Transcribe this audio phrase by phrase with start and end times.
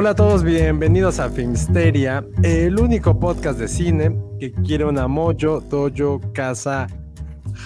[0.00, 5.60] Hola a todos, bienvenidos a Filmsteria, el único podcast de cine que quiere una Mojo
[5.60, 6.86] Dojo Casa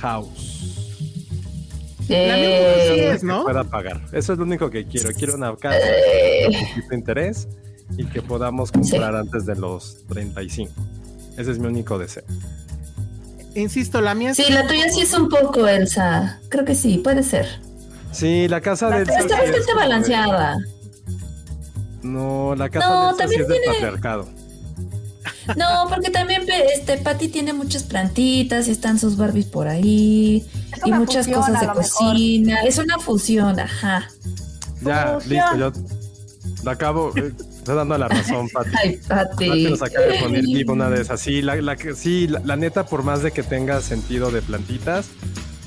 [0.01, 1.29] House.
[2.09, 4.01] Eh, Que pueda pagar.
[4.13, 5.11] Eso es lo único que quiero.
[5.13, 6.45] Quiero una casa Eh.
[6.47, 7.49] con poquito interés
[7.99, 10.73] y que podamos comprar antes de los 35.
[11.37, 12.25] Ese es mi único deseo.
[13.55, 16.41] Insisto, la mía es sí, la tuya sí es un poco, Elsa.
[16.49, 17.45] Creo que sí, puede ser.
[18.11, 20.57] Sí, la casa del Pero está bastante balanceada.
[22.03, 24.29] No, la casa No, del sí también es del tiene- patriarcado.
[25.57, 26.43] No, porque también
[26.75, 31.41] este Patty tiene muchas plantitas y están sus Barbies por ahí Es y muchas fusión,
[31.41, 31.83] cosas de mejor.
[31.83, 32.63] cocina.
[32.63, 34.09] Es una fusión, ajá.
[34.83, 35.31] Ya, Fusión.
[35.31, 35.73] listo, yo
[36.65, 37.13] lo acabo.
[37.17, 38.71] eh, Estoy dando la razón, Pati.
[38.83, 39.65] Ay, Pati Patty.
[39.71, 41.21] nos acaba de poner viva una de esas.
[41.21, 45.07] Sí, la, la, sí la, la neta, por más de que tenga sentido de plantitas,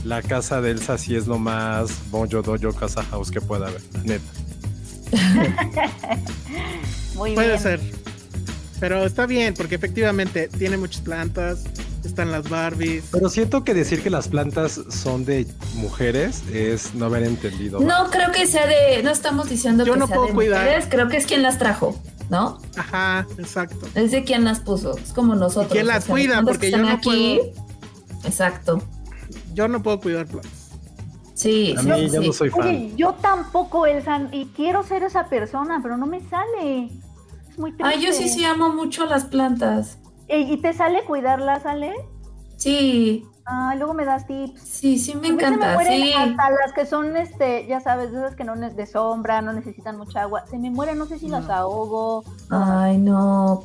[0.04, 3.82] la casa de Elsa sí es lo más Bonjo Dojo Casa House que pueda haber,
[3.94, 4.26] la neta.
[7.16, 7.60] Muy Puede bien.
[7.60, 7.80] ser.
[8.80, 11.64] Pero está bien, porque efectivamente tiene muchas plantas,
[12.04, 13.06] están las Barbies.
[13.12, 17.80] Pero siento que decir que las plantas son de mujeres es no haber entendido.
[17.80, 19.02] No creo que sea de.
[19.02, 20.64] No estamos diciendo Yo que no sea puedo de cuidar.
[20.66, 21.98] mujeres, Creo que es quien las trajo,
[22.30, 22.60] ¿no?
[22.76, 23.88] Ajá, exacto.
[23.96, 24.98] Es de quien las puso.
[24.98, 25.72] Es como nosotros.
[25.72, 26.42] quién las o sea, cuida?
[26.44, 27.40] Porque que yo están no aquí.
[28.26, 28.84] Exacto.
[29.54, 30.52] Yo no puedo cuidar plantas.
[31.36, 32.34] Sí, A sí, mí sí, yo no sí.
[32.34, 32.62] soy fan.
[32.68, 36.86] Oye, yo tampoco, Elsa, y quiero ser esa persona, pero no me sale.
[37.50, 37.84] Es muy triste.
[37.84, 40.00] Ay, yo sí, sí amo mucho las plantas.
[40.28, 41.94] Ey, ¿Y te sale cuidarlas, Ale?
[42.58, 44.60] Sí, Ah, luego me das tips.
[44.60, 45.74] sí, sí me A mí se me encanta.
[45.76, 46.14] mueren Sí.
[46.14, 49.54] hasta las que son, este, ya sabes, de esas que no es de sombra, no
[49.54, 50.46] necesitan mucha agua.
[50.50, 52.24] Se me mueren, no sé si las ahogo.
[52.50, 53.64] Ay, no.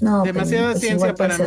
[0.00, 0.22] No.
[0.22, 1.46] Demasiada pues ciencia igual puede para ser.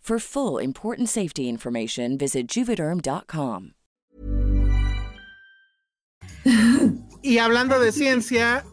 [0.01, 3.73] For full important safety information, visit juvederm.com.
[7.21, 8.63] Y hablando de ciencia,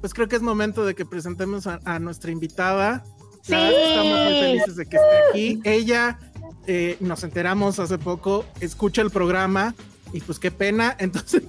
[0.00, 3.04] pues creo que es momento de que presentemos a, a nuestra invitada.
[3.42, 3.54] Sí.
[3.54, 5.60] Estamos muy felices de que esté aquí.
[5.62, 6.18] Ella,
[6.66, 9.76] eh, nos enteramos hace poco, escucha el programa
[10.12, 10.96] y pues qué pena.
[10.98, 11.44] Entonces,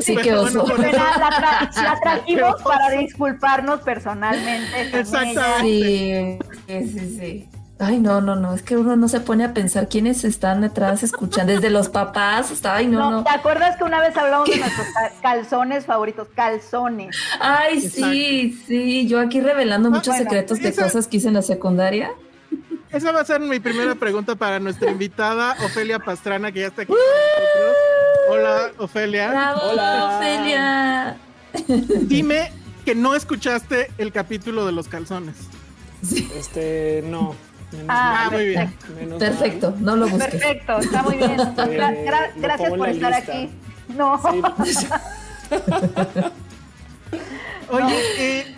[0.00, 4.98] Sí, pero qué bueno, La, eso- la tra- la trajimos para disculparnos personalmente.
[4.98, 6.38] Exactamente.
[6.66, 7.48] sí, sí, sí.
[7.80, 8.54] Ay, no, no, no.
[8.54, 11.52] Es que uno no se pone a pensar quiénes están detrás escuchando.
[11.52, 12.76] Desde los papás hasta.
[12.76, 13.24] Ay, no, No, no.
[13.24, 16.28] ¿Te acuerdas que una vez hablamos de nuestros ca- calzones favoritos?
[16.36, 17.16] Calzones.
[17.40, 19.08] Ay, sí, sí.
[19.08, 22.12] Yo aquí revelando muchos bueno, secretos de esa- cosas que hice en la secundaria.
[22.92, 26.82] Esa va a ser mi primera pregunta para nuestra invitada, Ofelia Pastrana, que ya está
[26.82, 27.76] aquí con nosotros.
[28.30, 29.30] Hola, Ofelia.
[29.30, 29.60] ¡Bravo,
[30.18, 31.16] Ofelia!
[32.02, 32.52] Dime
[32.84, 35.34] que no escuchaste el capítulo de los calzones.
[36.38, 37.34] Este, no.
[37.74, 38.74] Menos Ah, Ah, muy bien.
[38.98, 40.30] menos Perfecto, no lo busques.
[40.32, 41.36] Perfecto, está muy bien.
[41.56, 43.32] Gra- lo gracias por estar lista.
[43.32, 43.50] aquí.
[43.88, 44.20] No,
[44.64, 44.86] Sí,
[47.70, 48.54] Oye, eh,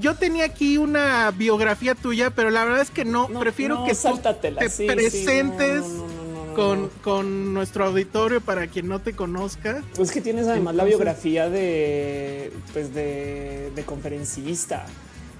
[0.00, 3.28] yo tenía aquí una biografía tuya, pero la verdad es que no.
[3.28, 4.18] no, prefiero no, que tú
[4.58, 6.88] te sí, presentes no, no, no, no, no, con, no.
[7.02, 9.82] con nuestro auditorio para quien no te conozca.
[9.96, 14.86] Pues que tienes además la biografía de, pues de, de conferencista.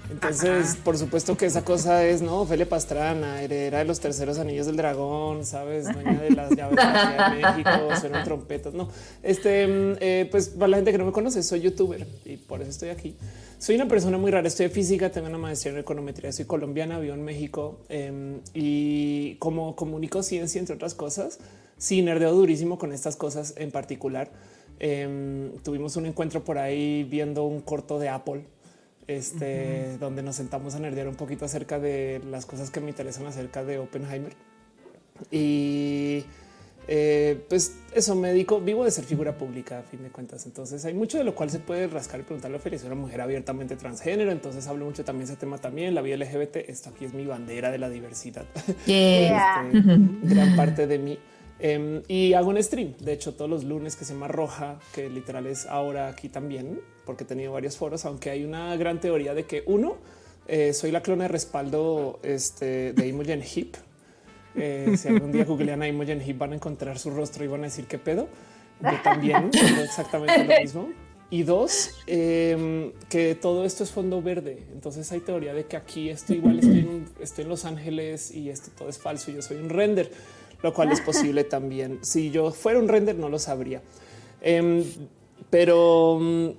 [0.09, 2.41] Entonces, por supuesto que esa cosa es, ¿no?
[2.41, 5.91] Ofelia Pastrana, heredera de los terceros anillos del dragón, ¿sabes?
[5.91, 7.69] Dueña de las llaves de México,
[7.99, 8.89] suenan trompetas, ¿no?
[9.23, 9.65] Este,
[9.99, 12.89] eh, pues para la gente que no me conoce, soy youtuber y por eso estoy
[12.89, 13.15] aquí.
[13.57, 16.99] Soy una persona muy rara, estoy de física, tengo una maestría en econometría, soy colombiana,
[16.99, 21.39] vivo en México em, y como comunico ciencia, entre otras cosas,
[21.77, 24.29] sí, nerdeo durísimo con estas cosas en particular.
[24.79, 28.45] Em, tuvimos un encuentro por ahí viendo un corto de Apple,
[29.07, 33.25] este, donde nos sentamos a nerdear un poquito acerca de las cosas que me interesan
[33.27, 34.33] acerca de Oppenheimer.
[35.31, 36.25] Y
[36.87, 40.45] eh, pues eso me dedico, vivo de ser figura pública a fin de cuentas.
[40.45, 42.79] Entonces hay mucho de lo cual se puede rascar y preguntarle a Feria.
[42.79, 44.31] Soy una mujer abiertamente transgénero.
[44.31, 45.95] Entonces hablo mucho también ese tema también.
[45.95, 46.57] La vida LGBT.
[46.67, 48.45] Esto aquí es mi bandera de la diversidad.
[48.85, 49.67] Yeah.
[49.67, 51.17] Este, gran parte de mí.
[51.59, 55.09] Em, y hago un stream, de hecho, todos los lunes que se llama Roja, que
[55.09, 59.33] literal es ahora aquí también, porque he tenido varios foros, aunque hay una gran teoría
[59.33, 59.97] de que uno,
[60.47, 63.75] eh, soy la clona de respaldo este, de Imogen Heap.
[64.55, 67.61] Eh, si algún día googlean a Imogen Heap van a encontrar su rostro y van
[67.61, 68.27] a decir qué pedo.
[68.81, 70.89] Yo también hago exactamente lo mismo.
[71.31, 74.63] Y dos, em, que todo esto es fondo verde.
[74.71, 78.49] Entonces hay teoría de que aquí estoy igual, estoy en, estoy en Los Ángeles y
[78.49, 79.31] esto todo es falso.
[79.31, 80.11] Yo soy un render
[80.65, 81.99] lo cual es posible también.
[82.01, 83.81] Si yo fuera un render, no lo sabría.
[84.41, 84.83] Em,
[85.51, 86.49] pero mm,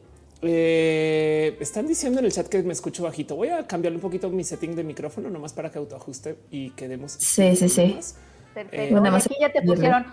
[0.42, 3.36] eh, están diciendo en el chat que me escucho bajito.
[3.36, 7.12] Voy a cambiarle un poquito mi setting de micrófono, nomás para que autoajuste y quedemos.
[7.12, 7.94] Sí, sí, sí.
[7.96, 8.16] más.
[8.54, 9.04] Perfecto.
[9.04, 10.06] Eh, aquí ya te pusieron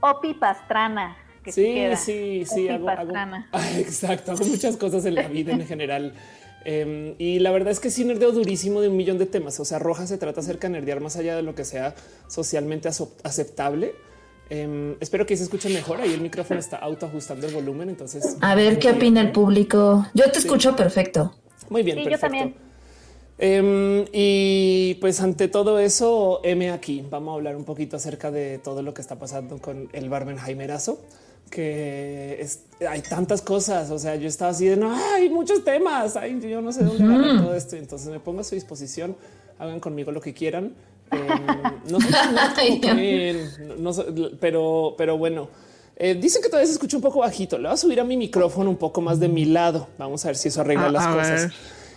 [0.00, 1.16] Opi Pastrana.
[1.42, 1.96] Que sí, Sí, queda.
[1.96, 3.48] sí, Hago, hago- Pastrana.
[3.52, 4.32] Ah, exacto.
[4.32, 6.14] Hago muchas cosas en la vida en general.
[6.64, 9.60] Em, y la verdad es que sí nerdeo durísimo de un millón de temas.
[9.60, 11.94] O sea, Roja se trata acerca de nerdear más allá de lo que sea
[12.26, 12.88] socialmente
[13.22, 13.94] aceptable.
[14.50, 16.00] Em, espero que se escuche mejor.
[16.00, 17.88] Ahí el micrófono está autoajustando el volumen.
[17.88, 20.06] Entonces, A ver qué opina el público.
[20.14, 21.34] Yo te escucho perfecto.
[21.70, 22.36] Muy bien, Sí, yo perfecto.
[22.36, 22.54] también.
[23.38, 28.58] Em, y pues ante todo eso, M aquí, vamos a hablar un poquito acerca de
[28.58, 31.00] todo lo que está pasando con el Barbenheimerazo,
[31.50, 36.16] que es- hay tantas cosas, o sea, yo estaba así de, no, hay muchos temas,
[36.16, 39.16] ay, yo no sé dónde agarrar todo esto, entonces me pongo a su disposición,
[39.58, 40.72] hagan conmigo lo que quieran.
[41.14, 41.80] Em,
[43.78, 45.48] no sé no- pero, pero bueno.
[45.96, 47.56] Eh, dicen que todavía se escucha un poco bajito.
[47.56, 49.88] Le voy a subir a mi micrófono un poco más de mi lado.
[49.96, 51.40] Vamos a ver si eso arregla A- las cosas.
[51.42, 51.52] ver.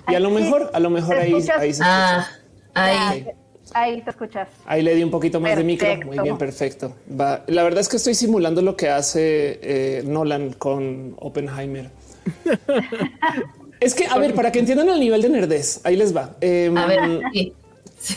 [0.09, 2.29] Y a lo mejor, a lo mejor ¿Te ahí, ahí se escucha.
[2.75, 3.09] Ah,
[3.73, 4.01] ahí.
[4.03, 4.47] Te escuchas.
[4.65, 5.87] Ahí le di un poquito más de micro.
[6.05, 6.93] Muy bien, perfecto.
[7.19, 7.43] Va.
[7.47, 11.89] La verdad es que estoy simulando lo que hace eh, Nolan con Oppenheimer.
[13.79, 16.35] es que, a ver, para que entiendan el nivel de nerdez, ahí les va.
[16.41, 17.53] Em, A ver, sí.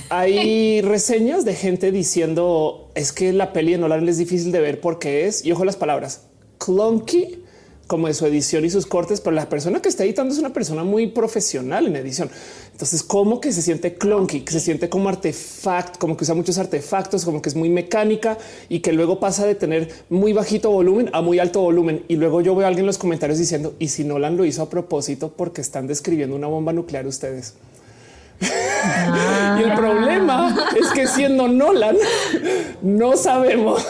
[0.09, 4.81] Hay reseñas de gente diciendo es que la peli de Nolan es difícil de ver
[4.81, 6.23] porque es, y ojo las palabras,
[6.59, 7.45] clunky
[7.91, 10.53] como de su edición y sus cortes, pero la persona que está editando es una
[10.53, 12.31] persona muy profesional en edición.
[12.71, 16.57] Entonces, como que se siente clunky, que se siente como artefacto, como que usa muchos
[16.59, 18.39] artefactos, como que es muy mecánica
[18.69, 22.05] y que luego pasa de tener muy bajito volumen a muy alto volumen.
[22.07, 24.63] Y luego yo veo a alguien en los comentarios diciendo, y si Nolan lo hizo
[24.63, 27.55] a propósito porque están describiendo una bomba nuclear ustedes.
[28.41, 31.97] Y el problema es que siendo Nolan,
[32.83, 33.87] no sabemos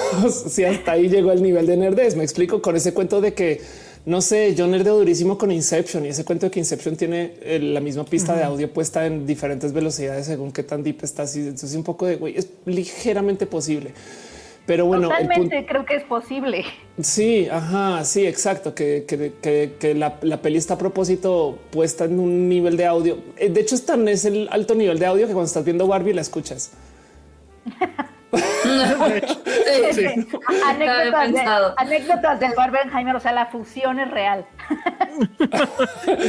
[0.49, 2.17] si hasta ahí llegó el nivel de nerdez.
[2.17, 3.61] Me explico con ese cuento de que
[4.07, 7.59] no sé, yo nerdeo durísimo con Inception y ese cuento de que Inception tiene eh,
[7.59, 11.25] la misma pista de audio puesta en diferentes velocidades según qué tan deep está.
[11.25, 13.93] Así, entonces, un poco de güey, es ligeramente posible.
[14.71, 16.65] Pero bueno, Totalmente creo que es posible.
[17.03, 18.73] Sí, ajá, sí, exacto.
[18.73, 22.87] Que, que- que- que la, la peli está a propósito puesta en un nivel de
[22.87, 23.19] audio.
[23.37, 25.89] Eh, De hecho, es tan es el alto nivel de audio que cuando estás viendo
[25.89, 26.71] Barbie la escuchas.
[29.93, 30.05] Sí.
[30.67, 34.47] Anécdotas, de- anécdotas del Barbenheimer, o sea, la fusión es real.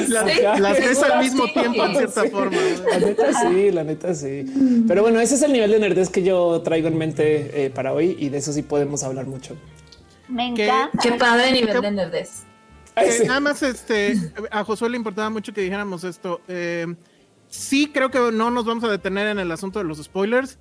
[0.07, 1.53] Las, Sí, las ves seguro al mismo sí.
[1.53, 2.57] tiempo, en cierta forma.
[2.91, 4.45] La neta sí, la neta sí.
[4.87, 7.93] Pero bueno, ese es el nivel de nerdez que yo traigo en mente eh, para
[7.93, 9.55] hoy y de eso sí podemos hablar mucho.
[10.27, 10.65] Me ¿Qué?
[10.65, 10.97] encanta.
[11.01, 12.43] Qué padre nivel de nerdez.
[12.95, 13.23] Eh.
[13.25, 14.15] Nada más, este,
[14.49, 16.41] a Josué le importaba mucho que dijéramos esto.
[16.47, 16.87] Eh,
[17.47, 20.57] sí, creo que no nos vamos a detener en el asunto de los spoilers.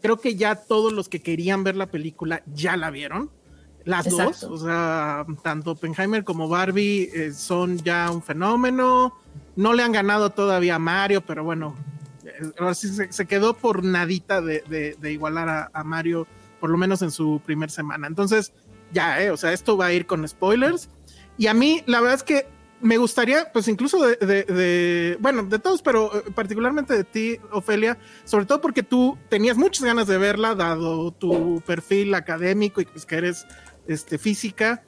[0.00, 3.30] Creo que ya todos los que querían ver la película ya la vieron.
[3.84, 4.48] Las Exacto.
[4.50, 9.14] dos, o sea, tanto Oppenheimer como Barbie eh, son ya un fenómeno.
[9.56, 11.74] No le han ganado todavía a Mario, pero bueno,
[12.24, 16.26] eh, ahora sí se, se quedó por nadita de, de- de igualar a, a Mario,
[16.60, 18.06] por lo menos en su primer semana.
[18.06, 18.52] Entonces,
[18.92, 20.90] ya, eh, o sea, esto va a ir con spoilers.
[21.38, 22.46] Y a mí, la verdad es que
[22.80, 27.38] me gustaría, pues incluso de, de- de- bueno, de todos, pero eh, particularmente de ti,
[27.52, 32.84] Ofelia, sobre todo porque tú tenías muchas ganas de verla, dado tu perfil académico y
[32.84, 33.46] pues que eres
[33.86, 34.82] este, física.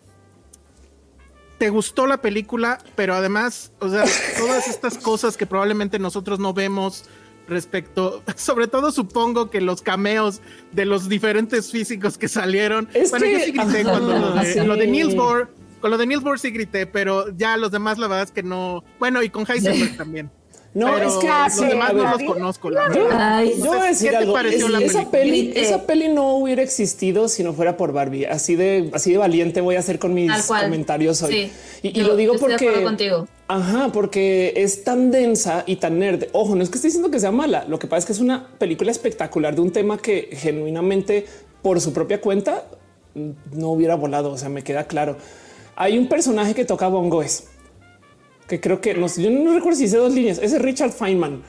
[1.59, 4.04] te gustó la película, pero además, o sea,
[4.38, 7.04] todas estas cosas que probablemente nosotros no vemos
[7.49, 10.40] respecto, sobre todo supongo que los cameos
[10.73, 12.88] de los diferentes físicos que salieron.
[12.94, 14.61] Es bueno, que- yo sí grité ajá, cuando lo de, sí.
[14.61, 17.99] lo de Niels Bohr, con lo de Niels Bohr sí grité, pero ya los demás
[17.99, 18.85] la verdad es que no.
[18.99, 20.31] Bueno, y con Heisenberg también.
[20.73, 22.71] No, pero es que los sí, demás no los conozco.
[22.71, 23.09] la Yo.
[23.11, 24.33] Ay, yo voy a decir ¿Qué te algo.
[24.35, 28.27] pareció Es- la esa peli, esa peli no hubiera existido si no fuera por Barbie.
[28.27, 31.51] Así de, así de valiente voy a hacer con mis comentarios hoy.
[31.83, 31.89] Sí.
[31.89, 33.29] Y, lo digo yo estoy de porque, acuerdo contigo.
[33.49, 36.27] ajá, porque es tan densa y tan nerd.
[36.31, 37.65] Ojo, no es que esté diciendo que sea mala.
[37.65, 41.27] Lo que pasa es que es una película espectacular de un tema que genuinamente,
[41.63, 42.63] por su propia cuenta,
[43.53, 44.31] no hubiera volado.
[44.31, 45.17] O sea, me queda claro.
[45.81, 47.45] Hay un personaje que toca bongos
[48.47, 50.39] que creo que no sé, yo no recuerdo si hice dos líneas.
[50.43, 51.41] Ese es Richard Feynman.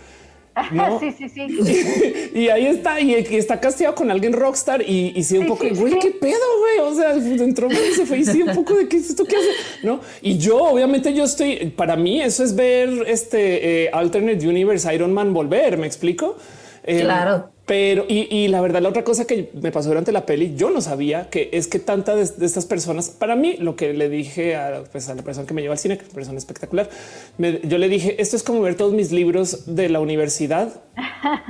[0.72, 1.00] ¿no?
[1.00, 2.30] sí, sí, sí.
[2.36, 5.50] y ahí está, y, y está casteado con alguien rockstar y, y sí, un Sí,
[5.50, 6.00] poco, güey, sí.
[6.00, 6.92] qué pedo, güey.
[6.92, 9.36] O sea, entró y se fue y sí, un poco de qué es esto que
[9.36, 9.48] hace,
[9.84, 10.00] no?
[10.22, 15.12] Y yo, obviamente, yo estoy para mí, eso es ver este eh, alternate universe Iron
[15.14, 15.78] Man volver.
[15.78, 16.38] Me explico.
[16.84, 17.51] Eh, Claro.
[17.66, 20.72] Pero y, y la verdad, la otra cosa que me pasó durante la peli, yo
[20.72, 24.10] no sabía que es que tantas de, de estas personas, para mí, lo que le
[24.10, 26.38] dije a, pues, a la persona que me lleva al cine, que es una persona
[26.40, 26.90] espectacular,
[27.38, 30.82] me- yo le dije esto es como ver todos mis libros de la universidad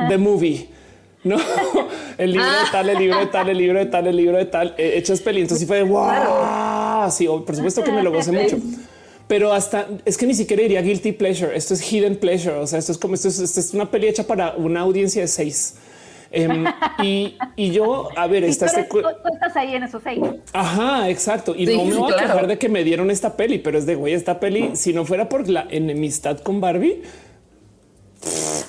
[0.09, 0.67] de movie.
[1.23, 1.37] No,
[2.17, 4.45] el libro de tal, el libro de tal, el libro de tal, el libro de
[4.45, 5.41] tal, eh, hechos peli.
[5.41, 7.11] Entonces sí fue de wow.
[7.11, 8.57] Sí, por supuesto que me lo gocé mucho.
[9.27, 11.55] Pero hasta es que ni siquiera diría guilty pleasure.
[11.55, 12.55] Esto es hidden pleasure.
[12.55, 15.21] O sea, esto es como esto es, esto es una peli hecha para una audiencia
[15.21, 15.75] de seis.
[16.31, 16.65] Em,
[17.03, 20.01] y, y yo, a ver, Y está tú, eres- tú- tú estás ahí en esos
[20.03, 20.19] seis.
[20.53, 21.53] Ajá, exacto.
[21.55, 22.27] Y Sí, no me voy a claro.
[22.33, 25.03] quejar de que me dieron esta peli, pero es de güey, esta peli, si no
[25.05, 27.01] fuera por la enemistad con Barbie,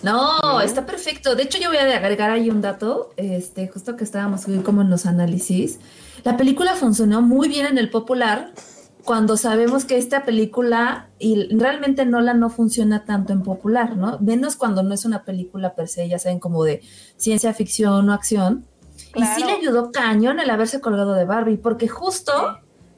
[0.02, 1.36] No, está perfecto.
[1.36, 4.82] De hecho, yo voy a agregar ahí un dato, este, justo que estábamos hoy como
[4.82, 5.78] en los análisis.
[6.24, 8.50] La película funcionó muy bien en el popular
[9.04, 14.18] cuando sabemos que esta película y realmente Nola no funciona tanto en popular, ¿no?
[14.20, 16.82] Menos cuando no es una película per se, ya saben, como de
[17.16, 18.64] ciencia ficción o acción.
[19.14, 22.32] Y sí le ayudó cañón el haberse colgado de Barbie, porque justo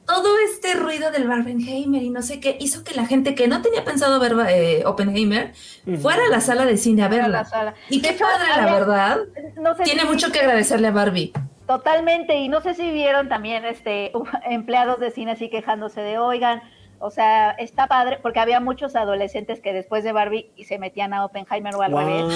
[0.06, 3.62] todo este ruido del Barbenheimer y no sé qué hizo que la gente que no
[3.62, 5.54] tenía pensado ver eh, Oppenheimer
[6.02, 7.28] fuera a la sala de cine a verla.
[7.28, 7.74] la sala.
[7.88, 9.18] Y De qué hecho, padre, la verdad.
[9.60, 11.32] No sé Tiene si- mucho que agradecerle a Barbie.
[11.66, 14.12] Totalmente, y no sé si vieron también este
[14.44, 16.62] empleados de cine así quejándose de, oigan,
[17.04, 21.12] o sea, está padre, porque había muchos adolescentes que después de Barbie y se metían
[21.12, 22.00] a Oppenheimer o al Wow.
[22.00, 22.34] revés.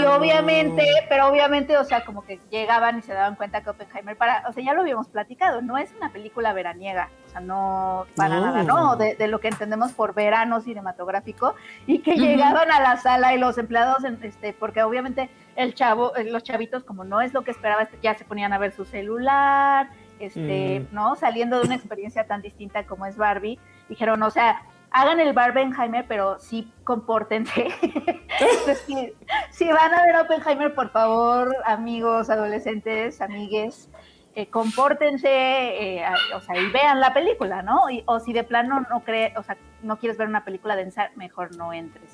[0.00, 4.16] Y obviamente, pero obviamente, o sea, como que llegaban y se daban cuenta que Oppenheimer
[4.16, 8.06] para, o sea, ya lo habíamos platicado, no es una película veraniega, o sea, no
[8.16, 8.46] para No.
[8.46, 11.54] nada, no, de, de lo que entendemos por verano cinematográfico,
[11.86, 16.16] y que llegaban a la sala y los empleados, en- este, porque obviamente el chavo,
[16.16, 18.72] eh, los chavitos, como no es lo que esperaba, este, ya se ponían a ver
[18.72, 19.88] su celular,
[20.18, 20.94] este, Mm.
[20.94, 21.16] ¿no?
[21.16, 23.58] Saliendo de una experiencia tan distinta como es Barbie,
[23.90, 27.66] dijeron, o sea, hagan el Barbenheimer, pero sí compórtense.
[27.82, 29.12] Entonces, si,
[29.50, 33.88] si van a ver Oppenheimer, por favor, amigos, adolescentes, amigues,
[34.34, 37.90] eh, compórtense, eh, a- o sea, y vean la película, ¿no?
[37.90, 41.10] Y- o si de plano no cree, o sea, no quieres ver una película densa,
[41.16, 42.10] mejor no entres.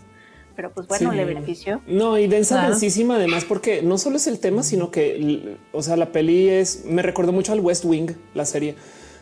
[0.56, 1.16] Pero pues bueno, Sí.
[1.18, 1.83] le benefició.
[1.87, 2.71] No, y densa, Claro.
[2.71, 6.87] densísima además, porque no solo es el tema, sino que, o sea, la peli es,
[6.87, 8.75] me recordó mucho al West Wing, la serie.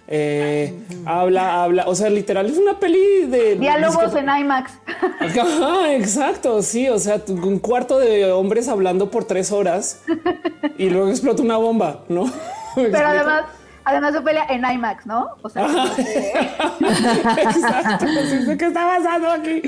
[0.06, 0.74] Eh,
[1.06, 4.72] habla, habla, o sea, literal es una peli de Diálogos en IMAX.
[5.20, 6.62] Ajá, exacto.
[6.62, 10.02] Sí, o sea, un cuarto de hombres hablando por tres horas
[10.76, 12.30] y luego explota una bomba, no?
[12.74, 13.44] Pero además,
[13.84, 15.28] además su pelea en IMAX, ¿no?
[15.42, 16.32] O sea, que-
[17.42, 18.06] Exacto.
[18.58, 19.62] ¿Qué está pasando aquí?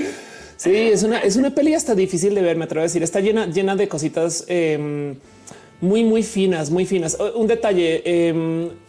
[0.57, 3.03] Sí, es una, es una peli hasta difícil de ver, me atrevo a decir.
[3.03, 5.15] Está llena, llena de cositas eh,
[5.81, 7.19] muy, muy finas, muy finas.
[7.35, 8.33] Un detalle, eh,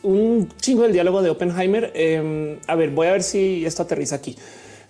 [0.04, 1.92] un chingo del diálogo de Oppenheimer.
[1.94, 4.36] eh, a ver, voy a ver si esto aterriza aquí.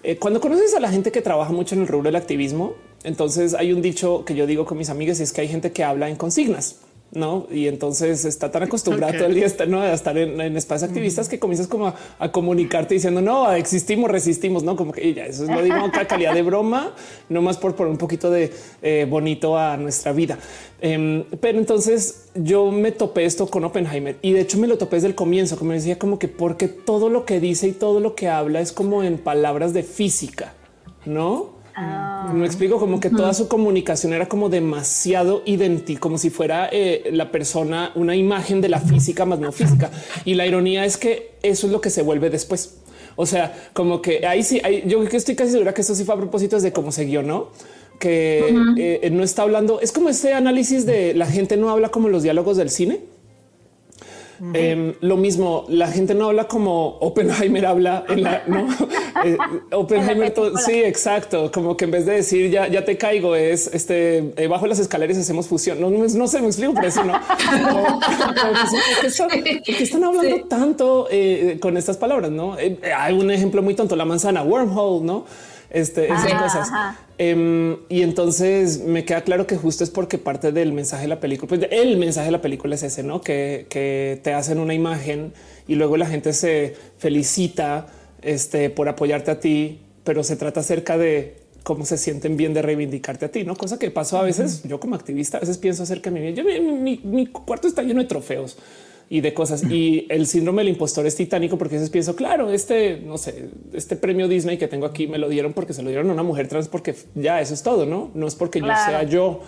[0.03, 3.53] Eh, cuando conoces a la gente que trabaja mucho en el rubro del activismo, entonces
[3.53, 5.83] hay un dicho que yo digo con mis amigas y es que hay gente que
[5.83, 6.77] habla en consignas.
[7.11, 9.81] No, y entonces está tan acostumbrado todo el día a estar, ¿no?
[9.81, 14.11] a estar en, en espacios activistas que comienzas como a, a comunicarte diciendo no, existimos,
[14.11, 16.93] resistimos, no como que ya eso es lo digo calidad de broma,
[17.29, 20.37] no más por poner un poquito de eh, bonito a nuestra vida.
[20.81, 24.97] Em, pero entonces yo me topé esto con Oppenheimer y de hecho me lo topé
[24.97, 27.99] desde el comienzo, que me decía como que porque todo lo que dice y todo
[27.99, 30.53] lo que habla es como en palabras de física,
[31.05, 31.56] no?
[31.79, 36.69] Ah, Me explico como que toda su comunicación era como demasiado idéntica, como si fuera
[36.71, 39.91] eh, la persona una imagen de la física más no física.
[40.25, 42.77] Y la ironía es que eso es lo que se vuelve después.
[43.15, 45.93] O sea, como que ahí sí, ahí- yo creo que estoy casi segura que esto
[45.95, 47.51] sí fue a propósito de cómo se guionó,
[47.99, 48.39] que
[48.77, 49.79] eh, no está hablando.
[49.79, 53.01] Es como este análisis de la gente no habla como los diálogos del cine.
[54.53, 58.67] Em, lo mismo, la gente no habla como Oppenheimer habla en la, ¿no?
[59.25, 59.35] Eh,
[59.71, 60.31] Oppenheimer,
[60.63, 61.51] sí, exacto.
[61.51, 64.77] Como que en vez de decir ya, ya te caigo, es este eh, bajo las
[64.77, 65.81] escaleras hacemos fusión.
[65.81, 67.13] No, no, no sé, me explico, pero sí, no.
[67.13, 67.95] ¿por
[69.01, 70.43] qué están, por hablando Sí.
[70.47, 72.29] tanto eh, con estas palabras?
[72.31, 75.25] No Eh, hay un ejemplo muy tonto, la manzana wormhole, no?
[75.69, 76.67] Este, esas Ajá, cosas.
[76.69, 76.99] ajá.
[77.19, 81.19] Em, y entonces me queda claro que justo es porque parte del mensaje de la
[81.19, 84.75] película, pues el mensaje de la película es ese, no que, que te hacen una
[84.75, 85.33] imagen
[85.67, 87.87] y luego la gente se felicita
[88.21, 92.61] este, por apoyarte a ti, pero se trata acerca de cómo se sienten bien de
[92.61, 94.61] reivindicarte a ti, no cosa que pasó a veces.
[94.63, 96.43] Yo, como activista, a veces pienso acerca de mi vida.
[96.43, 98.57] Yo, mi, mi- mi cuarto está lleno de trofeos
[99.09, 99.63] y de cosas.
[99.69, 103.49] Y el síndrome del impostor es titánico porque a veces pienso, claro, este, no sé,
[103.73, 106.23] este premio Disney que tengo aquí me lo dieron porque se lo dieron a una
[106.23, 108.11] mujer trans, porque ya eso es todo, no?
[108.13, 108.79] No es porque Claro.
[108.79, 109.39] yo sea yo.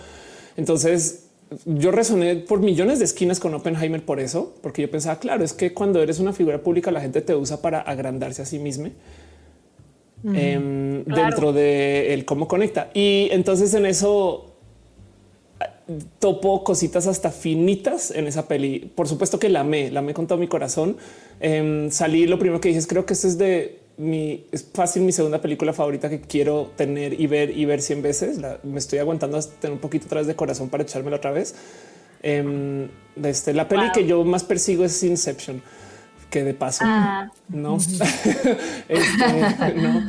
[0.56, 1.26] Entonces,
[1.64, 5.52] yo resoné por millones de esquinas con Oppenheimer por eso, porque yo pensaba, claro, es
[5.52, 8.90] que cuando eres una figura pública, la gente te usa para agrandarse a sí misma.
[10.34, 11.22] em, Claro.
[11.22, 12.90] dentro de el cómo conecta.
[12.94, 14.49] Y entonces en eso
[16.18, 18.90] topo cositas hasta finitas en esa peli.
[18.94, 20.96] Por supuesto que la amé, la amé con todo mi corazón.
[21.40, 25.02] Em, salí, lo primero que dije es creo que esto es de mi, es fácil
[25.02, 28.38] mi segunda película favorita que quiero tener y ver y ver 100 veces.
[28.38, 31.54] La- me estoy aguantando hasta tener un poquito atrás de corazón para echármela otra vez.
[32.22, 32.88] Em,
[33.22, 33.92] este, la peli Wow.
[33.92, 35.62] que yo más persigo es Inception,
[36.30, 37.30] que de paso Ah.
[37.48, 37.76] no,
[38.88, 40.02] Este, no.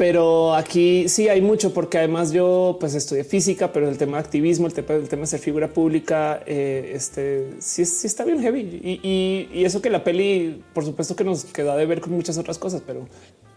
[0.00, 4.22] Pero aquí sí hay mucho, porque además yo pues estudié física, pero el tema de
[4.24, 8.40] activismo, el tema, el tema de ser figura pública, eh, este sí, sí está bien
[8.40, 8.60] heavy.
[8.82, 12.14] Y, y- y eso que la peli, por supuesto que nos quedó de ver con
[12.14, 13.06] muchas otras cosas, pero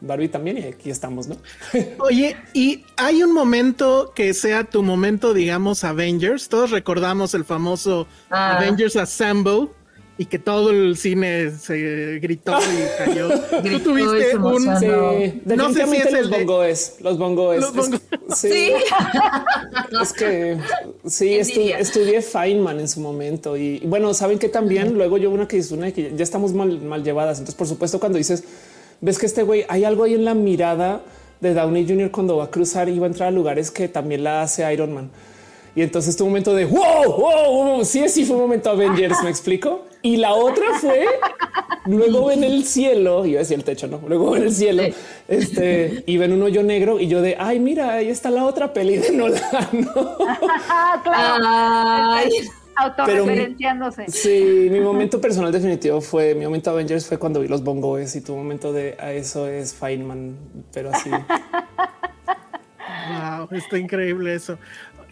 [0.02, 1.38] Barbie también y aquí estamos, ¿no?
[2.00, 6.50] Oye, y hay un momento que sea tu momento, digamos, Avengers.
[6.50, 8.58] Todos recordamos el famoso Ah.
[8.58, 9.70] Avengers Assemble
[10.18, 13.30] y que todo el cine se gritó y cayó.
[13.50, 14.46] Tú Gritó tuviste un.
[14.68, 15.12] emocionó.
[15.20, 15.74] Sí, no.
[15.74, 17.62] Sé si es el los de- bongoes, los bongoes.
[17.62, 18.02] Los Es- bongoes.
[18.36, 18.74] sí, Sí.
[20.02, 20.58] es que
[21.08, 25.48] sí, estu- estudié Feynman en su momento y bueno, saben que también luego yo una
[25.48, 27.40] que es una que ya estamos mal, mal llevadas.
[27.40, 28.44] Entonces, por supuesto, cuando dices,
[29.02, 31.02] ves que este güey hay algo ahí en la mirada
[31.42, 32.12] de Downey Jr.
[32.12, 34.94] cuando va a cruzar y va a entrar a lugares que también la hace Iron
[34.94, 35.10] Man.
[35.76, 39.30] Y entonces tu momento de wow, wow, wow, sí, sí fue un momento Avengers, me
[39.30, 39.86] explico.
[40.04, 41.08] Y la otra fue
[41.86, 44.94] luego ven el cielo, iba a decir el techo, no, luego ven el cielo, Sí.
[45.28, 48.74] este y ven un hoyo negro y yo de ay, mira, ahí está la otra
[48.74, 49.42] peli de Nolan.
[49.72, 50.18] ¿no?
[51.04, 51.44] Claro.
[51.46, 52.30] Ay,
[52.76, 54.06] Autorreferenciándose.
[54.08, 58.22] Sí, mi momento personal definitivo fue mi momento Avengers fue cuando vi los bongoes y
[58.22, 60.36] tu momento de a eso es Feynman,
[60.74, 61.10] pero así.
[63.06, 64.58] Wow, está increíble eso.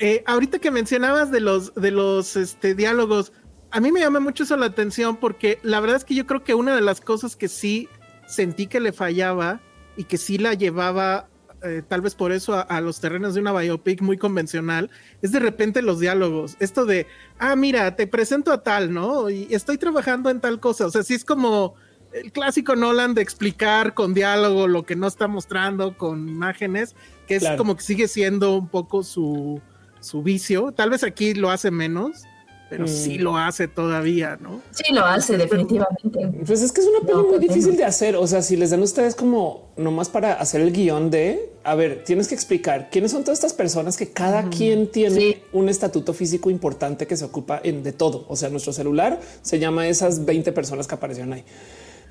[0.04, 3.32] Eh, ahorita que mencionabas de los de los este, diálogos,
[3.70, 6.44] a mí me llama mucho eso la atención porque la verdad es que yo creo
[6.44, 7.88] que una de las cosas que sí
[8.28, 9.62] sentí que le fallaba
[9.96, 11.30] y que sí la llevaba
[11.64, 14.90] eh, tal vez por eso a, a los terrenos de una biopic muy convencional
[15.22, 16.58] es de repente los diálogos.
[16.60, 17.06] Esto de
[17.38, 20.88] ah mira te presento a tal no y estoy trabajando en tal cosa.
[20.88, 21.76] O sea, sí es como
[22.12, 26.96] el clásico Nolan de explicar con diálogo lo que no está mostrando con imágenes,
[27.28, 27.58] que es Claro.
[27.60, 29.62] como que sigue siendo un poco su,
[30.02, 30.72] su vicio.
[30.74, 32.24] Tal vez aquí lo hace menos,
[32.70, 32.88] pero Mm.
[32.88, 34.62] sí lo hace todavía, ¿no?
[34.72, 36.30] sí lo hace, definitivamente.
[36.46, 37.78] Pues es que es una peli No, muy pues, difícil no.
[37.78, 38.16] de hacer.
[38.16, 42.04] O sea, si les dan ustedes como nomás para hacer el guion de a ver,
[42.06, 45.38] tienes que explicar quiénes son todas estas personas que cada quien tiene Sí.
[45.54, 48.26] un estatuto físico importante que se ocupa en de todo.
[48.30, 51.44] O sea, nuestro celular se llama esas 20 personas que aparecieron ahí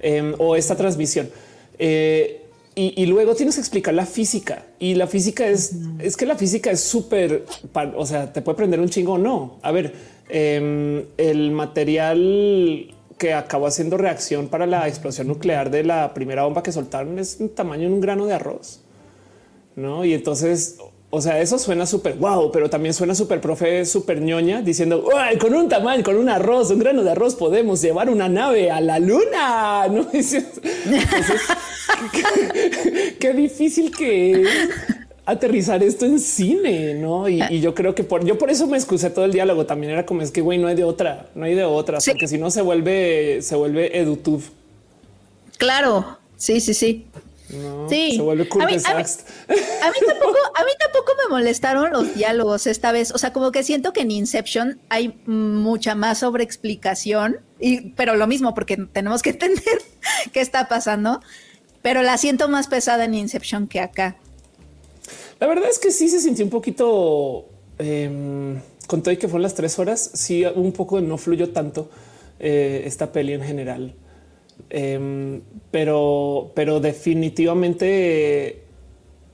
[0.02, 1.28] Em, o esta transmisión.
[1.78, 6.24] Eh, y, y luego tienes que explicar la física y la física es, es que
[6.26, 7.44] la física es súper,
[7.96, 9.58] o sea, te puede prender un chingo o no.
[9.62, 9.92] A ver,
[10.28, 16.62] em, el material que acabó haciendo reacción para la explosión nuclear de la primera bomba
[16.62, 18.80] que soltaron es un tamaño de un grano de arroz.
[19.76, 20.78] No, y entonces,
[21.10, 25.38] o sea, eso suena súper wow, pero también suena súper profe, súper ñoña diciendo "Uy,
[25.38, 28.80] con un tamaño, con un arroz, un grano de arroz podemos llevar una nave a
[28.80, 29.86] la luna.
[29.90, 30.44] No Entonces,
[32.12, 34.48] qué, qué difícil que es
[35.26, 37.28] aterrizar esto en cine, no?
[37.28, 39.66] Y, y yo creo que por yo por eso me excusé todo el diálogo.
[39.66, 42.10] También era como es que güey, no hay de otra, no hay de otra, Sí.
[42.10, 44.42] porque si no se vuelve, se vuelve edutube.
[45.58, 47.06] Claro, sí, sí, sí.
[47.50, 48.12] No, Sí.
[48.16, 48.96] se vuelve A mí- a mí- cul-de-sac.
[49.82, 53.10] A mí tampoco, a mí tampoco me molestaron los diálogos esta vez.
[53.12, 57.40] O sea, como que siento que en Inception hay mucha más sobreexplicación.
[57.58, 59.64] Y, pero lo mismo, porque tenemos que entender
[60.32, 61.20] qué está pasando.
[61.82, 64.16] Pero la siento más pesada en Inception que acá.
[65.38, 67.46] La verdad es que sí se sintió un poquito
[67.78, 70.10] em, con todo y que fueron las tres horas.
[70.14, 71.90] Sí, un poco no fluyó tanto
[72.38, 73.94] eh, esta peli en general.
[74.68, 75.40] Em,
[75.70, 78.64] pero, pero definitivamente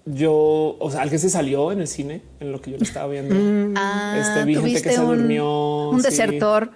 [0.04, 3.08] yo, o sea, alguien se salió en el cine en lo que yo lo estaba
[3.08, 3.34] viendo.
[3.76, 6.06] Ah, Este, vi gente que se un- durmió, Un sí.
[6.06, 6.70] desertor.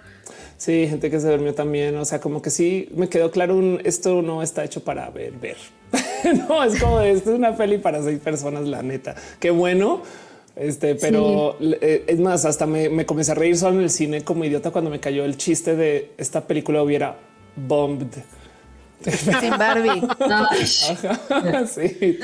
[0.61, 1.97] Sí, gente que se durmió también.
[1.97, 5.31] O sea, como que sí me quedó claro un esto no está hecho para ver,
[5.31, 5.57] ver.
[6.47, 9.15] no es como esto es una peli para seis personas, la neta.
[9.39, 10.03] Qué bueno.
[10.55, 14.23] Este, pero eh, es más, hasta me, me comencé a reír solo en el cine
[14.23, 17.17] como idiota cuando me cayó el chiste de esta película hubiera
[17.55, 18.09] bombed.
[19.03, 20.01] Sin Barbie.
[20.19, 22.17] Ajá, sí.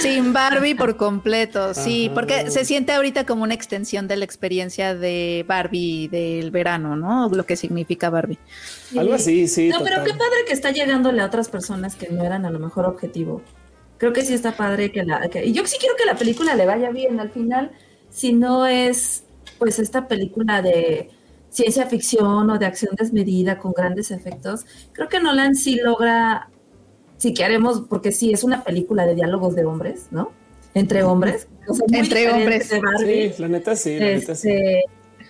[0.00, 2.14] Sin Barbie por completo, sí, Ajá.
[2.14, 7.28] porque se siente ahorita como una extensión de la experiencia de Barbie del verano, ¿no?
[7.28, 8.38] Lo que significa Barbie.
[8.96, 9.68] Algo así, sí.
[9.68, 12.58] No, pero qué padre que está llegándole a otras personas que no eran a lo
[12.58, 13.42] mejor objetivo.
[13.98, 15.28] Creo que sí está padre que la...
[15.28, 17.18] que- y yo sí quiero que la película le vaya bien.
[17.18, 17.72] Al final,
[18.10, 19.24] si no es
[19.58, 21.10] pues esta película de
[21.56, 26.50] ciencia ficción o de acción desmedida con grandes efectos, creo que Nolan sí logra,
[27.16, 30.32] si queremos, porque sí es una película de diálogos de hombres, ¿no?
[30.74, 31.48] Entre hombres.
[31.66, 32.68] O sea, muy Entre hombres.
[32.68, 34.50] Sí, la neta sí, la neta sí.
[34.50, 34.84] Este,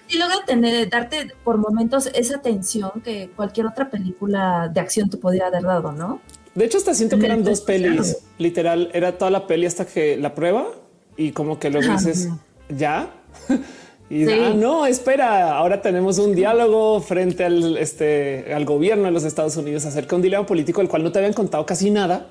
[0.08, 5.18] y logra tener, darte por momentos esa tensión que cualquier otra película de acción te
[5.18, 6.20] podría haber dado, ¿no?
[6.56, 8.16] De hecho, hasta siento que eran dos pelis.
[8.38, 10.66] Literal, era toda la peli hasta que la prueba
[11.16, 12.30] y como que lo dices
[12.68, 13.14] ya.
[14.08, 14.32] Y Sí.
[14.32, 19.56] ah, no, espera, ahora tenemos un diálogo frente al, este, al gobierno de los Estados
[19.56, 22.28] Unidos acerca de un dilema político del cual no te habían contado casi nada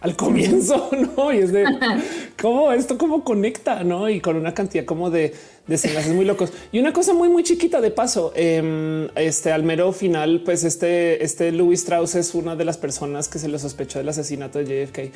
[0.00, 1.32] al comienzo, ¿no?
[1.32, 1.64] Y es de
[2.40, 4.10] cómo esto cómo conecta, ¿no?
[4.10, 5.32] Y con una cantidad como de
[5.66, 6.52] desenlaces muy locos.
[6.72, 11.24] Y una cosa muy, muy chiquita de paso, em, este al mero final, pues este,
[11.24, 14.84] este Louis Strauss es una de las personas que se le sospechó del asesinato de
[14.86, 15.10] JFK.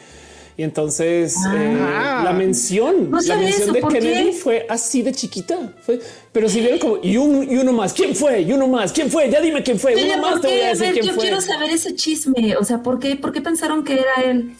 [0.59, 2.23] Y entonces eh, Ah.
[2.25, 4.01] la mención, No la mención eso, de ¿por qué?
[4.01, 5.73] Kennedy fue así de chiquita.
[5.81, 6.01] Fue,
[6.33, 8.43] pero si vieron como y, un- y uno más, ¿quién fue?
[8.43, 9.31] Y uno más, ¿quién fue?
[9.31, 9.95] Ya dime quién fue.
[9.95, 10.65] Uno más ¿por te voy qué?
[10.65, 11.23] a A decir ver, quién yo fue.
[11.23, 12.57] quiero saber ese chisme.
[12.57, 14.51] O sea, ¿por qué, ¿por qué pensaron que era él?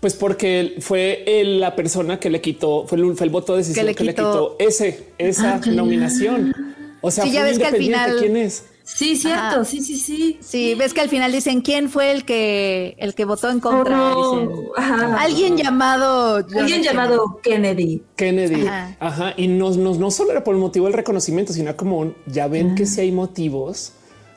[0.00, 3.52] Pues porque él fue él la persona que le quitó, fue el, fue el voto
[3.52, 6.52] de decisión Que que le quitó, ese, esa Ah, nominación.
[7.00, 8.04] O sea, Sí, ya fue ves que al independiente.
[8.04, 8.64] final- ¿Quién es?
[8.88, 9.64] Sí, cierto, Ajá.
[9.64, 10.38] sí, sí, sí.
[10.40, 14.16] Sí, ves que al final dicen quién fue el que el que votó en contra.
[14.16, 15.22] Oh, Dicen, ajá.
[15.22, 16.36] Alguien llamado.
[16.36, 18.00] Alguien llamado Kennedy.
[18.14, 18.64] Kennedy.
[18.64, 18.96] Ajá.
[19.00, 19.34] Ajá.
[19.36, 22.46] Y no, no, no solo era por el motivo del reconocimiento, sino como un, ya
[22.46, 23.92] ven que si hay motivos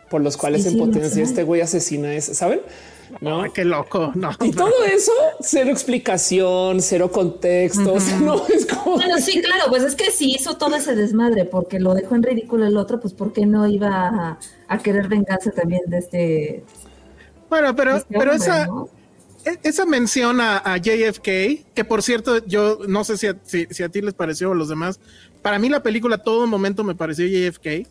[0.10, 2.62] por los cuales Sí, en sí, potencia este güey asesina es, ¿saben?
[3.22, 3.42] No.
[3.44, 4.12] Ay, qué loco.
[4.16, 7.94] No, Y todo eso, cero explicación, cero contexto.
[7.94, 10.96] o sea, no es como Bueno, sí, claro, pues es que si hizo todo ese
[10.96, 14.78] desmadre porque lo dejó en ridículo el otro, pues ¿por qué no iba a, a
[14.80, 16.64] querer vengarse también de este,
[17.50, 18.90] Bueno, pero, este pero esa, ¿no?
[19.46, 23.66] e- esa mención a, a JFK, que por cierto, yo no sé si a, si,
[23.70, 25.00] si a ti les pareció o a los demás,
[25.42, 27.88] para mí la película todo momento me pareció JFK.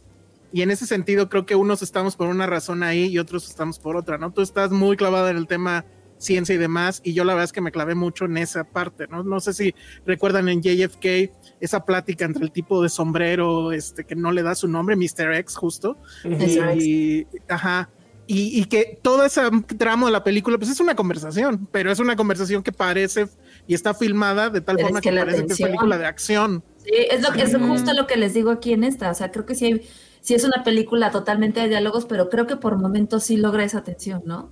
[0.53, 3.79] Y en ese sentido creo que unos estamos por una razón ahí y otros estamos
[3.79, 4.33] por otra, ¿no?
[4.33, 5.85] Tú estás muy clavada en el tema
[6.17, 9.07] ciencia y demás, y yo la verdad es que me clavé mucho en esa parte,
[9.07, 9.23] ¿no?
[9.23, 11.31] No sé si recuerdan en JFK
[11.61, 15.35] esa plática entre el tipo de sombrero, este, que no le da su nombre, Mr.
[15.35, 17.91] X, justo, y, ajá,
[18.27, 19.43] y, y que todo ese
[19.79, 23.29] tramo de la película, pues es una conversación, pero es una conversación que parece
[23.67, 25.99] y está filmada de tal Pero forma es que que, la parece que es película
[25.99, 26.65] de acción.
[26.85, 29.11] Sí, es, lo, es justo lo que les digo aquí en esta.
[29.11, 29.89] O sea, creo que sí, hay-
[30.21, 33.83] sí es una película totalmente de diálogos, pero creo que por momentos sí logra esa
[33.83, 34.51] tensión, ¿no?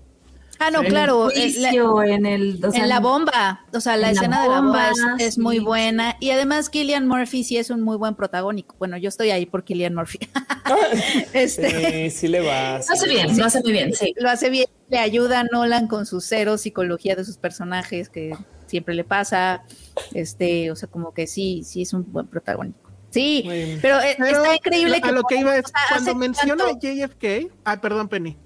[0.59, 1.31] Ah, no, En claro.
[1.31, 2.65] el eh, la- en el...
[2.65, 4.99] o sea, en la bomba, o sea, la en la escena de la bomba es,
[5.19, 5.41] es sí.
[5.43, 8.75] muy buena y además Killian Murphy sí es un muy buen protagónico.
[8.79, 10.19] Bueno, yo estoy ahí por Killian Murphy.
[11.35, 12.81] este Sí, sí le va.
[12.81, 14.15] sí Lo hace bien, lo hace muy bien, sí.
[14.19, 18.35] lo hace bien, le ayuda a Nolan con su cero psicología de sus personajes que
[18.67, 19.63] siempre le pasa.
[20.15, 22.86] Este, o sea, como que sí, sí es un buen protagónico.
[23.17, 26.11] Sí, Muy pero, eh, Pero está increíble a lo que iba es, o sea, cuando
[26.11, 28.37] hace menciona tanto- JFK, ah, perdón, Penny.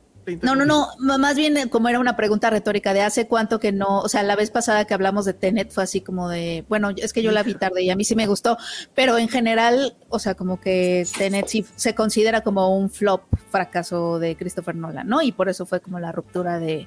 [0.43, 3.73] No, no, no, más bien eh, como era una pregunta retórica de hace cuánto que
[3.73, 6.91] no, o sea, la vez pasada que hablamos de Tenet fue así como de, bueno,
[6.97, 8.57] es que yo la vi tarde y a mí sí me gustó,
[8.95, 14.21] pero en general, o sea, como que Tenet sí se considera como un flop fracaso
[14.21, 15.21] de Christopher Nolan, ¿no?
[15.21, 16.87] Y por eso fue como la ruptura de,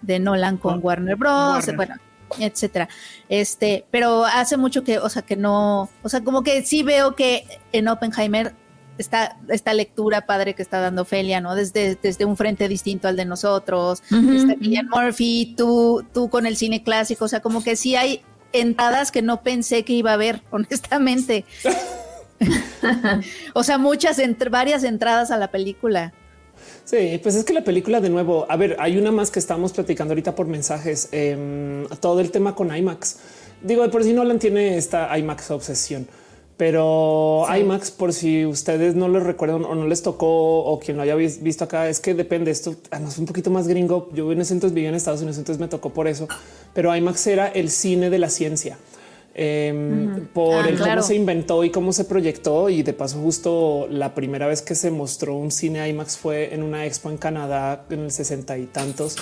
[0.00, 1.32] de Nolan con Con Warner Bros,
[1.66, 1.76] Warner.
[1.76, 1.94] bueno,
[2.38, 2.88] etcétera.
[3.28, 7.14] Este, pero hace mucho que, o sea, que no, o sea, como que sí veo
[7.14, 8.54] que en Oppenheimer
[8.98, 11.54] esta, esta lectura padre que está dando Felia, ¿no?
[11.54, 14.58] Desde, desde un frente distinto al de nosotros, está ujú.
[14.60, 19.10] Cillian Murphy, tú, tú con el cine clásico, o sea, como que sí hay entradas
[19.10, 21.46] que no pensé que iba a haber, honestamente.
[23.54, 26.12] o sea, muchas, entr- varias entradas a la película.
[26.90, 29.72] Sí, pues es que la película de nuevo, a ver, hay una más que estamos
[29.72, 33.16] platicando ahorita por mensajes, em, todo el tema con IMAX.
[33.62, 36.08] Digo, de por si Nolan tiene esta IMAX obsesión,
[36.56, 41.02] Pero IMAX, por si ustedes no lo recuerdan o no les tocó o quien lo
[41.04, 42.50] haya vis- visto acá, es que depende.
[42.50, 44.10] Esto además, es un poquito más gringo.
[44.12, 46.28] Yo en ese entonces vivía en Estados Unidos, entonces me tocó por eso.
[46.74, 48.76] Pero IMAX era el cine de la ciencia.
[49.42, 50.90] Em, por Ah, el claro.
[50.96, 52.68] cómo se inventó y cómo se proyectó.
[52.68, 56.62] Y de paso, justo la primera vez que se mostró un cine IMAX fue en
[56.62, 59.16] una expo en Canadá en el sesenta y tantos,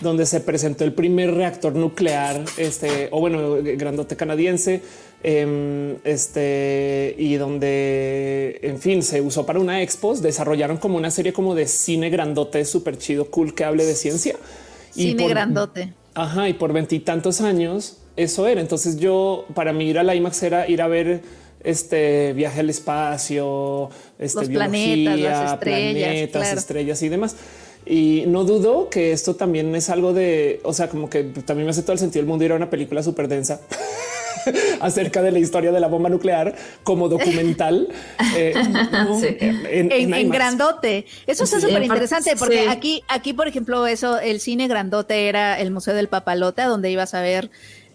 [0.00, 4.82] donde se presentó el primer reactor nuclear, este o bueno, grandote canadiense.
[5.22, 11.32] em, este y donde en fin se usó para una expo, desarrollaron como una serie
[11.34, 14.34] como de cine grandote, súper chido, cool que hable de ciencia.
[14.96, 15.92] Y Cine por- grandote.
[16.14, 18.60] Ajá, y por veintitantos años eso era.
[18.60, 21.22] Entonces yo, para mí ir a la IMAX era ir a ver
[21.62, 26.58] este viaje al espacio, este, Los planetas, biología, las estrellas, planetas, claro.
[26.58, 27.36] estrellas y demás.
[27.86, 31.70] Y no dudo que esto también es algo de, o sea, como que también me
[31.70, 33.60] hace todo el sentido del mundo ir a una película súper densa
[34.80, 37.88] acerca de la historia de la bomba nuclear como documental
[38.36, 38.54] eh,
[38.92, 39.18] ¿no?
[39.18, 39.28] Sí.
[39.40, 40.30] en, En, en en IMAX.
[40.30, 41.06] grandote.
[41.26, 42.68] Eso está súper interesante porque sí.
[42.68, 47.14] aquí, aquí, por ejemplo, eso, el cine grandote era el Museo del Papalote, donde ibas
[47.14, 47.50] a ver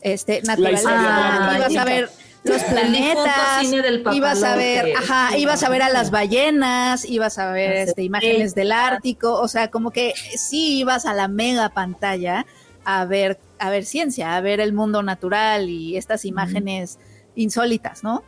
[0.06, 2.10] este naturaleza, historia de la ibas a ver
[2.44, 7.40] los planetas, cine del ibas a ver, ajá, ibas a ver a las ballenas, ibas
[7.40, 8.72] a ver este, imágenes del.
[8.72, 12.46] Ártico, o sea, como que sí ibas a la mega pantalla
[12.84, 17.00] a ver, a ver ciencia, a ver el mundo natural y estas imágenes
[17.36, 18.24] insólitas, ¿no?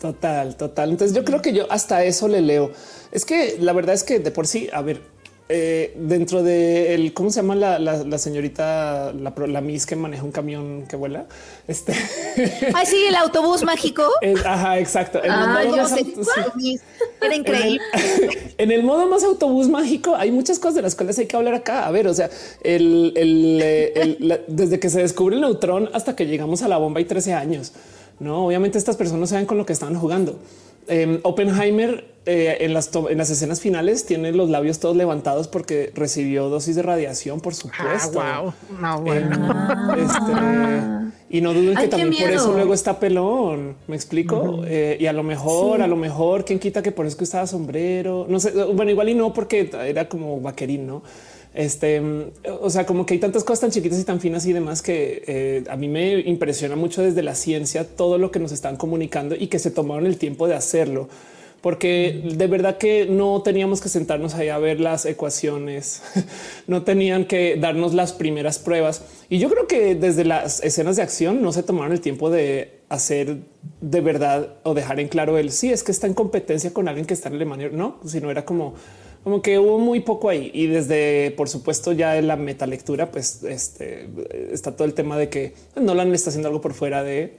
[0.00, 0.90] Total, total.
[0.90, 2.70] Entonces yo creo que yo hasta eso le leo.
[3.10, 5.02] Es que la verdad es que de por sí, a ver,
[5.48, 10.24] eh, dentro de el, ¿cómo se llama la, la- la señorita, la, Miss que maneja
[10.24, 11.26] un camión que vuela?
[11.68, 11.92] Este,
[12.74, 14.02] Ay, sí, el autobús mágico.
[14.44, 15.18] ajá, exacto.
[15.18, 16.04] En el Ah, modo yo sé
[16.58, 16.80] sí.
[17.20, 17.80] Era increíble.
[18.58, 21.54] En el modo más autobús mágico hay muchas cosas de las cuales hay que hablar
[21.54, 21.86] acá.
[21.86, 22.30] A ver, o sea,
[22.62, 26.78] el, el, eh, el- desde que se descubre el neutrón hasta que llegamos a la
[26.78, 27.72] bomba hay 13 años.
[28.18, 30.38] No, obviamente estas personas saben con lo que estaban jugando.
[30.88, 35.92] Eh, Oppenheimer eh, en, las en las escenas finales tiene los labios todos levantados porque
[35.94, 38.20] recibió dosis de radiación, por Ah, supuesto.
[38.42, 38.52] wow.
[38.80, 39.36] No, bueno.
[39.52, 39.96] Ah.
[39.98, 43.76] Este, y no duden que Ay, también por eso luego está pelón.
[43.88, 44.62] Me explico.
[44.66, 47.46] Eh, y a lo mejor, a lo mejor, quién quita que por eso que estaba
[47.46, 48.26] sombrero.
[48.28, 48.50] No sé.
[48.52, 51.02] Bueno, igual y no, porque era como vaquerín, no?
[51.56, 52.02] Este,
[52.60, 55.24] o sea, como que hay tantas cosas tan chiquitas y tan finas y demás que
[55.26, 59.34] eh, a mí me impresiona mucho desde la ciencia todo lo que nos están comunicando
[59.34, 61.08] y que se tomaron el tiempo de hacerlo.
[61.62, 66.02] Porque de verdad que no teníamos que sentarnos ahí a ver las ecuaciones,
[66.66, 69.02] no tenían que darnos las primeras pruebas.
[69.30, 72.80] Y yo creo que desde las escenas de acción no se tomaron el tiempo de
[72.90, 73.38] hacer
[73.80, 77.06] de verdad o dejar en claro el sí es que está en competencia con alguien
[77.06, 78.74] que está en Alemania, no, sino era como
[79.26, 83.42] como que hubo muy poco ahí y desde por supuesto ya en la metalectura pues
[83.42, 84.08] este
[84.52, 87.36] está todo el tema de que Nolan está haciendo algo por fuera de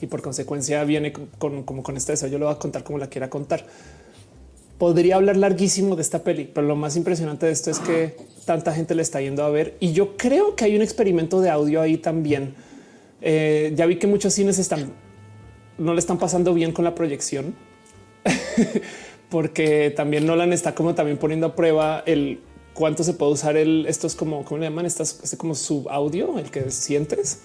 [0.00, 2.28] y por consecuencia viene con, como con este deseo.
[2.28, 3.66] Yo lo voy a contar como la quiera contar.
[4.78, 8.72] Podría hablar larguísimo de esta peli, pero lo más impresionante de esto es que tanta
[8.72, 11.80] gente le está yendo a ver y yo creo que hay un experimento de audio
[11.80, 12.54] ahí también.
[13.20, 14.92] Eh, ya vi que muchos cines están
[15.78, 17.56] no le están pasando bien con la proyección
[19.32, 22.38] porque también Nolan está como también poniendo a prueba el
[22.74, 25.88] cuánto se puede usar el esto es como cómo le llaman estas este como sub
[25.90, 27.40] audio el que sientes.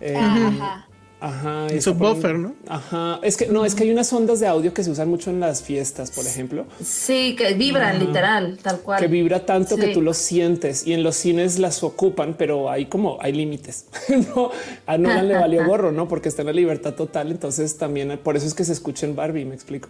[0.00, 0.86] Eh, Ajá.
[1.18, 2.54] Ajá, El está subwoofer, poniendo- ¿no?
[2.68, 5.30] Ajá, es que no, es que hay unas ondas de audio que se usan mucho
[5.30, 9.00] en las fiestas, por ejemplo, Sí, que vibran literal, tal cual.
[9.00, 12.84] que vibra tanto que tú lo sientes y en los cines las ocupan, pero hay
[12.84, 13.86] como hay límites.
[14.36, 14.50] no,
[14.86, 16.06] a Nolan le valió gorro, no?
[16.06, 17.30] Porque está en la libertad total.
[17.30, 19.46] Entonces también por eso es que se escucha en Barbie.
[19.46, 19.88] Me explico.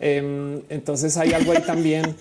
[0.00, 2.16] Em, entonces hay algo ahí también.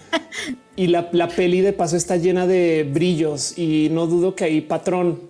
[0.77, 4.59] Y la, la peli de paso está llena de brillos y no dudo que hay
[4.59, 5.21] patrón,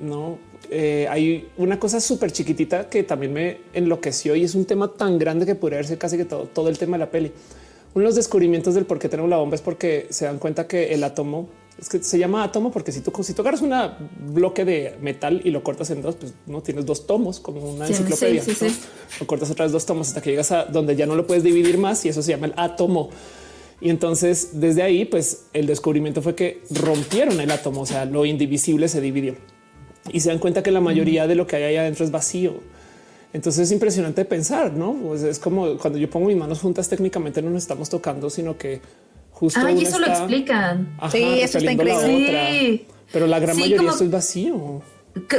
[0.00, 0.38] no?
[0.70, 5.18] Eh, hay una cosa súper chiquitita que también me enloqueció y es un tema tan
[5.18, 7.32] grande que podría verse casi que todo, todo el tema de la peli.
[7.94, 10.66] Uno de los descubrimientos del por qué tenemos la bomba es porque se dan cuenta
[10.66, 11.48] que el átomo
[11.82, 13.74] es que se llama átomo porque si tú, si tú agarras un
[14.32, 17.88] bloque de metal y lo cortas en dos, pues no tienes dos tomos como una
[17.88, 18.40] Sí, enciclopedia.
[18.42, 18.70] sí, sí, ¿no?
[18.70, 18.80] sí.
[19.18, 21.42] Lo cortas otra vez dos tomos hasta que llegas a donde ya no lo puedes
[21.42, 23.10] dividir más y eso se llama el átomo.
[23.80, 28.24] Y entonces desde ahí, pues el descubrimiento fue que rompieron el átomo, o sea, lo
[28.24, 29.34] indivisible se dividió
[30.12, 32.54] y se dan cuenta que la mayoría de lo que hay ahí adentro es vacío.
[33.32, 34.94] Entonces es impresionante pensar, no?
[34.94, 38.56] Pues es como cuando yo pongo mis manos juntas, técnicamente no nos estamos tocando, sino
[38.56, 38.80] que
[39.32, 39.60] justo.
[39.64, 40.94] Ay, una eso lo explican.
[40.98, 42.74] Ajá, Sí, eso está la increíble.
[42.78, 42.96] otra.
[43.12, 44.82] Pero la gran Sí, mayoría como- esto es vacío.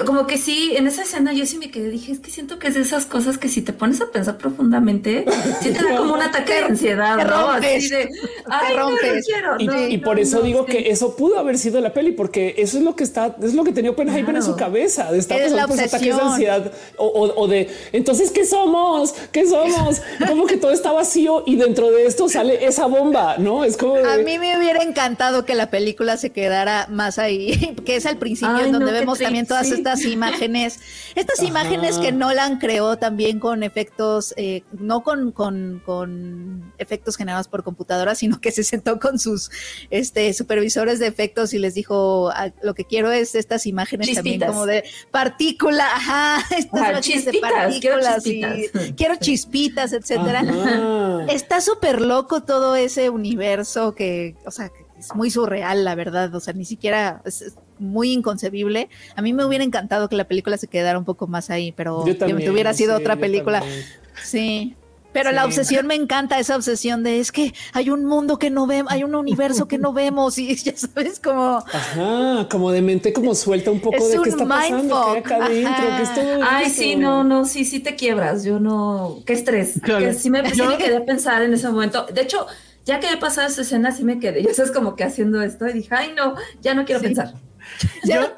[0.05, 2.67] Como que sí, en esa escena yo sí me quedé, dije, es que siento que
[2.67, 5.25] es de esas cosas que si te pones a pensar profundamente,
[5.61, 7.51] sí te da como un ataque de ansiedad, te ¿no?
[7.53, 7.77] rompes.
[7.85, 8.09] Así de,
[8.49, 9.25] ay, no, no rompes.
[9.25, 9.55] quiero.
[9.57, 10.73] Y, no, y no, por eso no, digo sí.
[10.73, 13.63] que eso pudo haber sido la peli, porque eso es lo que está, es lo
[13.63, 17.05] que tenía Oppenheimer en su cabeza, de estar pasando por esos ataques de ansiedad o,
[17.07, 21.89] o- o de entonces qué somos, qué somos, como que todo está vacío y dentro
[21.91, 25.55] de esto sale esa bomba, no es como de- A mí me hubiera encantado que
[25.55, 29.47] la película se quedara más ahí, que es al principio Ay, en donde vemos también
[29.47, 29.73] todas sí.
[29.73, 30.79] estas imágenes,
[31.15, 31.47] estas Ajá.
[31.47, 37.63] imágenes que Nolan creó también con efectos, eh, no con, con, con efectos generados por
[37.63, 39.49] computadora, sino que se sentó con sus
[39.89, 44.35] este, supervisores de efectos y les dijo, "Ah, lo que quiero es estas imágenes también
[44.35, 44.49] Chispitas.
[44.51, 48.93] como de partícula, ajá, estas Ajá, imágenes de chispitas, quiero partículas y chispitas.
[48.97, 50.39] quiero chispitas, etcétera.
[50.41, 51.25] Ajá.
[51.29, 56.33] Está súper loco todo ese universo que, o sea, que es muy surreal, la verdad.
[56.35, 58.89] O sea, ni siquiera es muy inconcebible.
[59.15, 62.05] A mí me hubiera encantado que la película se quedara un poco más ahí, pero
[62.07, 63.59] Yo también, hubiera sido sí, otra película.
[63.59, 63.83] también.
[64.23, 64.75] Sí.
[65.11, 68.65] Pero la obsesión me encanta, esa obsesión de es que hay un mundo que no
[68.65, 73.13] vemos, hay un universo que no vemos y ya sabes como Ajá, como de mente
[73.13, 75.71] como suelta un poco Es de un qué está pasando, qué hay acá mindfuck, adentro,
[75.71, 75.97] ajá.
[75.97, 78.43] que es todo Ay, sí, no, no, sí, sí te quiebras.
[78.43, 79.79] Yo no, qué estrés.
[79.83, 80.03] Claro.
[80.03, 82.07] Que sí me, sí Yo- me quedé a pensar en ese momento.
[82.11, 82.47] De hecho,
[82.83, 84.41] ya que he pasado esa escena, sí me quedé.
[84.57, 87.05] Yo es como que haciendo esto y dije, ay, no, ya no quiero Sí.
[87.05, 87.35] pensar.
[88.03, 88.33] Yo,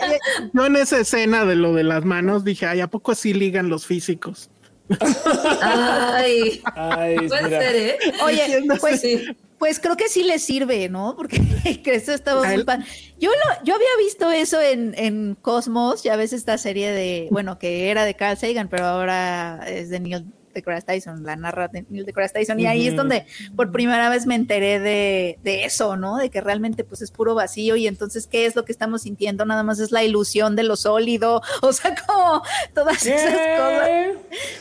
[0.54, 3.70] yo en esa escena de lo de las manos dije, ay, ¿a poco así ligan
[3.70, 4.50] los físicos?
[5.62, 7.62] Ay, Ay, puede mira.
[7.62, 7.98] ser, ¿eh?
[8.24, 9.26] Oye, pues, Sí.
[9.58, 11.16] pues creo que sí le sirve, ¿no?
[11.18, 11.40] Porque
[11.84, 12.80] que eso estaba muy él- pa-
[13.20, 17.58] Yo lo, yo había visto eso en, en Cosmos, ya ves esta serie de, bueno,
[17.58, 21.86] que era de Carl Sagan, pero ahora es de Neil deGrasse Tyson, la narra de
[21.90, 25.96] Neil deGrasse Tyson, y ahí es donde por primera vez me enteré de, de eso,
[25.98, 26.18] ¿no?
[26.18, 29.46] De que realmente pues es puro vacío y entonces qué es lo que estamos sintiendo,
[29.46, 32.42] nada más es la ilusión de lo sólido, o sea, como
[32.74, 33.88] todas esas cosas.
[33.88, 34.16] ¿Qué?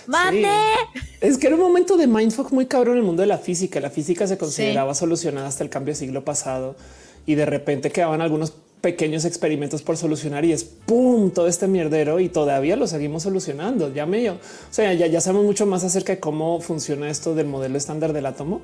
[0.07, 0.49] ¡Mande!
[0.93, 1.01] Sí.
[1.21, 3.81] Es que era un momento de mindfuck muy cabrón en el mundo de la física.
[3.81, 6.77] La física se consideraba solucionada hasta el cambio de siglo pasado
[7.25, 8.53] y de repente quedaban algunos
[8.85, 13.91] pequeños experimentos por solucionar y es pum, todo este mierdero y todavía lo seguimos solucionando.
[13.95, 14.39] Ya medio, o
[14.71, 18.27] sea, ya, ya sabemos mucho más acerca de cómo funciona esto del modelo estándar del
[18.27, 18.61] átomo,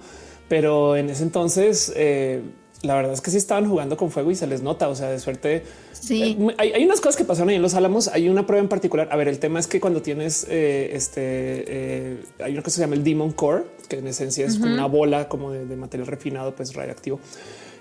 [0.46, 2.42] pero en ese entonces, eh,
[2.83, 4.88] la verdad es que sí estaban jugando con fuego y se les nota.
[4.90, 6.37] O sea, de suerte, Sí.
[6.38, 8.09] eh, hay, hay unas cosas que pasaron ahí en los álamos.
[8.09, 9.09] Hay una prueba en particular.
[9.11, 12.76] A ver, el tema es que cuando tienes eh, este, eh, hay una cosa que
[12.76, 15.76] se llama el Demon Core, que en esencia es como una bola como de, de
[15.76, 17.20] material refinado, pues radioactivo.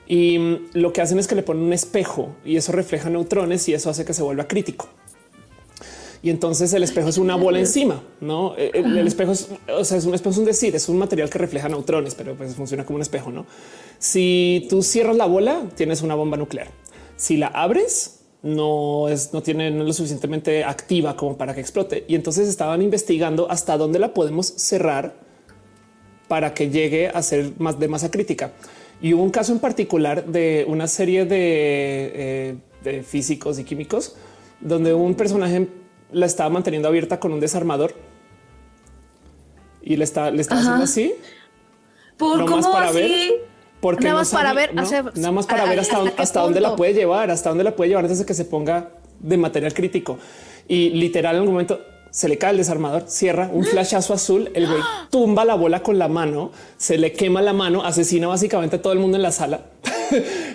[0.10, 3.70] Y mm, lo que hacen es que le ponen un espejo y eso refleja neutrones
[3.70, 4.90] y eso hace que se vuelva crítico.
[6.22, 8.54] Y entonces el espejo es una bola encima, no?
[8.58, 10.98] Eh, El, el espejo es, o sea, es un espejo, es un decir, es un
[10.98, 13.46] material que refleja neutrones, pero pues funciona como un espejo, no?
[14.00, 16.68] Si tú cierras la bola, tienes una bomba nuclear.
[17.16, 21.62] Si la abres, no es, no tiene, no es lo suficientemente activa como para que
[21.62, 22.04] explote.
[22.08, 25.16] Y entonces estaban investigando hasta dónde la podemos cerrar
[26.28, 28.52] para que llegue a ser más de masa crítica.
[29.02, 34.16] Y hubo un caso en particular de una serie de, eh, de físicos y químicos
[34.60, 35.68] donde un personaje
[36.12, 37.94] la estaba manteniendo abierta con un desarmador
[39.82, 40.62] y le está, le está Ajá.
[40.64, 41.14] haciendo así.
[42.18, 42.98] ¿Por cómo para así?
[43.00, 43.50] ver.
[43.80, 46.22] Porque Nada no más para ver, nada más para a- ver hasta, hasta dónde- qué
[46.22, 48.90] hasta dónde la puede llevar, hasta dónde la puede llevar antes de que se ponga
[49.20, 50.18] de material crítico.
[50.68, 51.80] Y literal en un momento
[52.12, 55.98] se le cae el desarmador, cierra un flashazo azul, el güey tumba la bola con
[56.00, 59.32] la mano, se le quema la mano, asesina básicamente a todo el mundo en la
[59.32, 59.62] sala.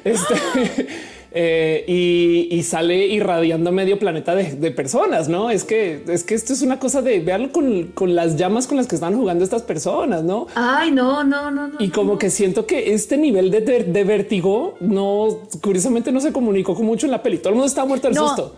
[0.04, 0.34] Este,
[1.32, 5.50] eh, y, y sale irradiando medio planeta de, de personas, ¿no?
[5.50, 8.76] Es que es que esto es una cosa de verlo con, con las llamas con
[8.76, 10.46] las que están jugando estas personas, ¿no?
[10.54, 11.76] Ay, no, no, no, no.
[11.78, 15.28] Y como que siento que este nivel de, de, de vértigo no,
[15.62, 17.38] curiosamente no se comunicó con mucho en la peli.
[17.38, 18.26] Todo el mundo estaba muerto del No.
[18.28, 18.54] susto.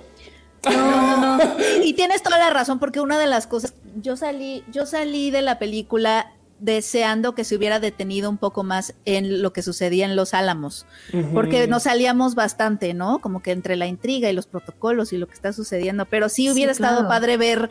[0.70, 1.56] No, no, no.
[1.84, 5.42] Y tienes toda la razón, porque una de las cosas, yo salí, yo salí de
[5.42, 10.16] la película deseando que se hubiera detenido un poco más en lo que sucedía en
[10.16, 10.86] los álamos,
[11.34, 13.18] porque nos salíamos bastante, ¿no?
[13.20, 16.44] Como que entre la intriga y los protocolos y lo que está sucediendo, pero sí
[16.44, 17.08] Sí, hubiera estado claro.
[17.10, 17.68] padre ver,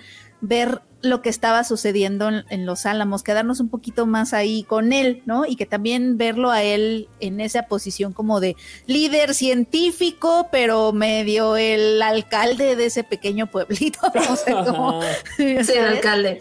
[0.47, 4.91] ver lo que estaba sucediendo en, en los álamos, quedarnos un poquito más ahí con
[4.91, 5.45] él, ¿no?
[5.45, 8.55] Y que también verlo a él en esa posición como de
[8.87, 15.01] líder científico, pero medio el alcalde de ese pequeño pueblito, no sé cómo.
[15.37, 16.39] Sí, alcalde.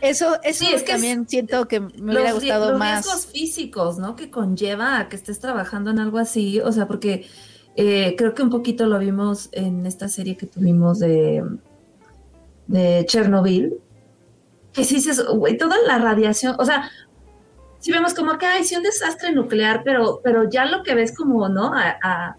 [0.00, 3.04] Eso, eso Sí, es que también siento que me hubiera los, gustado los más.
[3.06, 4.16] riesgos físicos, ¿no?
[4.16, 7.26] Que conlleva a que estés trabajando en algo así, o sea, porque
[7.76, 11.42] eh, creo que un poquito lo vimos en esta serie que tuvimos de,
[12.66, 13.74] de Chernobyl,
[14.72, 16.90] que sí dices, güey, toda la radiación, o sea,
[17.78, 21.14] si vemos como que hay sí un desastre nuclear, pero, pero ya lo que ves
[21.16, 21.72] como, ¿no?
[21.74, 22.36] A, a-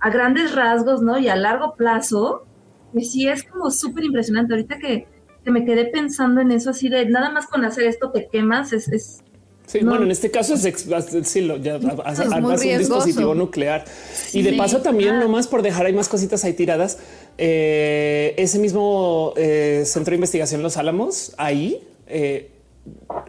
[0.00, 1.18] a grandes rasgos, ¿no?
[1.18, 2.44] Y a largo plazo,
[2.92, 4.52] que sí es como súper impresionante.
[4.52, 5.08] Ahorita que,
[5.42, 8.72] que me quedé pensando en eso, así de nada más con hacer esto te quemas,
[8.74, 9.20] es, es
[9.66, 9.92] Sí, No.
[9.92, 10.86] bueno, en este caso es ex-
[11.22, 13.86] sí, lo- ya armas un dispositivo nuclear.
[14.34, 15.20] Y de paso también, Ah.
[15.20, 16.98] nomás por dejar ahí más cositas ahí tiradas,
[17.38, 22.50] eh, ese mismo eh, centro de investigación Los Álamos, ahí eh,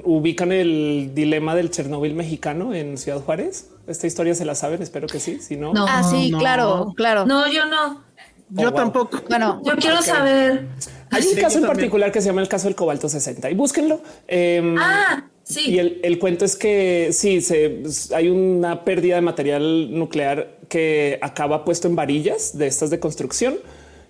[0.04, 3.70] ubican el dilema del Chernóbil mexicano en Ciudad Juárez.
[3.88, 5.74] Esta historia se la saben, espero que sí, si no.
[5.74, 5.86] No.
[5.88, 6.40] Ah, sí, no.
[6.40, 7.26] claro, claro.
[7.26, 8.04] No, yo no.
[8.50, 8.74] Yo Oh, wow.
[8.74, 9.22] tampoco.
[9.28, 10.68] Bueno, Yo quiero saber.
[11.10, 11.68] Hay un Sí, caso yo en también.
[11.68, 14.02] particular que se llama el caso del cobalto 60 y búsquenlo.
[14.28, 15.80] Em, Ah, Y sí.
[15.80, 17.82] el, el cuento es que sí, se,
[18.14, 23.56] hay una pérdida de material nuclear que acaba puesto en varillas de estas de construcción.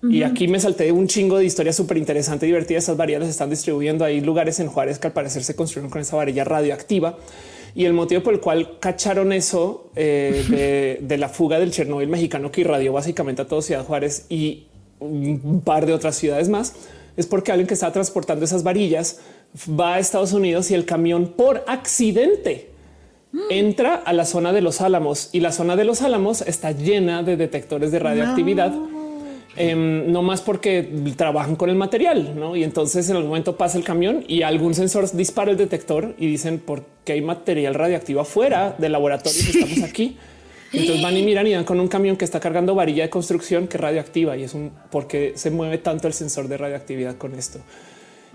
[0.02, 2.84] Y aquí me salté un chingo de historias súper interesante y divertidas.
[2.84, 4.04] Estas varillas se están distribuyendo.
[4.04, 7.18] Hay lugares en Juárez que al parecer se construyeron con esa varilla radioactiva.
[7.74, 12.08] Y el motivo por el cual cacharon eso eh, de, de la fuga del Chernobyl
[12.08, 14.66] mexicano que irradió básicamente a toda Ciudad Juárez y
[14.98, 16.74] un par de otras ciudades más
[17.16, 19.20] es porque alguien que estaba transportando esas varillas
[19.68, 22.70] va a Estados Unidos y el camión por accidente
[23.50, 27.22] entra a la zona de los Álamos y la zona de los Álamos está llena
[27.22, 28.72] de detectores de radioactividad.
[29.56, 30.82] Em, no más porque
[31.16, 32.56] trabajan con el material, ¿no?
[32.56, 36.26] Y entonces en algún momento pasa el camión y algún sensor dispara el detector y
[36.26, 40.16] dicen por qué hay material radioactivo afuera del laboratorio que estamos aquí.
[40.72, 43.68] Entonces van y miran y dan con un camión que está cargando varilla de construcción
[43.68, 47.34] que es radioactiva y es un porque se mueve tanto el sensor de radioactividad con
[47.34, 47.60] esto.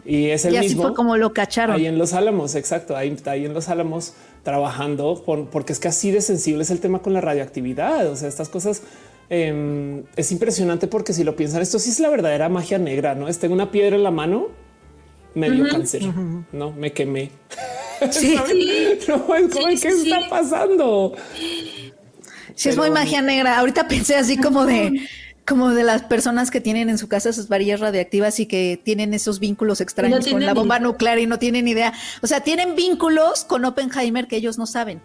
[0.03, 0.83] Y es el y así mismo.
[0.83, 1.75] fue como lo cacharon.
[1.75, 2.95] Ahí en los Álamos, exacto.
[2.97, 4.13] Ahí, ahí en los Álamos
[4.43, 8.07] trabajando por- porque es que así de sensible es el tema con la radioactividad.
[8.07, 8.81] O sea, estas cosas
[9.31, 13.15] em, es impresionante porque si lo piensan, esto sí es la verdadera magia negra.
[13.15, 14.49] No es tengo una piedra en la mano,
[15.33, 16.03] me dio cáncer,
[16.51, 17.31] no me quemé.
[18.11, 18.35] Sí,
[19.07, 21.13] No es como Sí, qué sí, está pasando.
[22.55, 23.57] sí, es muy magia negra.
[23.57, 25.07] Ahorita pensé así como de
[25.47, 29.13] como de las personas que tienen en su casa sus varillas radiactivas y que tienen
[29.13, 30.87] esos vínculos extraños con la bomba idea.
[30.87, 31.93] nuclear y no tienen idea.
[32.21, 35.01] O sea, tienen vínculos con Oppenheimer que ellos no saben.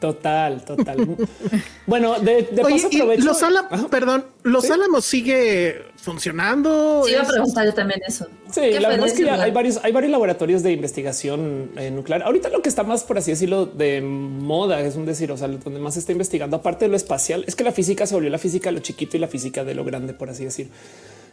[0.00, 1.16] Total, total.
[1.86, 3.24] bueno, de, de Oye, paso aprovecho.
[3.24, 3.88] los Álamos, Ajá.
[3.88, 4.72] perdón, los Sí.
[4.72, 7.02] Álamos sigue funcionando.
[7.06, 8.26] Sí, iba a preguntar yo también eso.
[8.52, 11.90] Sí, ¿Qué la verdad es que ya hay varios, hay varios laboratorios de investigación eh,
[11.90, 12.22] nuclear.
[12.24, 15.48] Ahorita lo que está más, por así decirlo, de moda es un decir, o sea,
[15.48, 18.30] donde más se está investigando, aparte de lo espacial, es que la física se volvió
[18.30, 20.68] la física de lo chiquito y la física de lo grande, por así decir.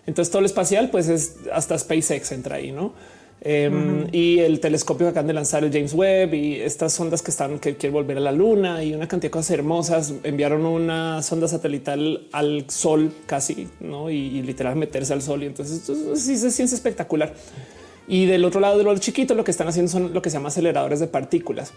[0.06, 2.94] Entonces todo lo espacial, pues es hasta SpaceX entra ahí, no?
[3.46, 7.30] Em, Y el telescopio que acaban de lanzar, el James Webb, y estas sondas que
[7.32, 10.14] están que quieren volver a la luna y una cantidad de cosas hermosas.
[10.24, 14.10] Enviaron una sonda satelital al sol casi, no?
[14.10, 15.44] Y, y literal meterse al sol.
[15.44, 17.34] Y entonces esto sí es ciencia espectacular.
[18.08, 20.36] Y del otro lado de lo chiquito, lo que están haciendo son lo que se
[20.38, 21.74] llama aceleradores de partículas.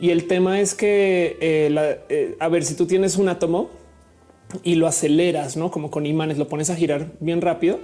[0.00, 3.70] Y el tema es que, eh, la- eh, a ver, si tú tienes un átomo
[4.62, 7.80] y lo aceleras, no como con imanes, lo pones a girar bien rápido.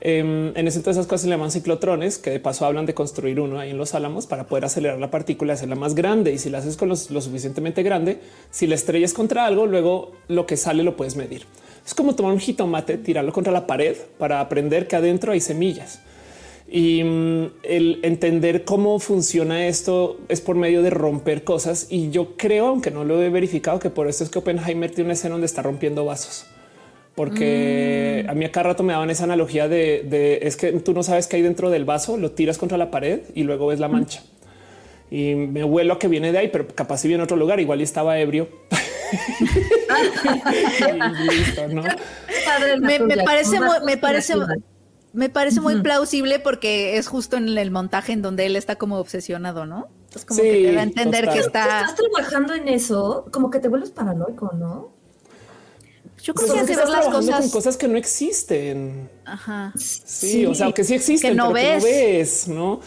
[0.00, 3.40] Em, en ese entonces esas cosas se llaman ciclotrones, que de paso hablan de construir
[3.40, 6.32] uno ahí en los álamos para poder acelerar la partícula, hacerla más grande.
[6.32, 8.20] Y si la haces con lo suficientemente grande,
[8.50, 11.46] si la estrellas contra algo, luego lo que sale lo puedes medir.
[11.84, 16.00] Es como tomar un jitomate, tirarlo contra la pared para aprender que adentro hay semillas.
[16.70, 21.86] Y mm, el entender cómo funciona esto es por medio de romper cosas.
[21.88, 25.04] Y yo creo, aunque no lo he verificado, que por eso es que Oppenheimer tiene
[25.04, 26.44] una escena donde está rompiendo vasos.
[27.18, 30.94] Porque a mí a cada rato me daban esa analogía de, de es que tú
[30.94, 33.80] no sabes qué hay dentro del vaso, lo tiras contra la pared y luego ves
[33.80, 34.22] la mancha.
[35.10, 37.58] Y me huelo a que viene de ahí, pero capaz si viene a otro lugar,
[37.58, 38.48] igual y estaba ebrio.
[41.28, 41.82] Listo, ¿no?
[42.80, 44.34] Me, me parece muy, me parece,
[45.12, 48.96] me parece muy plausible porque es justo en el montaje en donde él está como
[48.98, 49.88] obsesionado, ¿no?
[50.14, 51.34] Es como Sí, que te da a entender total.
[51.34, 51.80] que está.
[51.80, 54.97] estás trabajando en eso, como que te vuelves paranoico, ¿no?
[56.22, 57.50] Yo creo que hacer las trabajando con cosas.
[57.50, 59.08] cosas que no existen.
[59.24, 59.72] Ajá.
[59.76, 61.84] Sí, o sea, que sí existen, que no pero ves.
[61.84, 62.80] que no ves, no?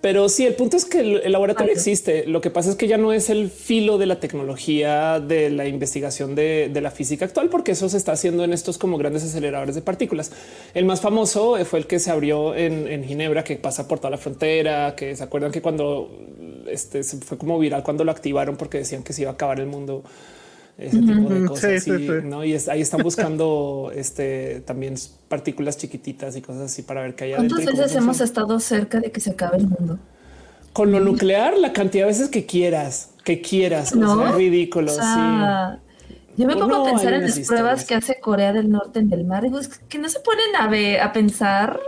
[0.00, 1.78] Pero sí, el punto es que el, laboratorio Vale.
[1.80, 2.26] existe.
[2.26, 5.66] Lo que pasa es que ya no es el filo de la tecnología de la
[5.66, 9.24] investigación de, de la física actual, porque eso se está haciendo en estos como grandes
[9.24, 10.30] aceleradores de partículas.
[10.74, 13.98] El más famoso eh, fue el que se abrió en, en Ginebra, que pasa por
[13.98, 16.08] toda la frontera, que se acuerdan que cuando
[16.68, 19.66] este fue como viral cuando lo activaron porque decían que se iba a acabar el
[19.66, 20.04] mundo.
[20.78, 21.82] Ese tipo de cosas.
[21.82, 22.12] sí, sí, y, sí.
[22.24, 22.44] ¿no?
[22.44, 24.94] y es- ahí están buscando este también
[25.28, 27.56] partículas chiquititas y cosas así para ver qué hay adentro.
[27.56, 29.98] ¿Cuántas veces hemos estado cerca de que se acabe el mundo?
[30.74, 34.18] Con lo nuclear, la cantidad de veces que quieras, que quieras, o ¿No?
[34.18, 34.92] sea, es ridículo.
[34.92, 35.80] O sea,
[36.36, 39.10] yo me pongo no, a pensar en las pruebas que hace Corea del Norte en
[39.10, 39.44] el mar.
[39.44, 41.80] Digo, es que no se ponen a, ve- a pensar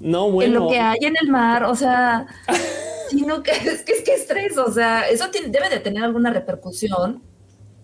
[0.00, 1.64] en lo que hay en el mar.
[1.64, 2.26] O sea,
[3.10, 4.56] sino que es que es que estrés.
[4.56, 7.22] O sea, eso tiene- debe de tener alguna repercusión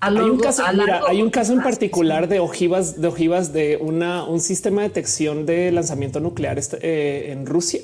[0.00, 4.24] Hay un caso, mira, hay un caso en particular de ojivas, de ojivas de una,
[4.24, 7.80] un sistema de detección de lanzamiento nuclear este, eh, en Rusia.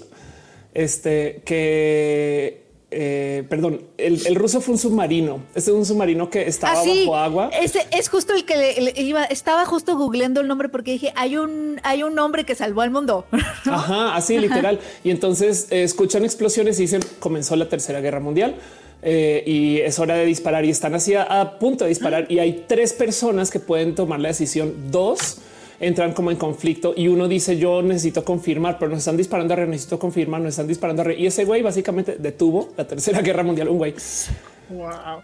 [0.75, 5.43] Este que, eh, perdón, el, el ruso fue un submarino.
[5.55, 7.51] Este es un submarino que estaba Ah, sí, bajo agua.
[7.59, 11.13] Ese es justo el que le, le iba, estaba justo googleando el nombre porque dije,
[11.17, 13.27] hay un, hay un hombre que salvó al mundo.
[13.65, 14.81] Ajá, así literal.
[15.05, 18.57] Y entonces eh, escuchan explosiones y dicen comenzó la tercera guerra mundial.
[19.03, 22.39] Eh, y es hora de disparar y están así a, a punto de disparar y
[22.39, 24.91] hay tres personas que pueden tomar la decisión.
[24.91, 25.39] Dos
[25.81, 29.69] entran como en conflicto y uno dice yo necesito confirmar, pero nos están disparando arriba,
[29.69, 31.21] necesito confirmar, nos están disparando arriba.
[31.21, 33.69] Y ese güey básicamente detuvo la tercera guerra mundial.
[33.69, 33.95] Un güey.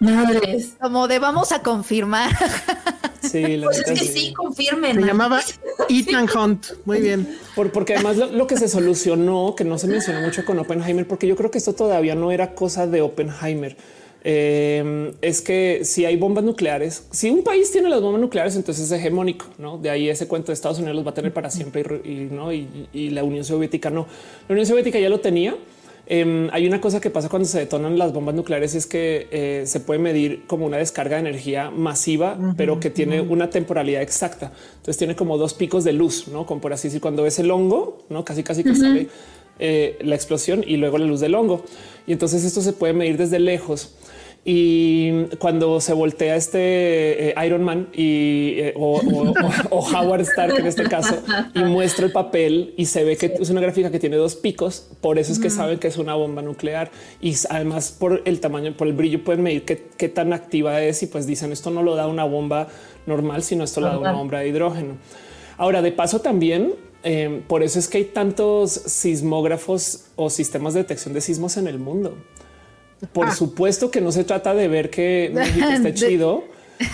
[0.01, 0.75] Madres.
[0.81, 2.31] Como de vamos a confirmar.
[3.23, 4.07] Sí, la Pues es que sí.
[4.07, 4.97] sí, confirmen.
[5.01, 5.41] Se llamaba
[5.89, 6.67] Ethan Hunt.
[6.85, 7.37] Muy bien.
[7.55, 11.07] Por- porque además lo, lo que se solucionó, que no se mencionó mucho con Oppenheimer,
[11.07, 13.77] porque yo creo que esto todavía no era cosa de Oppenheimer.
[14.25, 18.85] eh, es que si hay bombas nucleares, si un país tiene las bombas nucleares, entonces
[18.87, 19.79] es hegemónico, no?
[19.79, 22.53] De ahí ese cuento de Estados Unidos los va a tener para siempre y, no,
[22.53, 24.07] y, y la Unión Soviética no.
[24.49, 25.57] La Unión Soviética ya lo tenía.
[26.11, 29.65] Eh, hay una cosa que pasa cuando se detonan las bombas nucleares es que eh,
[29.67, 34.51] se puede medir como una descarga de energía masiva, pero que tiene una temporalidad exacta.
[34.77, 37.51] Entonces tiene como dos picos de luz, no como por así decir, cuando ves el
[37.51, 39.09] hongo, no casi casi que sale
[39.59, 41.63] eh, la explosión y luego la luz del hongo.
[42.07, 43.95] Y entonces esto se puede medir desde lejos.
[44.51, 49.35] Y cuando se voltea este eh, Iron Man y eh, o, o- o-
[49.71, 51.23] o Howard Stark en este caso
[51.55, 54.87] y muestra el papel y se ve que es una gráfica que tiene dos picos.
[55.03, 56.91] Por eso es que saben que es una bomba nuclear
[57.21, 61.03] y además por el tamaño, por el brillo pueden medir qué, qué tan activa es
[61.03, 62.69] y pues dicen esto no lo da una bomba
[63.07, 64.95] normal, sino esto lo da una bomba de hidrógeno.
[65.59, 66.73] Ahora, de paso también,
[67.03, 71.67] eh, por eso es que hay tantos sismógrafos o sistemas de detección de sismos en
[71.69, 72.17] el mundo.
[73.13, 76.45] Por supuesto que no se trata de ver que México esté De- chido.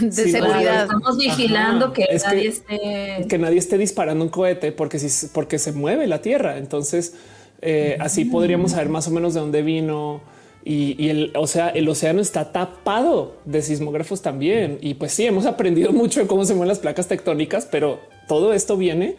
[0.01, 0.83] de seguridad.
[0.85, 1.95] estamos vigilando Ajá.
[1.95, 3.27] que Es que- nadie esté.
[3.29, 6.59] que nadie esté disparando un cohete porque si porque se mueve la tierra.
[6.59, 7.15] Entonces,
[7.63, 10.21] eh, así podríamos saber más o menos de dónde vino.
[10.67, 14.79] Y, y el, o sea, el océano está tapado de sismógrafos también.
[14.81, 18.55] Y pues sí, hemos aprendido mucho de cómo se mueven las placas tectónicas, pero todo
[18.55, 19.17] esto viene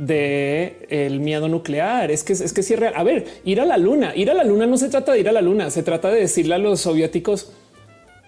[0.00, 2.10] de el miedo nuclear.
[2.10, 2.94] Es que es que sí es real.
[2.96, 5.28] A ver, ir a la luna, ir a la luna no se trata de ir
[5.28, 7.52] a la luna, se trata de decirle a los soviéticos,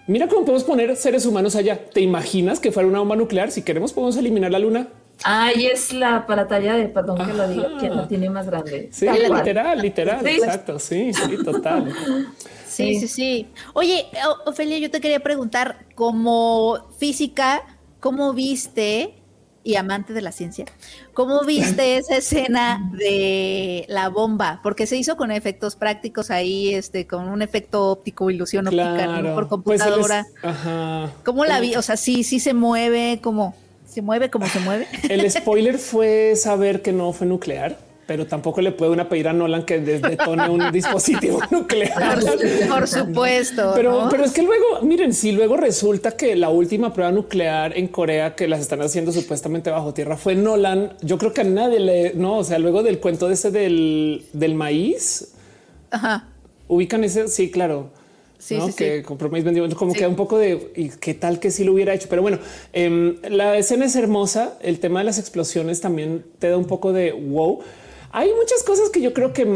[0.07, 1.79] mira cómo podemos poner seres humanos allá.
[1.89, 3.49] ¿Te imaginas que fuera una bomba nuclear?
[3.49, 4.87] Si queremos podemos eliminar la luna.
[5.23, 7.77] Ay, es la para talla de, perdón que lo diga, Ajá.
[7.79, 8.89] quien la tiene más grande.
[8.91, 9.39] Sí, Tal cual.
[9.39, 10.29] literal, literal, Sí.
[10.35, 10.79] exacto.
[10.79, 11.91] Sí, sí, total.
[12.67, 13.47] Sí, sí, sí.
[13.73, 14.05] Oye,
[14.45, 17.61] Ofelia, yo te quería preguntar, como física,
[17.99, 19.13] ¿cómo viste,
[19.65, 20.65] y amante de la ciencia,
[21.13, 24.59] cómo viste esa escena de la bomba?
[24.61, 29.61] Porque se hizo con efectos prácticos ahí, este, con un efecto óptico, ilusión óptica, por
[29.63, 30.25] Pues se les- computadora.
[30.43, 31.11] ajá.
[31.23, 31.75] ¿Cómo la vi?
[31.75, 33.55] O sea, sí, sí se mueve, ¿cómo?
[33.87, 34.87] ¿Se mueve como se mueve?
[35.09, 39.33] El spoiler fue saber que no fue nuclear, pero tampoco le puede una pedir a
[39.33, 42.19] Nolan que detone un dispositivo nuclear.
[42.69, 43.71] Por supuesto.
[43.75, 44.09] Pero, ¿no?
[44.09, 48.35] pero es que luego, miren, si luego resulta que la última prueba nuclear en Corea
[48.35, 52.13] que las están haciendo supuestamente bajo tierra fue Nolan, yo creo que a nadie le,
[52.15, 55.33] no, o sea, luego del cuento de ese del, del maíz,
[55.91, 56.27] Ajá.
[56.67, 57.91] ubican ese, sí, claro.
[58.43, 58.67] Sí, ¿no?
[58.67, 59.41] sí, que sí.
[59.41, 62.09] vendido, como que un poco de y qué tal que sí lo hubiera hecho.
[62.09, 62.39] Pero bueno,
[62.73, 64.57] em, la escena es hermosa.
[64.61, 67.61] El tema de las explosiones también te da un poco de wow.
[68.15, 69.47] Hay muchas cosas que yo creo que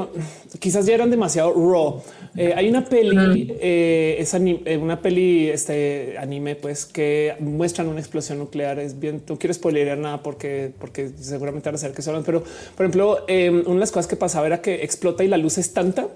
[0.59, 2.01] quizás ya eran demasiado raw.
[2.35, 7.99] Eh, hay una peli, eh, es eh, una peli, este anime, pues que muestran una
[7.99, 8.79] explosión nuclear.
[8.79, 12.41] Es bien, no quiero spoilear nada porque, porque seguramente van a saber que son, pero
[12.75, 15.59] por ejemplo, em, una de las cosas que pasaba era que explota y la luz
[15.59, 16.07] es tanta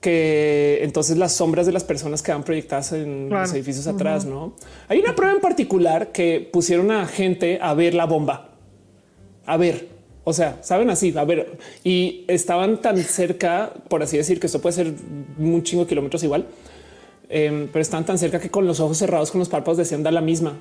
[0.00, 3.44] que entonces las sombras de las personas quedan proyectadas en Claro.
[3.44, 4.56] los edificios atrás, ¿no?
[4.88, 8.50] Hay una prueba en particular que pusieron a gente a ver la bomba.
[9.44, 9.95] A ver,
[10.28, 14.60] o sea, saben así, a ver, y estaban tan cerca, por así decir, que esto
[14.60, 14.92] puede ser
[15.38, 16.46] un chingo de kilómetros igual,
[17.28, 20.10] em, pero estaban tan cerca que con los ojos cerrados, con los párpados decían da
[20.10, 20.54] la misma,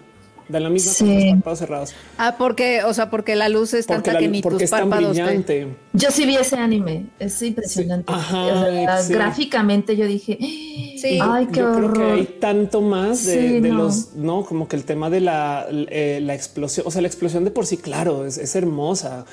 [0.47, 1.16] da la misma con Sí.
[1.26, 1.93] los párpados cerrados.
[2.20, 4.63] Ah, porque, o sea, porque la luz es Porque, tanta la- que ni porque tus
[4.66, 5.68] es tan te- brillante.
[5.93, 8.13] Yo sí vi ese anime, es impresionante.
[8.13, 9.13] Sí, ajá, O sea, sí.
[9.13, 11.18] Gráficamente yo dije, Sí.
[11.22, 12.13] ay, qué Yo creo que horror.
[12.20, 13.78] hay tanto más de, Sí, de no.
[13.80, 17.43] los, no, como que el tema de la, eh, la explosión, o sea, la explosión
[17.43, 19.26] de por sí, claro, es, es hermosa,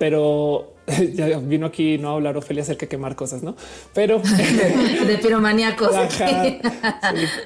[0.00, 0.72] pero
[1.14, 3.54] ya vino aquí no a hablar Ofelia acerca de quemar cosas, no?
[3.92, 4.22] Pero,
[5.06, 5.90] de piromaníacos.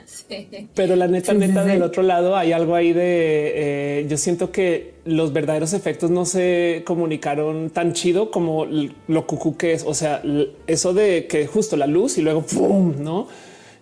[0.06, 0.68] Sí.
[0.74, 3.52] pero la neta, Sí, neta, del otro lado hay algo ahí de,
[4.00, 9.56] eh, yo siento que los verdaderos efectos no se comunicaron tan chido como lo cucú
[9.56, 10.22] que es, o sea,
[10.66, 12.94] eso de que justo la luz y luego ¡pum!
[13.00, 13.26] no.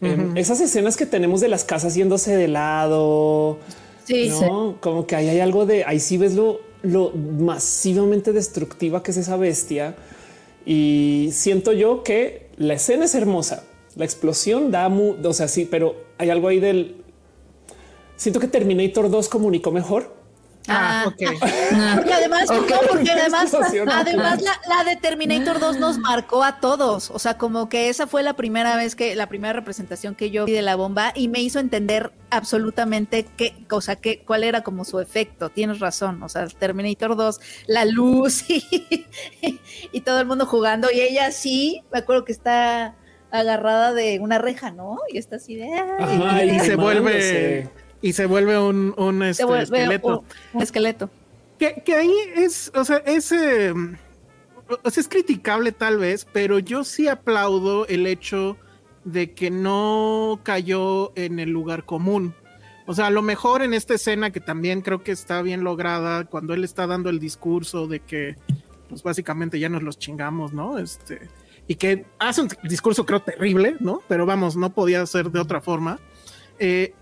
[0.01, 3.59] Em, esas escenas que tenemos de las casas yéndose de lado,
[4.05, 4.79] Sí, ¿no?
[4.81, 9.17] Como que ahí hay algo de ahí sí ves lo, lo masivamente destructiva que es
[9.17, 9.95] esa bestia.
[10.67, 13.65] Y siento yo que la escena es hermosa.
[13.97, 16.97] La explosión da, mu- o sea, sí, pero hay algo ahí del.
[18.17, 20.15] Siento que Terminator 2 comunicó mejor.
[20.69, 21.09] Ah, Ah.
[21.09, 21.21] ok.
[22.07, 22.71] Y además, Ok.
[22.71, 27.11] no, porque además, además la, la de Terminator 2 nos marcó a todos.
[27.11, 30.45] O sea, como que esa fue la primera vez que, la primera representación que yo
[30.45, 34.63] vi de la bomba y me hizo entender absolutamente qué, o sea, qué, cuál era
[34.63, 35.49] como su efecto.
[35.51, 36.23] Tienes razón.
[36.23, 38.65] O sea, Terminator 2, la luz y,
[39.93, 40.89] y todo el mundo jugando.
[40.93, 42.95] Y ella sí, me acuerdo que está
[43.31, 44.99] agarrada de una reja, ¿no?
[45.11, 45.65] Y está así de.
[45.73, 47.69] ay, Ajá, y se vuelve
[48.03, 50.19] y se vuelve un, un, este, vuelve esqueleto.
[50.21, 51.11] un- un esqueleto.
[51.59, 53.73] Que, que ahí es, o sea, es, eh,
[54.83, 58.57] o sea, es criticable tal vez, pero yo sí aplaudo el hecho
[59.05, 62.35] de que no cayó en el lugar común.
[62.87, 66.25] O sea, a lo mejor en esta escena que también creo que está bien lograda,
[66.25, 68.37] cuando él está dando el discurso de que,
[68.89, 70.79] pues básicamente ya nos los chingamos, ¿no?
[70.79, 71.29] Este,
[71.69, 74.03] y que hace un discurso creo terrible, ¿no?
[74.09, 76.01] Pero vamos, no podía ser de otra forma.
[76.59, 76.93] Eh,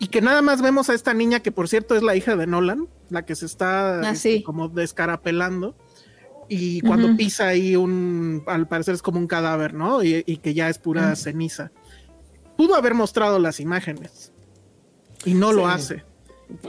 [0.00, 2.46] y que nada más vemos a esta niña que por cierto es la hija de
[2.48, 4.42] Nolan, la que se está Ah, este, sí.
[4.42, 5.76] como descarapelando.
[6.48, 10.02] Y cuando pisa ahí un, al parecer es como un cadáver, ¿no?
[10.02, 11.70] Y, y que ya es pura ceniza.
[12.56, 14.32] Pudo haber mostrado las imágenes
[15.24, 16.02] y no lo hace.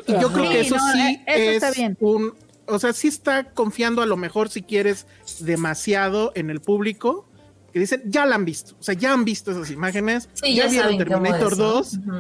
[0.05, 0.33] Y yo Ajá.
[0.33, 1.97] creo que Sí, eso no, sí eh, eso es está bien.
[1.99, 2.33] un,
[2.67, 5.07] o sea, sí está confiando a lo mejor si quieres
[5.39, 7.27] demasiado en el público
[7.73, 10.65] que dicen ya la han visto, o sea, ya han visto esas imágenes, Sí, ya,
[10.65, 11.65] ya, vieron Terminator es, ¿no?
[11.71, 12.11] 2, Ujú.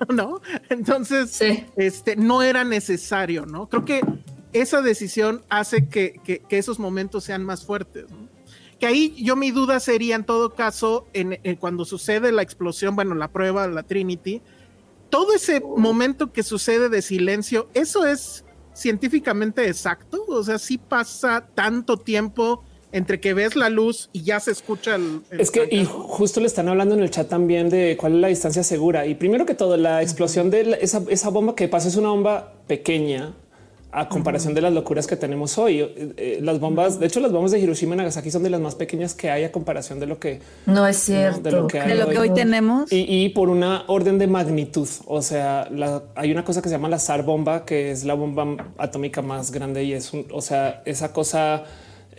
[0.14, 0.40] ¿no?
[0.68, 1.64] Entonces, Sí.
[1.76, 3.68] este, no era necesario, ¿no?
[3.68, 4.00] Creo que
[4.52, 8.28] esa decisión hace que, que- que esos momentos sean más fuertes, ¿no?
[8.78, 12.94] Que ahí yo mi duda sería en todo caso, en, en cuando sucede la explosión,
[12.94, 14.40] bueno, la prueba, la Trinity,
[15.10, 18.44] todo ese momento que sucede de silencio, ¿eso es
[18.74, 20.24] científicamente exacto?
[20.28, 24.94] O sea, sí pasa tanto tiempo entre que ves la luz y ya se escucha
[24.94, 25.20] el...
[25.30, 28.20] el Es que, y justo le están hablando en el chat también de cuál es
[28.20, 29.06] la distancia segura.
[29.06, 32.08] Y primero que todo, la explosión de la- esa, esa bomba que pasa es una
[32.08, 33.34] bomba pequeña
[33.90, 35.80] a comparación de las locuras que tenemos hoy.
[35.80, 38.60] Eh, eh, las bombas, de hecho, las bombas de Hiroshima y Nagasaki son de las
[38.60, 41.40] más pequeñas que hay a comparación de lo que No es cierto.
[41.40, 42.92] de lo que hay De lo que hoy tenemos.
[42.92, 44.88] y, y por una orden de magnitud.
[45.06, 48.12] O sea, la- hay una cosa que se llama la SAR bomba, que es la
[48.14, 51.64] bomba atómica más grande y es un, o sea, esa cosa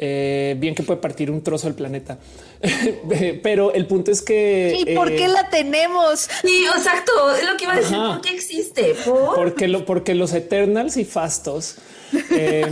[0.01, 2.17] eh, bien que puede partir un trozo del planeta.
[3.43, 6.29] Pero el punto es que ¿Y por eh, qué la tenemos?
[6.41, 7.11] Sí, exacto.
[7.35, 7.97] Es lo que iba a decir.
[7.97, 8.13] Ajá.
[8.13, 8.95] ¿Por qué existe?
[9.03, 9.35] ¿Por?
[9.35, 11.75] porque, lo, porque los Eternals y Fastos
[12.31, 12.65] eh,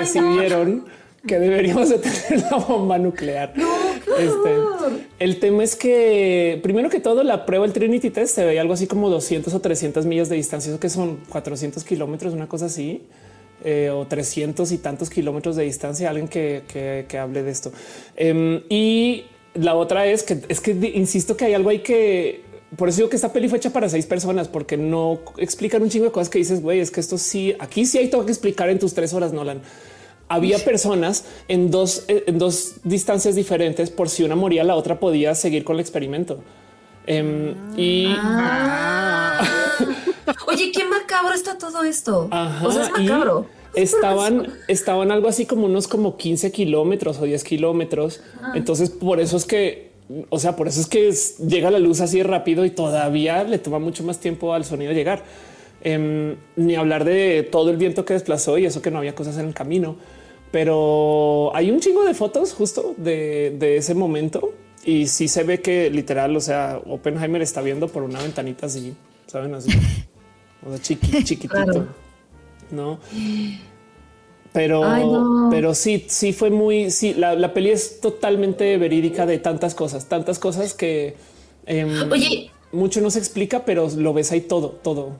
[0.00, 0.86] decidieron
[1.24, 3.54] que deberíamos de tener la bomba nuclear.
[4.18, 4.56] Este,
[5.20, 8.74] el tema es que primero que todo la prueba el Trinity Test se veía algo
[8.74, 12.66] así como 200 o 300 millas de distancia, eso que son 400 kilómetros, una cosa
[12.66, 13.02] así.
[13.64, 17.72] Eh, o 300 y tantos kilómetros de distancia, alguien que, que- que hable de esto.
[18.16, 22.42] Em, y la otra es que es que insisto que hay algo ahí que
[22.76, 25.90] por eso digo que esta peli fue hecha para seis personas, porque no explican un
[25.90, 28.32] chingo de cosas que dices, güey, es que esto sí, aquí sí hay todo que
[28.32, 29.60] explicar en tus tres horas, Nolan.
[30.28, 34.98] Había personas en dos, eh, en dos distancias diferentes por si una moría, la otra
[34.98, 36.42] podía seguir con el experimento.
[37.06, 39.44] Em, y Ah.
[40.46, 42.28] Oye, qué macabro está todo esto.
[42.30, 43.46] Ajá, o sea, es macabro.
[43.74, 48.20] Estaban, estaban algo así como unos como 15 kilómetros o 10 kilómetros.
[48.54, 49.90] Entonces, por eso es que,
[50.28, 53.58] o sea, por eso es que es- llega la luz así rápido y todavía le
[53.58, 55.24] toma mucho más tiempo al sonido llegar.
[55.84, 59.38] Em, ni hablar de todo el viento que desplazó y eso que no había cosas
[59.38, 59.96] en el camino.
[60.52, 64.52] Pero hay un chingo de fotos justo de, de ese momento
[64.84, 68.94] y sí se ve que literal, o sea, Oppenheimer está viendo por una ventanita así,
[69.26, 69.70] saben así,
[70.66, 71.48] o sea, chiqui- chiquitito.
[71.48, 71.86] Claro.
[72.70, 72.98] No,
[74.52, 75.48] pero, Ay, no.
[75.50, 80.08] pero sí, sí fue muy, sí, la, la peli es totalmente verídica de tantas cosas,
[80.08, 81.16] tantas cosas que
[81.66, 82.50] em, Oye.
[82.72, 85.12] mucho no se explica, pero lo ves ahí todo, todo.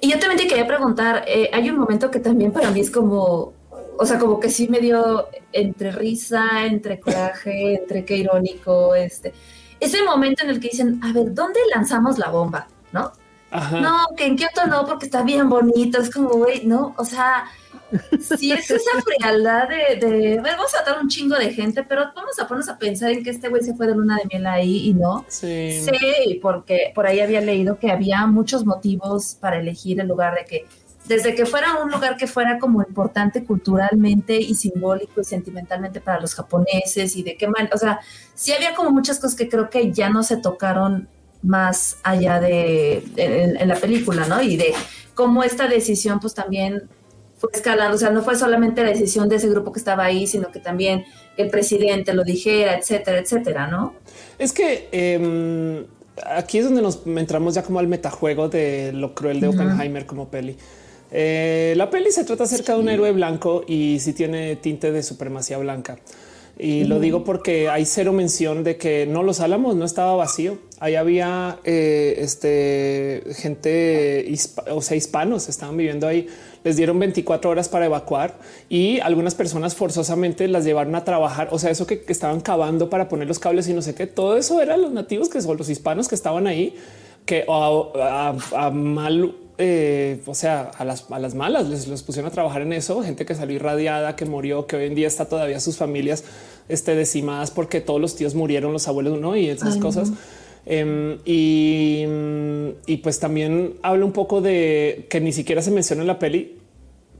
[0.00, 2.90] Y yo también te quería preguntar, eh, hay un momento que también para mí es
[2.90, 3.52] como,
[3.98, 9.32] o sea, como que sí me dio entre risa, entre coraje, entre qué irónico, este,
[9.78, 12.66] ese momento en el que dicen, a ver, ¿dónde lanzamos la bomba?
[12.92, 13.12] ¿No?
[13.56, 13.80] Ajá.
[13.80, 17.44] No, que en Kioto no, porque está bien bonito, es como, güey, no, o sea,
[18.20, 22.12] sí es esa frialdad de, de, "Bueno, vamos a matar un chingo de gente, pero
[22.14, 24.46] vamos a ponernos a pensar en que este güey se fue de luna de miel
[24.46, 25.24] ahí y no.
[25.28, 25.80] Sí.
[25.84, 30.44] Sí, porque por ahí había leído que había muchos motivos para elegir el lugar de
[30.44, 30.66] que,
[31.06, 36.20] desde que fuera un lugar que fuera como importante culturalmente y simbólico y sentimentalmente para
[36.20, 38.00] los japoneses y de qué manera, o sea,
[38.34, 41.08] sí había como muchas cosas que creo que ya no se tocaron
[41.46, 44.42] más allá de en, en la película, ¿no?
[44.42, 44.74] Y de
[45.14, 46.88] cómo esta decisión pues también
[47.38, 50.26] fue escalando, o sea, no fue solamente la decisión de ese grupo que estaba ahí,
[50.26, 51.04] sino que también
[51.36, 53.94] el presidente lo dijera, etcétera, etcétera, ¿no?
[54.38, 55.84] Es que em,
[56.24, 60.28] aquí es donde nos entramos ya como al metajuego de lo cruel de Oppenheimer como
[60.28, 60.56] peli.
[61.12, 65.02] Eh, la peli se trata acerca de un héroe blanco y sí tiene tinte de
[65.02, 65.98] supremacía blanca.
[66.58, 70.56] Y lo digo porque hay cero mención de que no los álamos no estaba vacío.
[70.80, 74.26] Ahí había eh, este gente,
[74.70, 76.28] o sea, hispanos estaban viviendo ahí.
[76.64, 78.38] Les dieron 24 horas para evacuar
[78.70, 81.48] y algunas personas forzosamente las llevaron a trabajar.
[81.50, 84.06] O sea, eso que, estaban cavando para poner los cables y no sé qué.
[84.06, 86.74] Todo eso eran los nativos que son los hispanos que estaban ahí,
[87.26, 92.32] que a, mal eh, o sea, a las, a las malas les los pusieron a
[92.32, 93.02] trabajar en eso.
[93.02, 96.24] Gente que salió irradiada, que murió, que hoy en día está todavía sus familias
[96.68, 100.12] este, decimadas porque todos los tíos murieron, los abuelos no y esas cosas.
[100.66, 102.04] Em, y,
[102.86, 106.58] y, pues también habla un poco de que ni siquiera se menciona en la peli,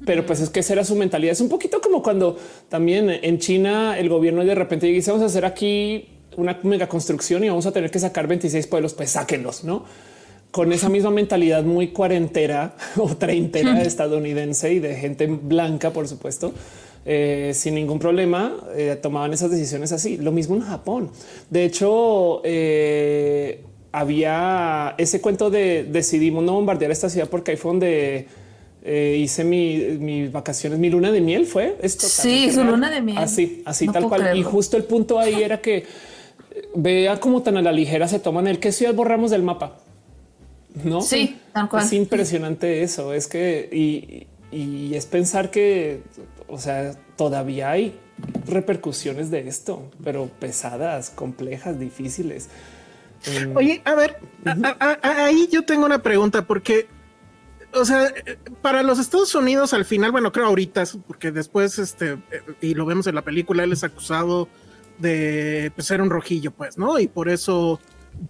[0.05, 1.33] pero pues es que esa era su mentalidad.
[1.33, 2.37] Es un poquito como cuando
[2.69, 7.45] también en China el gobierno de repente dice vamos a hacer aquí una mega construcción
[7.45, 9.85] y vamos a tener que sacar 26 pueblos, pues sáquenlos, no?
[10.57, 16.55] Con esa misma mentalidad muy cuarentera o treintera estadounidense y de gente blanca, por supuesto,
[17.05, 20.17] eh, sin ningún problema, eh, tomaban esas decisiones así.
[20.17, 21.11] Lo mismo en Japón.
[21.51, 27.73] De hecho, eh, había ese cuento de decidimos no bombardear esta ciudad porque ahí fue
[27.73, 28.27] donde
[29.19, 32.07] hice mis vacaciones, mi luna de miel fue esto.
[32.07, 33.19] Sí, su luna de miel.
[33.19, 34.35] Así, así tal cual.
[34.39, 35.85] Y justo el punto ahí era que
[36.75, 39.81] vea cómo tan a la ligera se toman el qué ciudad borramos del mapa.
[40.85, 41.39] No, sí,
[41.79, 43.13] Es impresionante eso.
[43.13, 43.69] Es que
[44.53, 46.03] y, es pensar que,
[46.49, 47.99] o sea, todavía hay
[48.47, 52.49] repercusiones de esto, pero pesadas, complejas, difíciles.
[53.55, 54.19] Oye, a ver,
[55.03, 56.87] ahí yo tengo una pregunta porque,
[57.75, 58.13] o sea,
[58.63, 62.19] para los Estados Unidos al final, bueno, creo ahorita, porque después, este,
[62.61, 64.49] y lo vemos en la película, él es acusado
[64.99, 66.99] de pues, ser un rojillo, pues, ¿no?
[66.99, 67.81] Y por eso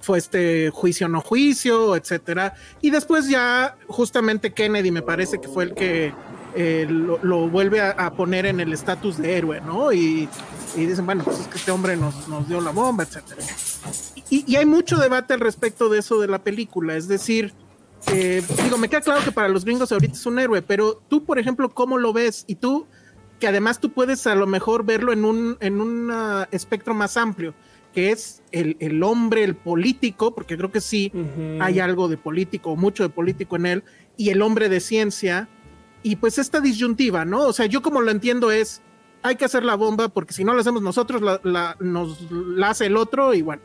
[0.01, 2.55] fue este juicio no juicio, etcétera.
[2.80, 6.12] Y después ya justamente Kennedy me parece que fue el que
[6.55, 9.93] eh, lo, vuelve a, poner en el estatus de héroe, ¿no?
[9.93, 10.28] Y,
[10.74, 13.43] dicen, bueno, pues es que este hombre nos, nos dio la bomba, etcétera.
[14.30, 17.53] Y, hay mucho debate al respecto de eso de la película, es decir,
[18.12, 21.24] eh, digo, me queda claro que para los gringos ahorita es un héroe, pero tú,
[21.24, 22.45] por ejemplo, ¿cómo lo ves?
[22.47, 22.87] Y tú,
[23.39, 27.16] que además tú puedes a lo mejor verlo en un, en un ah, espectro más
[27.16, 27.55] amplio
[27.97, 31.11] que es el, hombre, el político, porque creo que sí
[31.61, 33.84] hay algo de político, mucho de político en él,
[34.18, 35.49] y el hombre de ciencia,
[36.03, 37.47] y pues esta disyuntiva, ¿no?
[37.47, 38.82] O sea, yo como lo entiendo es,
[39.22, 42.84] hay que hacer la bomba porque si no la hacemos nosotros, la, nos la hace
[42.84, 43.62] el otro y bueno.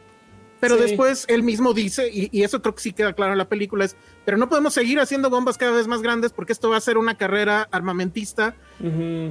[0.61, 3.83] Pero después él mismo dice, y, eso creo que sí queda claro en la película,
[3.83, 6.81] es, pero no podemos seguir haciendo bombas cada vez más grandes porque esto va a
[6.81, 8.55] ser una carrera armamentista.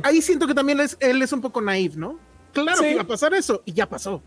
[0.02, 2.18] Ahí siento que también él es un poco naif, ¿no?
[2.52, 4.22] Claro que va a pasar eso, y ya pasó.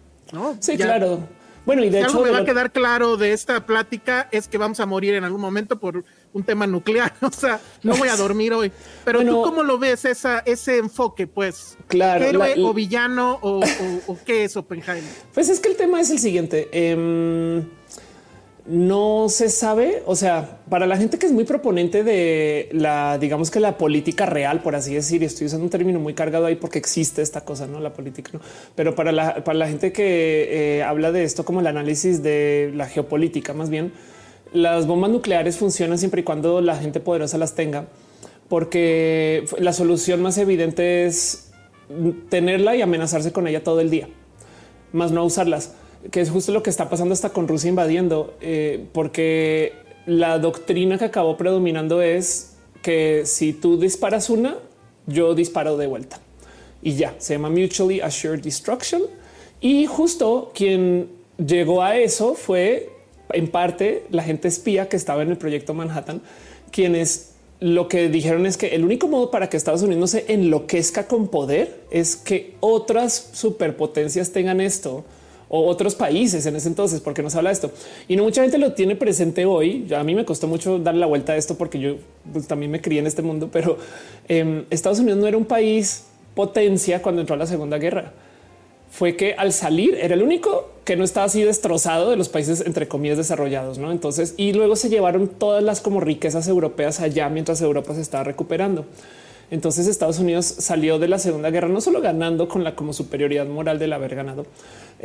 [0.59, 1.28] Sí, claro.
[1.65, 2.21] Bueno, y de hecho.
[2.21, 5.39] me va a quedar claro de esta plática es que vamos a morir en algún
[5.39, 6.03] momento por
[6.34, 7.13] un tema nuclear.
[7.21, 8.71] O sea, no voy a dormir hoy.
[9.05, 11.26] Pero tú, ¿cómo lo ves esa, ese enfoque?
[11.26, 12.26] Pues, claro.
[12.26, 13.61] ¿héroe o villano o,
[14.26, 15.03] qué es Oppenheimer?
[15.34, 16.69] Pues es que el tema es el siguiente.
[16.71, 17.63] Eh,
[18.66, 20.03] no se sabe.
[20.05, 24.26] O sea, para la gente que es muy proponente de la, digamos que la política
[24.26, 27.68] real, por así decir, estoy usando un término muy cargado ahí porque existe esta cosa,
[27.68, 28.39] no la política,
[28.76, 32.72] pero para la, para la gente que eh, habla de esto como el análisis de
[32.76, 33.91] la geopolítica, más bien
[34.53, 37.88] las bombas nucleares funcionan siempre y cuando la gente poderosa las tenga,
[38.49, 41.51] porque la solución más evidente es
[42.30, 44.07] tenerla y amenazarse con ella todo el día,
[44.91, 45.74] más no usarlas
[46.11, 49.73] que es justo lo que está pasando hasta con Rusia invadiendo, eh, porque
[50.05, 54.57] la doctrina que acabó predominando es que si tú disparas una,
[55.07, 56.19] yo disparo de vuelta
[56.81, 59.03] y ya se llama mutually assured destruction.
[59.61, 62.89] Y justo quien llegó a eso fue
[63.29, 66.21] en parte la gente espía que estaba en el proyecto Manhattan,
[66.71, 71.07] quienes lo que dijeron es que el único modo para que Estados Unidos se enloquezca
[71.07, 75.05] con poder es que otras superpotencias tengan esto
[75.49, 77.71] o otros países en ese entonces, porque nos habla de esto.
[78.07, 79.87] Y no mucha gente lo tiene presente hoy.
[79.95, 81.95] A mí me costó mucho darle la vuelta a esto porque yo
[82.31, 83.77] pues, también me crié en este mundo, pero
[84.27, 88.13] em, Estados Unidos no era un país potencia cuando entró a la Segunda Guerra.
[88.89, 92.61] Fue que al salir era el único que no estaba así destrozado de los países
[92.65, 93.91] entre comillas desarrollados, ¿no?
[93.91, 98.23] Entonces, y luego se llevaron todas las como riquezas europeas allá mientras Europa se estaba
[98.23, 98.85] recuperando.
[99.53, 103.45] Entonces Estados Unidos salió de la Segunda Guerra no solo ganando con la como superioridad
[103.45, 104.45] moral del haber ganado,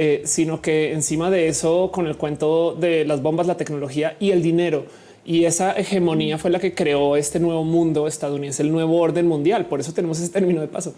[0.01, 4.31] eh, sino que encima de eso con el cuento de las bombas, la tecnología y
[4.31, 4.85] el dinero.
[5.25, 9.67] Y esa hegemonía fue la que creó este nuevo mundo estadounidense, el nuevo orden mundial.
[9.67, 10.95] Por eso tenemos ese término de paso.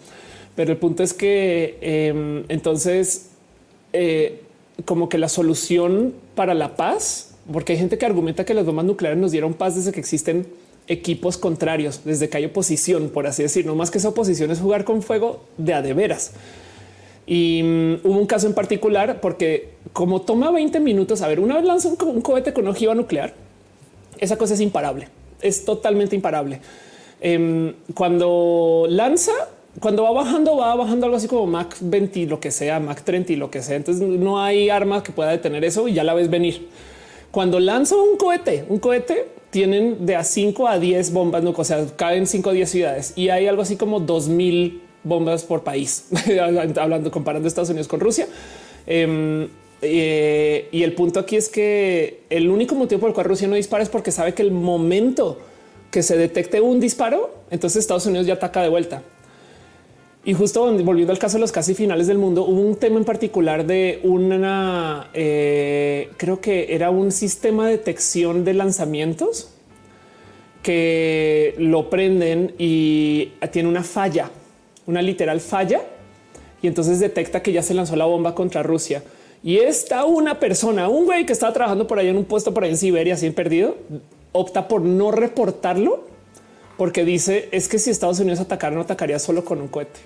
[0.55, 3.31] Pero el punto es que em, entonces
[3.91, 4.43] eh,
[4.85, 8.85] como que la solución para la paz, porque hay gente que argumenta que las bombas
[8.85, 10.45] nucleares nos dieron paz desde que existen
[10.87, 14.59] equipos contrarios, desde que hay oposición, por así decir, no más que esa oposición es
[14.59, 16.33] jugar con fuego de a de veras.
[17.27, 21.55] Y mm, hubo un caso en particular porque como toma 20 minutos, a ver, una
[21.55, 23.33] vez lanza un, co- un cohete con ojiva nuclear,
[24.19, 25.07] esa cosa es imparable,
[25.41, 26.59] es totalmente imparable.
[27.21, 29.31] Em, cuando lanza,
[29.79, 33.33] cuando va bajando, va bajando algo así como Mac 20, lo que sea, Mac 30
[33.33, 33.75] y lo que sea.
[33.75, 36.67] Entonces no hay arma que pueda detener eso y ya la ves venir.
[37.31, 41.63] Cuando lanza un cohete, un cohete tienen de a 5 a 10 bombas, no, o
[41.63, 46.05] sea, caen 5 a 10 ciudades y hay algo así como 2000 bombas por país,
[46.79, 48.27] hablando, comparando Estados Unidos con Rusia.
[48.87, 49.47] Em,
[49.81, 53.55] eh, y el punto aquí es que el único motivo por el cual Rusia no
[53.55, 55.39] dispara es porque sabe que el momento
[55.89, 59.03] que se detecte un disparo, entonces Estados Unidos ya ataca de vuelta.
[60.23, 63.05] Y justo volviendo al caso de los casi finales del mundo, hubo un tema en
[63.05, 69.49] particular de una, eh, creo que era un sistema de detección de lanzamientos
[70.61, 74.29] que lo prenden y tiene una falla,
[74.85, 75.81] una literal falla,
[76.61, 79.03] y entonces detecta que ya se lanzó la bomba contra Rusia.
[79.43, 82.63] Y está una persona, un güey que estaba trabajando por ahí en un puesto por
[82.63, 83.75] ahí en Siberia, así perdido,
[84.31, 86.11] opta por no reportarlo
[86.81, 89.99] porque dice es que si Estados Unidos atacara, no atacaría solo con un cohete.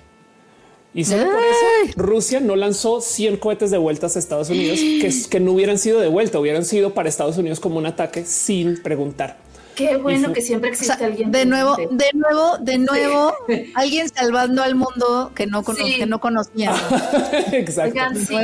[0.92, 5.10] Y solo por eso Rusia no lanzó 100 cohetes de vueltas a Estados Unidos que,
[5.30, 8.82] que no hubieran sido de vuelta, hubieran sido para Estados Unidos como un ataque sin
[8.82, 9.38] preguntar.
[9.76, 11.30] Qué bueno que siempre O existe sea, alguien.
[11.30, 13.34] de nuevo, de nuevo, de nuevo,
[13.74, 15.96] alguien salvando al mundo que no, cono- Sí.
[15.98, 16.74] que no conocían.
[17.52, 17.92] Exacto.
[17.92, 18.34] Oigan, sí.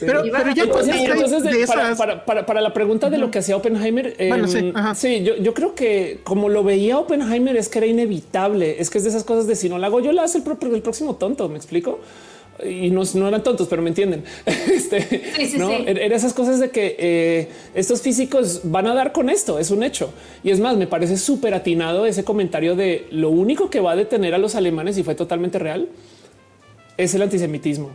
[0.00, 3.30] Pero- pero ya Entonces, entonces, de- de para, para- para- para la pregunta de lo
[3.30, 7.68] que hacía Oppenheimer, Bueno, em, sí, yo, yo creo que como lo veía Oppenheimer es
[7.68, 8.80] que era inevitable.
[8.80, 10.44] Es que es de esas cosas de si no la hago, yo la hace el,
[10.44, 11.48] pro- el próximo tonto.
[11.48, 12.00] Me explico.
[12.64, 14.24] Y no, no eran tontos, pero me entienden.
[14.72, 15.02] Este,
[15.36, 15.68] Sí, sí, ¿no?
[15.68, 15.84] sí.
[15.86, 19.58] Era era esas cosas de que eh, estos físicos van a dar con esto.
[19.58, 20.12] Es un hecho.
[20.42, 23.96] Y es más, me parece súper atinado ese comentario de lo único que va a
[23.96, 25.88] detener a los alemanes y fue totalmente real
[26.98, 27.90] es el antisemitismo,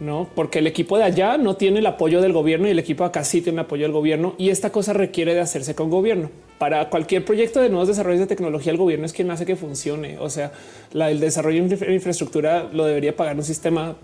[0.00, 0.28] no?
[0.34, 3.08] Porque el equipo de allá no tiene el apoyo del gobierno y el equipo de
[3.08, 6.30] acá sí tiene el apoyo del gobierno y esta cosa requiere de hacerse con gobierno.
[6.60, 10.18] Para cualquier proyecto de nuevos desarrollos de tecnología, el gobierno es quien hace que funcione.
[10.18, 10.52] O sea,
[10.92, 13.96] la, el desarrollo de infra- infraestructura lo debería pagar un sistema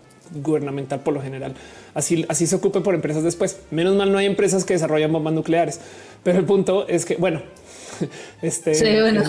[0.43, 1.53] gubernamental por lo general.
[1.93, 3.61] Así, así se ocupe por empresas después.
[3.71, 5.81] Menos mal no hay empresas que desarrollan bombas nucleares.
[6.23, 7.43] Pero el punto es que, bueno,
[8.43, 9.23] este Sí, bueno.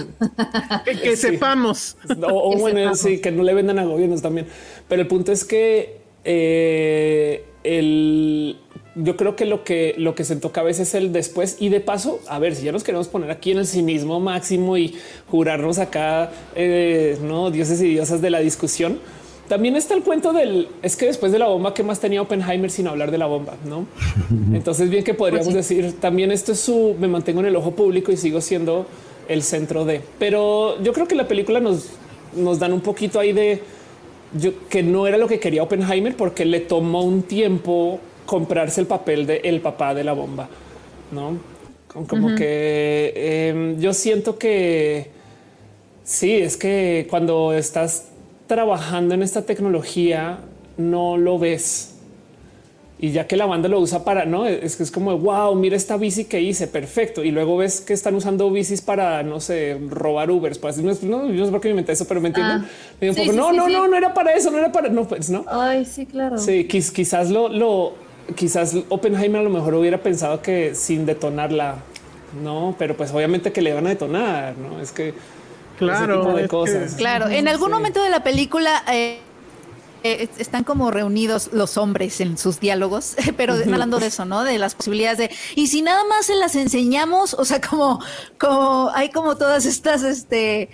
[0.86, 1.34] Que, que Sí.
[1.34, 1.98] sepamos.
[2.24, 3.00] o, o Que bueno, sepamos.
[3.02, 4.48] sí, que no le vendan a gobiernos también.
[4.88, 8.58] Pero el punto es que eh, el,
[8.98, 12.20] yo creo que lo que lo que sentó cabeza es el después y de paso,
[12.28, 14.96] a ver si ya nos queremos poner aquí en el cinismo máximo y
[15.30, 19.00] jurarnos acá, eh, no dioses y diosas de la discusión.
[19.48, 22.70] También está el cuento del es que después de la bomba, ¿qué más tenía Oppenheimer
[22.70, 23.54] sin hablar de la bomba?
[23.66, 23.86] No?
[24.54, 28.12] Entonces, bien que podríamos decir también esto es su me mantengo en el ojo público
[28.12, 28.88] y sigo siendo
[29.30, 30.02] el centro de.
[30.18, 31.92] Pero yo creo que la película nos,
[32.36, 33.62] nos dan un poquito ahí de
[34.38, 38.86] yo, que no era lo que quería Oppenheimer porque le tomó un tiempo comprarse el
[38.88, 40.48] papel de el papá de la bomba,
[41.12, 41.38] no?
[42.06, 43.14] Como que
[43.50, 45.10] em, yo siento que
[46.04, 48.10] sí, es que cuando estás
[48.46, 50.38] trabajando en esta tecnología
[50.78, 51.96] no lo ves.
[53.00, 55.76] Y ya que la banda lo usa para no es que es como wow, mira
[55.76, 57.24] esta bici que hice perfecto.
[57.24, 60.58] Y luego ves que están usando bicis para no sé, robar Ubers.
[60.58, 62.58] Pues no, no, yo no sé por qué me inventé eso, pero me entienden.
[62.64, 62.66] Ah.
[63.00, 65.30] Sí, sí, no, sí, no, no, no era para eso, no era para no, pues
[65.30, 65.46] no.
[65.48, 66.40] Ay, sí, claro.
[66.40, 67.94] Sí, quiz- quizás lo, lo,
[68.36, 71.76] quizás Oppenheimer a lo mejor hubiera pensado que sin detonarla,
[72.44, 75.14] no, pero pues obviamente que le van a detonar, no es que
[75.78, 76.96] Claro, ese tipo de que- cosas.
[76.96, 77.74] Claro, en algún Sí.
[77.74, 79.20] momento de la película eh,
[80.04, 84.44] eh, están como reunidos los hombres en sus diálogos, pero hablando de eso, ¿no?
[84.44, 88.00] De las posibilidades de y si nada más se las enseñamos, o sea, como
[88.40, 90.70] como hay como todas estas este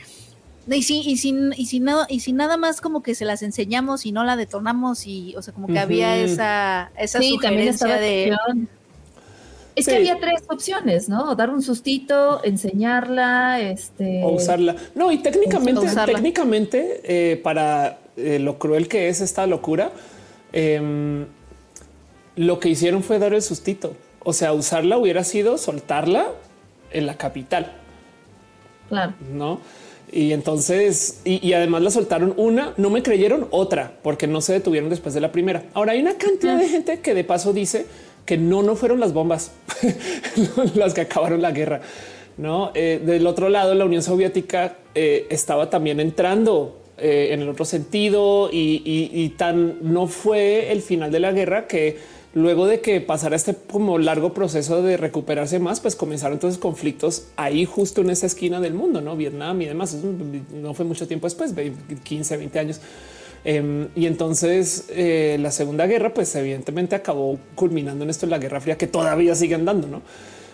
[0.70, 3.44] y si, y si, y si no, y si nada más como que se las
[3.44, 7.98] enseñamos y no la detonamos y o sea como que había esa esa Sí, sugerencia
[7.98, 8.34] de.
[9.76, 9.92] Es Sí.
[9.92, 11.34] que había tres opciones, ¿no?
[11.36, 14.22] Dar un sustito, enseñarla, este.
[14.24, 14.76] o usarla.
[14.94, 19.92] No, y técnicamente, técnicamente, eh, para eh, lo cruel que es esta locura,
[20.52, 21.26] em,
[22.36, 23.96] lo que hicieron fue dar el sustito.
[24.20, 26.28] O sea, usarla hubiera sido soltarla
[26.92, 27.72] en la capital.
[28.90, 29.14] Claro.
[29.32, 29.60] no?
[30.14, 34.54] Y entonces, y, y, además la soltaron una, no me creyeron otra, porque no se
[34.54, 35.64] detuvieron después de la primera.
[35.74, 37.88] Ahora hay una cantidad de gente que de paso dice
[38.26, 39.52] que no, no fueron las bombas
[40.76, 41.82] las que acabaron la guerra.
[42.38, 47.50] No, eh, del otro lado, la Unión Soviética eh, estaba también entrando eh, en el
[47.50, 51.98] otro sentido y, y, y tan no fue el final de la guerra que
[52.34, 57.28] luego de que pasara este como largo proceso de recuperarse más, pues comenzaron entonces conflictos
[57.36, 59.98] ahí justo en esa esquina del mundo, no Vietnam y demás.
[60.54, 61.54] No fue mucho tiempo después,
[62.04, 62.82] 15, 20 años.
[63.46, 68.38] Um, y entonces eh, la Segunda Guerra, pues evidentemente acabó culminando en esto en la
[68.38, 70.02] Guerra Fría que todavía sigue andando, no?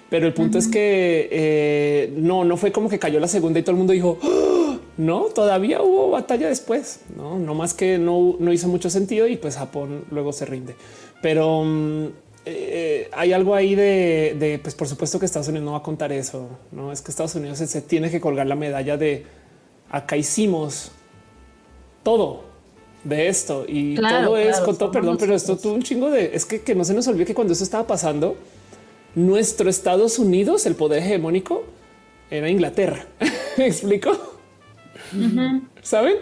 [0.09, 0.65] Pero el punto uh -huh.
[0.65, 3.93] es que eh, no, no fue como que cayó la segunda y todo el mundo
[3.93, 4.77] dijo ¡Oh!
[4.97, 9.37] no, todavía hubo batalla después, no, no más que no, no hizo mucho sentido y
[9.37, 10.75] pues Japón luego se rinde.
[11.21, 12.11] Pero um,
[12.45, 15.83] eh, hay algo ahí de, de, pues por supuesto que Estados Unidos no va a
[15.83, 19.25] contar eso, no es que Estados Unidos se, se tiene que colgar la medalla de
[19.89, 20.91] acá hicimos
[22.03, 22.43] todo
[23.03, 26.09] de esto y claro, todo es claro, con todo perdón, pero esto tuvo un chingo
[26.09, 28.37] de es que, que no se nos olvide que cuando eso estaba pasando,
[29.15, 31.63] nuestro Estados Unidos, el poder hegemónico,
[32.29, 33.05] era Inglaterra.
[33.57, 34.11] ¿Me explico?
[35.13, 35.61] Uh -huh.
[35.81, 36.17] ¿Saben?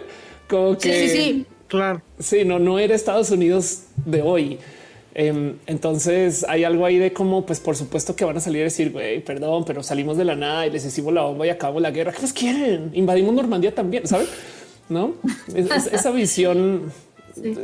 [0.48, 1.46] Como que sí, sí, sí.
[1.66, 2.02] claro.
[2.18, 4.58] Sí, no, no era Estados Unidos de hoy.
[5.14, 8.64] Eh, entonces hay algo ahí de cómo, pues por supuesto que van a salir a
[8.64, 11.82] decir, güey, perdón, pero salimos de la nada y les hicimos la bomba y acabamos
[11.82, 12.12] la guerra.
[12.12, 12.90] ¿Qué más quieren?
[12.94, 14.26] Invadimos Normandía también, ¿saben?
[14.88, 15.14] No,
[15.54, 16.92] es, es, esa visión.
[17.34, 17.54] Sí.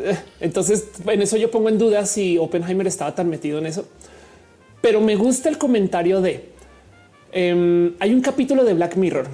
[0.41, 3.87] Entonces, en eso yo pongo en duda si Oppenheimer estaba tan metido en eso.
[4.81, 6.55] Pero me gusta el comentario de
[7.33, 9.27] eh, hay un capítulo de Black Mirror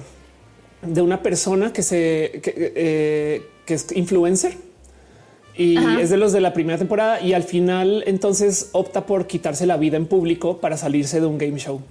[0.81, 4.57] de una persona que se que, eh, que es influencer
[5.55, 6.01] y Ajá.
[6.01, 9.77] es de los de la primera temporada y al final entonces opta por quitarse la
[9.77, 11.81] vida en público para salirse de un game show.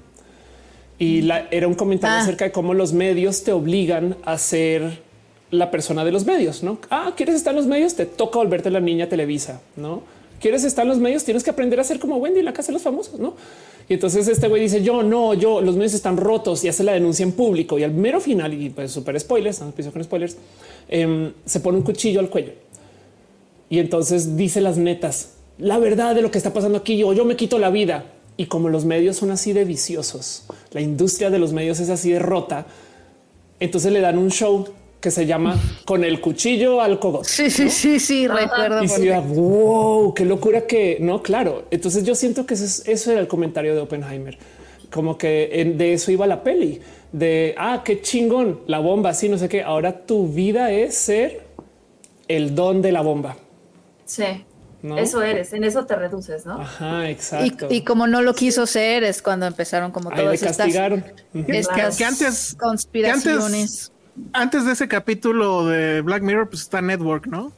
[0.98, 2.20] Y la, era un comentario ah.
[2.20, 5.00] acerca de cómo los medios te obligan a ser
[5.50, 6.78] la persona de los medios, ¿no?
[6.90, 7.94] Ah, ¿quieres estar en los medios?
[7.94, 10.02] Te toca volverte la niña Televisa, ¿no?
[10.40, 11.24] ¿Quieres estar en los medios?
[11.24, 13.34] Tienes que aprender a ser como Wendy en la casa de los famosos, ¿no?
[13.88, 16.92] Y entonces este güey dice, yo no, yo, los medios están rotos y hace la
[16.92, 20.36] denuncia en público y al mero final, y pues super spoilers, no con spoilers,
[20.88, 22.52] eh, se pone un cuchillo al cuello.
[23.70, 27.24] Y entonces dice las netas, la verdad de lo que está pasando aquí, o yo
[27.24, 28.04] me quito la vida.
[28.36, 32.10] Y como los medios son así de viciosos, la industria de los medios es así
[32.10, 32.66] de rota,
[33.60, 34.66] entonces le dan un show
[35.00, 37.28] que se llama con el cuchillo al cogote.
[37.28, 38.82] Sí, sí, sí, sí, recuerdo.
[38.82, 41.64] Y si wow, qué locura que no, claro.
[41.70, 44.36] Entonces yo siento que eso, es, eso era el comentario de Oppenheimer,
[44.90, 46.80] como que de eso iba la peli
[47.12, 49.10] de ah, qué chingón la bomba.
[49.10, 49.62] Así no sé qué.
[49.62, 51.42] Ahora tu vida es ser
[52.28, 53.36] el don de la bomba.
[54.10, 54.44] Sí.
[54.82, 54.96] ¿No?
[54.96, 56.54] Eso eres, en eso te reduces, ¿no?
[56.54, 57.66] Ajá, exacto.
[57.70, 62.04] Y, y como no lo quiso ser, es cuando empezaron como todas estas, estas que
[62.04, 63.22] antes, conspiraciones.
[63.28, 63.92] Que antes,
[64.32, 67.52] antes, de ese capítulo de Black Mirror, pues está Network, ¿no?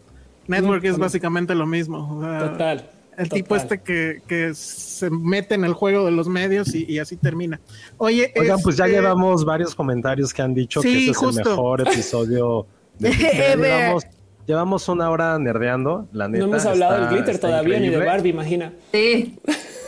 [0.48, 2.18] Network mm, es básicamente lo mismo.
[2.18, 2.90] O sea, total.
[3.16, 3.28] El total.
[3.28, 7.16] tipo este que, que, se mete en el juego de los medios y, y así
[7.16, 7.60] termina.
[7.98, 8.64] Oye, Oigan, este...
[8.64, 11.40] pues ya llevamos varios comentarios que han dicho sí, que ese justo.
[11.40, 12.66] es el mejor episodio
[12.98, 13.10] de
[14.52, 16.44] llevamos, una hora nerdeando, la neta.
[16.44, 17.96] No hemos hablado está, del glitter todavía increíble.
[17.96, 18.72] ni de Barbie, imagina.
[18.92, 19.38] Sí.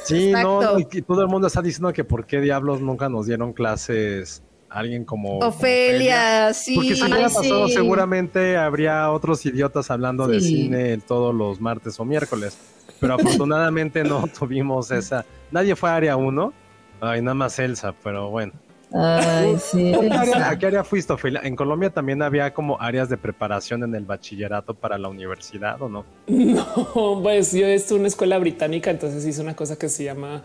[0.05, 3.53] Sí, no, y todo el mundo está diciendo que por qué diablos nunca nos dieron
[3.53, 6.55] clases alguien como Ofelia, Ofelia.
[6.55, 6.75] sí.
[6.75, 7.75] Porque si hubiera pasado, sí.
[7.75, 10.33] seguramente habría otros idiotas hablando sí.
[10.33, 12.59] de cine todos los martes o miércoles.
[13.01, 15.25] Pero afortunadamente no tuvimos esa.
[15.51, 16.53] Nadie fue a área 1.
[17.01, 18.53] Ay, nada más Elsa, pero bueno.
[18.95, 19.93] Ay, sí.
[19.93, 21.41] ¿A qué, área, ¿A qué área fuiste, Ofelia?
[21.43, 25.89] En Colombia también había como áreas de preparación en el bachillerato para la universidad, ¿o
[25.89, 26.05] no?
[26.29, 30.43] No, pues yo estuve en una escuela británica, entonces hice una cosa que se llama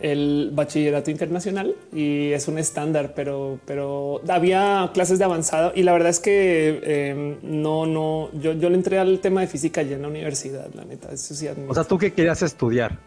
[0.00, 5.92] el bachillerato internacional y es un estándar, pero, pero había clases de avanzado y la
[5.92, 9.96] verdad es que eh, no, no, yo, yo le entré al tema de física ya
[9.96, 11.12] en la universidad, la neta.
[11.12, 12.98] Eso sí o sea, ¿tú qué querías estudiar?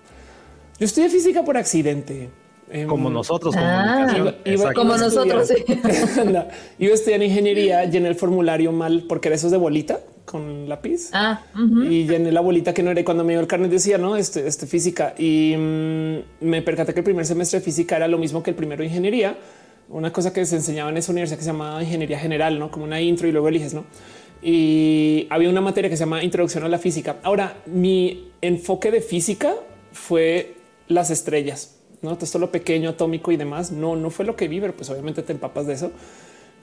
[0.80, 2.30] Yo estudié física por accidente.
[2.88, 5.48] Como nosotros, ah, iba, iba, como nosotros.
[5.48, 5.64] Sí.
[6.80, 11.12] iba a estudiar ingeniería, llené el formulario mal porque era esos de bolita con lápiz
[11.14, 11.92] ah, uh -huh.
[11.92, 13.00] y llené la bolita que no era.
[13.00, 16.94] Y cuando me dio el carnet decía no, este, este física y mmm, me percaté
[16.94, 19.38] que el primer semestre de física era lo mismo que el primero de ingeniería.
[19.88, 22.86] Una cosa que se enseñaba en esa universidad que se llamaba ingeniería general, no como
[22.86, 23.86] una intro y luego eliges, no?
[24.42, 27.18] Y había una materia que se llama introducción a la física.
[27.22, 29.54] Ahora, mi enfoque de física
[29.92, 30.56] fue
[30.88, 31.75] las estrellas
[32.06, 33.72] no esto lo pequeño, atómico y demás.
[33.72, 35.92] No, no fue lo que vi, pero pues obviamente te empapas de eso.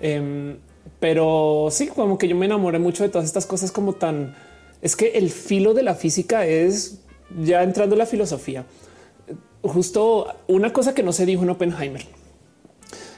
[0.00, 0.56] Eh,
[0.98, 4.34] pero sí, como que yo me enamoré mucho de todas estas cosas como tan
[4.80, 6.98] es que el filo de la física es
[7.40, 8.66] ya entrando en la filosofía.
[9.62, 12.04] Justo una cosa que no se dijo en Oppenheimer.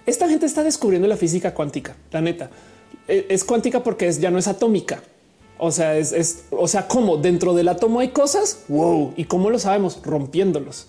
[0.04, 2.50] Esta gente está descubriendo la física cuántica, la neta.
[3.08, 5.02] e, es cuántica porque es, ya no es atómica.
[5.56, 8.64] O sea, es, o sea, cómo dentro del átomo hay cosas.
[8.68, 9.14] Wow.
[9.16, 10.88] Y cómo lo sabemos rompiéndolos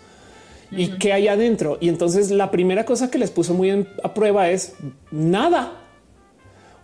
[0.72, 1.78] y qué hay adentro.
[1.80, 4.74] Y entonces la primera cosa que les puso muy a prueba es
[5.11, 5.82] nada.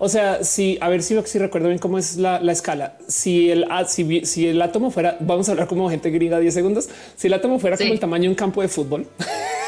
[0.03, 2.97] O sea, si a ver si, si recuerdo bien cómo es la, escala.
[3.07, 6.89] Si el, si, si, el átomo fuera, vamos a hablar como gente gringa 10 segundos.
[7.15, 9.05] Si el átomo fuera como el tamaño de un campo de fútbol,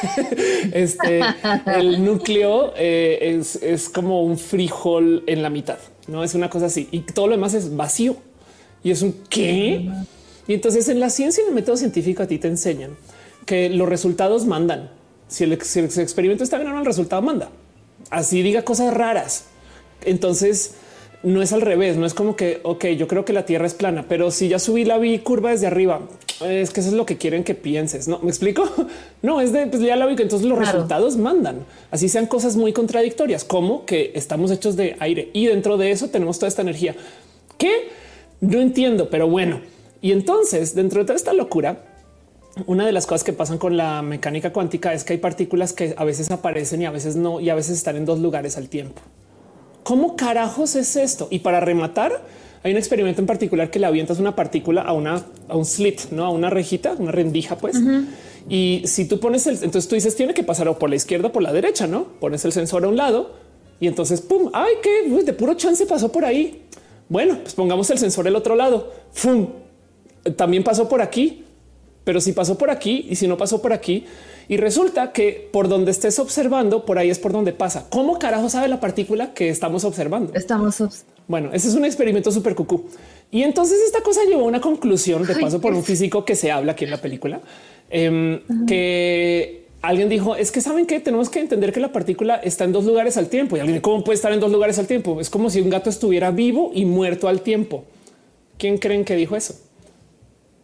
[0.74, 1.22] este
[1.68, 5.78] el núcleo eh, es, es, como un frijol en la mitad.
[6.08, 8.16] No es una cosa así y todo lo demás es vacío
[8.84, 9.88] y es un qué.
[10.48, 12.98] Y entonces en la ciencia y en el método científico a ti te enseñan
[13.46, 14.92] que los resultados mandan.
[15.28, 17.50] Si el, si el experimento está bien o no, el resultado manda.
[18.10, 19.46] Así diga cosas raras
[20.06, 20.76] entonces,
[21.24, 23.74] no es al revés, no es como que, ok, yo creo que la Tierra es
[23.74, 26.02] plana, pero si ya subí la vi curva desde arriba,
[26.46, 28.08] es que eso es lo que quieren que pienses.
[28.08, 28.64] No me explico.
[29.22, 31.66] No es de pues ya la vi entonces los resultados mandan.
[31.92, 36.10] Así sean cosas muy contradictorias, como que estamos hechos de aire y dentro de eso
[36.10, 36.94] tenemos toda esta energía
[37.58, 37.88] que
[38.42, 39.62] no entiendo, pero bueno.
[40.02, 41.86] Y entonces, dentro de toda esta locura,
[42.66, 45.96] una de las cosas que pasan con la mecánica cuántica es que hay partículas que
[45.98, 48.70] a veces aparecen y a veces no, y a veces están en dos lugares al
[48.70, 49.02] tiempo.
[49.84, 51.28] ¿Cómo carajos es esto?
[51.30, 52.22] Y para rematar,
[52.64, 56.12] hay un experimento en particular que le avientas una partícula a una a un slit,
[56.12, 57.76] no a una rejita, una rendija, pues.
[58.48, 61.30] Y si tú pones el, entonces tú dices tiene que pasar o por la izquierda
[61.30, 63.32] o por la derecha, no pones el sensor a un lado
[63.80, 66.62] y entonces pum, ay, que de puro chance pasó por ahí.
[67.10, 68.94] Bueno, pues pongamos el sensor al otro lado.
[69.12, 69.48] Fum,
[70.38, 71.44] también pasó por aquí,
[72.04, 74.06] pero si pasó por aquí y si no pasó por aquí,
[74.48, 77.88] y resulta que por donde estés observando, por ahí es por donde pasa.
[77.90, 80.34] ¿Cómo carajo sabe la partícula que estamos observando?
[80.34, 80.82] Estamos
[81.28, 82.86] bueno, ese es un experimento súper cucú.
[83.32, 86.52] Y entonces esta cosa llevó a una conclusión de paso por un físico que se
[86.52, 87.42] habla aquí en la película,
[87.90, 92.66] em, que alguien dijo es que saben que tenemos que entender que la partícula está
[92.66, 93.58] en dos lugares al tiempo.
[93.58, 95.20] Y alguien cómo puede estar en dos lugares al tiempo?
[95.22, 97.86] Es como si un gato estuviera vivo y muerto al tiempo.
[98.58, 99.56] ¿Quién creen que dijo eso?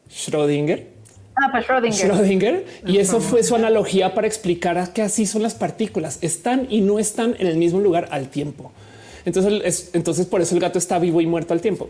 [0.10, 0.99] Schrödinger.
[1.42, 2.66] Ah, pues Schrödinger.
[2.86, 6.20] Y eso fue su analogía para explicar que así son las partículas.
[6.22, 8.72] Están y no están en el mismo lugar al tiempo.
[9.26, 11.90] Entonces, entonces por eso el gato está vivo y muerto al tiempo.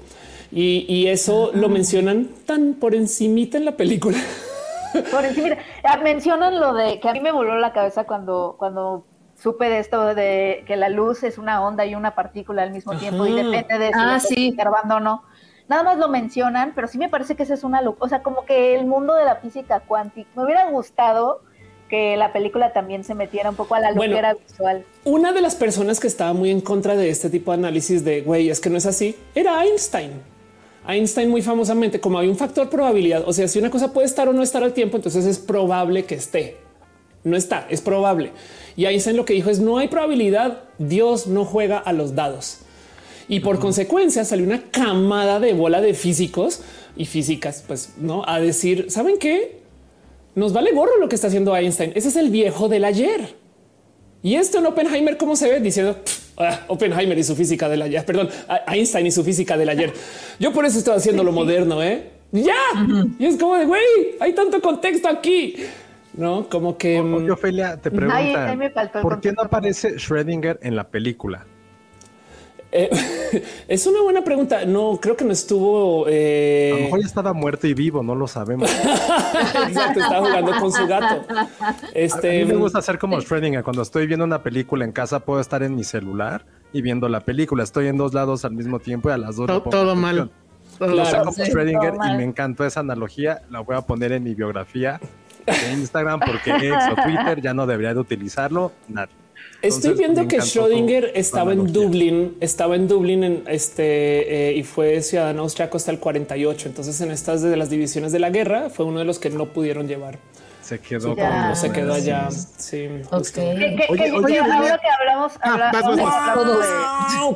[0.51, 4.17] Y, eso lo mencionan tan por encimita en la película.
[5.11, 5.55] Por encima.
[5.83, 9.77] Ah, mencionan lo de que a mí me voló la cabeza cuando, cuando supe de
[9.77, 13.33] esto de que la luz es una onda y una partícula al mismo tiempo y
[13.33, 14.57] depende de si ah, sí.
[14.89, 15.23] o no
[15.69, 18.05] nada más lo mencionan, pero sí me parece que esa es una locura.
[18.05, 21.41] O sea, como que el mundo de la física cuántica, me hubiera gustado
[21.87, 24.85] que la película también se metiera un poco a la locura visual.
[25.05, 28.21] Una de las personas que estaba muy en contra de este tipo de análisis de
[28.21, 30.11] güey, es que no es así, era Einstein.
[30.87, 34.27] Einstein muy famosamente, como hay un factor probabilidad, o sea, si una cosa puede estar
[34.27, 36.57] o no estar al tiempo, entonces es probable que esté.
[37.23, 38.31] No está, es probable.
[38.75, 42.61] Y Einstein lo que dijo es no hay probabilidad, Dios no juega a los dados.
[43.29, 46.61] Y por consecuencia salió una camada de bola de físicos
[46.97, 49.59] y físicas, pues no a decir, ¿saben qué?
[50.33, 51.91] Nos vale gorro lo que está haciendo Einstein.
[51.95, 53.35] Ese es el viejo del ayer.
[54.23, 55.59] Y esto en Oppenheimer, ¿cómo se ve?
[55.59, 55.97] Diciendo
[56.37, 58.29] ah, Oppenheimer y su física del ayer, perdón,
[58.67, 59.93] Einstein y su física del ayer.
[60.39, 62.09] Yo por eso estoy haciendo lo moderno, ¿eh?
[62.31, 62.55] Ya.
[63.19, 63.81] Y es como de, güey,
[64.19, 65.55] hay tanto contexto aquí.
[66.13, 66.99] No, como que...
[66.99, 68.57] Oye, Ophelia, te pregunta,
[69.03, 71.45] ¿por qué no aparece Schrödinger en la película?
[72.71, 72.89] Eh,
[73.67, 74.65] es una buena pregunta.
[74.65, 76.05] No creo que no estuvo.
[76.07, 76.71] Eh...
[76.73, 78.69] A lo mejor ya estaba muerto y vivo, no lo sabemos.
[79.67, 81.25] Exacto, estaba jugando con su gato.
[81.93, 82.41] Este...
[82.41, 83.63] A mí me gusta hacer como Schrödinger.
[83.63, 87.21] Cuando estoy viendo una película en casa, puedo estar en mi celular y viendo la
[87.21, 87.63] película.
[87.63, 89.47] Estoy en dos lados al mismo tiempo y a las dos.
[89.47, 90.29] Todo, todo mal.
[90.77, 91.25] Claro.
[91.25, 93.41] como Schrödinger y me encantó esa analogía.
[93.49, 94.99] La voy a poner en mi biografía
[95.45, 98.71] de Instagram porque ex o Twitter ya no debería de utilizarlo.
[98.87, 99.09] Nada.
[99.61, 105.01] Estoy viendo que Schrödinger estaba en Dublín, estaba en Dublín en este eh, y fue
[105.01, 106.69] ciudadano austriaco hasta el 48.
[106.69, 109.47] Entonces, en estas de las divisiones de la guerra, fue uno de los que no
[109.47, 110.19] pudieron llevar.
[110.61, 111.15] Se quedó,
[111.55, 112.29] se quedó allá.
[112.29, 115.71] Sí, oye, oye, ahora que hablamos, ah,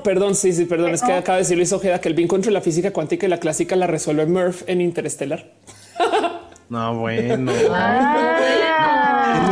[0.04, 0.92] perdón, sí, sí, perdón.
[0.94, 3.30] Es que acaba de decir Luis Ojeda que el vínculo entre la física cuántica y
[3.30, 5.46] la clásica la resuelve Murph en Interestelar.
[6.70, 7.52] No, bueno.
[7.70, 9.03] Ah.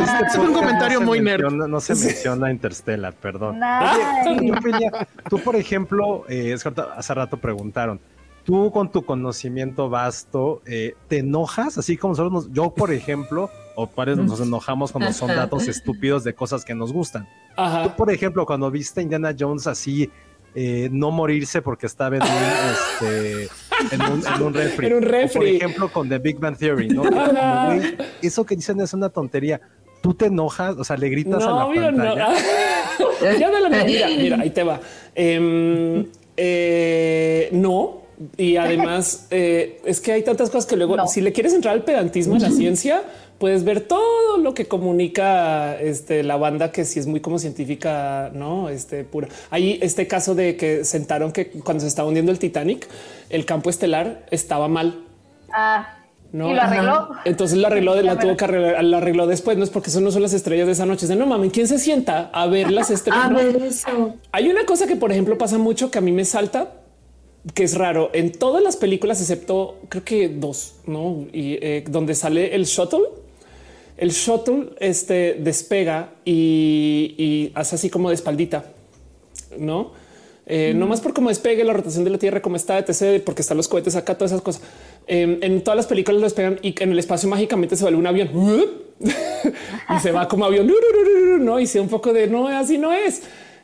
[0.03, 1.51] Este es un comentario muy nerd.
[1.51, 3.59] No se menciona Interstellar, perdón.
[5.29, 6.55] tú, por ejemplo, eh,
[6.95, 7.99] hace rato preguntaron,
[8.43, 11.77] tú con tu conocimiento vasto, eh, ¿te enojas?
[11.77, 16.33] Así como nosotros, yo, por ejemplo, o pares nos enojamos cuando son datos estúpidos de
[16.33, 17.27] cosas que nos gustan.
[17.55, 20.09] Tú, por ejemplo, cuando viste Indiana Jones así,
[20.53, 22.23] eh, no morirse porque estaba en
[23.01, 23.49] este,
[23.91, 24.89] en un, en un refri.
[25.33, 27.03] por ejemplo, con The Big Bang Theory, ¿no?
[28.21, 29.61] eso que dicen es una tontería.
[30.01, 32.29] Tú te enojas, o sea, le gritas a la pantalla.
[32.99, 33.07] No.
[33.39, 34.79] ya de la mira, mira, ahí te va.
[35.13, 36.07] Em,
[36.37, 38.01] eh, no.
[38.37, 41.83] Y además eh, es que hay tantas cosas que luego, si le quieres entrar al
[41.83, 43.03] pedantismo de la ciencia,
[43.41, 48.29] puedes ver todo lo que comunica este, la banda, que si es muy como científica,
[48.35, 49.29] no este pura.
[49.49, 52.87] Hay este caso de que sentaron que cuando se estaba hundiendo el Titanic,
[53.31, 55.03] el campo estelar estaba mal.
[55.51, 55.97] Ah.
[56.31, 56.51] ¿No?
[56.51, 57.09] Y lo arregló.
[57.25, 59.57] Entonces lo arregló, de la tuvo que arreglar, lo arregló después.
[59.57, 61.07] No es porque eso no son las estrellas de esa noche.
[61.07, 63.25] de no mames, ¿quién se sienta a ver las estrellas?
[63.25, 64.17] a ver eso.
[64.31, 66.73] Hay una cosa que, por ejemplo, pasa mucho que a mí me salta,
[67.55, 71.25] que es raro en todas las películas, excepto creo que dos, no?
[71.33, 73.20] Y eh, donde sale el shuttle,
[74.01, 78.65] el shuttle este despega y, y hace así como de espaldita,
[79.59, 79.91] no?
[80.47, 83.43] Eh, no más por cómo despegue la rotación de la Tierra, como está, etc., porque
[83.43, 84.63] están los cohetes acá, todas esas cosas.
[85.05, 88.07] Em, en todas las películas lo despegan y en el espacio mágicamente se vuelve un
[88.07, 88.29] avión
[88.99, 90.69] y se va como avión.
[91.39, 93.23] No, y sea un poco de no, así no es.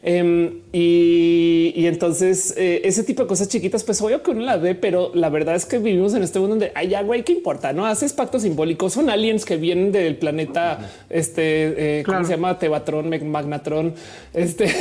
[0.10, 4.74] Em, y, entonces eh, ese tipo de cosas chiquitas, pues obvio que uno la ve,
[4.74, 7.74] pero la verdad es que vivimos en este mundo donde hay agua y qué importa,
[7.74, 12.58] no haces pactos simbólicos, son aliens que vienen del planeta, este, eh, ¿cómo se llama?
[12.58, 13.96] Tevatron, Magnatron,
[14.34, 14.74] este,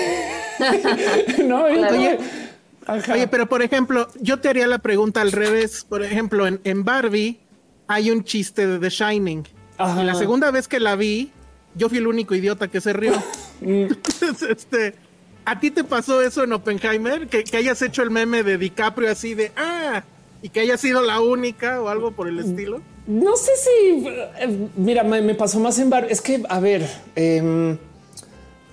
[1.45, 2.19] no, oye,
[3.13, 6.85] oye, pero por ejemplo, yo te haría la pregunta al revés, por ejemplo, en, en
[6.85, 7.41] Barbie
[7.89, 9.43] hay un chiste de The Shining.
[10.01, 11.33] Y la segunda vez que la vi,
[11.75, 13.13] yo fui el único idiota que se rió.
[14.51, 14.95] este,
[15.47, 17.29] ¿A ti te pasó eso en Oppenheimer?
[17.29, 20.05] ¿Que, hayas hecho el meme de DiCaprio así de, ah,
[20.43, 22.83] y que haya sido la única o algo por el estilo?
[23.07, 26.09] No sé si, eh, mira, me, pasó más en bar.
[26.11, 27.77] Es que, a ver, eh,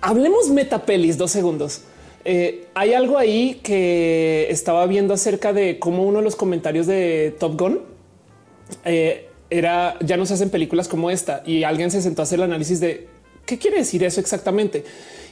[0.02, 1.84] hablemos metapelis, dos segundos.
[2.26, 7.36] Eh, hay algo ahí que estaba viendo acerca de cómo uno de los comentarios de
[7.38, 7.82] Top Gun
[8.86, 12.40] eh, era ya no se hacen películas como esta y alguien se sentó a hacer
[12.40, 13.10] el análisis de
[13.46, 14.86] qué quiere decir eso exactamente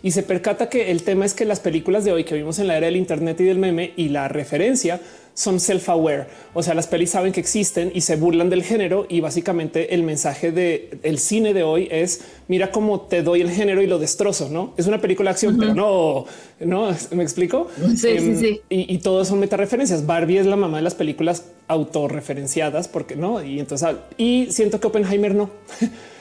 [0.03, 2.67] y se percata que el tema es que las películas de hoy que vimos en
[2.67, 4.99] la era del Internet y del meme y la referencia
[5.33, 6.27] son self-aware.
[6.53, 10.03] O sea, las pelis saben que existen y se burlan del género y básicamente el
[10.03, 13.97] mensaje del el cine de hoy es mira cómo te doy el género y lo
[13.97, 14.49] destrozo.
[14.49, 16.25] No es una película de acción, pero no,
[16.59, 17.69] no me explico.
[17.77, 18.61] Sí, sí, em, sí.
[18.69, 20.05] Y, y todos son metareferencias.
[20.05, 23.43] Barbie es la mamá de las películas autorreferenciadas porque no.
[23.43, 25.49] Y entonces, y siento que Oppenheimer no.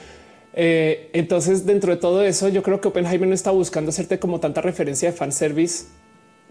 [0.53, 4.39] Eh, entonces, dentro de todo eso, yo creo que Oppenheimer no está buscando hacerte como
[4.39, 5.85] tanta referencia de fanservice,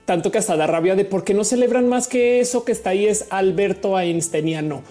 [0.07, 2.91] tanto que hasta da rabia de por qué no celebran más que eso que está
[2.91, 4.83] ahí es Alberto Einsteiniano.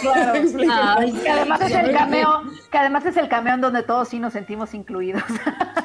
[0.00, 0.32] Claro.
[1.22, 4.32] que además es el cameo, que además es el cameo en donde todos sí nos
[4.32, 5.22] sentimos incluidos.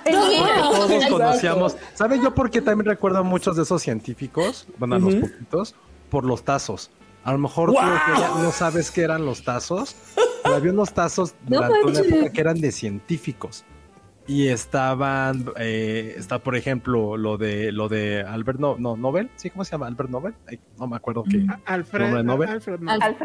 [0.06, 1.76] todos conocíamos.
[1.96, 4.68] ¿Saben yo por qué también recuerdo a muchos de esos científicos?
[4.78, 5.76] Bueno, a los poquitos,
[6.10, 6.92] por los tazos.
[7.28, 9.98] A lo mejor tú no sabes qué eran los tazos,
[10.46, 13.66] había unos tazos durante una época que eran de científicos.
[14.28, 19.50] Y estaban, eh, está por ejemplo lo de lo de Albert no, no Nobel, sí,
[19.50, 19.88] ¿cómo se llama?
[19.88, 20.36] Albert Nobel,
[20.80, 21.40] no me acuerdo qué.
[21.40, 21.54] Mm.
[21.66, 22.50] Alfred Nobel.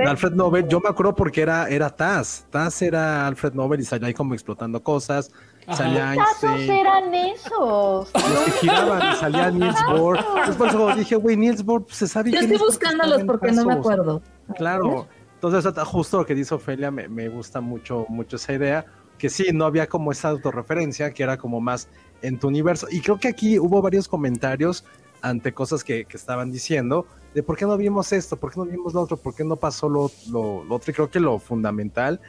[0.05, 0.67] Alfred, Nobel.
[0.67, 4.35] Yo me acuerdo porque era era Taz, Taz era Alfred Nobel y salía ahí como
[4.35, 5.31] explotando cosas.
[5.71, 8.11] Salía tazos eran esos?
[8.15, 10.19] Los que giraban y salía Niels Bohr.
[10.47, 12.31] Después dije, güey, Niels Bohr pues, se sabe.
[12.33, 14.23] Yo estoy buscándolos porque no me acuerdo.
[14.57, 15.07] Claro.
[15.43, 18.87] Entonces, justo lo que dice Ofelia, me, gusta mucho, mucho esa idea,
[19.19, 21.89] que sí, no había como esa autorreferencia, que era como más
[22.23, 22.87] en tu universo.
[22.91, 24.85] Y creo que aquí hubo varios comentarios
[25.21, 28.95] ante cosas que, estaban diciendo, de por qué no vimos esto, por qué no vimos
[28.95, 30.91] lo otro, por qué no pasó lo, lo, otro.
[30.91, 32.21] Y creo que lo fundamental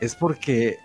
[0.00, 0.78] es porque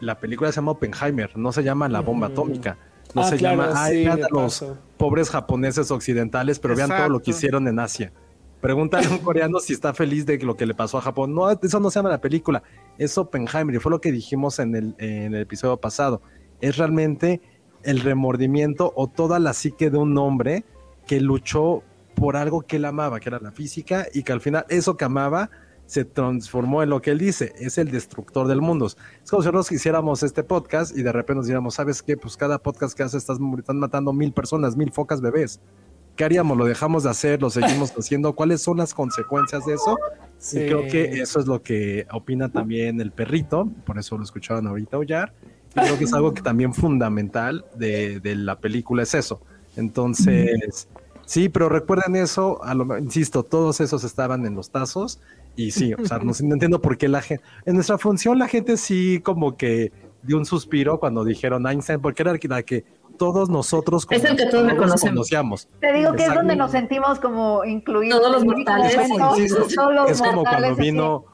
[0.00, 2.78] la película se llama Oppenheimer, no se llama La Bomba Atómica.
[3.14, 4.64] No ah, se llama, ay, los
[4.98, 8.12] pobres japoneses occidentales, pero vean todo lo que hicieron en Asia.
[8.60, 11.34] Pregúntale a un coreano si está feliz de lo que le pasó a Japón.
[11.34, 12.62] No, eso no se llama la película,
[12.98, 16.20] es Oppenheimer y fue lo que dijimos en el, en el episodio pasado.
[16.60, 17.40] Es realmente
[17.82, 20.64] el remordimiento o toda la psique de un hombre
[21.06, 21.82] que luchó
[22.14, 25.04] por algo que él amaba, que era la física, y que al final eso que
[25.04, 25.50] amaba
[25.88, 28.86] se transformó en lo que él dice, es el destructor del mundo.
[28.86, 28.94] Es
[29.28, 32.16] como si nosotros hiciéramos este podcast y de repente nos diéramos, ¿sabes qué?
[32.16, 35.60] Pues cada podcast que haces estás, están matando mil personas, mil focas bebés.
[36.18, 36.58] ¿qué haríamos?
[36.58, 37.40] ¿Lo dejamos de hacer?
[37.40, 38.34] ¿Lo seguimos haciendo?
[38.34, 39.96] ¿Cuáles son las consecuencias de eso?
[40.52, 44.66] Y creo que eso es lo que opina también el perrito, por eso lo escuchaban
[44.66, 45.32] ahorita aullar.
[45.74, 49.40] Y creo que es algo que también fundamental de, la película es eso.
[49.76, 50.88] Entonces,
[51.24, 55.20] sí, pero recuerden eso, a lo, insisto, todos esos estaban en los tazos
[55.58, 58.46] y sí, o sea, no, no entiendo por qué la gente, en nuestra función la
[58.46, 62.84] gente sí como que dio un suspiro cuando dijeron Einstein, porque era la que
[63.18, 65.68] todos nosotros es el que todos conocemos.
[65.80, 68.20] Te digo que es donde nos sentimos como incluidos.
[68.20, 68.94] Todos los mortales.
[70.08, 71.24] Es como, cuando vino,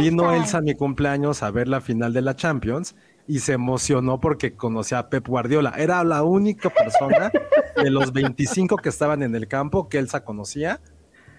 [0.00, 2.96] vino Elsa a mi cumpleaños a ver la final de la Champions
[3.26, 5.74] y se emocionó porque conocía a Pep Guardiola.
[5.76, 7.30] Era la única persona
[7.76, 10.80] de los 25 que estaban en el campo que Elsa conocía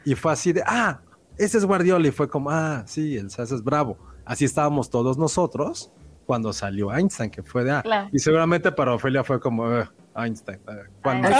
[0.05, 1.01] y fue así de, ah,
[1.37, 3.97] ese es Guardiola y fue como, ah, sí, Elsa, ese es bravo.
[4.25, 5.91] Así estábamos todos nosotros
[6.25, 9.87] cuando salió Einstein, que fue de, ah, y seguramente para Ofelia fue como, eh,
[10.17, 10.57] Einstein.
[10.57, 11.29] Eh, cuando...
[11.29, 11.35] no,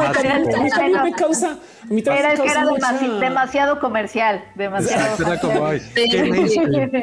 [0.00, 1.56] a mí me causa.
[1.88, 2.34] Me era,
[3.20, 4.44] demasiado comercial.
[4.56, 5.16] Demasiado.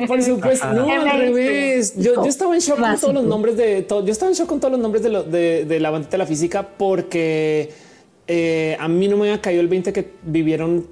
[0.07, 1.95] Por supuesto, no, al revés.
[1.98, 4.06] Yo, yo, estaba en shock con todos los nombres de todo.
[4.06, 6.18] Yo estaba en shock con todos los nombres de, lo, de, de la bandita de
[6.18, 7.73] la física porque
[8.27, 10.86] eh, a mí no me había caído el 20 que vivieron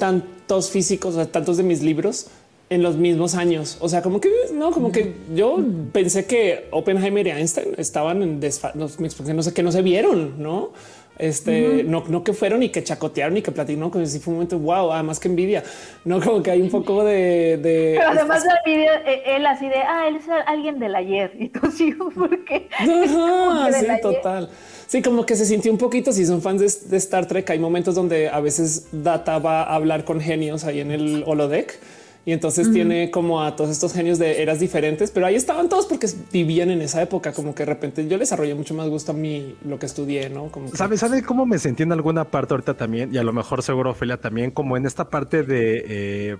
[0.00, 2.26] tantos físicos, o tantos de mis libros
[2.70, 3.76] en los mismos años.
[3.80, 5.58] O sea, como que no, como que yo
[5.92, 8.40] pensé que Oppenheimer y Einstein estaban en
[8.74, 8.88] no,
[9.34, 10.72] no sé qué no se vieron, no?
[11.18, 14.36] Este no, no que fueron y que chacotearon y que platicaron como si fue un
[14.38, 15.62] momento wow, además que envidia,
[16.06, 19.68] no como que hay un poco de, de pero además la envidia, eh, él así
[19.68, 24.48] de ah, él es alguien del ayer y tú sí, porque sí, total.
[24.90, 26.10] Sí, como que se sintió un poquito.
[26.10, 30.04] Si son fans de, Star Trek, hay momentos donde a veces Data va a hablar
[30.04, 31.78] con genios ahí en el holodeck
[32.26, 35.86] y entonces tiene como a todos estos genios de eras diferentes, pero ahí estaban todos
[35.86, 39.12] porque vivían en esa época, como que de repente yo les desarrollé mucho más gusto
[39.12, 40.48] a mí lo que estudié, ¿no?
[40.48, 43.14] Como ¿Sabe, ¿Sabe cómo me sentí en alguna parte ahorita también?
[43.14, 45.84] Y a lo mejor seguro Ophelia también, como en esta parte de...
[45.86, 46.36] Eh,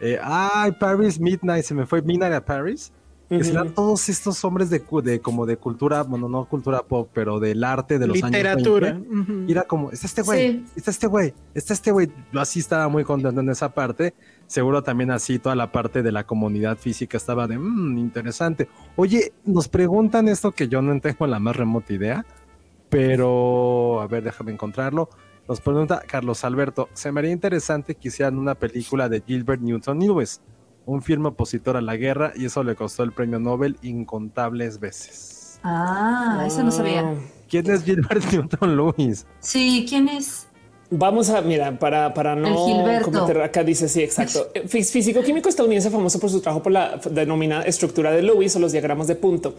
[0.00, 2.90] eh, ay, Paris Midnight, se me fue Midnight a Paris.
[3.28, 7.38] Que serán todos estos hombres de, de, como de cultura, bueno, no cultura pop, pero
[7.38, 8.88] del arte de los Literatura.
[8.88, 9.06] años.
[9.06, 9.44] Literatura.
[9.48, 12.10] era como, está este güey, está este güey, está este güey.
[12.32, 14.14] Yo así estaba muy contento en esa parte
[14.48, 18.68] seguro también así toda la parte de la comunidad física estaba de mmm, interesante.
[18.96, 22.26] Oye, nos preguntan esto que yo no tengo la más remota idea,
[22.88, 25.08] pero a ver, déjame encontrarlo.
[25.46, 30.00] Nos pregunta Carlos Alberto, se me haría interesante que hicieran una película de Gilbert Newton
[30.00, 30.40] Lewis,
[30.88, 35.60] un firme opositor a la guerra y eso le costó el premio Nobel incontables veces.
[35.62, 37.14] Ah, eso no sabía.
[37.46, 39.26] ¿Quién es Gilbert Newton Lewis?
[39.38, 40.46] Sí, ¿quién es?
[40.90, 42.54] Vamos a, mira, para, para no
[43.04, 44.48] cometer acá dice sí, exacto.
[44.54, 48.58] Eh, físico químico estadounidense famoso por su trabajo por la denominada estructura de Lewis o
[48.58, 49.56] los diagramas de punto.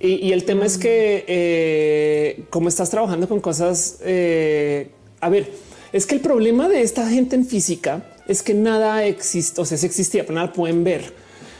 [0.00, 4.90] Y, el tema es que eh, como estás trabajando con cosas, eh,
[5.20, 5.48] a ver,
[5.92, 9.78] es que el problema de esta gente en física es que nada existe, o sea,
[9.78, 11.14] si existía, pero nada pueden ver.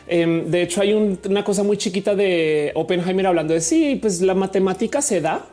[0.07, 4.35] Em, de hecho, hay una cosa muy chiquita de Oppenheimer hablando de sí, pues la
[4.35, 5.47] matemática se da,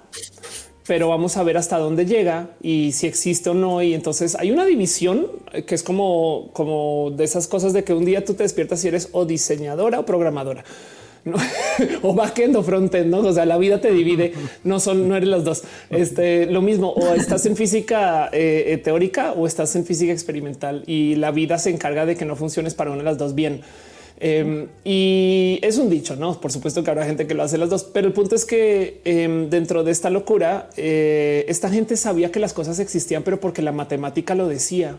[0.85, 3.81] pero vamos a ver hasta dónde llega y si existe o no.
[3.81, 5.27] Y entonces hay una división
[5.67, 8.87] que es como, como de esas cosas de que un día tú te despiertas y
[8.87, 10.63] eres o diseñadora o programadora.
[12.01, 13.19] o backend o frontend, ¿no?
[13.19, 14.33] O sea, la vida te divide,
[14.63, 15.63] no son, no eres las dos.
[15.89, 20.83] Este, lo mismo, o estás en física eh, eh, teórica o estás en física experimental
[20.87, 23.61] y la vida se encarga de que no funciones para una de las dos bien.
[24.21, 26.41] Em, y es un dicho, no?
[26.41, 29.01] Por supuesto que habrá gente que lo hace las dos, pero el punto es que
[29.05, 33.61] em, dentro de esta locura, eh, esta gente sabía que las cosas existían, pero porque
[33.61, 34.97] la matemática lo decía,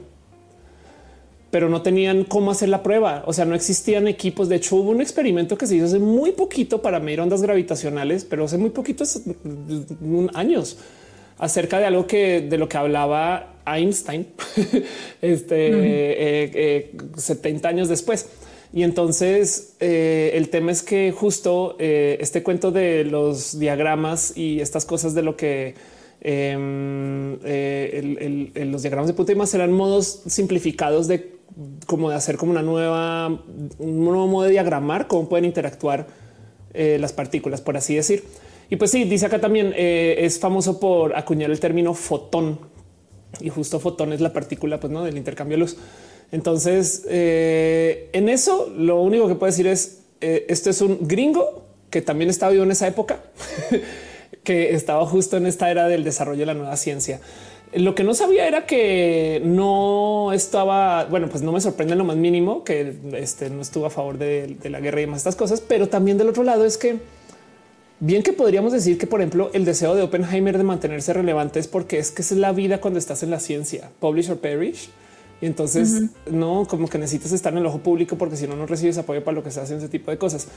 [1.51, 3.25] pero no tenían cómo hacer la prueba.
[3.27, 4.49] O sea, no existían equipos.
[4.49, 8.25] De hecho, hubo un experimento que se hizo hace muy poquito para medir ondas gravitacionales,
[8.25, 9.23] pero hace muy poquitos
[10.35, 10.79] años
[11.39, 14.27] acerca de algo que de lo que hablaba Einstein
[15.23, 18.29] este 70 eh, años después.
[18.73, 24.61] Y entonces eh, el tema es que justo eh, este cuento de los diagramas y
[24.61, 25.75] estas cosas de lo que
[26.21, 31.40] em, eh, los diagramas de punto y más eran modos simplificados de
[31.87, 33.29] como de hacer como una nueva,
[33.79, 36.07] un nuevo modo de diagramar cómo pueden interactuar
[36.73, 38.25] las partículas, por así decir.
[38.69, 42.61] Y pues sí, dice acá también es famoso por acuñar el término fotón
[43.39, 45.05] y justo fotón es la partícula pues, ¿no?
[45.05, 45.77] del intercambio de luz.
[46.33, 51.65] Entonces, eh, en eso, lo único que puedo decir es, eh, esto es un gringo
[51.91, 53.21] que también estaba vivo en esa época,
[54.45, 57.21] que estaba justo en esta era del desarrollo de la nueva ciencia.
[57.73, 62.17] Lo que no sabía era que no estaba, bueno, pues no me sorprende lo más
[62.17, 65.89] mínimo que este, no estuvo a favor de, la guerra y más estas cosas, pero
[65.89, 66.99] también del otro lado es que
[68.01, 71.69] bien que podríamos decir que, por ejemplo, el deseo de Oppenheimer de mantenerse relevante es
[71.69, 74.91] porque es que es la vida cuando estás en la ciencia, publish or perish.
[75.41, 78.67] Y entonces no como que necesitas estar en el ojo público porque si no, no
[78.67, 80.49] recibes apoyo para lo que se hace ese tipo de cosas.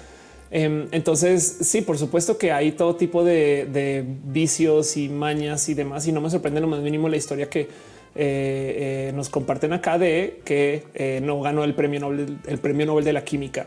[0.56, 6.08] Em, entonces, sí, por supuesto que hay todo tipo de, vicios y mañas y demás.
[6.08, 7.68] Y no me sorprende lo más mínimo la historia que eh,
[8.16, 13.04] eh, nos comparten acá de que eh, no ganó el premio Nobel, el premio Nobel
[13.04, 13.66] de la química.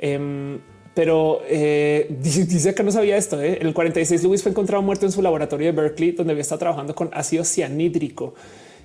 [0.00, 0.58] Em,
[0.94, 3.40] pero dice que no sabía esto.
[3.40, 6.58] En el 46, Lewis fue encontrado muerto en su laboratorio de Berkeley, donde había estado
[6.58, 8.34] trabajando con ácido cianhídrico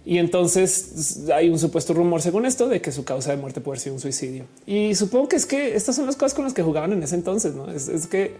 [0.03, 3.79] Y entonces hay un supuesto rumor según esto de que su causa de muerte puede
[3.79, 4.45] ser un suicidio.
[4.65, 7.15] Y supongo que es que estas son las cosas con las que jugaban en ese
[7.15, 7.69] entonces, ¿no?
[7.71, 8.35] Es, que,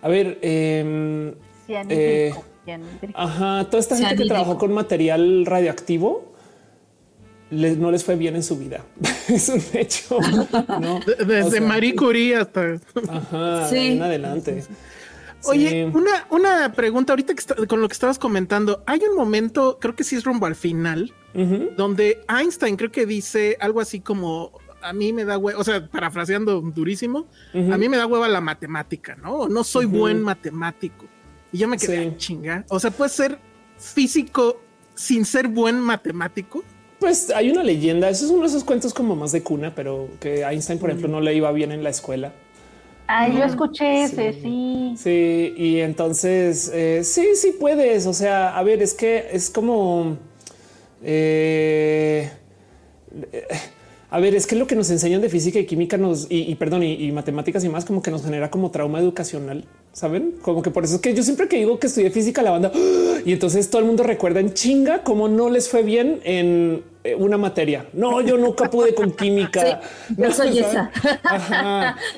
[0.00, 1.34] a ver, eh,
[1.68, 2.32] eh,
[3.14, 6.30] ajá, toda esta gente que trabajó con material radioactivo
[7.50, 8.84] no les fue bien en su vida.
[9.28, 10.18] es un hecho.
[11.26, 12.78] Desde Marie Curie hasta
[13.72, 14.64] en adelante.
[15.44, 18.82] Oye, una, una pregunta ahorita que con lo que estabas comentando.
[18.86, 21.12] Hay un momento, creo que sí es rumbo al final,
[21.76, 24.52] donde Einstein creo que dice algo así como
[24.82, 28.40] a mí me da hueva, o sea, parafraseando durísimo, a mí me da hueva la
[28.40, 29.48] matemática, ¿no?
[29.48, 31.06] No soy buen matemático.
[31.52, 32.64] Y yo me quedé chingar.
[32.68, 33.38] O sea, puede ser
[33.78, 34.60] físico
[34.94, 36.62] sin ser buen matemático.
[36.98, 40.10] Pues hay una leyenda, eso es uno de esos cuentos como más de cuna, pero
[40.20, 42.34] que Einstein, por ejemplo, no le iba bien en la escuela.
[43.12, 44.94] Ah, yo escuché ese, sí.
[44.96, 48.06] Sí, y entonces, eh, sí, sí puedes.
[48.06, 50.16] O sea, a ver, es que es como...
[51.02, 52.30] Eh,
[54.10, 56.82] a ver, es que lo que nos enseñan de física y química nos y, perdón,
[56.82, 60.34] y, matemáticas y más como que nos genera como trauma educacional, saben?
[60.42, 62.72] Como que por eso es que yo siempre que digo que estudié física, la banda
[63.24, 67.14] y entonces todo el mundo recuerda en chinga cómo no les fue bien en eh,
[67.14, 67.86] una materia.
[67.92, 69.80] No, yo nunca pude con química.
[70.16, 70.90] no soy esa.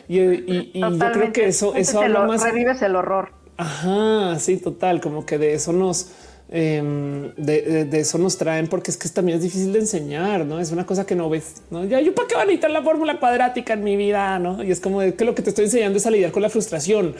[0.09, 2.43] Y, yo creo que eso, eso habla más.
[2.43, 3.32] Revives el horror.
[3.59, 5.01] Ajá, sí, total.
[5.01, 6.10] Como que de eso nos
[6.54, 10.70] Em, de, eso nos traen, porque es que también es difícil de enseñar, no es
[10.70, 11.62] una cosa que no ves.
[11.70, 11.86] ¿no?
[11.86, 14.62] Ya yo para qué van a necesitar la fórmula cuadrática en mi vida, no?
[14.62, 17.14] Y es como que lo que te estoy enseñando es a lidiar con la frustración,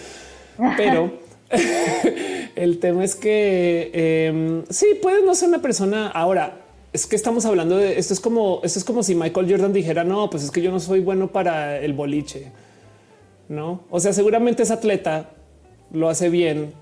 [0.77, 1.15] pero
[2.57, 6.59] el tema es que eh, sí puedes no ser una persona ahora.
[6.93, 8.13] Es que estamos hablando de esto.
[8.13, 10.79] Es como esto es como si Michael Jordan dijera no, pues es que yo no
[10.79, 12.53] soy bueno para el boliche,
[13.49, 13.85] no?
[13.89, 15.31] O sea, seguramente ese atleta
[15.91, 16.82] lo hace bien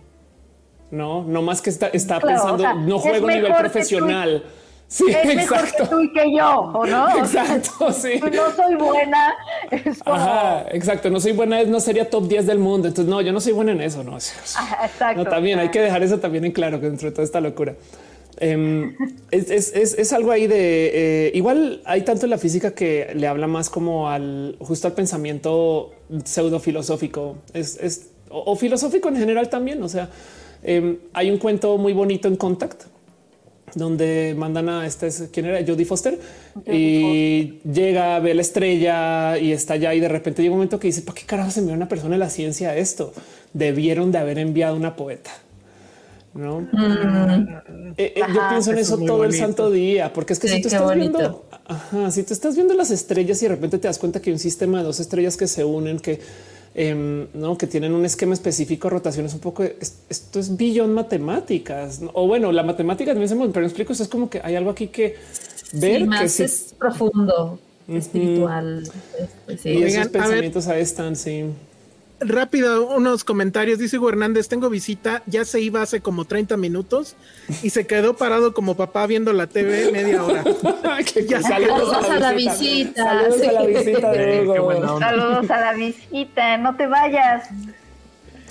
[0.91, 4.45] no, no más que está, está pensando, no juego a nivel profesional.
[4.91, 7.17] Sí, es mejor que tú y que yo, ¿o no?
[7.25, 8.21] Exacto, sí.
[8.21, 9.35] No soy buena.
[10.05, 11.11] Ajá, exacto.
[11.11, 12.89] No soy buena, no sería top 10 del mundo.
[12.89, 14.03] Entonces, no, yo no soy buena en eso.
[14.03, 15.15] No, exacto.
[15.15, 17.77] No, también hay que dejar eso también en claro que dentro de toda esta locura.
[18.39, 18.97] Em,
[19.31, 23.69] es, algo ahí de eh, igual hay tanto en la física que le habla más
[23.69, 25.93] como al justo al pensamiento
[26.25, 29.83] pseudo filosófico es, o filosófico en general también.
[29.83, 30.09] O sea,
[30.63, 32.85] Em, hay un cuento muy bonito en Contact
[33.75, 36.19] donde mandan a este quién era Jodie Foster
[36.67, 40.81] y llega a ver la estrella y está allá y de repente llega un momento
[40.81, 43.13] que dice ¿para qué carajo se envió una persona de la ciencia a esto?
[43.53, 45.31] Debieron de haber enviado una poeta.
[46.33, 47.49] No, mm.
[47.97, 50.69] eh, eh, yo pienso en eso, todo el santo día, porque es que si tú
[50.69, 51.45] estás viendo,
[52.11, 54.39] si tú estás viendo las estrellas y de repente te das cuenta que hay un
[54.39, 56.21] sistema de dos estrellas que se unen, que
[56.83, 59.63] Em, no que tienen un esquema específico de rotaciones un poco.
[59.63, 63.93] esto es billón matemáticas o bueno, la matemática también se pero explico.
[63.93, 65.17] Eso es como que hay algo aquí que
[65.75, 68.91] ver más que es profundo, espiritual.
[69.47, 71.17] Este, y esos pensamientos ahí están.
[71.17, 71.45] Sí.
[72.21, 73.79] Rápido, unos comentarios.
[73.79, 77.17] Dice Hugo Hernández, tengo visita, ya se iba hace como 30 minutos
[77.63, 80.45] y se quedó parado como papá viendo la TV media hora.
[81.43, 83.05] saludos, a la, visita.
[83.05, 84.99] Saludos a la visita de Hugo.
[84.99, 87.49] Saludos a la visita, no te vayas.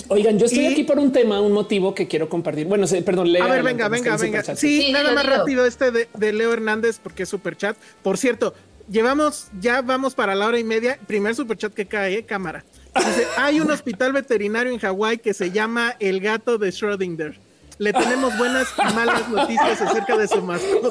[0.07, 2.65] Oigan, yo estoy aquí por un tema, un motivo que quiero compartir.
[2.65, 3.43] Bueno, perdón, Leo.
[3.43, 4.43] A ver, venga, venga, venga.
[4.55, 7.77] Sí, nada más rápido este de, de Leo Hernández porque es super chat.
[8.01, 8.55] Por cierto,
[8.89, 10.97] llevamos, ya vamos para la hora y media.
[11.05, 12.23] Primer super chat que cae, ¿eh?
[12.23, 12.65] cámara
[13.37, 17.35] hay un hospital veterinario en Hawái que se llama El Gato de Schrödinger.
[17.77, 20.89] Le tenemos buenas y malas noticias acerca de su mascota.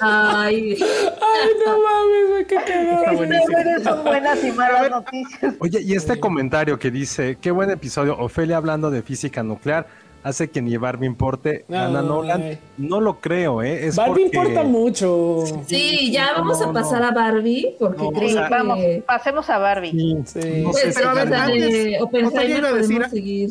[0.00, 0.76] Ay.
[0.80, 3.84] Ay, no mames, qué cagado.
[3.84, 5.54] Son buenas y malas noticias.
[5.60, 9.86] Oye, y este comentario que dice, qué buen episodio, Ofelia hablando de física nuclear
[10.28, 11.64] hace que ni Barbie importe.
[11.68, 13.86] Ana Nolan, no lo creo, ¿eh?
[13.86, 15.44] Es Barbie importa mucho.
[15.66, 18.50] Sí, ya vamos a pasar a Barbie porque creo que...
[18.50, 20.24] Vamos, pasemos a Barbie.
[20.26, 23.50] Sí, pues, pero a ver, antes, podemos seguir.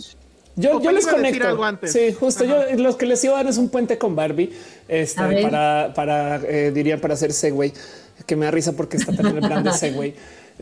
[0.56, 1.78] Yo, yo les conecto.
[1.84, 2.44] Sí, justo.
[2.44, 4.52] Yo los que les iba a dar es un puente con Barbie,
[4.88, 7.74] este, para, para eh, diría para hacer Segway,
[8.26, 10.16] que me da risa porque está también el plan de Segway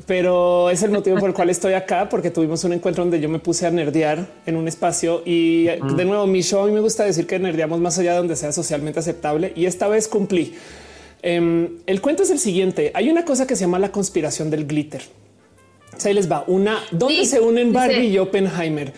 [0.06, 3.30] pero es el motivo por el cual estoy acá, porque tuvimos un encuentro donde yo
[3.30, 6.82] me puse a nerdear en un espacio y de nuevo mi show a mí me
[6.82, 10.56] gusta decir que nerdeamos más allá de donde sea socialmente aceptable y esta vez cumplí.
[11.22, 12.92] Em, el cuento es el siguiente.
[12.94, 15.02] Hay una cosa que se llama la conspiración del glitter.
[16.04, 18.94] Ahí les va una donde se unen Barbie y Oppenheimer.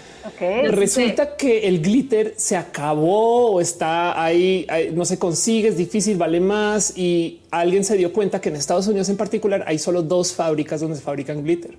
[0.69, 6.39] Resulta que el glitter se acabó o está ahí, no se consigue, es difícil, vale
[6.39, 6.97] más.
[6.97, 10.81] Y alguien se dio cuenta que en Estados Unidos en particular hay solo dos fábricas
[10.81, 11.77] donde se fabrican glitter.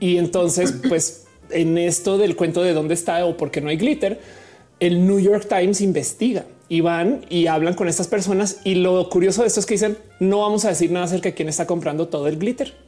[0.00, 3.76] Y entonces, pues en esto del cuento de dónde está o por qué no hay
[3.76, 4.20] glitter,
[4.80, 8.60] el New York Times investiga y van y hablan con estas personas.
[8.64, 11.34] Y lo curioso de esto es que dicen no vamos a decir nada acerca de
[11.34, 12.87] quién está comprando todo el glitter.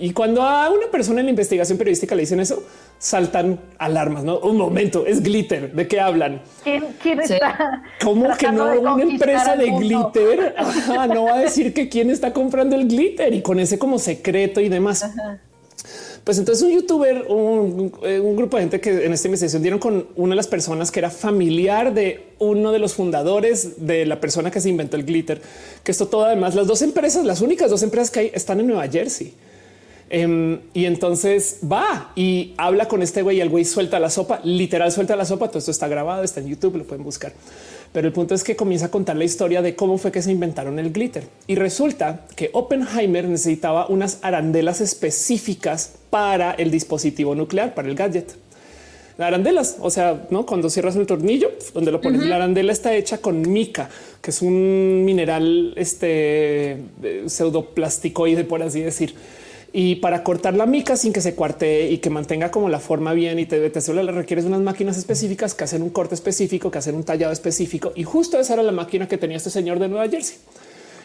[0.00, 2.64] Y cuando a una persona en la investigación periodística le dicen eso,
[2.98, 4.24] saltan alarmas.
[4.24, 5.74] No, un momento es glitter.
[5.74, 6.40] ¿De qué hablan?
[6.64, 7.82] ¿Quién, quién está?
[8.02, 8.80] ¿Cómo que no?
[8.80, 10.54] Una empresa de glitter
[11.14, 14.62] no va a decir que quién está comprando el glitter y con ese como secreto
[14.62, 15.04] y demás.
[16.24, 19.80] Pues entonces un youtuber, un, eh, un, grupo de gente que en esta investigación dieron
[19.80, 24.18] con una de las personas que era familiar de uno de los fundadores de la
[24.18, 25.42] persona que se inventó el glitter,
[25.82, 28.66] que esto todo además las dos empresas, las únicas dos empresas que hay están en
[28.66, 29.34] Nueva Jersey.
[30.12, 34.40] Em, y entonces va y habla con este güey y el güey suelta la sopa,
[34.42, 35.48] literal suelta la sopa.
[35.48, 37.32] Todo esto está grabado, está en YouTube, lo pueden buscar.
[37.92, 40.32] Pero el punto es que comienza a contar la historia de cómo fue que se
[40.32, 41.28] inventaron el glitter.
[41.46, 48.34] Y resulta que Oppenheimer necesitaba unas arandelas específicas para el dispositivo nuclear, para el gadget.
[49.16, 53.18] arandelas, o sea, no cuando cierras el tornillo donde lo pones, la arandela está hecha
[53.18, 53.90] con mica,
[54.22, 56.78] que es un mineral este
[57.26, 59.14] pseudoplasticoide, por así decir
[59.72, 63.12] y para cortar la mica sin que se cuarte y que mantenga como la forma
[63.12, 66.70] bien y te, te solo le requieres unas máquinas específicas que hacen un corte específico,
[66.70, 67.92] que hacen un tallado específico.
[67.94, 70.38] Y justo esa era la máquina que tenía este señor de Nueva Jersey.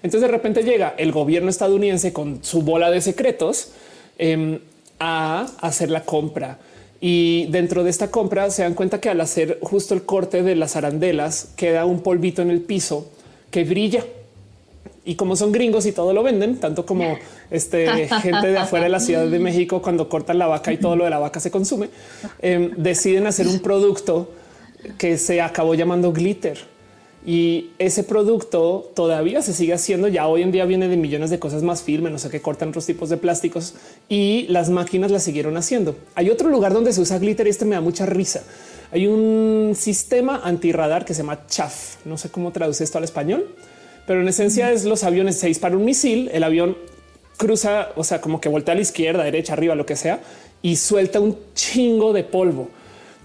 [0.01, 3.71] Entonces de repente llega el gobierno estadounidense con su bola de secretos
[4.17, 4.59] em,
[4.99, 6.59] a hacer la compra.
[7.01, 10.55] Y dentro de esta compra se dan cuenta que al hacer justo el corte de
[10.55, 13.11] las arandelas queda un polvito en el piso
[13.51, 14.03] que brilla
[15.05, 17.17] y como son gringos y todo lo venden, tanto como
[17.51, 20.95] este gente de afuera de la Ciudad de México, cuando cortan la vaca y todo
[20.95, 21.89] lo de la vaca se consume,
[22.41, 24.31] em, deciden hacer un producto
[24.97, 26.57] que se acabó llamando glitter.
[27.27, 30.07] Y ese producto todavía se sigue haciendo.
[30.07, 32.69] Ya hoy en día viene de millones de cosas más firmes, no sé qué cortan
[32.69, 33.73] otros tipos de plásticos
[34.07, 35.95] y las máquinas la siguieron haciendo.
[36.13, 38.43] Hay otro lugar donde se usa glitter y este me da mucha risa.
[38.91, 41.95] Hay un sistema antirradar que se llama chaff.
[42.05, 43.47] No sé cómo traduce esto al español
[44.07, 46.77] pero en esencia es los aviones se dispara un misil, el avión
[47.37, 50.21] cruza, o sea, como que voltea a la izquierda, derecha, arriba, lo que sea,
[50.61, 52.69] y suelta un chingo de polvo.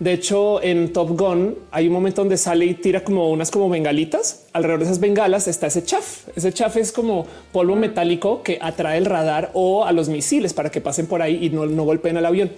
[0.00, 3.68] De hecho, en Top Gun hay un momento donde sale y tira como unas como
[3.68, 4.46] bengalitas.
[4.54, 6.26] Alrededor de esas bengalas está ese chaff.
[6.34, 10.70] Ese chaff es como polvo metálico que atrae el radar o a los misiles para
[10.70, 12.50] que pasen por ahí y no, no golpeen al avión.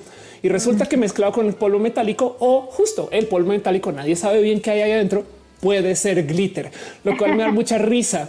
[0.44, 4.40] Y resulta que mezclado con el polvo metálico o justo el polvo metálico, nadie sabe
[4.40, 5.24] bien qué hay ahí adentro,
[5.62, 6.70] puede ser glitter,
[7.04, 8.28] lo cual me da mucha risa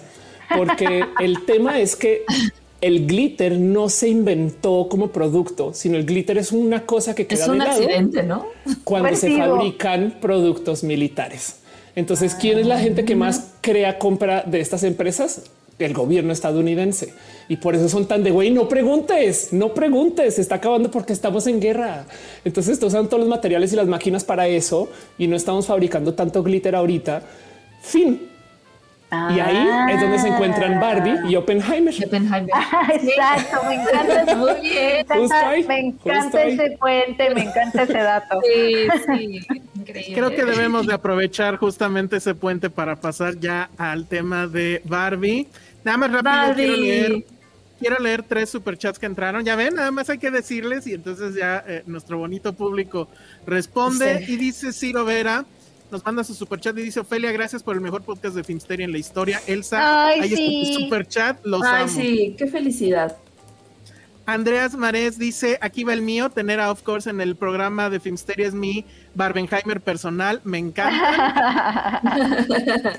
[0.55, 2.23] porque el tema es que
[2.79, 7.43] el glitter no se inventó como producto, sino el glitter es una cosa que queda
[7.43, 8.45] es un accidente, ¿no?
[8.83, 11.59] Cuando se fabrican productos militares.
[11.95, 15.43] Entonces, ¿quién es la gente que más crea compra de estas empresas?
[15.79, 17.13] El gobierno estadounidense.
[17.49, 21.13] Y por eso son tan de güey, no preguntes, no preguntes, se está acabando porque
[21.13, 22.05] estamos en guerra.
[22.45, 26.43] Entonces usan todos los materiales y las máquinas para eso y no estamos fabricando tanto
[26.43, 27.21] glitter ahorita.
[27.81, 28.32] Fin.
[29.35, 31.93] Y ahí es donde se encuentran Barbie y Oppenheimer.
[32.05, 32.49] Oppenheimer.
[32.93, 34.35] exacto, me encanta.
[34.35, 35.05] Muy bien.
[35.67, 38.39] Me encanta ese puente, me encanta ese dato.
[38.43, 39.39] Sí, sí,
[39.75, 40.13] increíble.
[40.13, 45.47] Creo que debemos de aprovechar justamente ese puente para pasar ya al tema de Barbie.
[45.83, 47.25] Nada más rápido quiero leer,
[47.79, 49.43] quiero leer tres superchats que entraron.
[49.43, 53.09] Ya ven, nada más hay que decirles y entonces ya eh, nuestro bonito público
[53.45, 55.45] responde y dice Ciro Vera
[55.93, 58.91] nos manda su superchat y dice Ofelia, gracias por el mejor podcast de Filmsteria en
[58.91, 59.39] la historia.
[59.45, 60.61] Elsa, Ay, ahí sí.
[60.63, 61.93] está tu superchat, los Ay, amo.
[61.93, 63.15] sí, qué felicidad.
[64.25, 67.99] Andreas Marés dice, aquí va el mío, tener a Of Course en el programa de
[67.99, 72.01] Filmsteria es mi Barbenheimer personal, me encanta.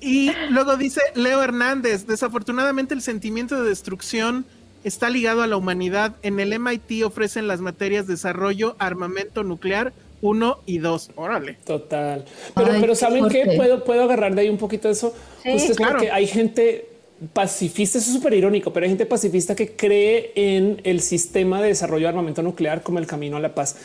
[0.00, 4.46] y luego dice Leo Hernández, desafortunadamente el sentimiento de destrucción
[4.84, 6.14] está ligado a la humanidad.
[6.22, 9.92] En el MIT ofrecen las materias desarrollo, armamento nuclear,
[10.22, 11.10] uno y dos.
[11.16, 11.58] Órale.
[11.64, 12.24] Total.
[12.54, 15.14] Pero, Ay, pero saben qué puedo, puedo agarrar de ahí un poquito de eso.
[15.42, 15.92] Sí, Justo es claro.
[15.94, 16.88] porque hay gente
[17.32, 21.68] pacifista, eso es súper irónico, pero hay gente pacifista que cree en el sistema de
[21.68, 23.76] desarrollo de armamento nuclear como el camino a la paz.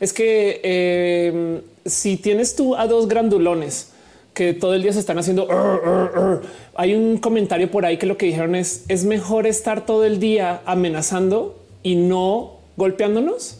[0.00, 3.90] Es que eh, si tienes tú a dos grandulones
[4.34, 6.42] que todo el día se están haciendo, "Ur, ur, ur",
[6.74, 10.18] hay un comentario por ahí que lo que dijeron es es mejor estar todo el
[10.18, 13.58] día amenazando y no golpeándonos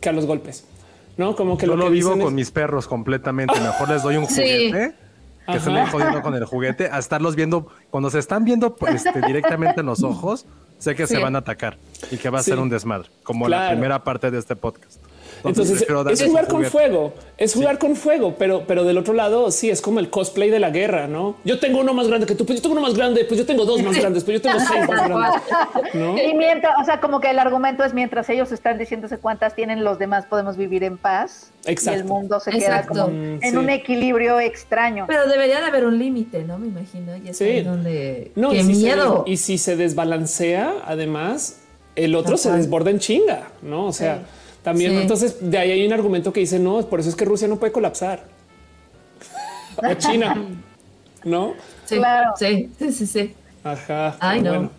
[0.00, 0.64] que a los golpes.
[1.16, 3.58] No, como que Yo lo lo que vivo dicen es- con mis perros completamente.
[3.60, 4.42] Mejor les doy un Sí.
[4.70, 4.94] juguete
[5.46, 5.90] que se le Ajá.
[5.92, 9.86] jodiendo con el juguete a estarlos viendo cuando se están viendo pues, este, directamente en
[9.86, 10.46] los ojos.
[10.78, 11.78] Sé que se van a atacar
[12.10, 12.50] y que va a Sí.
[12.50, 15.00] ser un desmadre, como la primera parte de este podcast.
[15.44, 19.68] Entonces es jugar con fuego, es jugar con fuego, pero, pero del otro lado sí
[19.70, 21.36] es como el cosplay de la guerra, ¿no?
[21.44, 23.46] Yo tengo uno más grande que tú, pues yo tengo uno más grande, pues yo
[23.46, 25.42] tengo dos más grandes, pues yo tengo seis más grandes.
[25.94, 26.16] ¿no?
[26.18, 29.84] Y mientras, o sea, como que el argumento es mientras ellos están diciéndose cuántas tienen,
[29.84, 31.50] los demás podemos vivir en paz.
[31.66, 31.98] Exacto.
[31.98, 33.04] Y el mundo se queda Exacto.
[33.04, 33.56] como Mm, en sí.
[33.56, 35.04] un equilibrio extraño.
[35.06, 36.58] Pero debería de haber un límite, ¿no?
[36.58, 37.16] Me imagino.
[37.16, 37.44] Y es Sí.
[37.44, 38.32] ahí donde.
[38.34, 39.24] No, ¡Qué y si se miedo!
[39.26, 41.60] des- y si se desbalancea, además,
[41.96, 43.86] el otro se desborda en chinga, ¿no?
[43.86, 44.22] O sea,
[44.64, 44.98] también, Sí.
[45.02, 47.56] entonces, de ahí hay un argumento que dice, no, por eso es que Rusia no
[47.60, 48.24] puede colapsar.
[49.76, 50.36] o China,
[51.24, 51.54] ¿no?
[51.84, 52.32] Sí, Claro.
[52.36, 53.34] sí, sí, sí, sí.
[53.62, 54.16] Ajá.
[54.20, 54.50] Ay, no.
[54.50, 54.70] bueno.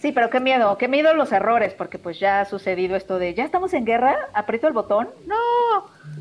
[0.00, 3.34] Sí, pero qué miedo, qué miedo los errores, porque pues ya ha sucedido esto de
[3.34, 5.08] ya estamos en guerra, aprieto el botón.
[5.26, 5.36] No,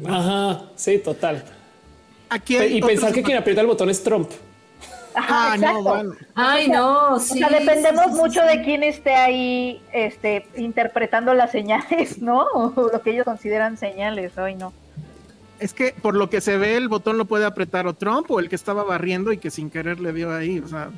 [0.08, 1.44] Ajá, sí, total.
[2.30, 4.30] Aquí hay Y pensar que quien aprieta el botón es Trump.
[5.14, 5.84] Ajá, Ah, no, exacto.
[5.84, 6.14] bueno.
[6.36, 7.44] Ay, no, sí.
[7.44, 8.58] o sea, dependemos sí, sí, mucho sí.
[8.58, 12.44] de quién esté ahí este, interpretando las señales, ¿no?
[12.54, 14.74] O lo que ellos consideran señales, hoy no.
[15.60, 18.40] Es que por lo que se ve, el botón lo puede apretar o Trump o
[18.40, 20.58] el que estaba barriendo y que sin querer le dio ahí.
[20.60, 20.90] O sea,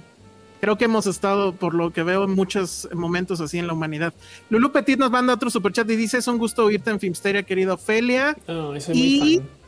[0.62, 4.14] creo que hemos estado, por lo que veo, en muchos momentos así en la humanidad.
[4.50, 7.74] Lulu Petit nos manda otro superchat y dice: Es un gusto oírte en Filmsteria, querida
[7.74, 8.38] Ofelia.
[8.48, 9.63] No, soy Y- muy fan.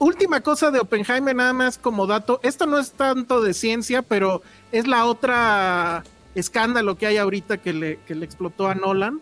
[0.00, 2.40] Última cosa de Oppenheimer, nada más como dato.
[2.42, 4.40] Esto no es tanto de ciencia, pero
[4.72, 6.04] es la otra
[6.34, 9.20] escándalo que hay ahorita que le, que le explotó a Nolan.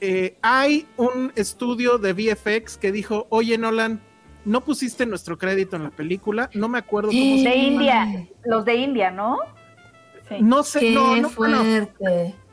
[0.00, 4.00] Eh, hay un estudio de VFX que dijo: Oye, Nolan,
[4.44, 6.50] no pusiste nuestro crédito en la película.
[6.54, 7.66] No me acuerdo cómo se De Ay.
[7.66, 9.38] India, los de India, ¿no?
[10.28, 10.36] Sí.
[10.40, 11.30] No sé, Qué no, no,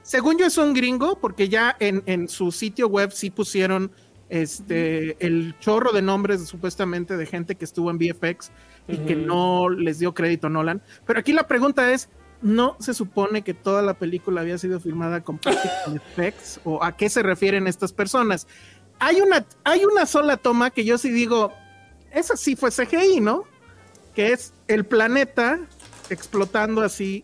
[0.01, 3.91] según yo es un gringo, porque ya en, en su sitio web sí pusieron
[4.29, 8.51] este el chorro de nombres supuestamente de gente que estuvo en VFX
[8.87, 10.81] y que no les dio crédito a Nolan.
[11.05, 12.09] Pero aquí la pregunta es,
[12.41, 16.59] ¿no se supone que toda la película había sido filmada con practical effects?
[16.63, 18.47] ¿O a qué se refieren estas personas?
[18.99, 21.53] Hay una, hay una sola toma que yo sí digo,
[22.11, 23.43] esa sí fue CGI, ¿no?
[24.13, 25.59] Que es el planeta
[26.09, 27.23] explotando así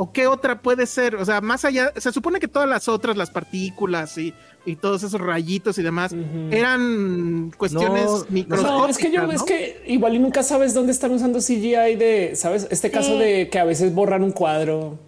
[0.00, 1.16] ¿O qué otra puede ser?
[1.16, 4.32] O sea, más allá, se supone que todas las otras, las partículas y,
[4.68, 6.14] y todos esos rayitos y demás,
[6.50, 8.78] eran cuestiones No, microscópicas.
[8.78, 9.32] No, es que yo, ¿no?
[9.32, 13.18] es que igual y nunca sabes dónde están usando CGI de, sabes, este caso Sí.
[13.18, 14.98] de que a veces borran un cuadro,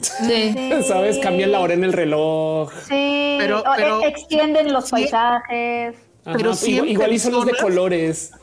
[0.00, 0.54] Sí.
[0.88, 2.70] sabes, cambian la hora en el reloj.
[2.88, 3.62] Sí, Pero-
[4.02, 4.90] e- extienden los Sí.
[4.92, 5.96] paisajes.
[6.24, 8.32] Ajá, Pero igual, siempre igual y son los de colores.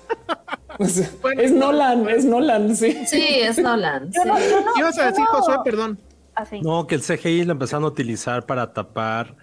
[0.80, 2.98] O sea, Bueno, es Nolan, es Nolan, sí.
[3.06, 4.10] Sí, es Nolan.
[4.12, 4.44] Yo no, sí.
[4.50, 5.40] yo no, ¿Qué ibas a decir, no.
[5.40, 5.56] Josué?
[5.64, 6.00] Perdón.
[6.34, 6.62] Así.
[6.62, 9.36] No, que el CGI lo empezaron a utilizar para tapar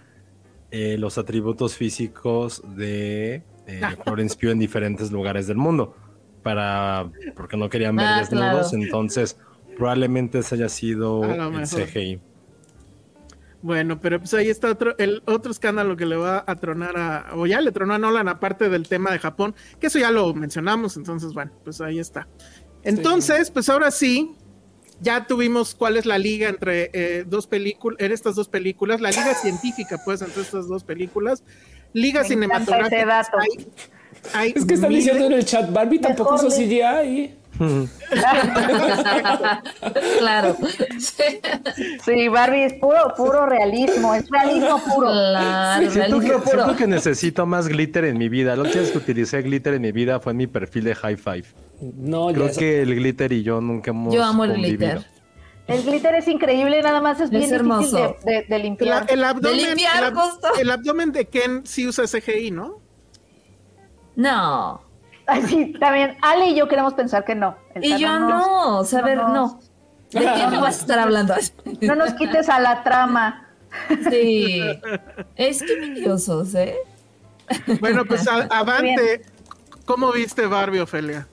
[0.71, 5.95] eh, los atributos físicos de eh, Florence Pugh en diferentes lugares del mundo.
[6.43, 8.83] Para, porque no querían ver Ah, desnudos, claro.
[8.85, 9.37] entonces
[9.77, 11.67] probablemente ese haya sido el.
[11.67, 12.21] CGI.
[13.63, 17.27] Bueno, pero pues ahí está otro, el otro escándalo que le va a tronar a,
[17.35, 20.33] o ya le tronó a Nolan, aparte del tema de Japón, que eso ya lo
[20.33, 22.27] mencionamos, entonces bueno, pues ahí está.
[22.83, 24.35] Entonces, pues ahora sí,
[25.01, 29.11] ya tuvimos cuál es la liga entre eh, dos películas, en estas dos películas, la
[29.11, 31.43] liga científica, pues, entre estas dos películas,
[31.93, 32.97] liga Me cinematográfica.
[32.97, 33.39] ese dato.
[33.39, 33.67] Hay,
[34.35, 37.35] hay Es que están miles- diciendo en el chat, Barbie tampoco de- CGI.
[40.19, 40.57] claro.
[40.99, 41.41] Sí.
[42.05, 45.09] Sí, Barbie es puro, puro realismo, es realismo puro.
[45.09, 46.57] Claro, Siento que, realismo puro.
[46.65, 48.55] siento que necesito más glitter en mi vida.
[48.57, 51.17] La última vez que utilicé glitter en mi vida fue en mi perfil de High
[51.17, 51.45] Five.
[51.81, 54.79] No, Creo que el glitter y yo nunca hemos Yo amo el convivido.
[54.95, 55.11] glitter.
[55.67, 58.17] El glitter es increíble, nada más es bien difícil hermoso.
[58.25, 59.07] de, de- de El, limpiar.
[59.09, 62.81] el abdomen, De limpiar, el, ab- el abdomen de Ken sí usa CGI, ¿no?
[64.17, 64.83] No.
[65.27, 67.57] Ay, sí, también Ale y yo queremos pensar que no.
[67.75, 68.79] El Y yo no.
[68.81, 69.61] O sea, a ver, no, no.
[70.11, 71.35] ¿De qué me vas a estar hablando?
[71.83, 73.47] No nos quites a la trama.
[74.11, 74.61] Sí.
[75.37, 76.75] Es que miniosos, ¿eh?
[77.81, 79.23] Bueno, pues a- avante.
[79.85, 81.29] ¿Cómo viste Barbie, Ofelia?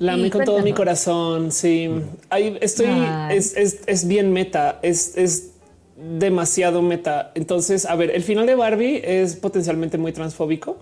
[0.00, 1.88] La amé con todo mi corazón, sí.
[2.30, 2.86] Ahí estoy,
[3.28, 5.50] es, es, es bien meta, es, es
[5.96, 7.32] demasiado meta.
[7.34, 10.78] Entonces, a ver, el final de Barbie es potencialmente muy transfóbico.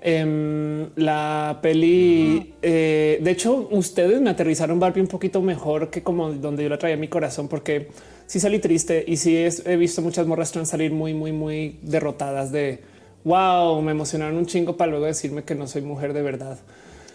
[0.00, 6.30] Em, la peli, eh, de hecho, ustedes me aterrizaron Barbie un poquito mejor que como
[6.32, 7.88] donde yo la traía en mi corazón, porque
[8.26, 11.78] sí salí triste y sí es- he visto muchas morras trans salir muy, muy, muy
[11.82, 12.80] derrotadas de
[13.24, 16.58] wow, me emocionaron un chingo para luego decirme que no soy mujer de verdad.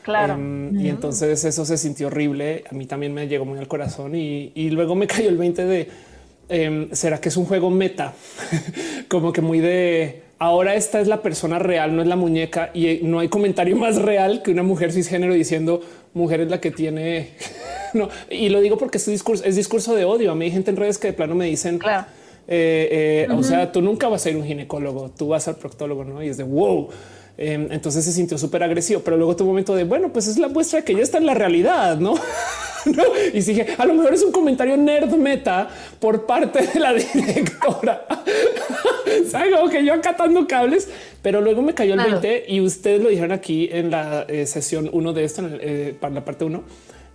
[0.03, 0.33] Claro.
[0.33, 2.63] Em, Y entonces eso se sintió horrible.
[2.69, 5.65] A mí también me llegó muy al corazón y, y luego me cayó el 20
[5.65, 5.89] de
[6.49, 8.13] em, será que es un juego meta,
[9.07, 12.99] como que muy de ahora esta es la persona real, no es la muñeca y
[13.03, 15.79] no hay comentario más real que una mujer cisgénero diciendo
[16.13, 17.29] mujer es la que tiene.
[17.93, 20.31] no, y lo digo porque es discurso, es discurso de odio.
[20.31, 22.05] A mí hay gente en redes que de plano me dicen, Claro.
[22.47, 25.55] eh, eh, o sea, tú nunca vas a ir a un ginecólogo, tú vas al
[25.55, 26.21] proctólogo, no?
[26.21, 26.89] Y es de wow.
[27.35, 30.49] Em, entonces se sintió súper agresivo, pero luego un momento de bueno, pues es la
[30.49, 32.13] muestra de que ya está en la realidad, no?
[33.33, 35.69] Y dije, a lo mejor es un comentario nerd meta
[36.01, 38.05] por parte de la directora.
[39.33, 40.89] Algo que yo acatando cables,
[41.21, 44.89] pero luego me cayó el 20 y ustedes lo dijeron aquí en la eh, sesión
[44.91, 46.65] uno de esto, eh, para la parte uno,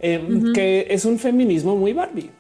[0.00, 2.30] em, que es un feminismo muy Barbie.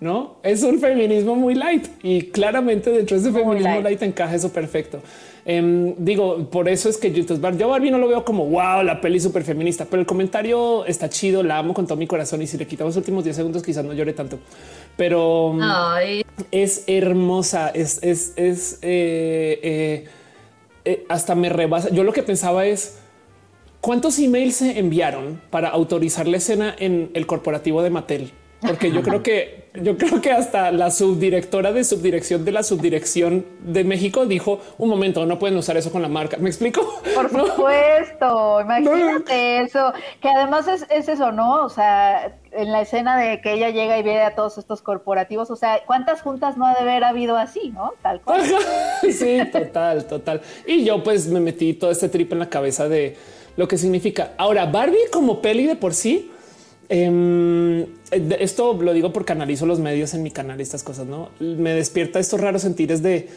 [0.00, 4.00] No es un feminismo muy light y claramente dentro de ese feminismo light.
[4.00, 5.00] encaja eso perfecto.
[5.44, 9.00] Em, digo, por eso es que yo, yo Barbie no lo veo como wow, la
[9.00, 12.46] peli súper feminista, pero el comentario está chido, la amo con todo mi corazón y
[12.46, 14.38] si le quitamos los últimos 10 segundos quizás no llore tanto,
[14.96, 15.54] pero
[16.00, 20.04] em, es hermosa, es, es, es eh, eh,
[20.84, 21.90] eh, hasta me rebasa.
[21.90, 22.98] Yo lo que pensaba es
[23.80, 29.02] cuántos emails se enviaron para autorizar la escena en el corporativo de Mattel porque yo
[29.02, 34.26] creo que yo creo que hasta la subdirectora de subdirección de la subdirección de México
[34.26, 36.36] dijo un momento, no pueden usar eso con la marca.
[36.38, 37.00] ¿Me explico?
[37.14, 41.64] Por supuesto, imagínate eso, que además es, es, eso, ¿no?
[41.64, 45.50] O sea, en la escena de que ella llega y ve a todos estos corporativos,
[45.50, 47.92] o sea, ¿cuántas juntas no ha de haber habido así, no?
[48.02, 48.42] Tal cual.
[49.02, 50.40] sí, total, total.
[50.66, 53.16] Y yo pues me metí todo este trip en la cabeza de
[53.56, 54.32] lo que significa.
[54.36, 56.32] Ahora, Barbie como peli de por sí,
[56.90, 57.86] eh,
[58.40, 61.30] esto lo digo porque analizo los medios en mi canal y estas cosas, ¿no?
[61.38, 63.28] Me despierta estos raros sentires de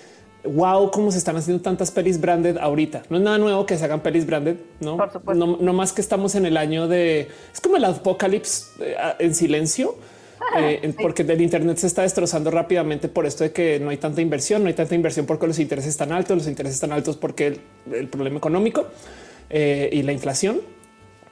[0.43, 3.03] wow, cómo se están haciendo tantas pelis branded ahorita.
[3.09, 4.97] No es nada nuevo que se hagan pelis branded, no?
[5.35, 9.95] No, más que estamos en el año de es como el apocalipsis eh, en silencio.
[10.57, 14.19] Eh, porque el Internet se está destrozando rápidamente por esto de que no hay tanta
[14.19, 17.59] inversión, no hay tanta inversión porque los intereses están altos, los intereses están altos porque
[17.89, 18.87] el, problema económico
[19.49, 20.59] eh, y la inflación.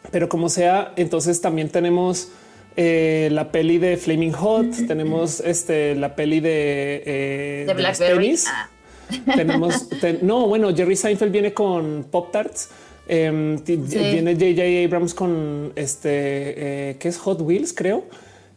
[0.10, 2.32] Pero como sea, entonces también tenemos
[2.78, 8.40] eh, la peli de Flaming Hot, tenemos este la peli de, eh, de.
[8.48, 8.70] Ah.
[9.36, 9.90] Tenemos
[10.22, 12.70] no, bueno, Jerry Seinfeld viene con Pop Tarts.
[13.10, 18.06] Em, viene JJ Abrams con este eh, que es Hot Wheels, creo.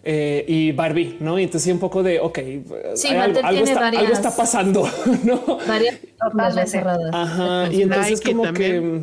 [0.05, 1.41] y Barbie, no?
[1.41, 2.39] Y entonces un poco de ok,
[3.43, 3.65] algo,
[4.13, 4.89] está, pasando,
[5.25, 5.59] no?
[5.67, 7.11] Varias cerradas.
[7.13, 7.69] Ajá.
[7.73, 9.03] Y entonces como que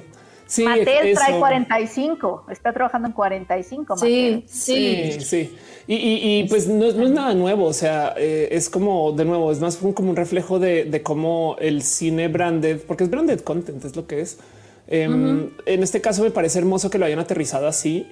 [0.51, 3.95] Sí, trae 45, está trabajando en 45.
[3.95, 5.55] Sí, sí, sí,
[5.87, 9.77] Y, pues no, es nada nuevo, o sea, eh, es como, de nuevo, es más
[9.77, 14.19] como un reflejo de, cómo el cine branded, porque es branded content, es lo que
[14.19, 14.39] es.
[14.87, 18.05] Em, en este caso me parece hermoso que lo hayan aterrizado así.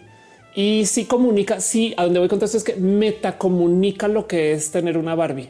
[0.56, 4.54] Y sí comunica, sí, a donde voy con todo esto es que metacomunica lo que
[4.54, 5.50] es tener una Barbie.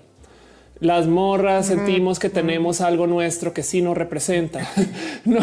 [0.81, 4.65] Las morras sentimos que tenemos algo nuestro que sí nos representa.
[5.25, 5.41] no,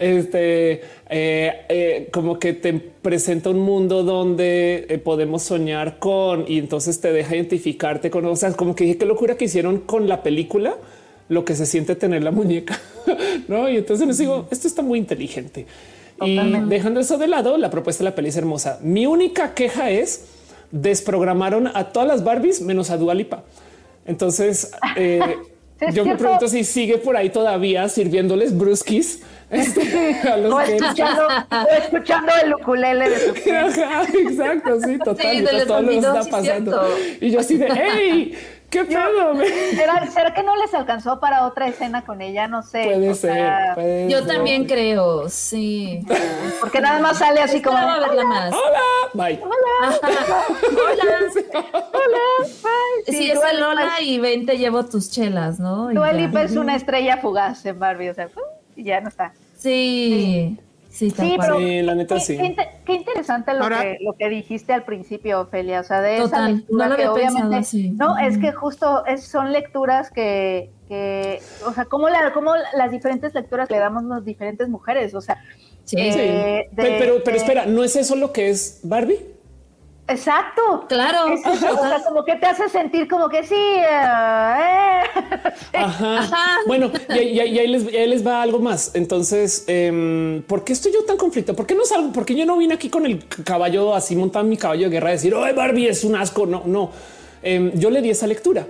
[0.00, 6.58] este eh, eh, como que te presenta un mundo donde eh, podemos soñar con y
[6.58, 10.08] entonces te deja identificarte con, o sea, como que dije qué locura que hicieron con
[10.08, 10.76] la película
[11.28, 12.80] lo que se siente tener la muñeca.
[13.48, 15.66] no, y entonces les digo, esto está muy inteligente.
[16.20, 18.80] Y dejando eso de lado, la propuesta de la peli es hermosa.
[18.82, 20.24] Mi única queja es
[20.72, 23.44] desprogramaron a todas las Barbies menos a Dualipa.
[24.06, 25.36] Entonces, eh,
[25.92, 29.22] yo me pregunto si sigue por ahí todavía sirviéndoles bruskis.
[29.48, 31.28] Este, a los o, escuchando,
[31.80, 35.36] escuchando, el ukulele de su Exacto, sí, total.
[35.36, 36.88] Sí, todo lo está pasando.
[37.20, 38.34] y yo así de, hey,
[38.76, 39.34] ¿Qué pedo?
[40.12, 42.46] ¿Será, que no les alcanzó para otra escena con ella?
[42.46, 42.84] No sé.
[42.84, 44.08] Puede ser.
[44.08, 46.00] yo también creo, sí.
[46.60, 47.78] Porque nada más sale así como.
[47.78, 48.52] Hola, más.
[48.54, 48.82] Hola,
[49.14, 49.40] bye.
[49.42, 49.98] Hola.
[50.02, 51.62] Hola.
[51.72, 52.48] Hola.
[52.62, 53.16] Bye.
[53.16, 55.88] Sí, es el Lola y ven, te llevo tus chelas, ¿no?
[55.88, 58.28] Dua es una estrella fugaz en Barbie, o sea,
[58.74, 59.32] y ya no está.
[59.56, 60.54] sí.
[60.58, 60.65] Sí,
[61.38, 62.38] pero la neta sí.
[62.84, 66.88] Qué, interesante lo, que, lo que dijiste al principio, Ophelia, o sea, de esa lectura
[66.88, 72.08] no que obviamente, no, es que justo es, son lecturas que, que o sea, como
[72.08, 75.42] la, cómo las diferentes lecturas le damos las diferentes mujeres, o sea,
[75.84, 79.35] sí, eh, pero, pero espera, ¿no es eso lo que es Barbie?
[80.08, 80.86] Exacto.
[80.88, 81.34] Claro.
[81.34, 83.54] o sea, como que te hace sentir como que sí.
[83.54, 85.00] Eh,
[85.72, 86.58] Ajá.
[86.66, 88.92] Bueno, y, ahí les, va algo más.
[88.94, 91.54] Entonces, eh, ¿por qué estoy yo tan conflicto?
[91.54, 92.12] ¿Por qué no salgo?
[92.12, 94.90] ¿Por qué yo no vine aquí con el caballo así montado en mi caballo de
[94.90, 96.46] guerra a decir, oh, Barbie es un asco?
[96.46, 96.90] No, no.
[97.42, 98.66] Em, yo le di esa lectura.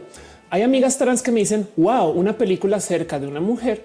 [0.48, 3.84] Hay amigas trans que me dicen, wow, una película acerca de una mujer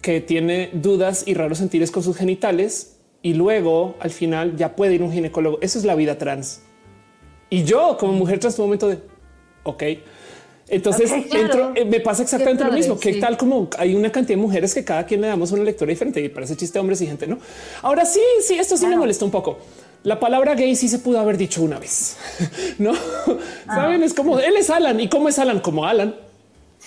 [0.00, 4.94] que tiene dudas y raros sentires con sus genitales y luego al final ya puede
[4.94, 5.58] ir un ginecólogo.
[5.60, 6.62] Eso es la vida trans.
[7.50, 8.98] Y yo como mujer tras un momento de,
[9.62, 9.82] ok.
[10.70, 14.74] Entonces eh, me pasa exactamente lo mismo, que tal como hay una cantidad de mujeres
[14.74, 17.38] que cada quien le damos una lectura diferente y parece chiste hombres y gente, ¿no?
[17.80, 19.58] Ahora sí, sí, esto sí me molesta un poco.
[20.02, 22.18] La palabra gay sí se pudo haber dicho una vez,
[22.78, 22.92] ¿no?
[23.66, 23.74] Ah.
[23.74, 26.14] Saben, es como él es Alan y cómo es Alan como Alan.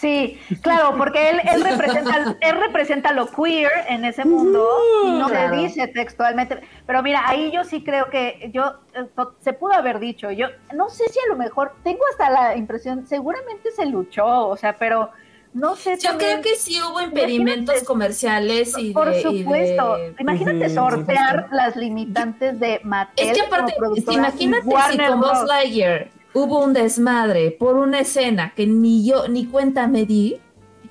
[0.02, 4.68] Sí, claro, porque él, él, representa, él representa lo queer en ese mundo
[5.06, 6.60] y no le dice textualmente.
[6.88, 9.06] Pero mira, ahí yo sí creo que yo eh,
[9.42, 10.32] se pudo haber dicho.
[10.32, 14.58] Yo no sé si a lo mejor tengo hasta la impresión, seguramente se luchó, o
[14.58, 15.12] sea, pero
[15.54, 16.00] no sé.
[16.00, 19.98] Yo creo que sí hubo impedimentos comerciales y Por supuesto.
[20.18, 23.30] Imagínate sortear las limitantes de Mattel.
[23.30, 23.76] Es que aparte,
[24.12, 29.46] imagínate si con Buzz Lightyear hubo un desmadre por una escena que ni yo ni
[29.46, 30.40] cuenta me di.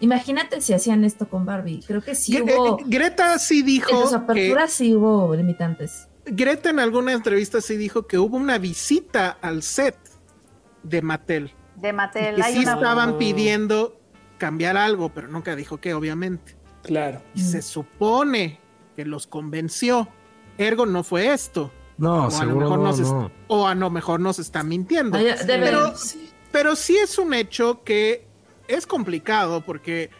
[0.00, 1.82] Imagínate si hacían esto con Barbie.
[1.86, 2.78] Creo que sí hubo.
[2.86, 3.90] Greta sí dijo.
[3.90, 6.08] En sus aperturas sí hubo limitantes.
[6.24, 9.96] Greta en alguna entrevista sí dijo que hubo una visita al set
[10.82, 11.52] de Mattel.
[11.76, 12.38] De Mattel.
[12.38, 13.98] Y sí estaban pidiendo
[14.38, 16.56] cambiar algo, pero nunca dijo que, obviamente.
[16.82, 17.22] Claro.
[17.34, 18.58] Y se supone
[18.96, 20.08] que los convenció.
[20.56, 21.70] Ergo no fue esto.
[22.00, 25.18] No, o seguro a lo mejor no, nos o a lo mejor nos está mintiendo.
[25.46, 25.92] pero,
[26.50, 28.26] pero sí es un hecho que
[28.68, 30.10] es complicado porque,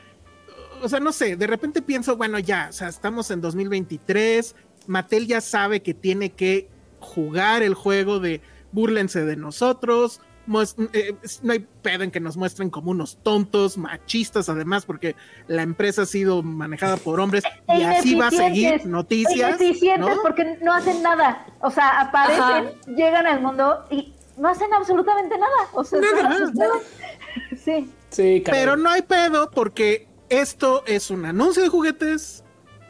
[0.82, 4.54] o sea, no sé, de repente pienso, bueno, ya, o sea, estamos en 2023,
[4.86, 6.68] Mattel ya sabe que tiene que
[7.00, 8.42] jugar el juego de
[8.72, 10.20] búrlense de nosotros,
[10.92, 15.16] eh, no hay pedo en que nos muestren como unos tontos, machistas además, porque
[15.46, 19.58] la empresa ha sido manejada por hombres y así va a seguir noticias.
[20.22, 21.46] porque no hacen nada.
[21.60, 25.68] O sea, aparecen, llegan al mundo y no hacen absolutamente nada.
[25.72, 26.50] O sea, nada,
[27.56, 27.90] sí.
[28.08, 32.42] Sí, Pero no hay pedo porque esto es un anuncio de juguetes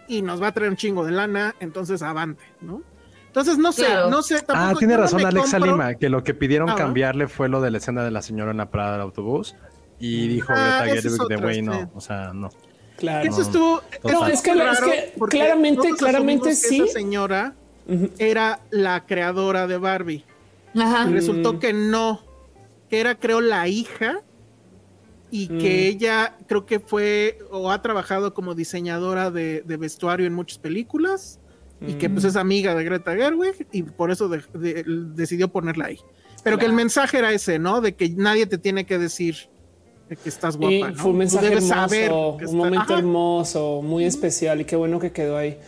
[0.09, 2.83] y nos va a traer un chingo de lana, entonces avante, ¿no?
[3.31, 4.43] Entonces, no sé, no sé.
[4.43, 7.71] Tampoco, ah, tiene razón Alexa Lima, que lo que pidieron ah, cambiarle fue lo de
[7.71, 9.55] la escena de la señora en la parada del autobús.
[10.01, 12.51] Y dijo ah, de güey, no, o sea, no.
[12.97, 13.31] Claro.
[13.31, 13.83] Eso estuvo.
[14.03, 16.83] No, es que, es que claramente, claramente sí.
[16.83, 17.55] Esa señora
[18.19, 20.25] era la creadora de Barbie.
[20.75, 21.09] Ajá.
[21.09, 21.59] Y resultó mm.
[21.61, 22.23] que no,
[22.89, 24.23] que era, creo, la hija
[25.31, 25.97] y que mm.
[25.97, 31.39] ella creo que fue o ha trabajado como diseñadora de, de vestuario en muchas películas
[31.87, 35.99] y que pues es amiga de Greta Gerwig y por eso decidió ponerla ahí.
[36.43, 37.81] Pero que el mensaje era ese, ¿no?
[37.81, 39.37] De que nadie te tiene que decir
[40.09, 40.93] que estás guapa.
[40.95, 45.59] Fue un mensaje hermoso, un momento hermoso, muy especial y qué bueno que quedó ahí.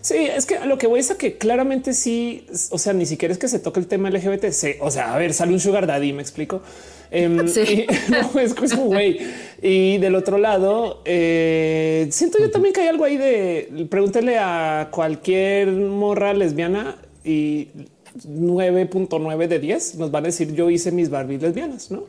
[0.00, 3.32] Sí, es que lo que voy es a que claramente sí, o sea, ni siquiera
[3.32, 4.46] es que se toque el tema LGBT,
[4.80, 6.60] o sea, a ver, sale un sugar daddy, me explico.
[7.12, 7.86] Em, sí.
[8.08, 9.20] no, es, como güey.
[9.60, 14.88] Y del otro lado, eh, siento yo también que hay algo ahí de pregúntele a
[14.90, 17.68] cualquier morra lesbiana y
[18.26, 22.04] 9.9 de 10 nos van a decir yo hice mis Barbie lesbianas, ¿no?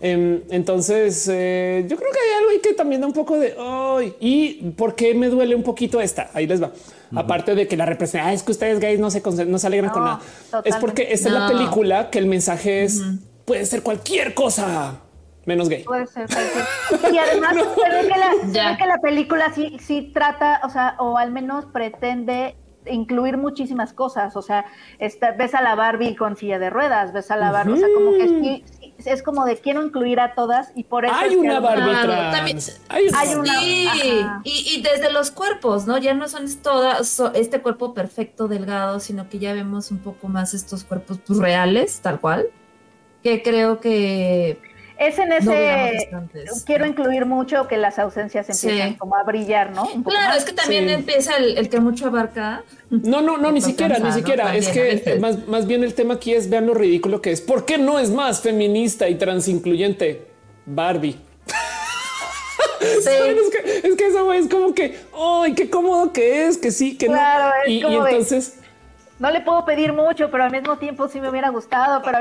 [0.00, 3.54] Em, entonces, eh, yo creo que hay algo ahí que también da un poco de
[3.54, 6.30] hoy y por qué me duele un poquito esta.
[6.34, 6.72] Ahí les va.
[7.14, 10.04] Aparte de que la representa, es que ustedes gays no se, no se alegran con
[10.04, 10.20] nada.
[10.64, 13.00] Es porque esta es la película que el mensaje es
[13.44, 15.00] puede ser cualquier cosa
[15.46, 15.84] menos gay.
[15.84, 16.26] Puede ser.
[17.12, 21.66] Y además se ve que la, película sí, sí trata, o sea, o al menos
[21.66, 22.56] pretende
[22.86, 24.36] incluir muchísimas cosas.
[24.36, 24.64] O sea,
[24.98, 28.12] ves a la Barbie con silla de ruedas, ves a la Barbie, o sea, como
[28.12, 28.64] que sí,
[29.04, 31.94] es como de quiero incluir a todas y por eso hay una Barbie
[32.88, 33.88] hay, una sí.
[34.44, 39.38] y, desde los cuerpos no ya no son todas este cuerpo perfecto delgado sino que
[39.38, 42.46] ya vemos un poco más estos cuerpos pues, reales tal cual
[43.24, 44.58] que creo que
[44.98, 46.08] es en ese
[46.66, 49.88] quiero incluir mucho que las ausencias empiezan como a brillar, ¿no?
[50.04, 52.62] Claro, es que también empieza el, que mucho abarca.
[52.90, 54.54] No, no, no, ni siquiera, ni siquiera.
[54.54, 57.40] es que más, más bien el tema aquí es vean lo ridículo que es.
[57.40, 60.28] ¿Por qué no es más feminista y transincluyente?
[60.66, 61.16] Barbie.
[62.80, 63.08] Sí.
[63.08, 66.58] es, que, es que eso es como que, ¡ay, qué cómodo que es!
[66.58, 67.18] Que sí, que no.
[67.66, 68.58] Y, y entonces
[69.24, 72.18] no le puedo pedir mucho, pero al mismo tiempo sí me hubiera gustado, pero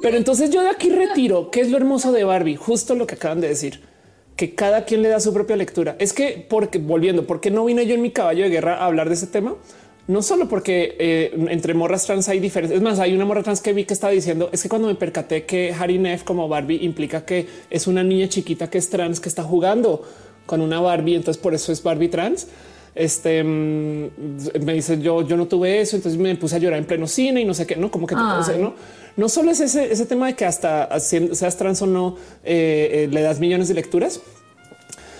[0.00, 2.54] Pero entonces yo de aquí retiro, ¿qué es lo hermoso de Barbie?
[2.54, 3.80] Justo lo que acaban de decir,
[4.36, 5.96] que cada quien le da su propia lectura.
[5.98, 8.86] Es que, porque volviendo, ¿por qué no vine yo en mi caballo de guerra a
[8.86, 9.56] hablar de ese tema?
[10.06, 12.76] No solo porque eh, entre morras trans hay diferencias.
[12.76, 14.94] Es más, hay una morra trans que vi que estaba diciendo es que cuando me
[14.94, 19.18] percaté que Harry Neff como Barbie implica que es una niña chiquita que es trans
[19.18, 20.04] que está jugando
[20.46, 22.46] con una Barbie, entonces por eso es Barbie trans
[22.96, 24.10] este mm,
[24.64, 27.42] me dice yo, yo no tuve eso, entonces me puse a llorar en pleno cine
[27.42, 28.74] y no sé qué, no como que no,
[29.16, 33.08] no solo es ese, ese tema de que hasta seas trans o no eh, eh,
[33.10, 34.20] le das millones de lecturas,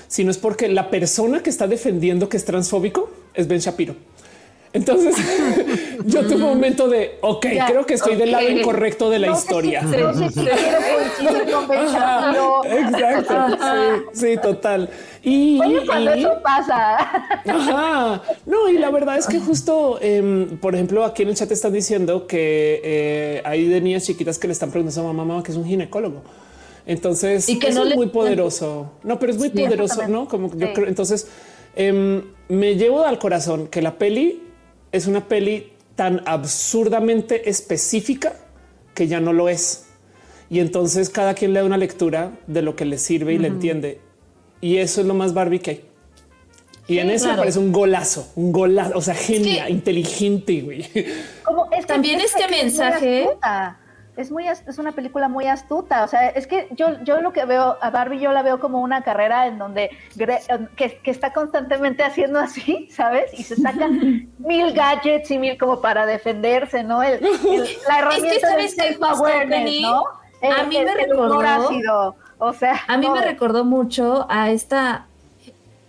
[0.09, 3.95] sino es porque la persona que está defendiendo que es transfóbico es Ben Shapiro.
[4.77, 5.17] Entonces
[6.05, 9.81] yo tuve un momento de ok, creo que estoy del lado incorrecto de la historia.
[12.79, 13.35] Exacto.
[14.13, 14.91] Sí, total.
[15.23, 16.97] Y, cuando eso pasa.
[17.47, 18.23] Ajá.
[18.45, 21.73] No, y la verdad es que justo, em, por ejemplo, aquí en el chat están
[21.73, 25.53] diciendo que eh, hay de niñas chiquitas que le están preguntando a mamá, mamá que
[25.53, 26.23] es un ginecólogo.
[26.87, 28.93] Entonces, Y que eso no es le- muy poderoso.
[29.03, 29.59] No, pero es muy Sí.
[29.59, 30.29] poderoso, ¿no?
[30.29, 30.73] Como yo Sí.
[30.75, 30.87] creo.
[30.87, 31.27] Entonces,
[31.75, 34.43] em, me llevo al corazón que la peli
[34.93, 38.35] es una peli tan absurdamente específica
[38.95, 39.87] que ya no lo es.
[40.51, 43.49] Y entonces cada quien le da una lectura de lo que le sirve y le
[43.49, 44.01] entiende.
[44.61, 45.85] Y eso es lo más Barbie que hay.
[46.89, 47.43] Y en eso me claro.
[47.43, 50.89] parece un golazo, un golazo, o sea, genia, que- inteligente, güey.
[51.43, 53.27] Como- es que- También es este mensaje-.
[54.17, 57.45] Es muy es una película muy astuta, o sea, es que yo yo lo que
[57.45, 59.91] veo a Barbie yo la veo como una carrera en donde
[60.77, 63.31] que, que está constantemente haciendo así, ¿sabes?
[63.39, 63.89] Y se saca
[64.39, 67.03] mil gadgets y mil como para defenderse, ¿no?
[67.03, 69.83] El, el- la herramienta ¿sabes del qué, self-awareness, Penny?
[69.83, 70.05] ¿no?
[70.41, 75.07] El- A mí me recordó- ácido, o sea, A mí me recordó mucho a esta.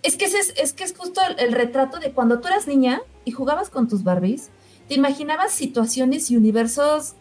[0.02, 3.00] Es que es, es que es justo el, el retrato de cuando tú eras niña
[3.24, 4.50] y jugabas con tus Barbies,
[4.86, 7.14] te imaginabas situaciones y universos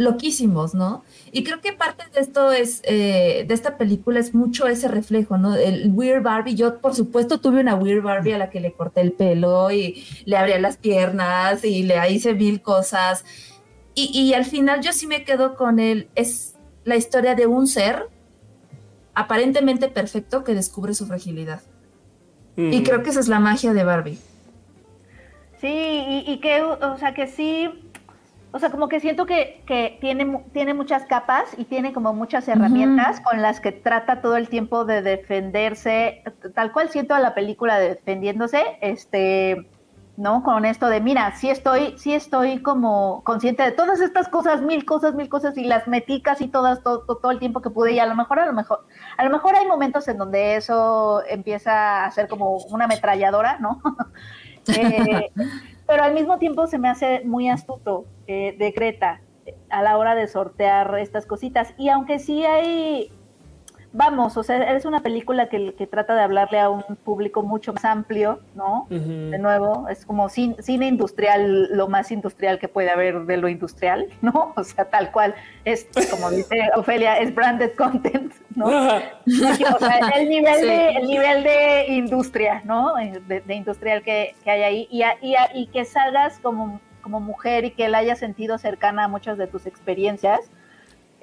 [0.00, 1.04] loquísimos, ¿no?
[1.30, 5.36] Y creo que parte de esto es, eh, de esta película es mucho ese reflejo,
[5.36, 5.54] ¿no?
[5.56, 9.02] El Weird Barbie, yo por supuesto tuve una Weird Barbie a la que le corté
[9.02, 13.24] el pelo y le abría las piernas y le hice mil cosas.
[13.94, 16.54] Y, y al final yo sí me quedo con él, es
[16.84, 18.08] la historia de un ser
[19.14, 21.60] aparentemente perfecto que descubre su fragilidad.
[22.56, 22.82] Y Mm.
[22.84, 24.18] creo que esa es la magia de Barbie.
[25.60, 27.68] Sí, y, y que, o sea, que sí,
[28.52, 32.48] o sea, como que siento que, que tiene, tiene muchas capas y tiene como muchas
[32.48, 36.24] herramientas con las que trata todo el tiempo de defenderse,
[36.54, 39.68] tal cual siento a la película defendiéndose, este,
[40.16, 40.42] ¿no?
[40.42, 44.84] Con esto de, mira, sí estoy, sí estoy como consciente de todas estas cosas, mil
[44.84, 47.92] cosas, mil cosas, y las metí casi todas, todo, todo, todo el tiempo que pude,
[47.92, 48.84] y a lo mejor, a lo mejor,
[49.16, 53.80] a lo mejor hay momentos en donde eso empieza a ser como una ametralladora, ¿no?
[54.68, 55.32] Eh,
[55.90, 59.98] pero al mismo tiempo se me hace muy astuto eh, de Greta eh, a la
[59.98, 61.74] hora de sortear estas cositas.
[61.78, 63.10] Y aunque sí hay,
[63.92, 67.72] vamos, o sea, es una película que, que trata de hablarle a un público mucho
[67.72, 68.86] más amplio, ¿no?
[68.88, 73.48] De nuevo, es como cin- cine industrial, lo más industrial que puede haber de lo
[73.48, 74.52] industrial, ¿no?
[74.56, 75.34] O sea, tal cual,
[75.64, 78.66] es como dice Ofelia, es branded content, ¿no?
[78.66, 78.70] O
[79.78, 80.66] sea, el nivel, Sí.
[80.66, 82.94] de, el nivel de industria, ¿no?
[83.26, 84.88] De, de industrial que, que hay ahí.
[84.90, 88.56] Y, a- y, a- y que salgas como, como mujer y que la hayas sentido
[88.58, 90.40] cercana a muchas de tus experiencias,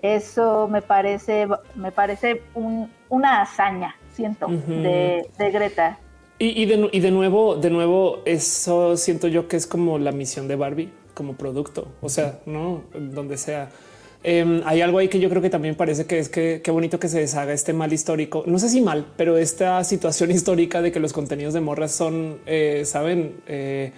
[0.01, 5.97] eso me parece, me parece un- una hazaña, siento, de, de Greta.
[6.39, 10.11] Y, y de, y de nuevo, de nuevo, eso siento yo que es como la
[10.11, 11.87] misión de Barbie como producto.
[12.01, 13.69] O sea, no donde sea.
[14.23, 16.99] Em, hay algo ahí que yo creo que también parece que es que qué bonito
[16.99, 18.43] que se deshaga este mal histórico.
[18.45, 22.37] No sé si mal, pero esta situación histórica de que los contenidos de morras son,
[22.45, 23.91] eh, saben, eh,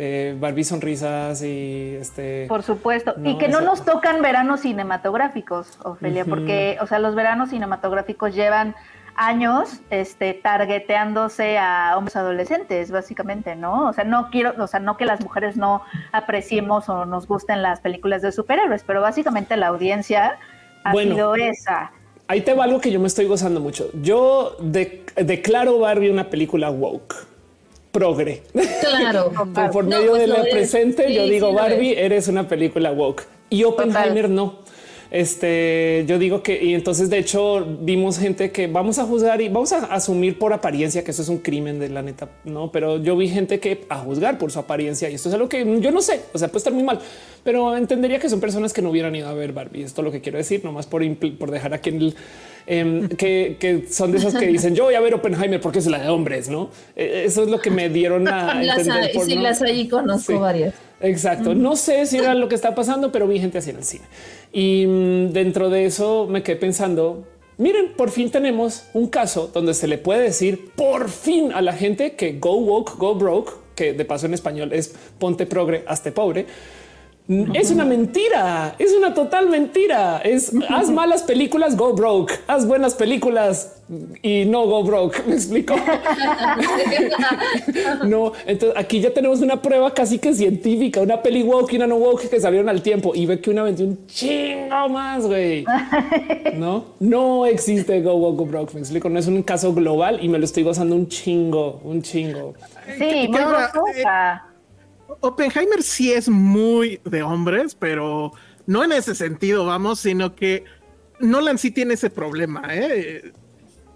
[0.00, 2.46] eh, Barbie sonrisas y este.
[2.48, 3.14] Por supuesto.
[3.16, 7.50] No, y que no eso- nos tocan veranos cinematográficos, Ofelia, porque, o sea, los veranos
[7.50, 8.76] cinematográficos llevan
[9.16, 13.88] años este targeteándose a hombres adolescentes, básicamente, ¿no?
[13.88, 17.60] O sea, no quiero, o sea, no que las mujeres no apreciemos o nos gusten
[17.62, 20.38] las películas de superhéroes, pero básicamente la audiencia
[20.84, 21.14] ha Bueno.
[21.14, 21.90] sido esa.
[22.28, 23.90] Ahí te va algo que yo me estoy gozando mucho.
[24.00, 27.16] Yo de- declaro Barbie una película woke,
[27.98, 28.42] progre.
[28.80, 29.32] Claro.
[29.54, 30.54] Por, por No, medio pues de la es.
[30.54, 31.98] presente, Sí, yo digo sí Barbie, es.
[31.98, 34.66] eres una película woke y Oppenheimer no.
[35.10, 39.48] Este, yo digo que, y entonces de hecho vimos gente que vamos a juzgar y
[39.48, 42.98] vamos a asumir por apariencia que eso es un crimen de la neta, no, pero
[43.02, 45.90] yo vi gente que a juzgar por su apariencia y esto es algo que yo
[45.92, 46.98] no sé, o sea, puede estar muy mal,
[47.42, 49.82] pero entendería que son personas que no hubieran ido a ver Barbie.
[49.82, 51.02] Esto es lo que quiero decir, nomás por,
[51.38, 52.14] por dejar aquí en el
[52.68, 55.86] em, que, que son de esas que dicen yo voy a ver Oppenheimer porque es
[55.86, 56.70] la de hombres, no?
[56.96, 59.04] Eh, Eso es lo que me dieron a Las entender.
[59.04, 60.38] hay, por sí, no- las hay, conozco Sí.
[60.38, 60.74] varias.
[61.00, 61.54] Exacto.
[61.54, 64.04] No sé si era lo que está pasando, pero vi gente así en el cine.
[64.52, 67.24] Y mm, dentro de eso me quedé pensando,
[67.56, 71.72] miren, por fin tenemos un caso donde se le puede decir por fin a la
[71.72, 76.10] gente que go woke, go broke, que de paso en español es ponte progre, hazte
[76.10, 76.46] pobre.
[77.28, 80.18] Es una mentira, es una total mentira.
[80.24, 83.82] Es haz malas películas, go broke, haz buenas películas
[84.22, 85.22] y no go broke.
[85.26, 85.74] Me explico.
[88.04, 91.86] No, entonces aquí ya tenemos una prueba casi que científica, una peli woke y una
[91.86, 95.64] no woke que salieron al tiempo y ve que una vendió un chingo más, güey.
[96.54, 98.74] No, no existe Go Woke Go Broke.
[98.74, 102.02] Me explico, no es un caso global y me lo estoy gozando un chingo, un
[102.02, 102.54] chingo.
[102.98, 104.47] Sí, muy ahora, gozosa.
[105.20, 108.32] Oppenheimer sí es muy de hombres, pero
[108.66, 110.64] no en ese sentido, vamos, sino que
[111.20, 113.32] Nolan sí tiene ese problema, ¿eh?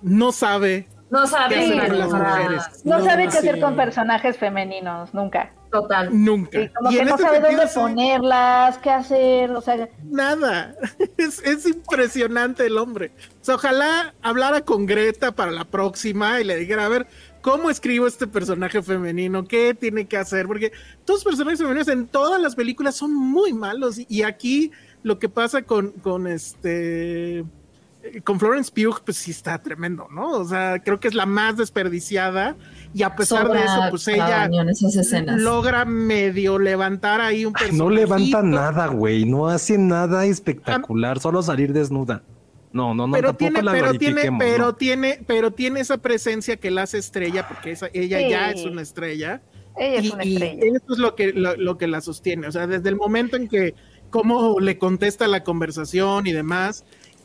[0.02, 2.62] No sabe No qué sabe hacer Sí, con las mujeres.
[2.84, 3.39] No, No, sabe qué sí.
[3.39, 5.52] hacer con personajes femeninos, nunca.
[5.70, 6.10] Total.
[6.12, 6.60] Nunca.
[6.60, 9.60] Y como Y que en no este sabe sentido, dónde sí, ponerlas, qué hacer, o
[9.62, 10.74] sea, Nada.
[11.16, 13.12] Es, es impresionante el hombre.
[13.40, 17.06] O sea, ojalá hablara con Greta para la próxima y le dijera, a ver,
[17.43, 19.44] ¿cómo escribo este personaje femenino?
[19.44, 20.47] ¿Qué tiene que hacer?
[20.47, 20.73] Porque
[21.05, 24.01] todos los personajes femeninos en todas las películas son muy malos.
[24.09, 24.70] Y, aquí
[25.02, 27.44] lo que pasa con, con este
[28.24, 30.31] con Florence Pugh, pues sí está tremendo, ¿no?
[30.31, 32.56] O sea, creo que es la más desperdiciada
[32.93, 34.48] y a pesar de eso, pues ella
[35.36, 37.78] logra medio levantar ahí un personaje.
[37.78, 39.24] no levanta nada, güey.
[39.24, 41.20] No hace nada espectacular.
[41.20, 42.23] Solo salir desnuda.
[42.73, 44.74] No, no, no, pero tampoco tiene, la pero tiene, pero ¿no?
[44.74, 48.28] tiene, pero tiene esa presencia que la hace estrella, porque esa, ella Sí.
[48.31, 49.43] ya es una estrella.
[49.77, 50.62] ella es y, una y estrella.
[50.77, 52.47] eso es lo que, lo, lo que la sostiene.
[52.47, 53.74] O sea, desde el momento en que
[54.11, 56.85] cómo le contesta la conversación y demás.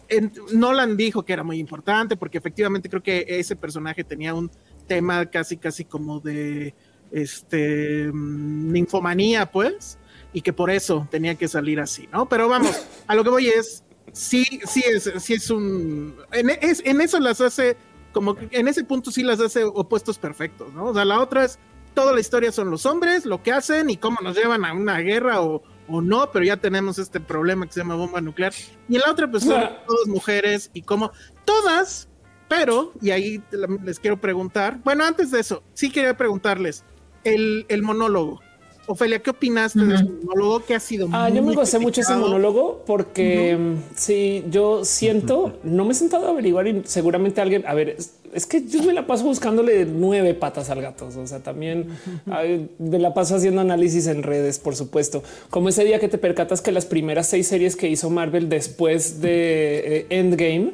[0.10, 4.50] En- Nolan dijo que era muy importante porque efectivamente creo que ese personaje tenía un
[4.88, 6.74] tema casi casi como de
[7.12, 9.98] este mm, ninfomanía pues
[10.34, 12.30] y que por eso tenía que salir así, ¿no?
[12.30, 16.82] Pero vamos, a lo que voy es sí sí es sí es un en, es-
[16.86, 17.78] en eso las hace
[18.14, 20.86] como que en ese punto sí las hace opuestos perfectos, ¿no?
[20.86, 21.60] O sea, la otra es
[21.94, 25.00] toda la historia son los hombres, lo que hacen y cómo nos llevan a una
[25.00, 28.54] guerra o, o no, pero ya tenemos este problema que se llama bomba nuclear.
[28.88, 31.12] Y en la otra, pues son todas mujeres y cómo
[31.46, 32.08] todas,
[32.48, 33.44] pero, y ahí
[33.84, 36.86] les quiero preguntar, bueno, antes de eso, sí quería preguntarles,
[37.24, 38.42] el, el monólogo.
[38.88, 39.94] Ofelia, ¿qué opinaste de Ujú.
[39.96, 44.44] ese monólogo que ha sido Ah, yo me gocé mucho ese monólogo porque mm, sí,
[44.50, 48.46] yo siento, no me he sentado a averiguar y seguramente alguien, a ver, es, es
[48.46, 51.08] que yo me la paso buscándole nueve patas al gato.
[51.08, 51.88] O sea, también
[52.30, 55.24] ay, me la paso haciendo análisis en redes, por supuesto.
[55.50, 59.22] Como ese día que te percatas que las primeras seis series que hizo Marvel después
[59.22, 60.74] de eh, Endgame,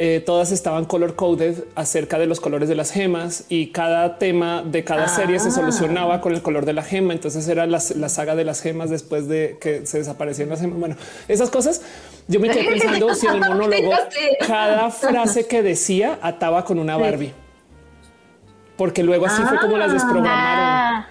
[0.00, 4.62] eh, todas estaban color coded acerca de los colores de las gemas y cada tema
[4.62, 5.50] de cada serie se Ah.
[5.50, 7.12] solucionaba con el color de la gema.
[7.12, 10.78] Entonces era la, la saga de las gemas después de que se desaparecían las gemas.
[10.78, 10.96] Bueno,
[11.26, 11.82] esas cosas
[12.28, 13.90] yo me quedé pensando si en el monólogo
[14.46, 17.32] cada frase que decía ataba con una Barbie.
[18.76, 21.06] Porque luego así fue como las desprogramaron.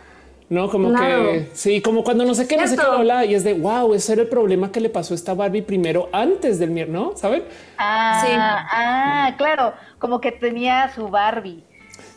[0.49, 1.32] No, como Claro.
[1.32, 3.94] que sí, como cuando no sé qué, no sé qué habla y es de wow,
[3.94, 7.14] ese era el problema que le pasó a esta Barbie primero antes del mier, ¿no?
[7.18, 7.44] ¿Saben?
[7.78, 8.32] ah, Sí.
[8.34, 11.64] ah, claro, como que tenía su Barbie.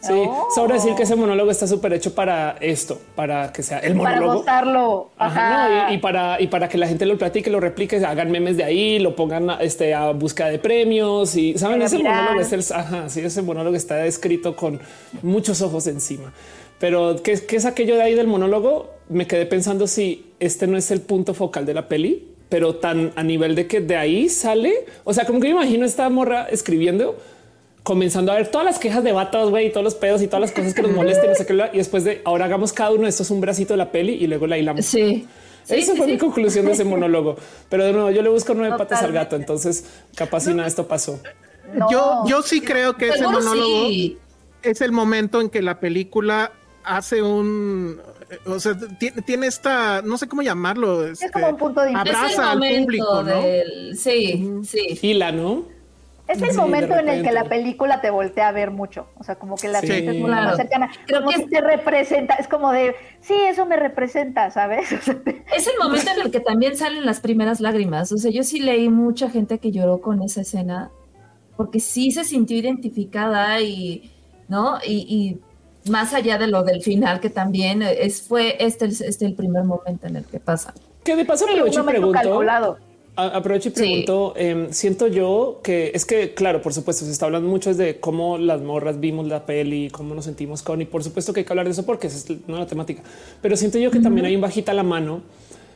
[0.02, 0.48] Sí, Oh.
[0.55, 4.15] sobra decir que ese monólogo está súper hecho para esto, para que sea el Para
[4.16, 4.39] monólogo.
[4.39, 5.11] gozarlo.
[5.19, 5.85] Ajá, Ajá.
[5.89, 8.57] no, y, y para, y para que la gente lo platique, lo replique, hagan memes
[8.57, 12.52] de ahí, lo pongan a, este, a búsqueda de premios y saben, ese monólogo es
[12.52, 14.81] el, ajá, sí, ese monólogo está escrito con
[15.20, 16.32] muchos ojos encima.
[16.81, 18.90] Pero ¿qué, qué es aquello de ahí del monólogo?
[19.09, 23.12] Me quedé pensando si este no es el punto focal de la peli, pero tan
[23.16, 24.86] a nivel de que de ahí sale.
[25.05, 27.19] O sea, como que me imagino esta morra escribiendo,
[27.82, 30.40] comenzando a ver todas las quejas de vatos, güey, y todos los pedos y todas
[30.40, 33.02] las cosas que nos molesten, no sé qué, y después de ahora hagamos cada uno
[33.02, 34.86] de estos un bracito de la peli y luego la hilamos.
[34.86, 35.27] Sí.
[35.65, 36.12] Sí, Esa sí, fue sí.
[36.12, 37.36] mi conclusión de ese monólogo.
[37.69, 39.36] Pero de nuevo, yo le busco nueve patas al gato.
[39.36, 39.85] Entonces,
[40.16, 41.20] capaz si nada esto pasó.
[41.74, 41.86] No.
[41.90, 44.16] Yo, yo sí creo que ese monólogo sí.
[44.62, 46.52] es el momento en que la película
[46.85, 48.01] hace un,
[48.47, 51.90] o sea, tiene, tiene esta, no sé cómo llamarlo, es este, como un punto de.
[51.90, 53.43] Es abraza al público, ¿no?
[53.43, 54.98] del- Sí, sí.
[55.02, 55.65] Y la no.
[56.28, 59.09] Es el Sí, momento en el que la película te voltea a ver mucho.
[59.19, 59.89] O sea, como que la Sí.
[59.89, 60.47] sientes mucho Claro.
[60.47, 60.89] más cercana.
[61.09, 62.35] Creo como que es- te representa.
[62.35, 64.93] Es como de, sí, eso me representa, ¿sabes?
[64.93, 68.12] O sea, te- Es el momento en el que también salen las primeras lágrimas.
[68.12, 70.93] O sea, yo sí leí mucha gente que lloró con esa escena
[71.57, 74.12] porque sí se sintió identificada y,
[74.47, 74.78] ¿no?
[74.86, 75.40] Y, y
[75.89, 79.65] más allá de lo del final, que también es, fue este, el- este el primer
[79.65, 80.74] momento en el que pasa.
[81.05, 82.77] Que de paso sí, aprovecho y momento pregunto.
[83.16, 83.77] Aprovecho y Sí.
[83.81, 87.98] pregunto, em, siento yo que es que, claro, por supuesto, se está hablando mucho de
[88.01, 91.44] cómo las morras vimos la peli, cómo nos sentimos con, y por supuesto que hay
[91.44, 93.02] que hablar de eso porque esa es no la temática.
[93.43, 95.23] Pero siento yo que también hay un bajita la mano.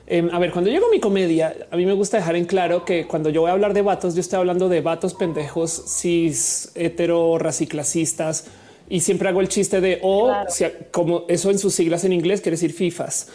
[0.07, 2.85] Em, a ver, cuando llego a mi comedia, a mí me gusta dejar en claro
[2.85, 6.71] que cuando yo voy a hablar de vatos, yo estoy hablando de vatos pendejos, cis,
[6.75, 8.47] hetero, raciclasistas,
[8.89, 10.51] y siempre hago el chiste de o Claro.
[10.51, 13.29] si- como eso en sus siglas en inglés quiere decir FIFAs.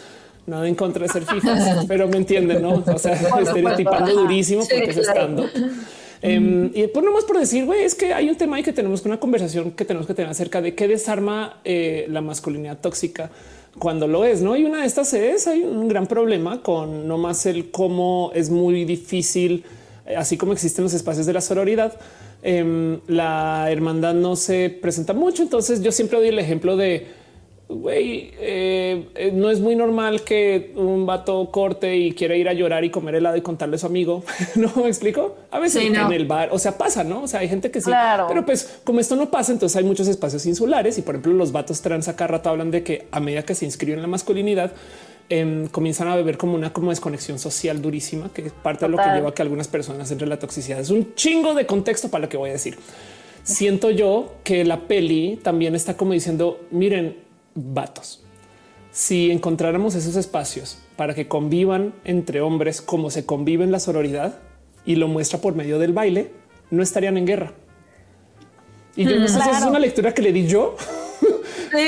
[0.46, 2.82] Nada en contra de ser FIFAs, pero me entienden, ¿no?
[2.86, 4.12] O sea, estereotipando Ajá.
[4.12, 5.20] durísimo Sí, porque es claro.
[5.20, 5.46] estando.
[6.22, 9.00] Em, y pues nomás por decir, güey, es que hay un tema y que tenemos
[9.00, 13.30] que una conversación que tenemos que tener acerca de qué desarma eh, la masculinidad tóxica
[13.78, 14.54] cuando lo es, ¿no?
[14.56, 18.50] Y una de estas es, hay un gran problema con no más el cómo es
[18.50, 19.64] muy difícil,
[20.06, 21.94] eh, así como existen los espacios de la sororidad,
[22.42, 25.42] em, la hermandad no se presenta mucho.
[25.42, 27.20] Entonces yo siempre doy el ejemplo de
[27.70, 32.52] güey, eh, eh, no es muy normal que un vato corte y quiera ir a
[32.52, 34.24] llorar y comer helado y contarle a su amigo.
[34.56, 35.36] no me explico.
[35.50, 37.22] A veces en el bar, o sea, pasa, no?
[37.22, 37.90] O sea, hay gente que sí,
[38.28, 41.52] pero pues como esto no pasa, entonces hay muchos espacios insulares y por ejemplo, los
[41.52, 44.72] vatos trans acá rato hablan de que a medida que se inscriben en la masculinidad,
[45.30, 48.98] em, comienzan a beber como una como desconexión social durísima, que es parte de lo
[48.98, 50.78] que lleva a que algunas personas entre la toxicidad.
[50.80, 52.78] Es un chingo de contexto para lo que voy a decir.
[53.42, 57.16] Siento yo que la peli también está como diciendo, miren,
[57.54, 58.22] vatos.
[58.92, 64.40] Si encontráramos esos espacios para que convivan entre hombres como se convive en la sororidad
[64.84, 66.32] y lo muestra por medio del baile,
[66.70, 67.52] no estarían en guerra.
[68.96, 70.76] Y yo no sé si es una lectura que le di yo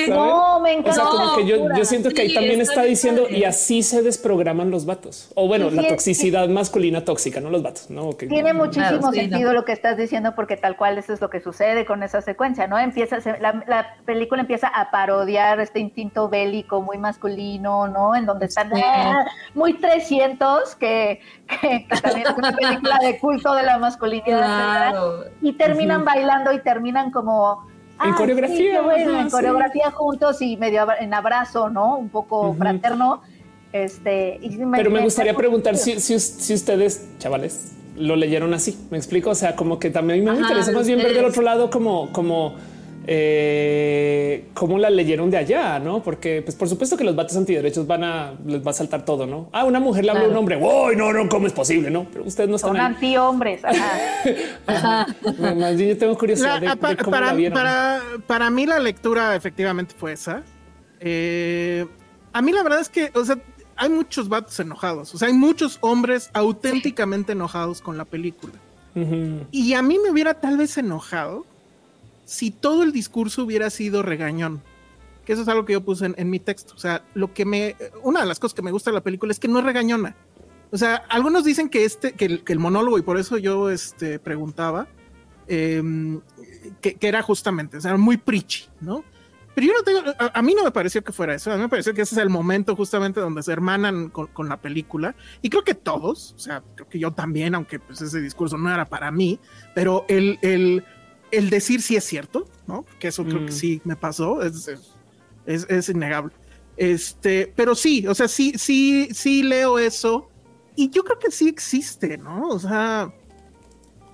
[0.09, 0.91] no, me encanta.
[0.91, 4.03] O sea, como que yo, yo siento que ahí también está diciendo y así se
[4.03, 5.31] desprograman los vatos.
[5.35, 7.91] O bueno, la toxicidad masculina tóxica, no los vatos.
[7.91, 11.41] No, Tiene muchísimo sentido lo que estás diciendo porque tal cual eso es lo que
[11.41, 12.79] sucede con esa secuencia, ¿no?
[12.79, 18.15] Empieza, la, película empieza a parodiar este instinto bélico muy masculino, ¿no?
[18.15, 21.21] En donde están ah, muy 300, que,
[21.61, 24.95] que, también es una película de culto de la masculinidad.
[25.41, 27.72] Y terminan bailando y terminan como
[28.05, 28.81] en coreografía.
[28.97, 31.97] en coreografía juntos y medio en abrazo, ¿no?
[31.97, 33.23] Un poco fraterno.
[33.73, 34.39] Este,
[34.77, 38.79] Pero me gustaría preguntar si, si, ustedes, chavales, lo leyeron así.
[38.91, 39.31] Me explico.
[39.31, 42.57] O sea, como que también me interesa más bien ver del otro lado como, como
[43.07, 46.03] eh, cómo la leyeron de allá, no?
[46.03, 49.27] Porque, pues, por supuesto que los vatos antiderechos van a les va a saltar todo,
[49.27, 49.49] no?
[49.53, 50.57] Ah, una mujer le habla a un hombre.
[50.57, 52.07] Uy, no, no, cómo es posible, no?
[52.13, 52.73] Pero ustedes no están.
[52.73, 53.63] Son anti hombres.
[55.79, 57.59] yo tengo curiosidad de, cómo para, la vieron.
[58.27, 60.43] Para, mí, la lectura efectivamente fue esa.
[61.01, 61.85] Eh,
[62.33, 63.37] a mí, la verdad es que, o sea,
[63.77, 65.15] hay muchos vatos enojados.
[65.15, 68.55] O sea, hay muchos hombres auténticamente enojados con la película.
[69.51, 71.47] Y a mí me hubiera tal vez enojado
[72.25, 74.63] si todo el discurso hubiera sido regañón,
[75.25, 76.75] que eso es algo que yo puse en, mi texto.
[76.75, 79.33] O sea, lo que me, una de las cosas que me gusta de la película
[79.33, 80.17] es que no es regañona.
[80.71, 84.89] O sea, algunos dicen que este, que el, monólogo, y por eso yo este, preguntaba,
[85.47, 86.21] em,
[86.81, 89.05] que, era justamente, o sea, muy preachy, ¿no?
[89.55, 91.69] Pero yo no tengo, a, mí no me pareció que fuera eso, a mí me
[91.69, 95.63] pareció que ese es el momento justamente donde se hermanan con, la película, y creo
[95.63, 99.11] que todos, o sea, creo que yo también, aunque pues ese discurso no era para
[99.11, 99.39] mí,
[99.75, 100.83] pero el, el
[101.33, 102.85] el decir si es cierto, ¿no?
[103.01, 103.57] Que eso creo que mm.
[103.57, 104.71] sí me pasó, es,
[105.47, 106.33] es, innegable.
[106.77, 110.29] Este, pero sí, o sea, sí, sí, sí leo eso
[110.77, 112.49] y yo creo que sí existe, ¿no?
[112.49, 113.13] O sea,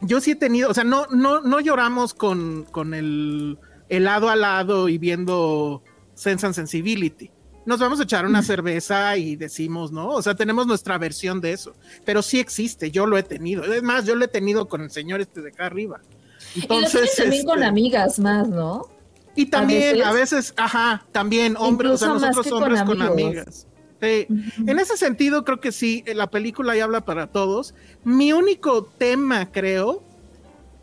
[0.01, 3.59] yo sí he tenido, o sea, no, no, no lloramos con, con el,
[3.89, 5.83] lado a lado y viendo
[6.15, 7.31] Sense and Sensibility.
[7.67, 8.45] Nos vamos a echar una mm.
[8.45, 10.09] cerveza y decimos, ¿no?
[10.09, 11.75] O sea, tenemos nuestra versión de eso,
[12.05, 13.65] pero sí existe, yo lo he tenido.
[13.65, 16.01] Es más, yo lo he tenido con el señor este de acá arriba.
[16.55, 18.87] Entonces, y también con este, amigas más, ¿no?
[19.35, 23.67] Y también a veces, ajá, también hombres, o sea, nosotros hombres con, amigas.
[24.01, 27.75] En ese sentido, creo que sí, la película ya habla para todos.
[28.05, 30.03] Mi único tema, creo,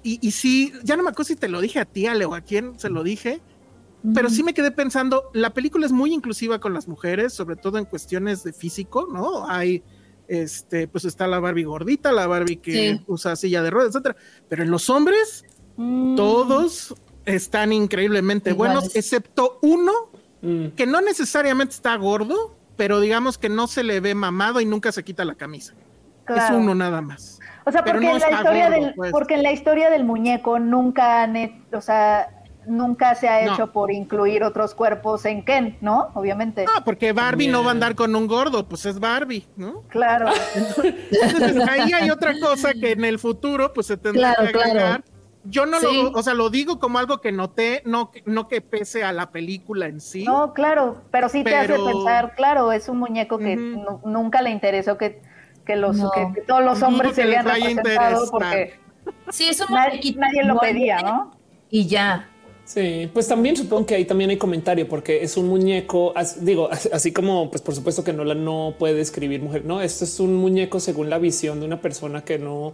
[0.04, 2.34] y, y sí, ya no me acuerdo si te lo dije a ti, Ale, o
[2.34, 3.42] a quién se lo dije,
[4.14, 7.78] pero sí me quedé pensando, la película es muy inclusiva con las mujeres, sobre todo
[7.78, 9.50] en cuestiones de físico, ¿no?
[9.50, 9.84] Hay,
[10.28, 14.16] este, pues está la Barbie gordita, la Barbie que usa silla de ruedas, etcétera.
[14.48, 15.46] Pero en los hombres,
[15.78, 16.16] Mm.
[16.16, 16.96] Todos
[17.26, 19.92] están increíblemente buenos, excepto uno
[20.42, 20.68] mm.
[20.70, 24.92] que no necesariamente está gordo, pero digamos que no se le ve mamado y nunca
[24.92, 25.74] se quita la camisa.
[26.28, 27.40] Es uno nada más.
[27.66, 29.12] O sea, porque, en la historia del, pues.
[29.12, 31.30] porque en la historia del muñeco nunca,
[31.72, 32.30] o sea,
[32.68, 36.10] nunca se ha hecho por incluir otros cuerpos en Ken, ¿no?
[36.14, 36.66] Obviamente.
[36.76, 39.82] Ah, porque Barbie no va a andar con un gordo, pues es Barbie, ¿no?
[39.90, 40.30] Claro.
[40.56, 45.04] Entonces, ahí hay otra cosa que en el futuro, pues se tendrá que agregar.
[45.48, 49.04] Yo no lo, o sea, lo digo como algo que noté, no, no que pese
[49.04, 50.24] a la película en sí.
[50.24, 54.98] No, claro, pero sí te hace pensar, claro, es un muñeco que nunca le interesó
[54.98, 55.22] que,
[55.66, 58.80] que los que, todos los hombres se vean representados porque
[59.30, 61.32] sí, eso nadie, nadie lo pedía, ¿no?
[61.70, 62.30] Y ya.
[62.66, 67.14] Sí, pues también supongo que ahí también hay comentario porque es un muñeco, digo, así
[67.14, 70.36] como pues por supuesto que no la no puede escribir mujer, no, esto es un
[70.36, 72.74] muñeco según la visión de una persona que no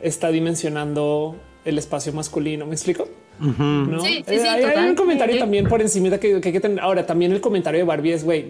[0.00, 1.36] está dimensionando
[1.66, 2.64] el espacio masculino.
[2.64, 3.08] ¿Me explico?
[3.38, 4.00] ¿No?
[4.00, 6.80] Sí, sí, sí, eh, hay, un comentario también por encima de que, hay que tener.
[6.80, 8.46] Ahora, también el comentario de Barbie es, güey,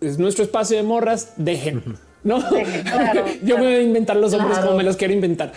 [0.00, 1.82] es nuestro espacio de morras, dejen.
[2.24, 2.42] No,
[3.44, 5.52] yo me voy a inventar los hombres como me los quiero inventar.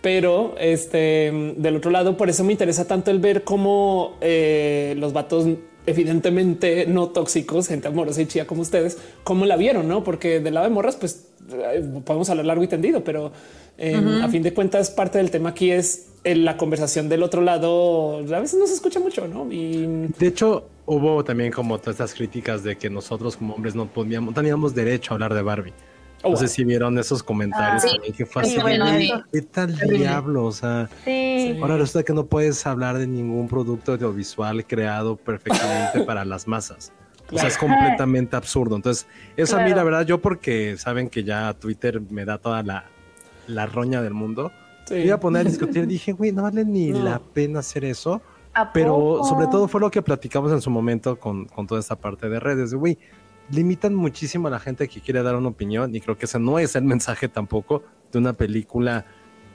[0.00, 5.12] Pero este del otro lado, por eso me interesa tanto el ver cómo eh, los
[5.12, 5.46] vatos
[5.88, 10.04] evidentemente no tóxicos, gente amorosa y chía como ustedes, cómo la vieron, no?
[10.04, 13.32] Porque del lado de morras, pues eh, podemos hablar largo y tendido, pero
[13.80, 18.18] a fin de cuentas, parte del tema aquí es la conversación del otro lado.
[18.18, 19.50] A veces no se escucha mucho, no?
[19.50, 23.86] Y de hecho, hubo también como todas estas críticas de que nosotros como hombres no
[23.86, 25.72] podíamos, teníamos derecho a hablar de Barbie.
[26.22, 27.94] Oh, no sé si vieron esos comentarios Ah, sí.
[27.94, 29.12] también, que fue así bueno, "Güey, sí.
[29.32, 30.44] ¿qué tal diablo?
[30.46, 31.56] O sea, Sí.
[31.62, 36.92] ahora resulta que no puedes hablar de ningún producto audiovisual creado perfectamente para las masas.
[37.30, 38.74] O sea, es completamente absurdo.
[38.74, 42.62] Entonces, eso a mí, la verdad, yo porque saben que ya Twitter me da toda
[42.62, 42.86] la,
[43.46, 44.50] la roña del mundo,
[44.86, 44.94] Sí.
[44.94, 45.86] me iba a poner a discutir.
[45.86, 47.04] Dije, güey, no vale ni No.
[47.04, 48.22] la pena hacer eso.
[48.54, 49.24] ¿A Pero poco?
[49.28, 52.40] sobre todo fue lo que platicamos en su momento con, con toda esta parte de
[52.40, 52.70] redes.
[52.72, 52.98] de, Güey,
[53.50, 56.58] limitan muchísimo a la gente que quiere dar una opinión y creo que ese no
[56.58, 59.06] es el mensaje tampoco de una película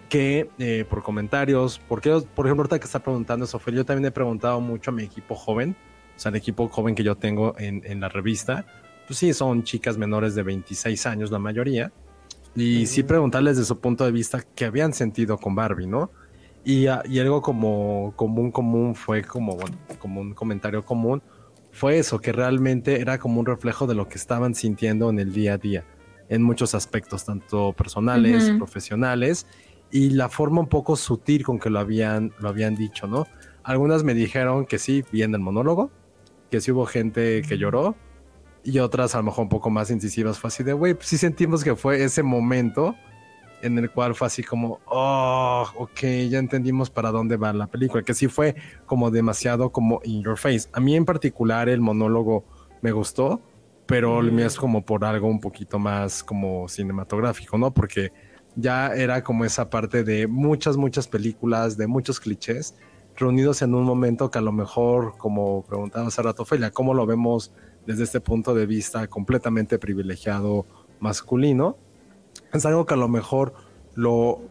[0.10, 4.12] que eh, por comentarios, porque por ejemplo ahorita que está preguntando eso, yo también he
[4.12, 5.76] preguntado mucho a mi equipo joven,
[6.16, 8.66] o sea, el equipo joven que yo tengo en, en la revista,
[9.08, 11.92] pues sí, son chicas menores de 26 años la mayoría,
[12.56, 16.12] y sí preguntarles de su punto de vista qué habían sentido con Barbie, ¿no?
[16.64, 21.22] Y, ah, y algo como común, común fue como, bueno, como un comentario común,
[21.74, 25.34] fue eso, que realmente era como un reflejo de lo que estaban sintiendo en el
[25.34, 25.84] día a día,
[26.30, 29.48] en muchos aspectos, tanto personales, profesionales,
[29.92, 33.26] y la forma un poco sutil con que lo habían, lo habían dicho, ¿no?
[33.64, 35.92] Algunas me dijeron que sí, bien el monólogo,
[36.52, 37.96] que sí hubo gente que lloró,
[38.64, 41.18] y otras a lo mejor un poco más incisivas fue así de, güey, pues sí
[41.18, 42.96] sentimos que fue ese momento
[43.64, 48.04] en el cual fue así como, oh, ok, ya entendimos para dónde va la película,
[48.04, 50.68] que sí fue como demasiado como in your face.
[50.74, 52.44] A mí en particular el monólogo
[52.82, 53.42] me gustó,
[53.86, 57.74] pero mío es como por algo un poquito más como cinematográfico, ¿no?
[57.74, 58.12] Porque
[58.56, 62.76] ya era como esa parte de muchas, muchas películas, de muchos clichés,
[63.16, 67.06] reunidos en un momento que a lo mejor, como preguntaba hace rato Felia, ¿cómo lo
[67.06, 67.54] vemos
[67.86, 70.66] desde este punto de vista completamente privilegiado
[71.00, 71.78] masculino?
[72.54, 73.54] Es algo que a lo mejor
[73.96, 74.42] lo,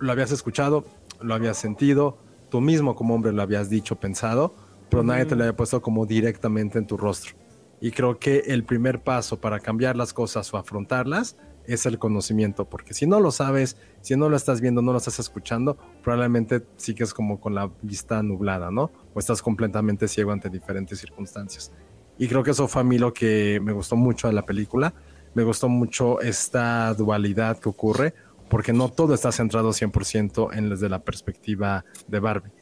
[0.00, 0.84] lo habías escuchado,
[1.20, 2.18] lo habías sentido,
[2.50, 4.54] tú mismo como hombre lo habías dicho, pensado,
[4.90, 7.34] pero nadie te lo había puesto como directamente en tu rostro.
[7.80, 11.36] Y creo que el primer paso para cambiar las cosas o afrontarlas
[11.66, 14.98] es el conocimiento, porque si no lo sabes, si no lo estás viendo, no lo
[14.98, 18.90] estás escuchando, probablemente sigues como con la vista nublada, ¿no?
[19.14, 21.72] O estás completamente ciego ante diferentes circunstancias.
[22.18, 24.94] Y creo que eso fue a mí lo que me gustó mucho de la película.
[25.34, 28.14] Me gustó mucho esta dualidad que ocurre,
[28.48, 32.52] porque no todo está centrado 100% en desde la perspectiva de Barbie.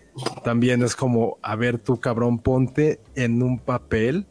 [0.44, 4.26] También es como, a ver, tú cabrón, ponte en un papel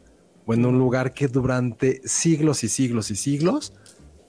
[0.46, 3.72] o en un lugar que durante siglos y siglos y siglos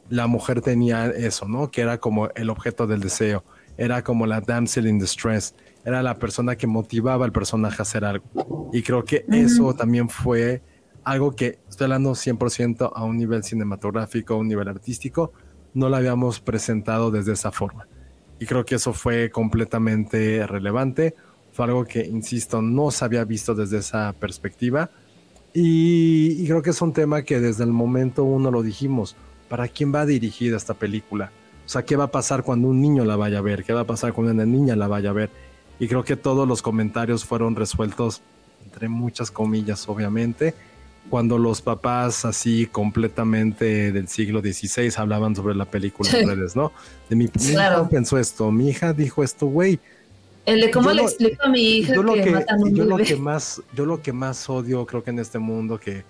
[0.09, 1.71] la mujer tenía eso, ¿no?
[1.71, 3.43] Que era como el objeto del deseo,
[3.77, 8.05] era como la damsel in distress, era la persona que motivaba al personaje a hacer
[8.05, 8.69] algo.
[8.73, 10.61] Y creo que eso también fue
[11.03, 15.31] algo que, estoy hablando 100% a un nivel cinematográfico, a un nivel artístico,
[15.73, 17.87] no lo habíamos presentado desde esa forma.
[18.39, 21.15] Y creo que eso fue completamente relevante,
[21.51, 24.89] fue algo que, insisto, no se había visto desde esa perspectiva.
[25.53, 29.15] Y, y creo que es un tema que desde el momento uno lo dijimos,
[29.49, 31.31] ¿para quién va dirigida esta película?
[31.65, 33.63] O sea, ¿qué va a pasar cuando un niño la vaya a ver?
[33.63, 35.29] ¿Qué va a pasar cuando una niña la vaya a ver?
[35.79, 38.21] Y creo que todos los comentarios fueron resueltos,
[38.65, 40.53] entre muchas comillas, obviamente,
[41.09, 46.71] cuando los papás así completamente del siglo XVI hablaban sobre la película en redes, ¿no?
[47.09, 47.81] De mi, mi Claro.
[47.81, 49.79] hija pensó esto, mi hija dijo esto, güey.
[50.45, 52.63] El de cómo Yo le lo- explico a mi hija Yo lo que, que, matan
[52.63, 55.79] un yo lo que más, yo lo que más odio, creo que en este mundo
[55.79, 56.03] que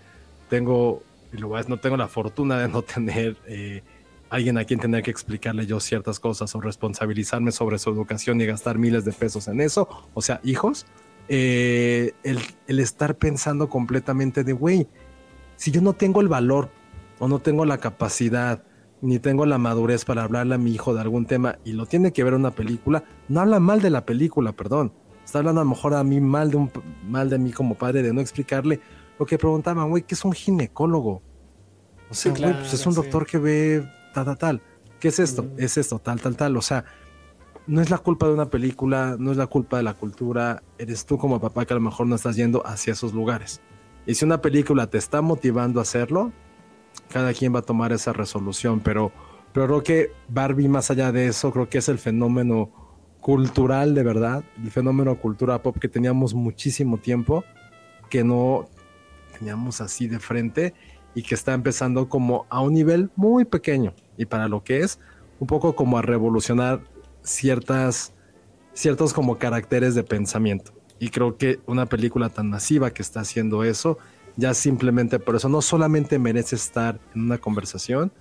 [0.50, 1.04] tengo,
[1.34, 3.82] y lo no tengo la fortuna de no tener eh,
[4.30, 8.46] alguien a quien tener que explicarle yo ciertas cosas o responsabilizarme sobre su educación y
[8.46, 10.86] gastar miles de pesos en eso, o sea, hijos,
[11.28, 14.88] eh, el, el estar pensando completamente de, güey,
[15.56, 16.70] si yo no tengo el valor
[17.20, 18.64] o no tengo la capacidad
[19.02, 22.14] ni tengo la madurez para hablarle a mi hijo de algún tema y lo tiene
[22.14, 24.94] que ver una película, no habla mal de la película, perdón.
[25.26, 26.72] Está hablando a lo mejor a mí mal de, un,
[27.08, 28.80] mal de mí como padre de no explicarle
[29.20, 31.22] lo que preguntaban, güey, ¿qué es un ginecólogo?
[32.10, 33.02] O sea, Sí, güey, pues es un sí.
[33.02, 34.62] doctor que ve tal, tal, tal.
[35.00, 35.52] ¿Qué es esto?
[35.58, 36.56] Es esto, tal, tal, tal.
[36.56, 36.86] O sea,
[37.68, 40.64] no es la culpa de una película, no es la culpa de la cultura.
[40.78, 43.62] Eres tú como papá que a lo mejor no estás yendo hacia esos lugares.
[44.06, 46.32] Y si una película te está motivando a hacerlo,
[47.10, 48.82] cada quien va a tomar esa resolución.
[48.82, 49.12] Pero,
[49.54, 52.72] pero creo que Barbie, más allá de eso, creo que es el fenómeno
[53.22, 57.46] cultural de verdad, el fenómeno cultura pop que teníamos muchísimo tiempo,
[58.10, 58.68] que no
[59.40, 60.74] teníamos así de frente
[61.16, 65.00] y que está empezando como a un nivel muy pequeño y para lo que es
[65.40, 66.82] un poco como a revolucionar
[67.24, 68.14] ciertas
[68.74, 73.64] ciertos como caracteres de pensamiento y creo que una película tan masiva que está haciendo
[73.64, 73.98] eso
[74.36, 78.12] ya simplemente por eso no solamente merece estar en una conversación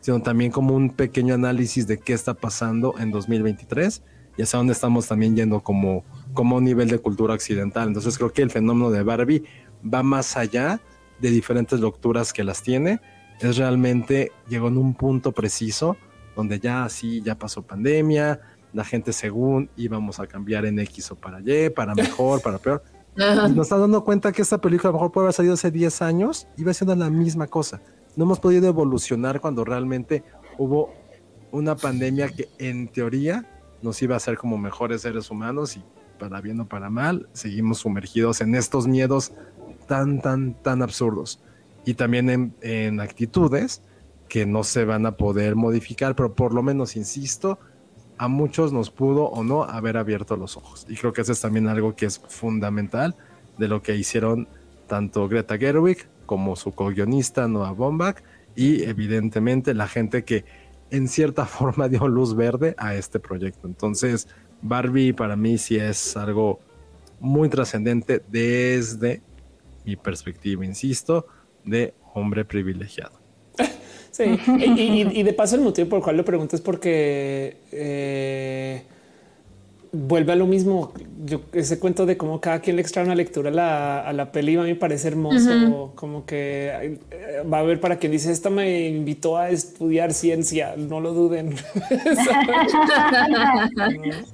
[0.00, 4.02] sino también como un pequeño análisis de qué está pasando en 2023
[4.36, 8.32] y hacia dónde estamos también yendo como como un nivel de cultura occidental entonces creo
[8.32, 9.44] que el fenómeno de Barbie
[9.82, 10.80] va más allá
[11.20, 13.00] de diferentes lecturas que las tiene.
[13.40, 15.96] Es realmente llegó en un punto preciso
[16.38, 18.40] donde ya así ya pasó pandemia,
[18.72, 22.80] la gente según íbamos a cambiar en X o para Y, para mejor, para peor.
[23.16, 25.72] Y nos está dando cuenta que esta película a lo mejor puede haber salido hace
[25.72, 27.82] 10 años y va siendo la misma cosa.
[28.14, 30.22] No hemos podido evolucionar cuando realmente
[30.58, 30.94] hubo
[31.50, 33.44] una pandemia que en teoría
[33.82, 35.82] nos iba a hacer como mejores seres humanos y
[36.20, 39.32] para bien o para mal, seguimos sumergidos en estos miedos
[39.88, 41.40] tan, tan, tan absurdos.
[41.84, 43.82] Y también en, en actitudes
[44.28, 47.58] que no se van a poder modificar, pero por lo menos, insisto,
[48.18, 50.86] a muchos nos pudo o no haber abierto los ojos.
[50.88, 53.16] Y creo que eso es también algo que es fundamental
[53.58, 54.48] de lo que hicieron
[54.86, 58.22] tanto Greta Gerwig como su co-guionista Noah Baumbach
[58.54, 60.44] y evidentemente la gente que
[60.90, 63.66] en cierta forma dio luz verde a este proyecto.
[63.66, 64.28] Entonces,
[64.60, 66.60] Barbie para mí sí es algo
[67.20, 69.22] muy trascendente desde
[69.84, 71.26] mi perspectiva, insisto,
[71.64, 73.20] de hombre privilegiado.
[74.10, 74.24] Sí,
[74.58, 78.82] y, de paso el motivo por el cual lo pregunto es porque eh,
[79.92, 80.92] vuelve a lo mismo.
[81.24, 84.32] Yo ese cuento de cómo cada quien le extrae una lectura a la, a la
[84.32, 85.92] peli a mí me parece hermoso.
[85.94, 90.74] Como que eh, va a haber para quien dice esta me invitó a estudiar ciencia.
[90.76, 91.56] No lo duden.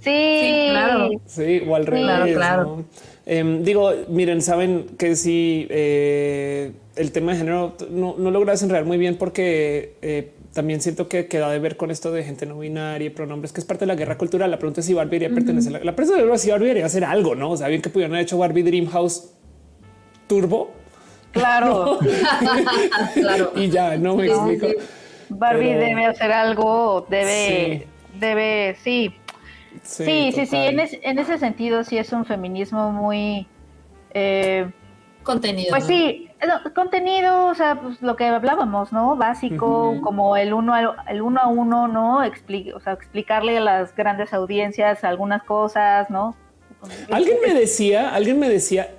[0.01, 1.11] sí, claro.
[1.27, 2.35] Sí, o al revés.
[2.35, 2.85] Claro,
[3.27, 8.85] em, digo, miren, saben que si eh, el tema de género no, no logra desenredar
[8.85, 12.59] muy bien porque eh, también siento que queda de ver con esto de gente no
[12.59, 14.51] binaria y pronombres, que es parte de la guerra cultural.
[14.51, 15.73] La pregunta es si Barbie iría pertenecer.
[15.73, 17.51] La, la pregunta es si Barbie iría hacer algo, no?
[17.51, 19.33] O sea, bien que pudieran haber hecho Barbie Dreamhouse
[20.29, 20.71] Turbo.
[21.33, 21.99] Claro,
[23.15, 23.53] claro.
[23.57, 24.69] Y ya no me explico.
[25.29, 27.89] Barbie debe hacer algo, debe,
[28.21, 29.13] debe, sí.
[29.83, 33.49] Sí, sí, sí, En, en, ese sentido sí es un feminismo muy...
[34.15, 34.71] Eh,
[35.25, 35.71] contenido.
[35.71, 36.31] Pues sí,
[36.75, 39.17] contenido, o sea, pues lo que hablábamos, ¿no?
[39.17, 42.19] Básico, como el uno, a, el uno a uno, ¿no?
[42.19, 46.37] o sea, explicarle a las grandes audiencias algunas cosas, ¿no?
[47.11, 48.91] Alguien me decía, alguien me decía,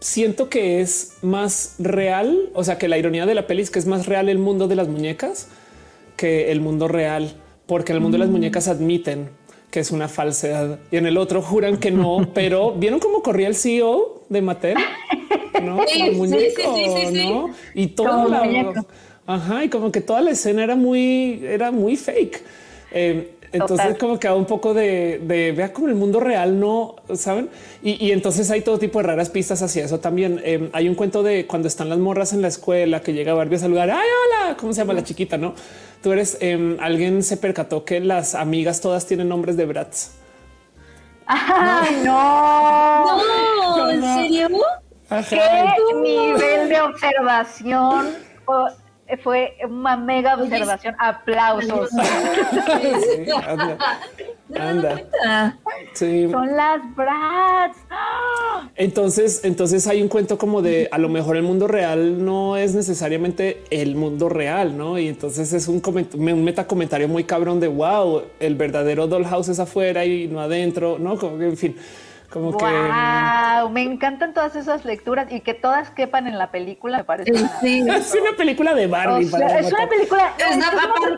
[0.00, 3.78] siento que es más real, o sea, que la ironía de la peli es que
[3.78, 5.48] es más real el mundo de las muñecas
[6.16, 7.36] que el mundo real,
[7.66, 8.32] porque en el mundo de las mm.
[8.32, 9.30] muñecas admiten
[9.70, 13.48] que es una falsedad y en el otro juran que no, pero vieron cómo corría
[13.48, 14.76] el CEO de Mattel.
[15.62, 17.50] ¿no?
[17.74, 18.84] Y todo la,
[19.26, 22.42] ajá, y como que toda la escena era muy, era muy fake.
[22.92, 25.20] Eh, entonces como que un poco de,
[25.56, 27.48] vea como el mundo real no saben.
[27.82, 30.40] Y, entonces hay todo tipo de raras pistas hacia eso también.
[30.44, 33.56] Eh, hay un cuento de cuando están las morras en la escuela que llega Barbie
[33.56, 33.90] a saludar.
[33.90, 35.38] Ay, hola, ¿cómo se llama la chiquita?
[35.38, 35.54] No,
[36.02, 40.10] tú eres em, alguien se percató que las amigas todas tienen nombres de Bratz.
[41.26, 43.18] Ay, no.
[43.66, 44.48] No, ¿en serio?
[45.28, 48.10] ¿Qué nivel de observación?
[49.22, 50.96] Fue una mega observación.
[50.98, 51.90] Aplausos.
[55.94, 57.78] Son las brats.
[58.76, 62.74] Entonces, entonces hay un cuento como de a lo mejor el mundo real no es
[62.74, 64.98] necesariamente el mundo real, no?
[64.98, 69.60] Y entonces es un, un meta comentario muy cabrón de wow, el verdadero dollhouse es
[69.60, 71.16] afuera y no adentro, no?
[71.18, 71.76] Como que en fin.
[72.34, 73.72] Como wow, que.
[73.72, 77.32] Me encantan todas esas lecturas y que todas quepan en la película, me parece.
[77.60, 77.86] Sí.
[77.88, 79.26] Es una película de Barbie.
[79.26, 80.70] es una película, es una,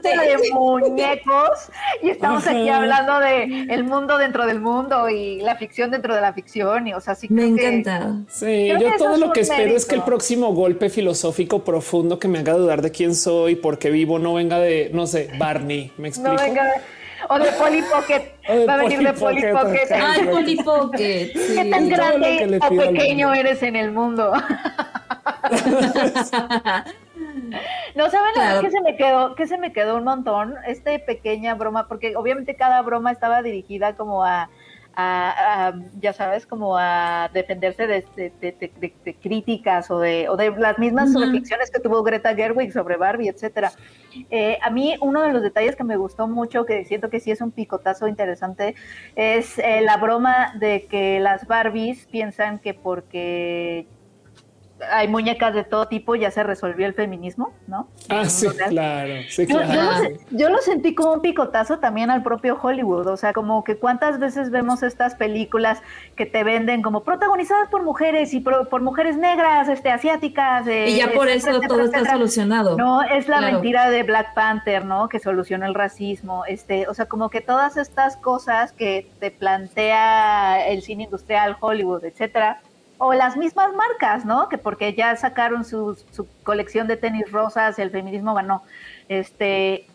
[0.02, 1.70] de muñecos
[2.02, 6.20] y estamos aquí hablando de el mundo dentro del mundo y la ficción dentro de
[6.20, 6.86] la ficción.
[6.86, 8.16] Y, o sea, sí me encanta.
[8.28, 12.40] sí, yo todo lo que espero es que el próximo golpe filosófico profundo que me
[12.40, 15.92] haga dudar de quién soy, por qué vivo, no venga de, no sé, Barney.
[15.96, 16.34] Me explico.
[16.34, 16.95] No venga de
[17.28, 18.22] o de Polly Pocket.
[18.68, 19.88] Va a venir de Polly Pocket.
[19.92, 21.32] Ay, Polly Pocket.
[21.32, 24.32] ¿Qué tan grande o pequeño eres en el mundo?
[27.94, 28.60] No saben claro.
[28.60, 32.54] que se me quedó, que se me quedó un montón, esta pequeña broma, porque obviamente
[32.54, 34.50] cada broma estaba dirigida como a
[34.96, 41.70] a, ya sabes, como a defenderse de, críticas o de, o de las mismas reflexiones
[41.70, 43.72] que tuvo Greta Gerwig sobre Barbie, etcétera.
[44.30, 47.30] Eh, a mí uno de los detalles que me gustó mucho, que siento que sí
[47.30, 48.74] es un picotazo interesante,
[49.14, 53.86] es eh, la broma de que las Barbies piensan que porque
[54.90, 57.88] hay muñecas de todo tipo, ya se resolvió el feminismo, ¿no?
[58.08, 60.08] Ah, sí, claro, sí, claro.
[60.30, 64.18] Yo, lo, sentí como un picotazo también al propio Hollywood, o sea, como que cuántas
[64.18, 65.82] veces vemos estas películas
[66.14, 70.66] que te venden como protagonizadas por mujeres y por, mujeres negras, este, asiáticas.
[70.66, 72.76] y ya por eso todo está solucionado.
[72.76, 75.08] No, es la mentira de Black Panther, ¿no?
[75.08, 80.66] Que solucionó el racismo, este, o sea, como que todas estas cosas que te plantea
[80.68, 82.60] el cine industrial, Hollywood, etcétera,
[82.98, 84.48] o las mismas marcas, ¿no?
[84.48, 88.62] Que porque ya sacaron su, su colección de tenis rosas, el feminismo ganó.
[89.08, 89.86] Este,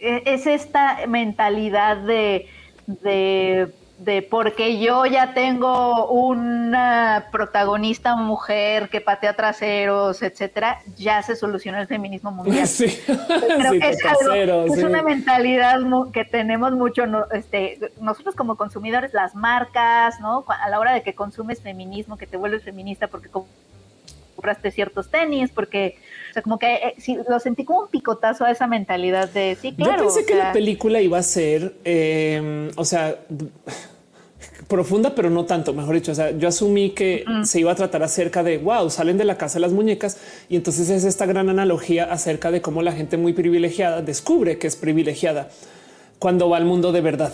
[0.00, 2.48] e, es esta mentalidad de,
[2.86, 11.34] de de porque yo ya tengo una protagonista mujer que patea traseros, etcétera, ya se
[11.34, 12.66] soluciona el feminismo mundial.
[12.76, 13.00] Sí.
[13.06, 15.80] Creo que es, algo, es una mentalidad
[16.12, 20.44] que tenemos mucho, este, nosotros como consumidores, las marcas, ¿no?
[20.48, 23.30] A la hora de que consumes feminismo, que te vuelves feminista porque
[24.36, 25.98] compraste ciertos tenis, porque,
[26.36, 30.04] sea, como que eh, lo sentí como un picotazo a esa mentalidad de sí, claro.
[30.04, 33.16] Yo pensé que la película iba a ser, eh, o sea,
[34.68, 36.12] profunda, pero no tanto, mejor dicho.
[36.12, 39.38] O sea, yo asumí que se iba a tratar acerca de wow, salen de la
[39.38, 40.18] casa las muñecas
[40.48, 44.66] y entonces es esta gran analogía acerca de cómo la gente muy privilegiada descubre que
[44.66, 45.48] es privilegiada
[46.18, 47.32] cuando va al mundo de verdad.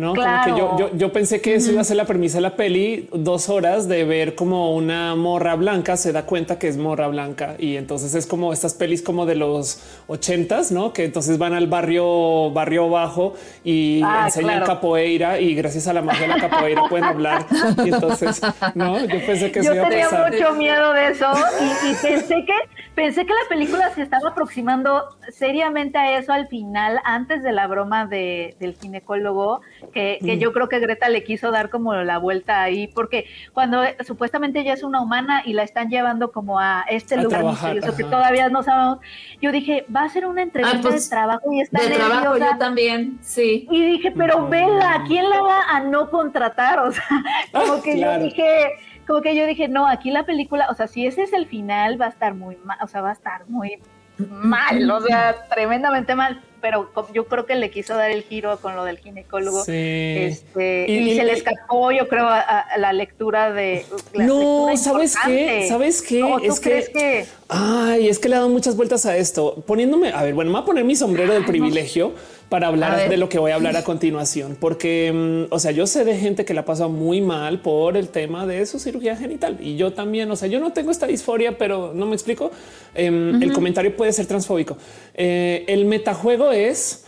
[0.00, 2.56] No, como que yo, yo, pensé que eso iba a ser la premisa de la
[2.56, 7.06] peli, dos horas de ver como una morra blanca se da cuenta que es morra
[7.08, 10.94] blanca y entonces es como estas pelis como de los ochentas, no?
[10.94, 16.00] Que entonces van al barrio, barrio bajo y ah, enseñan capoeira y gracias a la
[16.00, 17.44] magia de la capoeira pueden hablar.
[17.84, 18.40] Y entonces,
[18.74, 21.26] no, yo pensé que yo tenía mucho miedo de eso
[21.60, 22.54] y, y pensé que
[22.94, 27.66] pensé que la película se estaba aproximando seriamente a eso al final, antes de la
[27.66, 29.60] broma de, del ginecólogo
[29.92, 30.26] que, mm.
[30.38, 34.74] yo creo que Greta le quiso dar como la vuelta ahí, porque cuando supuestamente ella
[34.74, 38.62] es una humana y la están llevando como a este lugar misterioso que todavía no
[38.62, 38.98] sabemos,
[39.40, 42.36] yo dije, va a ser una entrevista ah, pues, de trabajo y está De trabajo
[42.36, 43.66] yo también, sí.
[43.70, 46.80] Y dije, pero vela, ¿quién la va a no contratar?
[46.90, 47.04] O sea,
[47.52, 48.72] como que yo dije
[49.06, 52.00] como que yo dije, no, aquí la película, o sea, si ese es el final,
[52.00, 53.78] va a estar muy mal, o sea, va a estar muy
[54.18, 58.76] mal, o sea, tremendamente mal pero yo creo que le quiso dar el giro con
[58.76, 59.64] lo del ginecólogo.
[59.66, 63.84] Este, y, se le escapó, yo creo, a, la lectura de.
[64.14, 65.66] no, ¿sabes qué?
[65.68, 66.22] ¿Sabes qué?
[66.42, 69.62] es que, Ay, es que le he dado muchas vueltas a esto.
[69.66, 72.14] Poniéndome, a ver, bueno, me voy a poner mi sombrero del privilegio
[72.50, 75.10] para hablar de lo que voy a hablar a continuación, porque,
[75.48, 78.46] mm, o sea, yo sé de gente que la pasa muy mal por el tema
[78.46, 81.92] de su cirugía genital y yo también, o sea, yo no tengo esta disforia, pero
[81.94, 82.50] no me explico.
[82.94, 84.76] Em, el comentario puede ser transfóbico.
[85.14, 87.04] Eh, el metajuego es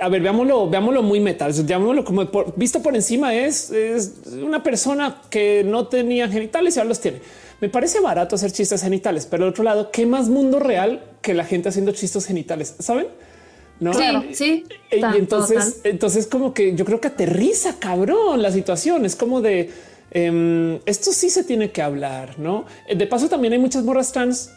[0.00, 5.20] a ver, veámoslo, veámoslo muy meta, llamémoslo como visto por encima es, es, una persona
[5.28, 7.20] que no tenía genitales y ahora los tiene.
[7.60, 11.34] Me parece barato hacer chistes genitales, pero al otro lado, ¿qué más mundo real que
[11.34, 12.74] la gente haciendo chistes genitales?
[12.78, 13.06] ¿Saben?
[13.82, 13.92] ¿No?
[13.92, 14.64] Sí, sí.
[14.90, 19.04] Y entonces, entonces como que yo creo que aterriza cabrón la situación.
[19.04, 19.70] Es como de
[20.12, 22.64] em, esto sí se tiene que hablar, no?
[22.94, 24.50] De paso, también hay muchas morras trans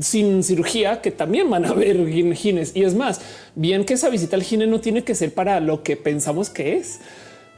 [0.00, 2.72] sin cirugía que también van a ver gines.
[2.74, 3.20] Y es más,
[3.56, 6.76] bien que esa visita al gine no tiene que ser para lo que pensamos que
[6.76, 7.00] es.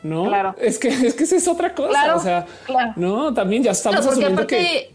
[0.03, 0.57] No, claro.
[0.59, 2.17] es que es que esa es otra cosa.
[2.17, 2.47] o sea,
[2.97, 4.93] no, también ya estamos asumiendo que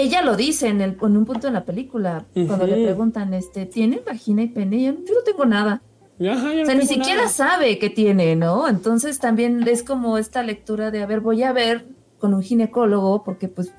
[0.00, 3.66] ella lo dice en, el, en un punto de la película, cuando le preguntan, este,
[3.66, 4.82] ¿tiene vagina y pene?
[4.82, 5.82] yo, no tengo nada.
[6.18, 8.68] o sea, ni siquiera sabe que tiene, ¿no?
[8.68, 11.86] Entonces también es como esta lectura de, a ver, voy a ver
[12.18, 13.72] con un ginecólogo porque pues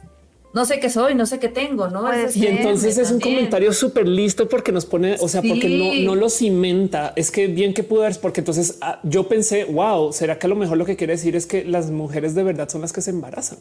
[0.53, 2.09] no sé qué soy, no sé qué tengo, ¿no?
[2.33, 6.15] y entonces es un comentario súper listo porque nos pone, o sea, porque no, no
[6.19, 7.13] lo cimenta.
[7.15, 10.49] Es que bien que pudo haber, porque entonces ah, yo pensé, wow, será que a
[10.49, 13.01] lo mejor lo que quiere decir es que las mujeres de verdad son las que
[13.01, 13.59] se embarazan,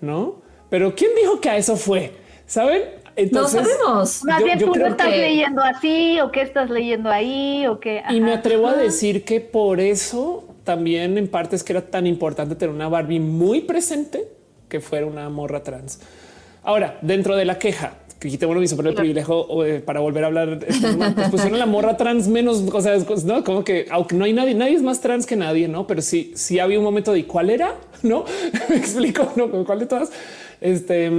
[0.00, 0.40] no?
[0.68, 2.12] Pero quién dijo que a eso fue?
[2.46, 2.82] Saben?
[3.16, 4.24] Entonces, no sabemos.
[4.24, 8.02] Más bien tú no estás leyendo así o qué estás leyendo ahí o qué.
[8.10, 12.06] Y me atrevo a decir que por eso también en parte es que era tan
[12.06, 14.28] importante tener una Barbie muy presente
[14.68, 16.00] que fuera una morra trans.
[16.62, 20.26] Ahora, dentro de la queja, que quité bueno mi el privilegio eh, para volver a
[20.26, 20.58] hablar,
[21.14, 24.54] pues pusieron la morra trans menos, o sea, no como que aunque no hay nadie,
[24.54, 25.86] nadie es más trans que nadie, no?
[25.86, 28.24] Pero sí, sí había un momento de cuál era, no
[28.68, 30.10] me explico, no cuál de todas.
[30.60, 31.10] Este,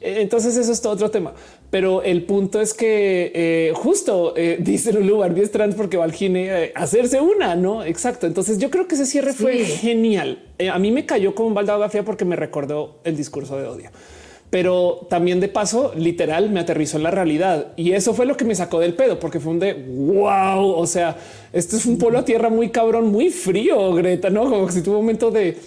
[0.00, 1.34] entonces eso es todo otro tema.
[1.70, 6.04] Pero el punto es que eh, justo eh, dice Lulu Barbie es trans porque va
[6.04, 7.84] al gine a hacerse una, no?
[7.84, 8.26] Exacto.
[8.26, 10.42] Entonces yo creo que ese cierre fue genial.
[10.58, 13.58] Eh, a mí me cayó como un balde de fría porque me recordó el discurso
[13.58, 13.90] de odio
[14.50, 17.72] pero también de paso, literal, me aterrizó en la realidad.
[17.76, 20.70] Y eso fue lo que me sacó del pedo, porque fue un de wow.
[20.70, 21.16] O sea,
[21.52, 24.98] esto es un polo a tierra muy cabrón, muy frío, Greta, no como si tuvo
[24.98, 25.58] un momento de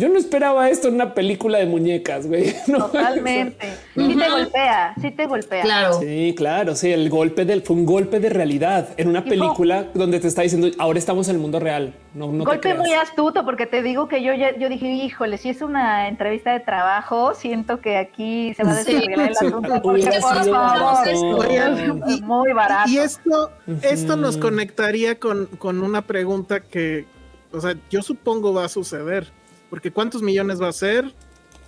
[0.00, 2.54] yo no esperaba esto en una película de muñecas, güey.
[2.66, 3.74] Totalmente.
[3.94, 5.62] Sí te golpea, sí te golpea.
[5.62, 6.00] Claro.
[6.00, 6.74] Sí, claro.
[6.74, 10.40] Sí, el golpe del fue un golpe de realidad en una película donde te está
[10.40, 11.92] diciendo ahora estamos en el mundo real.
[12.14, 15.60] No, no golpe muy astuto, porque te digo que yo yo dije, híjole, si es
[15.60, 19.82] una entrevista de trabajo, siento que aquí se va a desarrollar el asunto.
[22.22, 22.90] muy barato.
[22.90, 23.52] Y esto,
[23.82, 27.04] esto nos conectaría con, con una pregunta que,
[27.52, 29.38] o sea, yo supongo va a suceder
[29.70, 31.12] porque cuántos millones va a ser,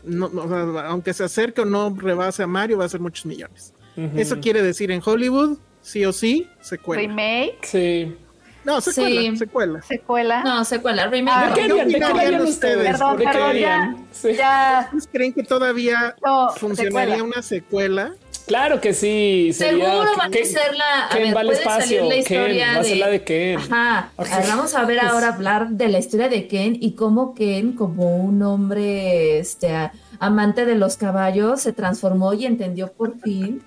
[0.04, 3.00] no, no, o sea, aunque se acerque o no rebase a Mario, va a ser
[3.00, 3.72] muchos millones.
[4.16, 7.02] Eso quiere decir en Hollywood, sí o sí, secuela.
[7.02, 8.16] Remake, Sí.
[8.64, 9.36] No, secuela, Sí.
[9.38, 9.82] secuela.
[9.82, 10.42] secuela.
[10.44, 11.34] No, secuela, remake.
[11.34, 11.74] Ah, no.
[11.76, 12.90] ¿De qué ustedes?
[12.92, 13.96] Perdón, ¿De qué perdón, harían?
[13.96, 14.34] ya, Sí.
[14.34, 14.80] ya.
[14.86, 17.24] ¿Ustedes creen que todavía No, funcionaría secuela.
[17.24, 18.14] una secuela?
[18.46, 19.50] Claro que sí.
[19.52, 20.28] Sería, Seguro ¿qué- van a
[21.18, 22.00] ver, puede espacio.
[22.00, 23.58] salir la Ken, va a ser la de Ken.
[23.58, 24.12] Ajá.
[24.16, 24.26] Ok.
[24.30, 27.72] A ver, Vamos a ver ahora hablar de la historia de Ken y cómo Ken,
[27.72, 33.62] como un hombre este, amante de los caballos, se transformó y entendió por fin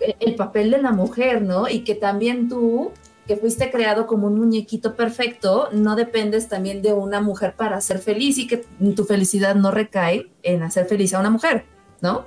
[0.00, 1.68] eh, el papel de la mujer, ¿no?
[1.68, 2.92] Y que también tú,
[3.26, 7.98] que fuiste creado como un muñequito perfecto, no dependes también de una mujer para ser
[7.98, 8.64] feliz y que
[8.96, 11.64] tu felicidad no recae en hacer feliz a una mujer,
[12.00, 12.26] ¿no?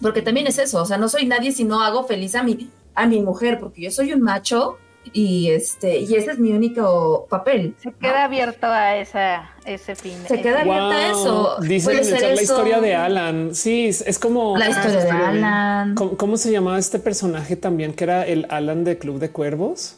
[0.00, 2.70] Porque también es eso, o sea, no soy nadie si no hago feliz a mi,
[2.94, 4.78] a mi mujer, porque yo soy un macho
[5.12, 7.74] y este, y ese es mi único papel.
[7.82, 7.98] Se ¿no?
[7.98, 10.14] queda abierto a esa, ese fin.
[10.28, 11.56] Se queda ese- abierta a eso.
[11.60, 12.42] Dicen en el la eso.
[12.42, 13.54] historia de Alan.
[13.54, 15.10] Sí, es, como La historia de.
[15.10, 15.94] Alan.
[15.94, 19.96] ¿Cómo, cómo se llamaba este personaje también que era el Alan de Club de Cuervos?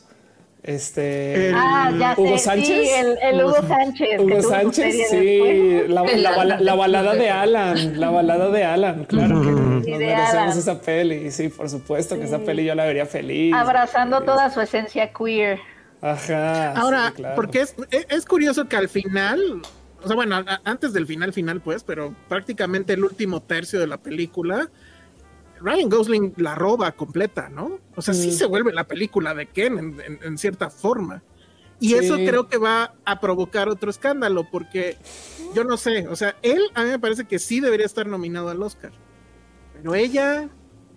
[0.63, 2.67] Este El- Ah, ya Hugo sé, Sánchez.
[2.69, 4.21] sí, el, el Hugo Sánchez.
[4.21, 10.31] Hugo Sánchez, sí, la, balada de Alan, la balada de Alan, claro que nos merecemos
[10.35, 10.49] Alan.
[10.59, 13.53] esa peli, sí, por supuesto que esa peli yo la vería feliz.
[13.55, 14.33] Abrazando feliz.
[14.33, 15.59] toda su esencia queer.
[16.01, 16.73] Ajá.
[16.75, 17.35] Ahora, sí, claro.
[17.35, 19.63] porque es, es, es curioso que al final,
[20.03, 23.89] o sea, bueno, a- antes del final final, pues, pero prácticamente el último tercio de
[23.89, 24.69] la película,
[25.63, 27.79] Ryan Gosling la roba completa, ¿no?
[27.97, 28.33] O sea, sí Mm.
[28.33, 31.23] se vuelve la película de Ken en, en- en cierta forma.
[31.81, 31.95] Y Sí.
[31.97, 34.97] eso creo que va a provocar otro escándalo, porque
[35.55, 38.49] yo no sé, o sea, él a mí me parece que sí debería estar nominado
[38.51, 38.93] al Oscar.
[39.75, 40.49] Pero ella,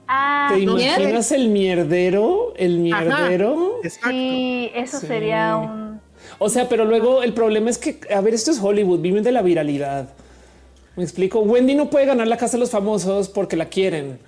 [0.08, 2.54] Ah, ¿Te imaginas el mierdero?
[2.58, 3.80] El mierdero.
[3.84, 4.10] exacto.
[4.12, 5.08] sí, eso Sí.
[5.08, 6.00] sería un...
[6.38, 9.32] O sea, pero luego el problema es que, a ver, esto es Hollywood, viven de
[9.32, 10.14] la viralidad.
[10.96, 11.40] Me explico.
[11.40, 14.20] Wendy no puede ganar la casa de los famosos porque la quieren.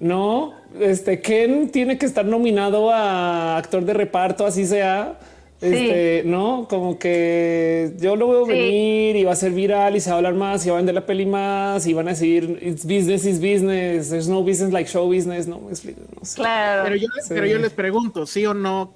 [0.00, 5.18] No, este Ken tiene que estar nominado a actor de reparto, así sea.
[5.60, 8.52] Este, no, como que yo lo veo Sí.
[8.52, 10.78] venir y va a ser viral y se va a hablar más y va a
[10.78, 14.08] vender la peli más y van a decir it's business is business.
[14.08, 15.46] There's no business like show business.
[15.46, 16.00] No me explico.
[16.18, 16.36] No sé.
[16.36, 16.84] Claro.
[16.84, 17.28] Pero yo, Sí.
[17.28, 18.94] pero yo les pregunto, ¿sí o no?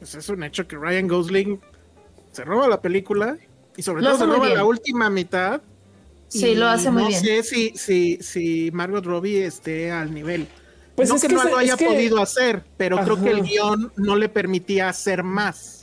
[0.00, 1.60] Pues es un hecho que Ryan Gosling
[2.32, 3.36] se roba la película
[3.76, 4.56] y sobre Lo todo se roba bien.
[4.58, 5.60] la última mitad.
[6.40, 7.20] Sí, lo hace muy no bien.
[7.20, 10.46] sé si, si, si Margot Robbie esté al nivel.
[10.94, 13.22] Pues no es que, que no se- lo haya es que- podido hacer, pero creo
[13.22, 13.44] que el Ajá.
[13.48, 15.82] guion no le permitía hacer más.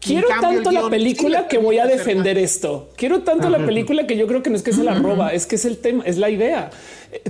[0.00, 2.88] Quiero cambio, tanto la película sí que voy a defender esto.
[2.96, 5.44] Quiero tanto la película que yo creo que no es que se la roba, es
[5.46, 6.70] que es el tema, es la idea.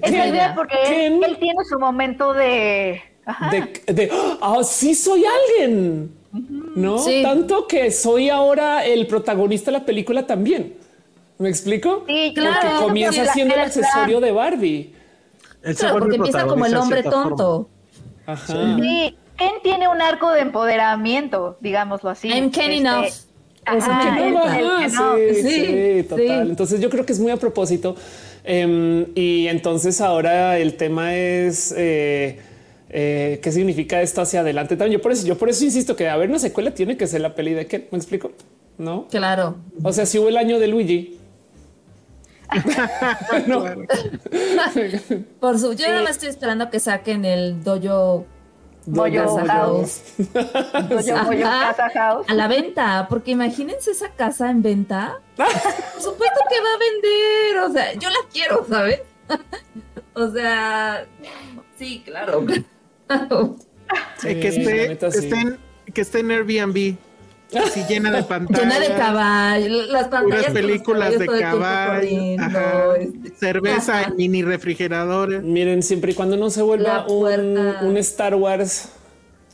[0.01, 0.77] Es la idea porque
[1.07, 3.03] él, Ken- él tiene su momento de...
[3.27, 3.51] Ajá.
[3.51, 4.11] de, de
[4.41, 6.11] ah, sí soy alguien,
[6.75, 7.23] no Sí.
[7.23, 10.75] tanto que soy ahora el protagonista de la película también.
[11.41, 12.05] ¿Me explico?
[12.07, 13.67] Sí, Claro, Porque comienza siendo el plan.
[13.67, 14.95] accesorio de Barbie.
[15.63, 17.69] Él Claro, porque empieza como el hombre tonto.
[18.27, 18.77] Ajá.
[18.79, 22.29] Sí, Ken tiene un arco de empoderamiento, digámoslo así.
[22.29, 23.07] I'm Ken Este, enough.
[23.65, 25.17] Ajá, Ajá, que no.
[25.17, 26.27] sí, Sí, total.
[26.27, 26.51] sí.
[26.51, 27.97] Entonces yo creo que es muy a propósito.
[28.45, 32.39] Em, y entonces ahora el tema es eh,
[32.89, 34.77] eh, qué significa esto hacia adelante.
[34.77, 37.07] También yo por eso, yo por eso insisto que a ver una secuela tiene que
[37.07, 37.87] ser la peli de Ken.
[37.91, 38.33] Me explico,
[38.79, 39.07] no?
[39.11, 39.57] Claro.
[39.83, 41.17] O sea, si hubo el año de Luigi.
[43.47, 43.65] No.
[45.41, 48.27] Por su, yo nada más estoy esperando que saquen el dojo
[48.95, 50.03] Casa House.
[50.35, 51.75] Ajá.
[51.77, 52.27] Casa House.
[52.29, 55.21] a la venta, porque imagínense esa casa en venta.
[55.37, 59.01] Por supuesto que va a vender, o sea, yo la quiero, ¿sabes?
[60.15, 61.07] o sea,
[61.79, 62.47] sí, claro.
[64.21, 65.31] Que, esté, sí.
[65.33, 65.59] en,
[65.93, 66.97] que esté en Airbnb,
[67.59, 68.63] así llena de pantallas.
[68.63, 70.47] Llena de caballos, las pantallas.
[70.47, 75.43] puras películas de caballo, ajá, este, cerveza en mini refrigeradores.
[75.43, 78.91] Miren, siempre y cuando no se vuelva un, Star Wars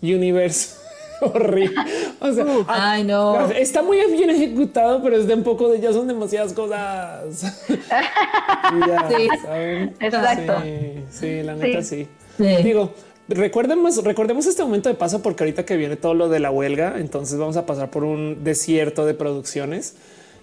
[0.02, 0.76] universe
[1.20, 1.74] horrible.
[2.20, 3.50] O sea, ah, Ay, no.
[3.50, 7.56] Está muy bien ejecutado, pero es de un poco de ya son demasiadas cosas.
[7.68, 9.28] Y ya, Sí.
[9.42, 9.94] ¿saben?
[10.00, 10.62] Exacto.
[10.62, 12.06] Sí, sí, la neta sí.
[12.36, 12.56] Sí.
[12.62, 12.92] Digo,
[13.28, 16.94] recordemos, recordemos este momento de paso porque ahorita que viene todo lo de la huelga,
[16.98, 19.96] entonces vamos a pasar por un desierto de producciones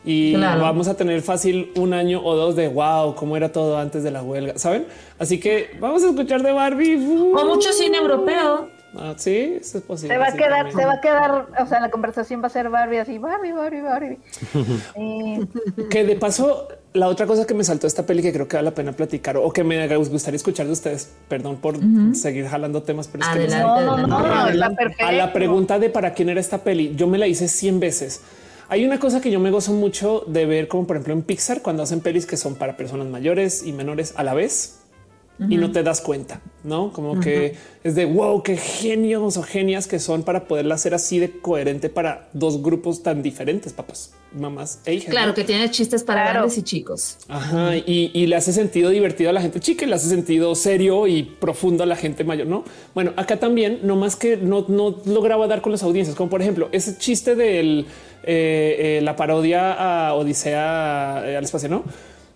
[0.06, 0.62] y Claro.
[0.62, 4.12] vamos a tener fácil un año o dos de wow, cómo era todo antes de
[4.12, 4.86] la huelga, ¿saben?
[5.18, 6.96] Así que vamos a escuchar de Barbie.
[7.34, 8.70] O mucho cine europeo.
[8.96, 10.14] Ah, sí, eso es posible.
[10.14, 10.78] Se va a sí, quedar, también.
[10.78, 13.82] se va a quedar, o sea, la conversación va a ser Barbie así, Barbie, Barbie,
[13.82, 14.20] Barbie.
[14.96, 15.46] Eh,
[15.90, 18.70] Que de paso, la otra cosa que me saltó esta peli que creo que vale
[18.70, 21.78] la pena platicar o que me gustaría escuchar de ustedes, perdón por
[22.14, 23.86] seguir jalando temas, pero es que Adelante.
[23.86, 24.54] no, no, no, Adelante.
[24.54, 25.06] está perfecto.
[25.06, 28.22] A la pregunta de para quién era esta peli, yo me la hice 100 veces.
[28.70, 31.62] Hay una cosa que yo me gozo mucho de ver, como por ejemplo en Pixar,
[31.62, 34.80] cuando hacen pelis que son para personas mayores y menores a la vez
[35.40, 39.88] y no te das cuenta, no como que es de wow, qué genios o genias
[39.88, 44.80] que son para poderla hacer así de coherente para dos grupos tan diferentes, papás, mamás
[44.86, 45.10] e hijas.
[45.10, 45.34] Claro ¿no?
[45.34, 46.40] que tiene chistes para Claro.
[46.40, 47.18] grandes y chicos.
[47.28, 50.54] Ajá, y, y le hace sentido divertido a la gente chica y le hace sentido
[50.56, 52.64] serio y profundo a la gente mayor, ¿no?
[52.94, 56.42] Bueno, acá también, no más que no, no lograba dar con las audiencias, como por
[56.42, 57.86] ejemplo ese chiste del
[58.24, 61.84] eh, eh, la parodia a Odisea eh, al espacio, ¿no?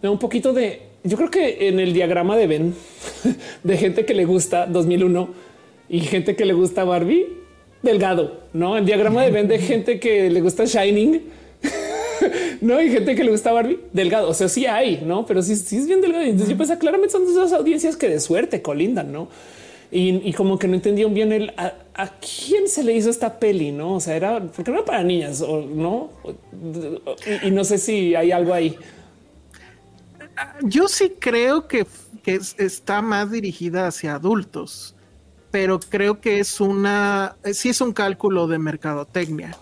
[0.02, 2.76] Un poquito de, yo creo que en el diagrama de Ben,
[3.64, 5.30] de gente que le gusta 2001
[5.90, 7.26] y gente que le gusta Barbie,
[7.82, 8.78] delgado, ¿no?
[8.78, 11.22] El diagrama de Ben de gente que le gusta Shining,
[12.62, 14.30] no hay gente que le gusta Barbie delgado.
[14.30, 16.24] O sea, sí hay, no, pero sí, sí es bien delgado.
[16.24, 19.30] Entonces yo pensaba claramente son esas audiencias que de suerte colindan, no?
[19.90, 23.40] Y, y como que no entendían bien el a, a quién se le hizo esta
[23.40, 23.96] peli, no?
[23.96, 26.10] O sea, era porque no era para niñas o no.
[27.44, 28.76] Y no sé si hay algo ahí.
[30.64, 31.86] Yo sí creo que,
[32.24, 34.96] que es- está más dirigida hacia adultos,
[35.52, 39.56] pero creo que es una, eh, sí es un cálculo de mercadotecnia.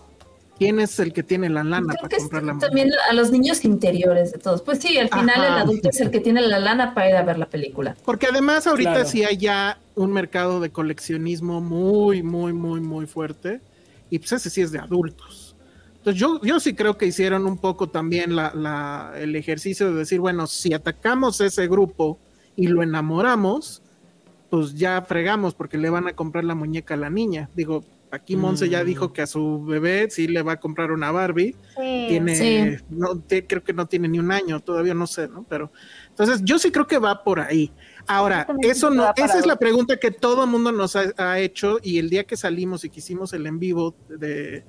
[0.58, 3.62] ¿Quién es el que tiene la lana Creo para comprar la también a los niños
[3.66, 4.62] interiores de todos.
[4.62, 5.46] Pues sí, al final Ajá.
[5.48, 7.94] el adulto es el que tiene la lana para ir a ver la película.
[8.06, 9.08] Porque además ahorita Claro.
[9.08, 13.60] sí hay ya un mercado de coleccionismo muy, muy, muy, muy fuerte.
[14.08, 15.45] Y pues ese sí es de adultos.
[16.06, 19.98] Entonces yo, yo sí creo que hicieron un poco también la, la- el ejercicio de
[19.98, 22.20] decir, bueno, si atacamos ese grupo
[22.54, 23.82] y lo enamoramos,
[24.48, 27.50] pues ya fregamos porque le van a comprar la muñeca a la niña.
[27.56, 31.10] Digo, aquí Monse ya dijo que a su bebé sí le va a comprar una
[31.10, 32.06] Barbie Sí.
[32.08, 32.84] tiene, Sí.
[32.88, 35.44] no, te- creo que no tiene ni un año, todavía no sé, ¿no?
[35.48, 35.72] Pero
[36.10, 37.72] entonces yo sí creo que va por ahí.
[38.06, 41.78] Ahora, eso no, esa es la pregunta que todo el mundo nos ha, ha hecho
[41.82, 44.62] y el día que salimos y que hicimos el en vivo de,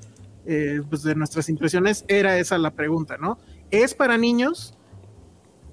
[0.48, 3.38] eh, pues de nuestras impresiones, era esa la pregunta, ¿no?
[3.70, 4.74] ¿Es para niños?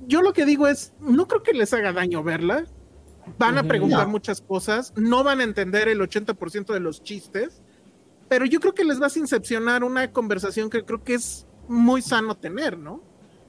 [0.07, 2.65] Yo lo que digo es, no creo que les haga daño verla.
[3.39, 4.11] Van a preguntar No.
[4.13, 7.63] muchas cosas, no van a entender el 80% de los chistes,
[8.29, 12.03] pero yo creo que les vas a incepcionar una conversación que creo que es muy
[12.03, 13.03] sano tener, ¿no?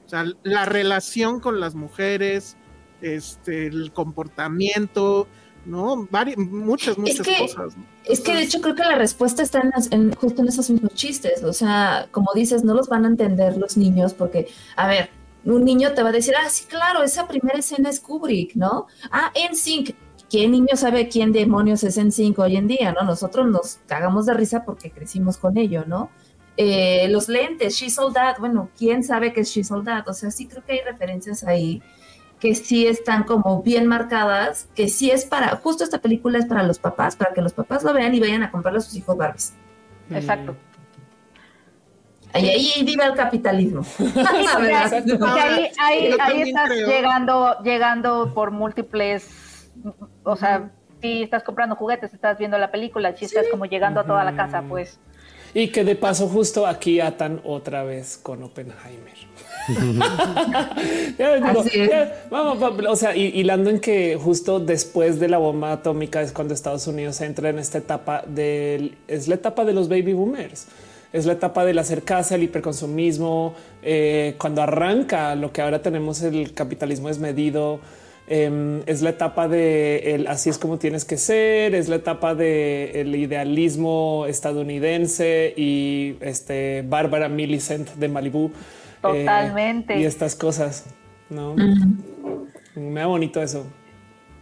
[0.05, 2.55] O sea, la relación con las mujeres,
[3.01, 5.27] este, el comportamiento,
[5.66, 6.08] ¿no?
[6.10, 7.76] Vari- muchas, muchas que- cosas.
[7.77, 7.84] ¿no?
[8.06, 10.69] Es que de hecho creo que la respuesta está en, las- en- justo en esos
[10.69, 11.44] mismos chistes.
[11.44, 15.10] O sea, como dices, no los van a entender los niños porque, a ver,
[15.44, 18.88] un niño te va a decir, ah, sí, claro, esa primera escena es Kubrick, ¿no?
[19.11, 19.92] Ah, en Sync.
[20.27, 23.03] ¿Quién niño sabe quién demonios es en Sync hoy en día, no?
[23.06, 26.10] Nosotros nos cagamos de risa porque crecimos con ello, ¿no?
[26.58, 30.08] Eh, los lentes, She Sold That, bueno, ¿quién sabe qué es She Sold That?
[30.08, 31.82] O sea, sí creo que hay referencias ahí
[32.45, 36.61] que sí están como bien marcadas, que sí es para, justo esta película es para
[36.61, 39.17] los papás, para que los papás lo vean y vayan a comprarle a sus hijos
[39.17, 39.56] Barbies.
[40.11, 40.56] Exacto.
[42.35, 43.82] Y ahí vive el capitalismo.
[43.98, 46.88] Sí, ahí, ahí, ahí estás creo.
[46.88, 49.72] llegando, llegando por múltiples,
[50.24, 50.69] o sea,
[51.01, 54.35] si estás comprando juguetes, estás viendo la película, si estás como llegando a toda la
[54.35, 54.99] casa, pues.
[55.56, 59.15] Y que de paso justo aquí atan otra vez con Oppenheimer.
[61.18, 65.72] Ya digo, ya, vamos, va- o sea, hilando en que justo después de la bomba
[65.72, 69.88] atómica es cuando Estados Unidos entra en esta etapa del, es la etapa de los
[69.90, 70.68] baby boomers.
[71.14, 76.22] Es la etapa del hacer casa, el hiperconsumismo, eh, cuando arranca lo que ahora tenemos
[76.22, 77.80] el capitalismo desmedido,
[78.27, 82.35] em, es la etapa de el así es como tienes que ser, es la etapa
[82.35, 88.52] de el idealismo estadounidense y este Bárbara Millicent de Malibu.
[89.14, 89.98] Eh, Totalmente.
[90.00, 90.85] y estas cosas,
[91.30, 91.56] ¿no?
[92.75, 93.66] Me da bonito eso.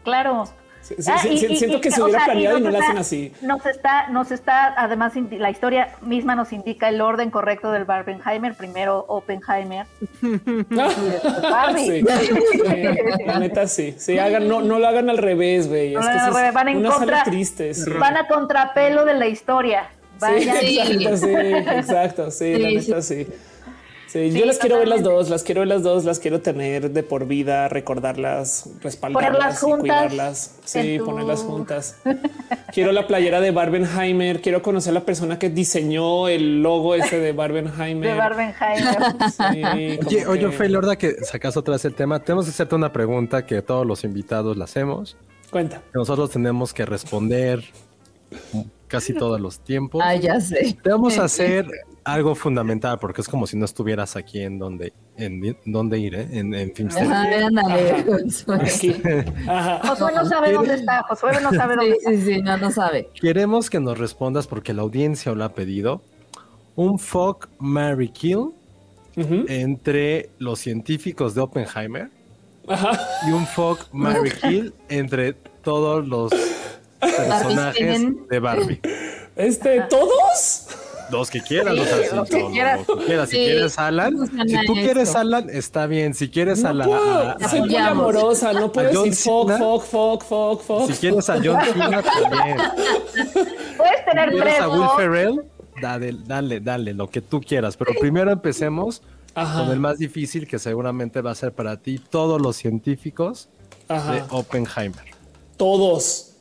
[0.03, 0.45] Claro.
[0.81, 2.61] Sí, Ah, sí, y- sí, y- siento y- que se o hubiera sea, planeado y
[2.61, 3.31] no está- hacen así.
[3.41, 8.53] Nos está, nos está, además, la historia misma nos indica el orden correcto del Barbenheimer.
[8.55, 9.85] Primero Oppenheimer.
[11.77, 12.03] Sí, sí,
[13.25, 13.95] la neta sí.
[13.97, 15.93] Sí, hagan, no, no lo hagan al revés, güey.
[15.93, 17.73] No Es que van en una contra- sala triste.
[17.73, 19.89] Sí, Van a contrapelo de la historia.
[20.19, 20.57] Vayan.
[20.57, 21.33] sí, exacto, sí,
[21.77, 22.31] exacto.
[22.31, 23.27] Sí, la Sí, neta sí.
[24.13, 26.39] Sí, Sí, yo las quiero ver las dos, las quiero ver las dos, las quiero
[26.39, 30.55] tener de por vida, recordarlas, respaldarlas y cuidarlas.
[30.63, 31.95] Sí, tu- ponerlas juntas.
[32.71, 37.17] quiero la playera de Barbenheimer, quiero conocer a la persona que diseñó el logo ese
[37.19, 38.09] de Barbenheimer.
[38.11, 38.95] De Barbenheimer.
[39.31, 39.63] Sí,
[40.05, 43.47] Oye, oye, que- ahora que sacas otra vez el tema, tenemos que hacerte una pregunta
[43.47, 45.17] que todos los invitados la hacemos.
[45.49, 45.81] Cuenta.
[45.93, 47.63] nosotros tenemos que responder
[48.93, 50.03] casi todos los tiempos.
[50.05, 50.77] Ah, ya sé.
[50.83, 51.65] Te vamos a hacer
[52.03, 56.27] algo fundamental porque es como si no estuvieras aquí en donde, en donde ir, ¿eh?
[56.31, 56.71] en, en.
[56.91, 58.05] Ajá, vean a ver.
[59.47, 59.87] Ajá.
[59.87, 61.01] Josué no sabe dónde está.
[61.09, 62.11] Josué no sabe dónde está.
[62.11, 63.09] sí, sí, no, no sabe.
[63.19, 66.03] Queremos que nos respondas porque la audiencia lo ha pedido.
[66.75, 68.51] un fuck, Mary Kill
[69.15, 72.09] entre los científicos de Oppenheimer
[73.27, 76.31] y un fuck, Mary Kill entre todos los
[77.11, 78.79] personajes de Barbie.
[79.35, 80.67] Este, ¿todos?
[81.11, 82.79] Los que quieras, los, Sí, los que quieras.
[82.87, 83.29] los que quieras.
[83.29, 85.17] Si quieres Alan, si tú quieres esto.
[85.19, 86.13] Alan, está bien.
[86.13, 86.85] Si quieres a No la.
[86.85, 90.87] puedo, a- a- soy muy amorosa, no John decir fuck, fuck, fuck, fuck, fuck.
[90.91, 92.57] si quieres a John Cena también.
[93.77, 94.89] Puedes tener Si quieres tres, a Will.
[94.97, 95.41] Ferrell,
[95.81, 97.77] dale, dale, dale, lo que tú quieras.
[97.77, 99.03] Pero primero empecemos
[99.35, 99.59] Ajá.
[99.63, 103.49] con el más difícil, que seguramente va a ser para ti todos los científicos
[103.87, 104.13] Ajá.
[104.13, 105.03] de Oppenheimer.
[105.57, 106.32] Todos.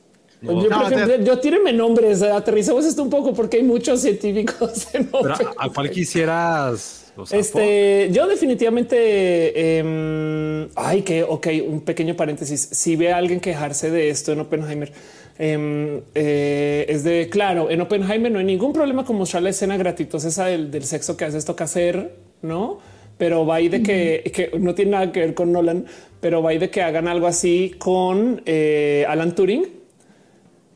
[0.42, 0.62] No.
[0.62, 4.88] Yo, No, de- yo tíreme nombres, eh, aterricemos esto un poco porque hay muchos científicos
[4.92, 7.12] en Pero a, cuál quisieras.
[7.16, 12.68] o sea, Este, yo definitivamente, em, ay, que, ok, un pequeño paréntesis.
[12.72, 14.92] Si ve a alguien quejarse de esto en Oppenheimer,
[15.38, 19.76] em, eh, es de claro, en Oppenheimer no hay ningún problema con mostrar la escena
[19.76, 22.78] gratuitosa esa del, del sexo que a veces toca hacer, no?
[23.18, 25.86] Pero va ahí de que, que no tiene nada que ver con Nolan,
[26.20, 29.82] pero va ahí de que hagan algo así con eh, Alan Turing.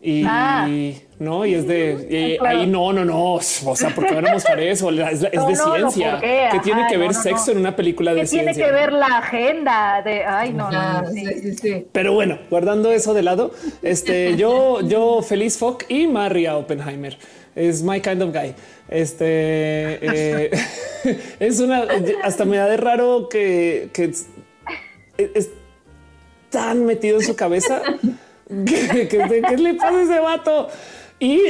[0.02, 0.68] Y Ah.
[1.18, 2.58] no, y es de claro.
[2.58, 3.34] ahí no, no, no.
[3.34, 4.90] O sea, ¿por qué van a mostrar eso?
[4.90, 6.10] Es, es No, de no, no, ciencia.
[6.12, 6.48] ¿por qué?
[6.52, 7.52] que tiene que ver no, no, sexo no.
[7.52, 8.66] en una película de ¿Qué tiene ciencia?
[8.66, 11.24] que ver la agenda de ay no no, Ah, no, sí.
[11.26, 11.86] sí, sí, sí.
[11.92, 13.52] Pero bueno, guardando eso de lado,
[13.82, 17.16] este, yo, yo feliz Fock y Maria Oppenheimer
[17.56, 18.54] es my kind of guy.
[18.88, 19.24] Este
[20.02, 20.50] eh,
[21.40, 21.84] es una
[22.22, 24.26] hasta me da de raro que, que es,
[25.18, 25.50] es
[26.50, 27.82] tan metido en su cabeza
[28.48, 30.68] que, que- que- ¿qué le pasa a ese vato?
[31.18, 31.40] Y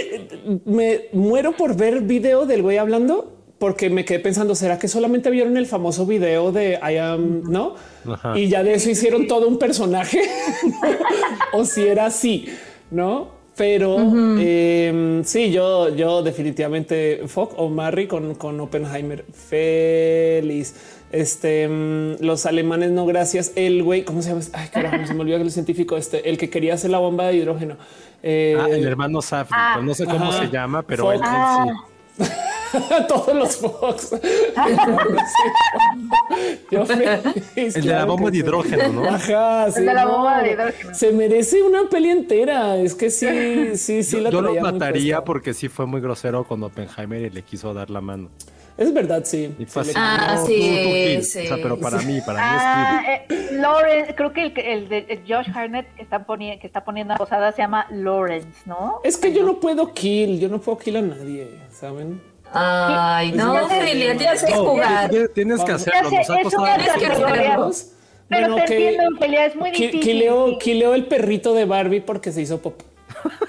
[0.65, 5.31] me muero por ver video del güey hablando porque me quedé pensando, ¿será que solamente
[5.31, 7.75] vieron el famoso video de I am, no?
[8.07, 8.39] Ajá.
[8.39, 10.21] Y ya de eso hicieron todo un personaje
[11.53, 12.47] o si era así,
[12.91, 13.35] no?
[13.57, 13.97] Pero
[14.39, 20.75] em, sí, yo, yo definitivamente Fock o Marry con, con Oppenheimer feliz.
[21.17, 23.53] Este, mm, los alemanes, no gracias.
[23.57, 24.43] El güey, ¿cómo se llama?
[24.53, 27.37] Ay, carajo, se me olvidó el científico este, el que quería hacer la bomba de
[27.37, 27.77] hidrógeno.
[28.23, 29.73] Eh, Ah, el hermano Safdie, Ah.
[29.77, 30.41] pues no sé cómo Ajá.
[30.45, 31.67] se llama, pero él, él Ah.
[32.19, 32.19] sí.
[33.09, 34.11] todos los Fox.
[36.71, 37.09] Yo feliz,
[37.77, 38.43] El de la bomba que de sí.
[38.45, 39.09] hidrógeno, ¿no?
[39.09, 40.13] Ajá, sí, de la no.
[40.13, 40.95] bomba de hidrógeno.
[40.95, 42.77] Se merece una peli entera.
[42.77, 44.21] Es que sí, sí, sí.
[44.21, 47.91] la Yo lo mataría porque sí fue muy grosero con Oppenheimer y le quiso dar
[47.91, 48.29] la mano.
[48.79, 49.55] Es verdad, sí.
[49.59, 51.39] Y Sí, le- Ah, no, sí, tú, tú, sí.
[51.39, 54.73] O sea, pero para mí, para Ah, mí es eh, Lawrence, creo que el, que-
[54.75, 57.87] el de el Josh Harnett que está poniendo que está poniendo la posada se llama
[57.91, 59.01] Lawrence, ¿no?
[59.03, 62.21] Es que yo no puedo kill, yo no puedo kill a nadie, ¿saben?
[62.53, 63.69] Ay, no, ya
[64.15, 65.11] tienes que No, jugar.
[65.11, 66.11] tienes- tienes que hacerlo.
[66.11, 67.87] Nos ha costado Tienes que jugarlos.
[68.29, 70.01] Pero te entiendo en pelea, es muy difícil.
[70.01, 70.59] Kileo, sí.
[70.59, 72.83] kileo el perrito de Barbie porque se hizo pop.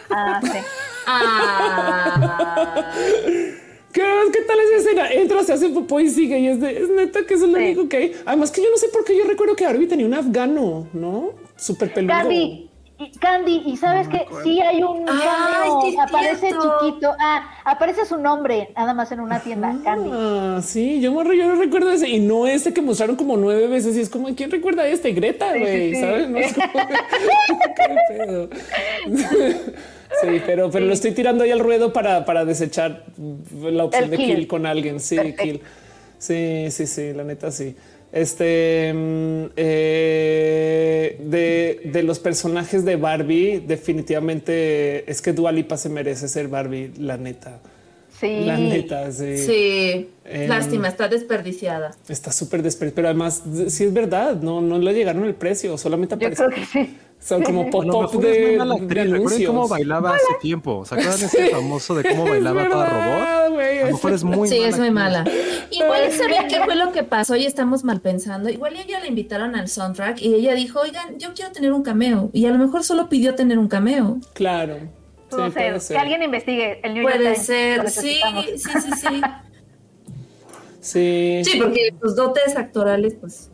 [0.10, 0.60] Ah, sí.
[1.08, 2.92] Ah.
[3.94, 4.02] ¿Qué,
[4.34, 5.12] ¿Qué tal esa escena?
[5.12, 6.38] Entra, se hace popó y sigue.
[6.40, 7.64] Y es, de, es neta que eso es lo Sí.
[7.64, 8.12] único que hay.
[8.26, 11.32] Además, que yo no sé por qué yo recuerdo que Barbie tenía un afgano, no
[11.56, 12.14] súper peludo.
[12.14, 12.70] Candy,
[13.20, 16.78] Candy, y sabes que sí hay un cameo, es aparece cierto.
[16.82, 20.10] chiquito, ah, aparece su nombre, nada más en una tienda, Candy.
[20.14, 23.68] Ah, sí, yo, me, yo no recuerdo ese y no ese que mostraron como nueve
[23.68, 23.96] veces.
[23.98, 25.12] Y es como, ¿quién recuerda este?
[25.14, 26.02] Greta, Sí, sí, güey, sí.
[26.02, 26.30] ¿sabes?
[26.30, 26.68] No es como,
[27.76, 28.50] ¿qué pedo?
[30.22, 33.04] Sí, pero, pero lo estoy tirando ahí al ruedo para, para desechar
[33.62, 34.36] la opción El de kill.
[34.36, 35.00] kill con alguien.
[35.00, 35.62] Sí, kill.
[36.18, 37.76] Sí, sí, sí, la neta sí.
[38.12, 45.90] Este mm, eh, de, de los personajes de Barbie, definitivamente es que Dua Lipa se
[45.90, 47.60] merece ser Barbie, la neta.
[48.20, 48.40] Sí.
[48.46, 49.38] La neta, sí.
[49.38, 51.92] Sí, Em, lástima, está desperdiciada.
[52.10, 56.16] Está súper desperdiciado, pero además sí es verdad, no, no le llegaron el precio, solamente
[56.20, 56.44] Yo aparece.
[56.46, 56.98] creo que sí.
[57.20, 59.04] Son como A lo pop-up mejor es muy de, mala de actriz.
[59.04, 59.50] Recuerden anuncios.
[59.50, 60.86] cómo bailaba hace tiempo.
[60.86, 63.28] ¿Se acuerdan ese famoso de cómo bailaba Es toda verdad, robot?
[63.28, 65.26] A lo mejor es muy sí, mala es muy mala.
[65.72, 68.50] Igual saben qué fue lo que pasó y estamos mal pensando.
[68.50, 72.30] Igual ella la invitaron al soundtrack y ella dijo, oigan, yo quiero tener un cameo.
[72.34, 74.18] Y a lo mejor solo pidió tener un cameo.
[74.34, 74.78] Claro.
[75.30, 78.20] Sí, No sé, puede que alguien investigue el New York Puede Times, ser, sí,
[78.56, 79.22] sí, sí, sí.
[80.80, 81.42] Sí.
[81.44, 83.50] Sí, porque los dotes actorales, pues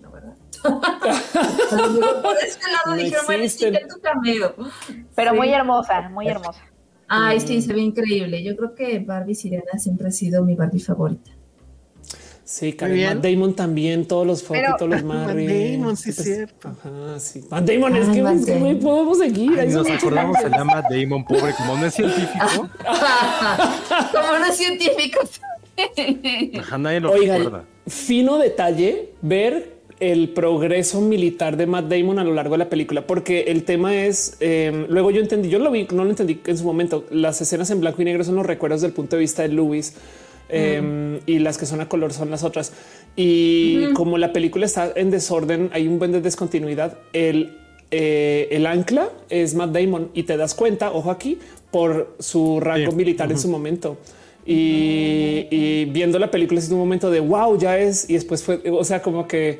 [0.00, 0.34] la verdad.
[0.51, 3.72] Pero luego por ese lado No dijeron, bueno, sí, existen.
[3.74, 4.54] ten tu cameo.
[5.14, 5.36] Pero Sí.
[5.36, 6.60] muy hermosa, muy hermosa.
[7.08, 8.42] Ay, sí, se ve increíble.
[8.42, 11.30] Yo creo que Barbie Sirena siempre ha sido mi Barbie favorita.
[12.44, 13.04] Sí, Karen.
[13.18, 15.72] Matt Damon también, todos los Fox todos los Matt Marry.
[15.76, 16.68] Damon, sí, pues, cierto.
[16.68, 17.44] Ajá, sí.
[17.50, 18.78] Matt Damon, es Ay, que, Matt es que Damon.
[18.80, 19.52] podemos seguir.
[19.52, 22.68] Y ahí nos acordamos, se llama Damon, pobre, como no es científico,
[24.12, 25.40] Como los científicos.
[26.60, 27.64] ajá, nadie lo Oigan, recuerda.
[27.86, 29.78] fino detalle ver
[30.10, 34.04] el progreso militar de Matt Damon a lo largo de la película, porque el tema
[34.04, 37.40] es, em, luego yo entendí, yo lo vi, no lo entendí en su momento, las
[37.40, 39.94] escenas en blanco y negro son los recuerdos del punto de vista de Lewis.
[40.54, 42.72] Em, y las que son a color son las otras.
[43.16, 46.98] Y como la película está en desorden, hay un buen de descontinuidad.
[47.14, 47.56] El,
[47.90, 51.38] eh, el ancla es Matt Damon y te das cuenta, ojo aquí,
[51.70, 52.96] por su rango Sí.
[52.96, 53.96] militar en su momento.
[54.44, 58.10] Y, y viendo la película es un momento de wow, ya es.
[58.10, 59.58] Y después fue, o sea, como que,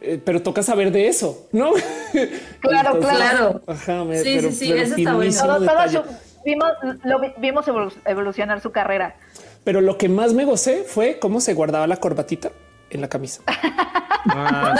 [0.00, 1.72] eh, pero toca saber de eso, no?
[2.60, 3.62] Claro, Claro.
[3.66, 5.20] Ajá, me- Sí, pero, sí, sí, pero eso está bueno.
[5.20, 5.98] finísimo Todo, todo detalle.
[5.98, 6.68] su- vimos,
[7.04, 9.16] lo vi- vimos evolu- evolucionar su carrera.
[9.64, 12.50] Pero lo que más me gocé fue cómo se guardaba la corbatita
[12.90, 13.42] en la camisa.
[14.30, 14.74] Ah,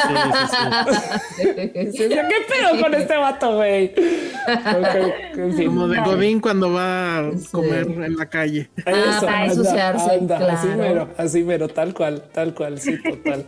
[1.37, 2.09] sí, sí, sí.
[2.09, 2.17] ¿Qué
[2.49, 3.95] pedo con este vato, güey?
[5.67, 7.49] Como de Godín cuando va a Sí.
[7.53, 8.71] comer en la calle.
[8.85, 10.77] Eso, para ensuciarse, Así claro.
[10.77, 13.45] mero, así mero, tal cual, tal cual, sí, total.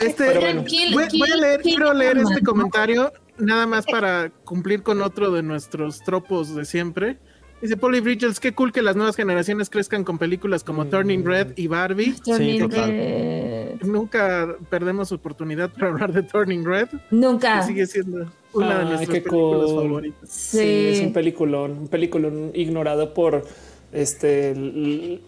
[0.00, 0.64] Este, Pero bueno.
[0.64, 5.00] Kill- voy, voy a leer, Kill- quiero leer este comentario nada más para cumplir con
[5.02, 7.18] otro de nuestros tropos de siempre.
[7.62, 11.52] Dice Polly Bridges, qué cool que las nuevas generaciones crezcan con películas como Turning Red
[11.54, 12.12] y Barbie.
[12.24, 13.78] Turning total.
[13.82, 16.88] Nunca perdemos oportunidad para hablar de Turning Red.
[17.12, 17.60] Nunca.
[17.60, 19.82] que sigue siendo una de nuestras películas cool.
[19.84, 20.28] favoritas.
[20.28, 20.58] Sí.
[20.58, 20.86] Sí.
[20.88, 23.46] es un peliculón, un peliculón ignorado por
[23.92, 24.54] este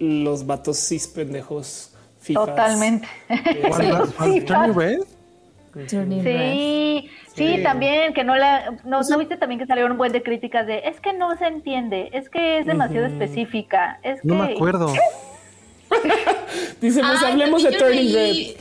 [0.00, 1.92] los vatos cis pendejos.
[2.20, 2.46] fifas.
[2.46, 3.06] Totalmente.
[3.28, 4.40] Sí.
[4.44, 5.00] Turning Red.
[5.86, 7.03] Sí,
[7.34, 7.62] sí, Sí.
[7.62, 10.78] también, que no la, no, ¿no viste también que salieron un buen de críticas de,
[10.86, 14.28] es que no se entiende, es que es demasiado específica, es que...
[14.28, 14.88] No me acuerdo.
[16.80, 18.32] Dice, pues Ay, hablemos de Turning Red.
[18.32, 18.56] leí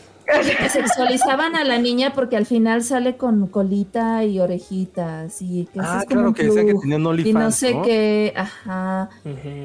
[0.60, 5.80] Que sexualizaban a la niña porque al final sale con colita y orejitas y que
[5.82, 7.82] Ah, es como claro, un que decía que plug, tenían y no sé ¿no?
[7.82, 9.10] qué, ajá,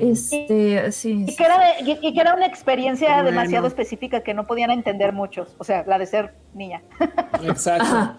[0.01, 1.37] este, sí, Y sí.
[1.37, 3.31] que, era de- y- y que era una experiencia Bueno.
[3.31, 6.83] demasiado específica que no podían entender muchos, o sea, la de ser niña.
[7.45, 7.85] Exacto.
[7.85, 8.17] Ajá,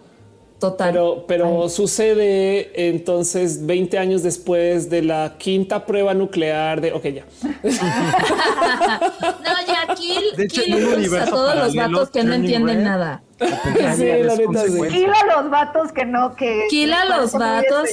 [0.60, 0.92] total.
[0.92, 6.94] Pero, pero sucede entonces 20 años después de la quinta prueba nuclear de.
[6.94, 7.26] Ok, ya.
[7.44, 7.70] no,
[9.68, 13.24] ya Kill, De hecho, Kill un a todos los vatos que no entienden nada.
[13.96, 14.82] Sí, la neta, sí.
[14.90, 16.66] Kill a los vatos que no, que...
[16.70, 17.90] Kill a los vatos.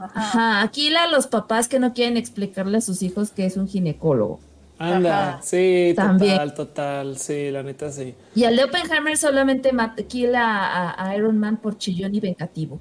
[0.00, 0.60] Ajá.
[0.60, 3.68] Ajá, Kill a los papás que no quieren explicarle a sus hijos que es un
[3.68, 4.40] ginecólogo.
[4.78, 5.28] Anda.
[5.28, 5.42] Ajá.
[5.42, 6.54] Sí, total, También.
[6.54, 7.16] total.
[7.18, 8.14] Sí, la neta, sí.
[8.34, 12.80] Y al de Oppenheimer solamente mata, kill a, Iron Man por chillón y vengativo.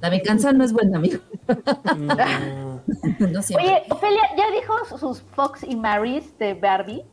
[0.00, 1.18] La venganza no es buena, amigo.
[1.96, 2.80] No.
[3.18, 3.66] no siempre.
[3.68, 7.04] Oye, Ofelia, ¿ya dijo sus Fox y Marys de Barbie?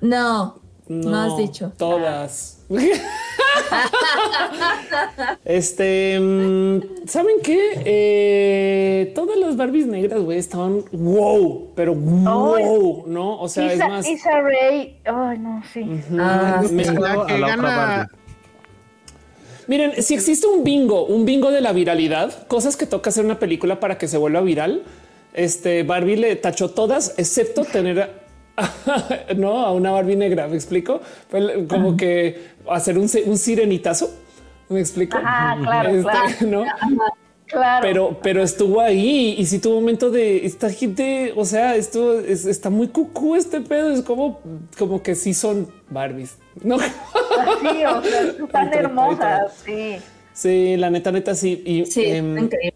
[0.00, 1.72] no, No, no has dicho.
[1.76, 2.61] Todas.
[5.44, 7.58] este, mm, ¿saben qué?
[7.84, 13.40] Eh, todas las Barbies negras, güey, estaban wow, pero wow, ¿no?
[13.40, 14.08] O sea, es Isa, más.
[14.08, 15.86] Issa Rae, ay no, sí.
[16.18, 16.94] Ah, me- sí.
[16.94, 17.76] La que a la otra gana...
[17.76, 18.16] Barbie.
[19.68, 23.38] Miren, si existe un bingo, un bingo de la viralidad, cosas que toca hacer una
[23.38, 24.82] película para que se vuelva viral,
[25.34, 28.21] este Barbie le tachó todas, excepto tener
[29.36, 30.48] no a una Barbie negra.
[30.48, 34.10] Me explico Fue como que hacer un, un sirenitazo.
[34.68, 35.18] Me explico.
[35.18, 36.28] Ajá, claro, Este, claro.
[36.46, 36.64] ¿no?
[37.46, 37.82] Claro.
[37.82, 41.34] Pero, pero estuvo ahí y si tuvo un momento de esta gente.
[41.36, 43.36] O sea, esto es- está muy cucú.
[43.36, 44.40] Este pedo es como,
[44.78, 46.78] como que sí son Barbies, no?
[46.78, 49.96] Sí, o sea, están hermosas, sí.
[50.32, 51.62] Sí, la neta, neta, sí.
[51.66, 52.74] Y, Sí, em, increíble.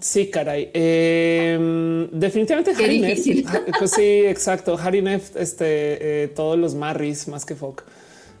[0.00, 0.70] Sí, caray.
[0.72, 3.10] Em, definitivamente Qué Harry Neff.
[3.18, 3.44] difícil.
[3.46, 4.78] Ja- Sí, exacto.
[4.82, 7.84] Harry Neff, este, eh, todos los Marris más que Fock.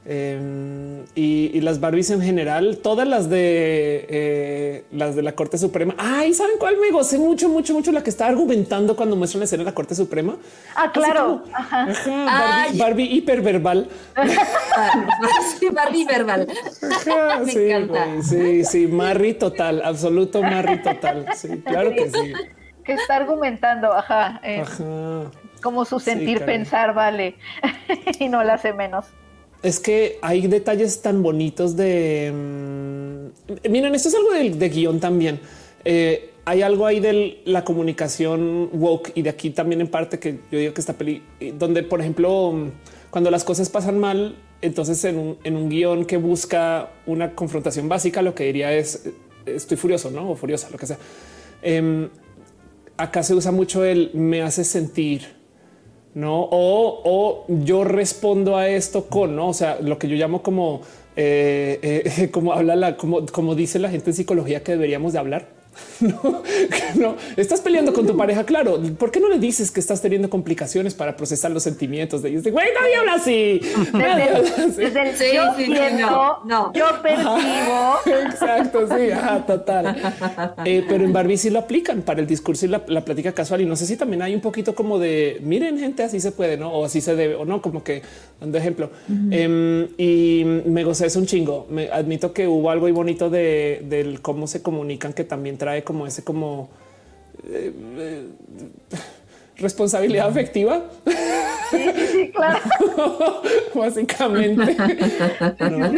[0.06, 5.58] Em, y, y las Barbies en general, todas las de eh, las de la Corte
[5.58, 5.94] Suprema.
[5.98, 7.92] Ay, ¿saben cuál me gocé mucho, mucho, mucho?
[7.92, 10.36] La que está argumentando cuando muestran la escena de la Corte Suprema.
[10.74, 11.42] Ah, claro.
[11.42, 11.82] Como, Ajá.
[11.90, 12.14] ajá.
[12.66, 13.88] Barbie, Barbie hiperverbal.
[15.58, 16.48] Sí, Barbie verbal.
[16.90, 18.06] Ajá, Me sí, encanta.
[18.06, 21.26] güey, sí, sí, Marry total, absoluto Marry total.
[21.36, 22.32] Sí, claro que sí.
[22.84, 25.30] Que está argumentando, ajá, eh, Ajá.
[25.62, 27.36] como su sentir pensar vale
[28.18, 29.04] y no la hace menos.
[29.62, 32.32] Es que hay detalles tan bonitos de.
[32.34, 35.40] mm, miren, esto es algo de, de guion también.
[35.84, 40.40] Eh, hay algo ahí de la comunicación woke y de aquí también en parte que
[40.50, 41.22] yo digo que esta peli,
[41.58, 42.70] donde por ejemplo, mm,
[43.10, 47.88] cuando las cosas pasan mal, entonces en un, en un guion que busca una confrontación
[47.88, 49.12] básica, lo que diría es eh,
[49.46, 50.98] estoy furioso, no o furiosa, lo que sea.
[51.62, 52.08] Em,
[52.96, 55.39] acá se usa mucho el me hace sentir
[56.14, 60.42] no o, o yo respondo a esto con no o sea lo que yo llamo
[60.42, 60.82] como
[61.16, 65.18] eh, eh, como habla la como, como dice la gente en psicología que deberíamos de
[65.18, 65.59] hablar
[66.00, 66.42] No,
[66.94, 68.80] no, estás peleando con tu pareja, claro.
[68.98, 72.42] ¿Por qué no le dices que estás teniendo complicaciones para procesar los sentimientos de ellos?
[72.42, 73.60] Güey, nadie habla así.
[73.92, 74.80] Nadie habla así.
[74.80, 76.72] Desde el Sí, yo sí, siento, no, no.
[76.72, 77.96] yo percibo.
[78.30, 79.96] Exacto, sí, ajá, total.
[80.64, 83.60] Eh, pero en Barbie sí lo aplican para el discurso y la, la plática casual.
[83.60, 86.56] Y no sé si también hay un poquito como de miren, gente, así se puede,
[86.56, 86.72] no?
[86.72, 88.02] O así se debe, o no, como que
[88.40, 88.90] dando ejemplo.
[89.30, 91.66] Em, y me gocé eso un chingo.
[91.70, 95.69] Me admito que hubo algo muy bonito de del cómo se comunican, que también trae
[95.82, 96.68] como ese, como
[97.48, 98.26] eh, eh,
[99.56, 100.82] responsabilidad afectiva.
[101.70, 102.58] Sí, claro.
[103.74, 104.76] Básicamente.
[105.60, 105.92] ¿no?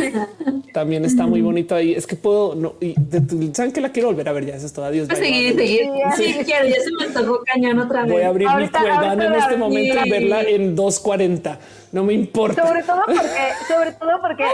[0.75, 1.95] También está muy bonito ahí.
[1.95, 4.47] Es que puedo, no, y de- saben que la quiero volver a ver.
[4.47, 4.85] Ya es todo.
[4.85, 5.09] Adiós.
[5.09, 5.87] bye, Seguir, seguir.
[6.17, 8.13] Sí, quiero, ya se me antojó cañón otra vez.
[8.13, 11.59] Voy a abrir Ahorita- mi ahorita en este momento y verla en 2.40.
[11.93, 12.67] No me importa.
[12.67, 14.45] Sobre todo porque, sobre todo porque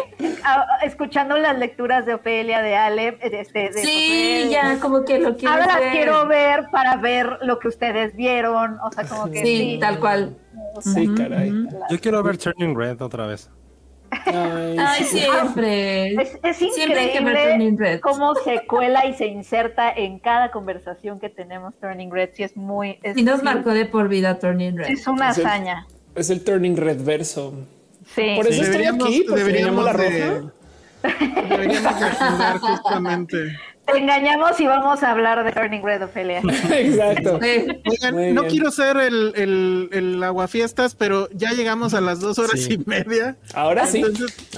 [0.45, 5.21] a- escuchando las lecturas de Ofelia, de Ale, de este, de Sí, ya como que
[5.21, 5.93] lo quiero Ahora las ver.
[5.93, 8.79] quiero ver para ver lo que ustedes vieron.
[8.81, 9.79] O sea, como que Sí, sí.
[9.81, 10.37] tal cual.
[10.81, 11.53] Sí, caray.
[11.91, 13.51] Yo quiero ver Turning Red otra vez.
[14.11, 15.19] Ay, Ay, sí.
[15.21, 16.15] siempre.
[16.15, 20.51] Es, es Siempre hay que ver increíble cómo se cuela y se inserta en cada
[20.51, 22.31] conversación que tenemos Turning Red.
[22.33, 22.99] Sí, es muy.
[23.03, 24.89] Es, Y nos sí, marcó de por vida Turning Red.
[24.89, 25.87] Es una hazaña.
[26.19, 27.55] Es el turning red verso.
[28.15, 28.35] Sí.
[28.37, 30.53] Por eso estoy aquí, porque llamo la de- roja.
[31.49, 33.57] deberíamos de justamente.
[33.91, 36.43] Te engañamos y vamos a hablar de Turning Red, Ofelia.
[36.71, 37.39] Exacto.
[37.43, 37.67] Sí.
[37.89, 38.51] Oigan, no bien.
[38.51, 42.75] quiero ser el, el, el aguafiestas, pero ya llegamos a las dos horas Sí.
[42.75, 43.37] y media.
[43.55, 44.03] Ahora sí.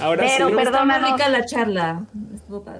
[0.01, 0.55] Ahora Pero, sí.
[0.55, 1.11] Perdónanos.
[1.13, 2.05] rica la charla.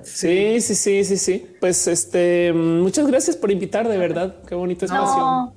[0.03, 1.45] Sí, sí, sí, sí, sí.
[1.61, 4.35] Pues este, muchas gracias por invitar, de verdad.
[4.45, 5.05] Qué bonito espacio.
[5.21, 5.55] No,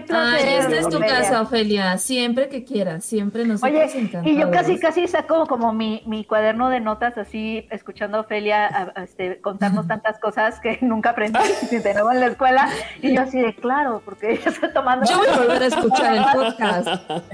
[0.00, 0.48] qué placer.
[0.48, 1.14] Ay, esta es tu Ofelia.
[1.16, 1.98] casa, Ofelia.
[1.98, 6.68] Siempre que quieras, siempre nosotros Oye, y yo casi, casi saco como mi, mi cuaderno
[6.70, 11.38] de notas así, escuchando a Ofelia a- a, este, contarnos tantas cosas que nunca aprendí
[11.70, 12.68] de nuevo en la escuela.
[13.02, 15.06] Y yo así de claro, porque ella está tomando.
[15.10, 16.88] Yo voy a volver a escuchar el podcast.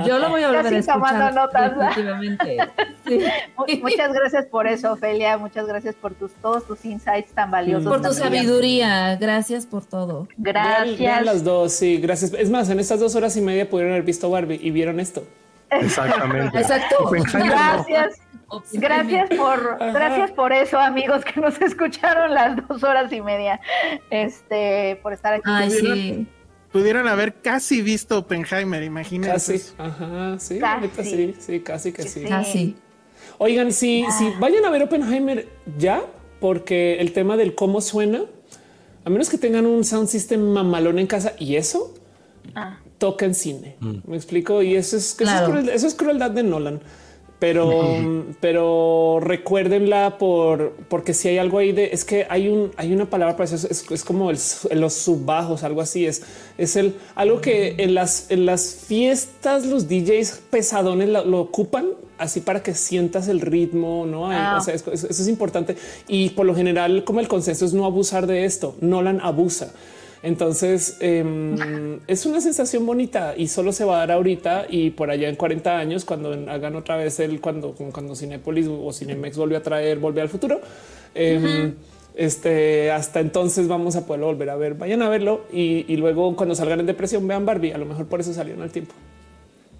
[0.06, 1.76] Yo lo voy a volver a Casi tomando escuchar.
[1.76, 1.96] notas.
[3.04, 3.18] Sí.
[3.58, 5.36] Mu- Muchas gracias por eso, Ofelia.
[5.36, 7.88] Muchas gracias por tus, todos tus insights tan valiosos.
[7.90, 9.16] Por tu sabiduría.
[9.16, 10.28] Gracias por todo.
[10.36, 11.24] Vean- vean Gracias.
[11.24, 12.32] las dos, sí, gracias.
[12.34, 15.26] Es más, en estas dos horas y media pudieron haber visto Barbie y vieron esto.
[15.70, 16.58] Exactamente.
[16.58, 17.10] Exacto.
[17.10, 18.20] Gracias.
[18.72, 23.58] Gracias por, gracias por eso, amigos, que nos escucharon las dos horas y media,
[24.10, 25.44] este, por estar aquí.
[25.46, 26.26] Ay,
[26.70, 27.04] ¿Pudieron?
[27.04, 27.08] sí.
[27.08, 29.54] haber casi visto Oppenheimer, imagínense.
[29.54, 29.72] Casi.
[29.78, 30.80] Ajá, sí, Casi.
[30.82, 32.20] neta, sí, sí, casi que sí.
[32.20, 32.26] Sí.
[32.28, 32.76] Casi.
[33.38, 35.48] Oigan, si, si vayan a ver Oppenheimer
[35.78, 36.02] ya,
[36.38, 38.22] porque el tema del cómo suena,
[39.04, 41.94] a menos que tengan un sound system mamalón en casa y eso
[42.54, 42.78] Ah.
[42.98, 43.76] toca en cine.
[44.06, 44.62] Me explico.
[44.62, 46.80] Y eso es, eso, es cruel- eso es crueldad de Nolan.
[47.38, 47.96] Pero,
[48.40, 53.06] pero recuérdenla por porque si hay algo ahí de es que hay un hay una
[53.10, 54.38] palabra para eso es, es- es como el
[54.74, 56.22] los subbajos, algo así es
[56.56, 61.86] es el algo que en las en las fiestas los DJs pesadones lo, lo ocupan
[62.16, 64.58] así para que sientas el ritmo, no hay, Ah.
[64.60, 67.86] o sea, es- eso es importante y por lo general como el consenso es no
[67.86, 68.76] abusar de esto.
[68.80, 69.72] Nolan abusa.
[70.22, 75.10] Entonces em, es una sensación bonita y solo se va a dar ahorita y por
[75.10, 79.36] allá en 40 años cuando hagan otra vez el cuando como cuando Cinepolis o Cinemex
[79.36, 80.60] volvió a traer Volver al futuro.
[81.14, 81.74] em,
[82.14, 84.74] Este hasta entonces vamos a poderlo volver a ver.
[84.74, 87.72] Vayan a verlo y, y luego cuando salgan en depresión vean Barbie.
[87.72, 88.92] A lo mejor por eso salieron al tiempo.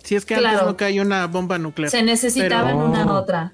[0.03, 0.67] Si es que antes Claro.
[0.67, 1.91] no cae una bomba nuclear.
[1.91, 3.53] Se necesitaban Pero- una otra.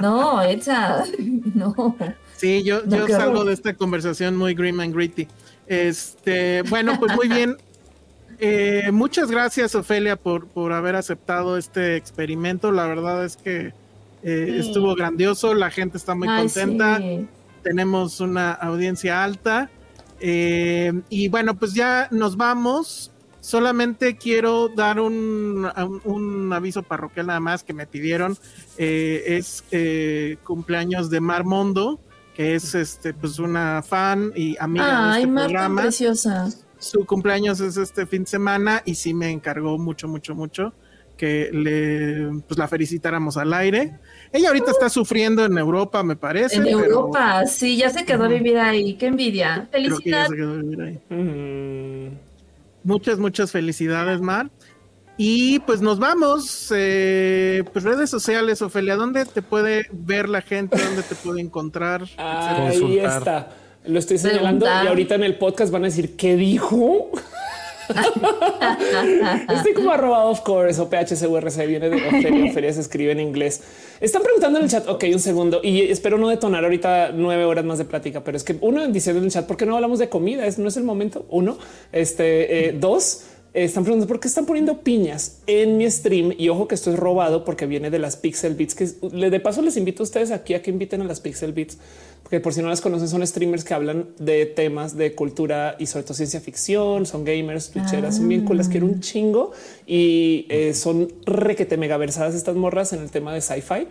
[0.00, 1.04] No, esa.
[1.54, 1.94] No.
[2.36, 5.28] Sí, yo, No, yo salgo de esta conversación muy grim and gritty.
[5.66, 7.56] Este, bueno, pues muy bien.
[8.38, 12.70] Eh, muchas gracias, Ofelia, por, por haber aceptado este experimento.
[12.70, 13.72] La verdad es que
[14.22, 14.68] eh, Sí.
[14.68, 17.26] estuvo grandioso, la gente está muy Ay, contenta, sí.
[17.62, 19.70] tenemos una audiencia alta.
[20.20, 23.10] Eh, y bueno, pues ya nos vamos.
[23.40, 25.66] Solamente quiero dar un,
[26.04, 28.36] un- aviso parroquial nada más que me pidieron.
[28.76, 31.98] Eh, es eh, cumpleaños de Mar Mondo,
[32.36, 35.82] que es este pues una fan y amiga de Ay, este Marta programa.
[35.82, 36.48] preciosa.
[36.78, 40.74] Su cumpleaños es este fin de semana y sí me encargó mucho, mucho, mucho
[41.16, 43.98] que le pues la felicitáramos al aire.
[44.30, 46.56] Ella ahorita está sufriendo en Europa, me parece.
[46.56, 48.94] En pero Europa, sí, ya se quedó a vivir ahí.
[48.96, 49.66] Qué envidia.
[49.72, 50.28] que Felicidades.
[50.28, 51.00] se quedó a vivir ahí.
[51.08, 52.18] Mm.
[52.84, 54.50] Muchas, muchas felicidades, Mar.
[55.18, 56.70] Y pues nos vamos.
[56.74, 60.76] eh, pues redes sociales, Ofelia, ¿dónde te puede ver la gente?
[60.82, 62.02] ¿Dónde te puede encontrar?
[62.18, 63.18] Ahí Consultar.
[63.18, 63.48] está.
[63.86, 64.84] Lo estoy señalando Preguntar.
[64.84, 67.10] y ahorita en el podcast van a decir qué dijo.
[69.54, 72.50] Estoy como arroba of course o PHCURC viene de Ofelia.
[72.50, 73.62] Ofelia se escribe en inglés.
[74.00, 74.88] Están preguntando en el chat.
[74.88, 78.42] Ok, un segundo y espero no detonar ahorita nueve horas más de plática, pero es
[78.42, 80.46] que uno diciendo en el chat, ¿por qué no hablamos de comida?
[80.46, 81.26] Es no es el momento.
[81.30, 81.58] Uno,
[81.92, 83.22] este, eh, dos,
[83.64, 86.98] están preguntando por qué están poniendo piñas en mi stream y ojo que esto es
[86.98, 90.52] robado porque viene de las Pixel Beats que de paso les invito a ustedes aquí
[90.52, 91.78] a que inviten a las Pixel Beats
[92.22, 95.86] porque por si no las conocen son streamers que hablan de temas de cultura y
[95.86, 99.52] sobre todo ciencia ficción, son gamers, twitcheras, son bien coolas, quiero un chingo
[99.86, 103.86] y eh, son requete mega versadas estas morras en el tema de sci-fi,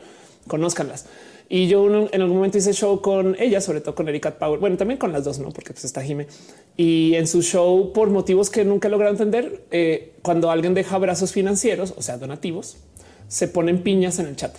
[0.48, 1.06] conózcanlas.
[1.48, 4.59] Y yo en algún momento hice show con ella, sobre todo con Erika Power.
[4.59, 6.27] Bueno, también con las dos, no, porque pues está Jime.
[6.75, 10.98] Y en su show, por motivos que nunca he logrado entender, eh, cuando alguien deja
[10.98, 12.77] brazos financieros, o sea, donativos,
[13.27, 14.57] se ponen piñas en el chat.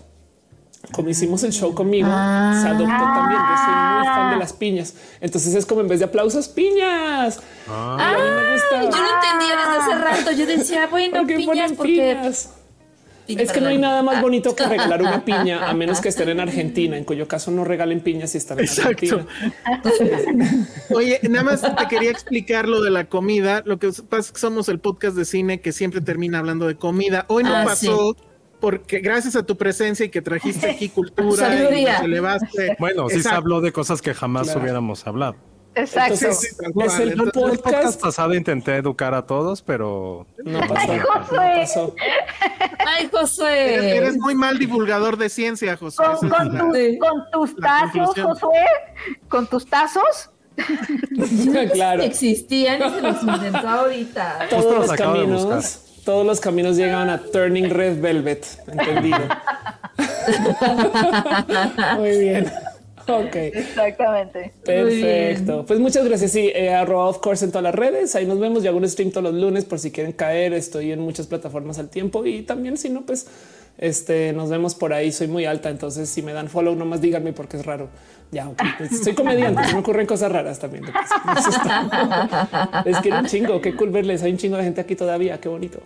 [0.93, 3.41] Como hicimos el show conmigo, se adoptó también.
[3.41, 4.95] Yo soy muy fan de las piñas.
[5.21, 7.41] Entonces es como en vez de aplausos, piñas.
[7.69, 8.15] Ah,
[8.71, 10.33] yo no entendía desde hace rato.
[10.33, 12.51] Yo decía, bueno, piñas porque piñas?
[13.29, 16.29] Es que no hay nada más bonito que regalar una piña, a menos que estén
[16.29, 19.27] en Argentina, en cuyo caso no regalen piñas si están en Argentina.
[20.91, 23.63] Oye, nada más te quería explicar lo de la comida.
[23.65, 26.77] Lo que pasa es que somos el podcast de cine que siempre termina hablando de
[26.77, 27.25] comida.
[27.29, 28.17] Hoy no ah, pasó.
[28.61, 32.77] Porque gracias a tu presencia y que trajiste aquí cultura y nos elevaste.
[32.79, 35.37] Bueno, sí se habló de cosas que jamás hubiéramos hablado.
[35.77, 36.15] Exacto.
[36.15, 36.57] Entonces,
[37.01, 38.01] el, podcast?
[38.01, 40.91] pasado intenté educar a todos, pero no pasó.
[40.91, 41.67] Ay, Josué.
[42.79, 43.97] Ay, Josué.
[43.99, 46.07] Eres, muy mal divulgador de ciencia, Josué.
[46.19, 46.31] Con,
[47.31, 48.65] tus tazos, Josué.
[49.29, 50.31] Con tus tazos.
[51.75, 52.03] claro.
[52.03, 54.47] Existían y se los inventó ahorita.
[54.49, 58.47] Todos los caminos, todos los caminos llegan a Turning Red Velvet.
[58.67, 59.19] Entendido.
[61.99, 62.51] muy bien.
[63.09, 63.37] Ok.
[63.37, 64.53] Exactamente.
[64.65, 65.65] Perfecto.
[65.67, 66.33] Pues muchas gracias.
[66.33, 68.15] Sí, eh, arroba of course en todas las redes.
[68.17, 68.63] Ahí nos vemos.
[68.63, 70.53] Yo hago un stream todos los lunes por si quieren caer.
[70.53, 73.27] Estoy en muchas plataformas al tiempo y también si no, pues
[73.79, 75.13] este nos vemos por ahí.
[75.13, 77.89] Soy muy alta, entonces si me dan follow, nomás díganme porque es raro.
[78.33, 80.85] Ya, pues, soy comediante, me ocurren cosas raras también.
[82.85, 84.23] Es que un chingo, qué cool verles.
[84.25, 85.41] Hay un chingo de gente aquí todavía.
[85.41, 85.81] Qué bonito.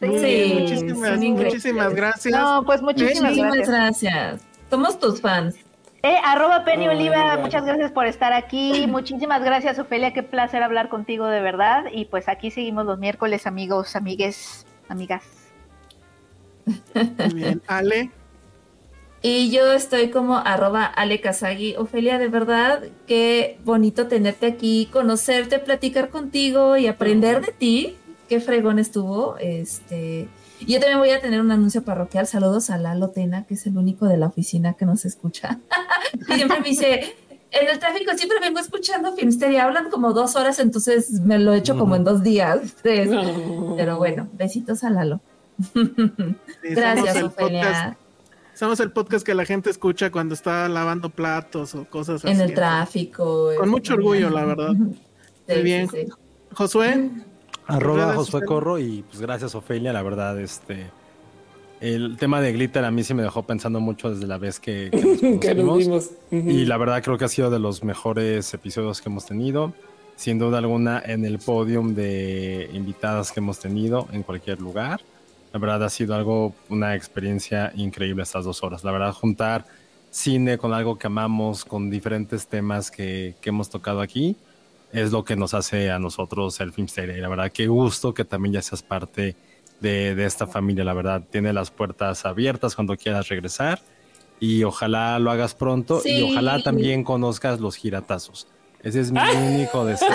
[0.00, 2.38] Sí, muchísimas, muchísimas gracias.
[2.38, 4.42] No, pues muchísimas, muchísimas gracias.
[4.70, 5.56] Somos tus fans.
[6.02, 8.86] Eh, arroba Penny Oliva, muchas gracias por estar aquí.
[8.88, 10.12] Muchísimas gracias, Ofelia.
[10.12, 11.86] Qué placer hablar contigo de verdad.
[11.92, 15.24] Y pues aquí seguimos los miércoles, amigos, amigues, amigas.
[16.94, 17.62] Muy bien.
[17.66, 18.10] Ale.
[19.20, 21.74] Y yo estoy como arroba Ale Kazagi.
[21.76, 27.96] Ofelia, de verdad, qué bonito tenerte aquí, conocerte, platicar contigo y aprender de ti.
[28.28, 29.36] Qué fregón estuvo.
[29.38, 30.28] Este
[30.60, 32.26] y yo también voy a tener un anuncio parroquial.
[32.26, 35.58] Saludos a Lalo Tena, que es el único de la oficina que nos escucha.
[36.28, 37.16] y siempre me dice,
[37.50, 39.64] en el tráfico siempre vengo escuchando Filmsteria.
[39.64, 43.08] Hablan como dos horas, entonces me lo he hecho como en dos días, tres.
[43.76, 45.20] Pero bueno, besitos a Lalo.
[46.62, 47.96] Gracias, Ofelia.
[48.54, 52.32] somos el podcast que la gente escucha cuando está lavando platos o cosas así.
[52.32, 53.50] En el tráfico.
[53.58, 54.74] Con mucho orgullo, la verdad.
[54.74, 55.88] Muy bien.
[56.52, 57.10] Josué.
[57.68, 60.90] Arroba Josué Corro y pues gracias Ofelia, la verdad, este
[61.80, 64.90] el tema de Glitter a mí sí me dejó pensando mucho desde la vez que,
[64.90, 66.10] nos, vimos.
[66.30, 69.72] Y la verdad creo que ha sido de los mejores episodios que hemos tenido.
[70.16, 75.00] Sin duda alguna en el podium de invitadas que hemos tenido en cualquier lugar.
[75.52, 78.82] La verdad ha sido algo, una experiencia increíble estas dos horas.
[78.82, 79.64] La verdad juntar
[80.10, 84.36] cine con algo que amamos, con diferentes temas que, que hemos tocado aquí
[84.92, 87.16] es lo que nos hace a nosotros el Filmsteria.
[87.16, 89.36] Y la verdad, qué gusto que también ya seas parte
[89.80, 90.84] de, esta familia.
[90.84, 93.80] La verdad, tiene las puertas abiertas cuando quieras regresar.
[94.40, 96.00] Y ojalá lo hagas pronto.
[96.04, 98.46] Y ojalá también conozcas los giratazos.
[98.82, 99.20] Ese es mi
[99.54, 100.08] único deseo.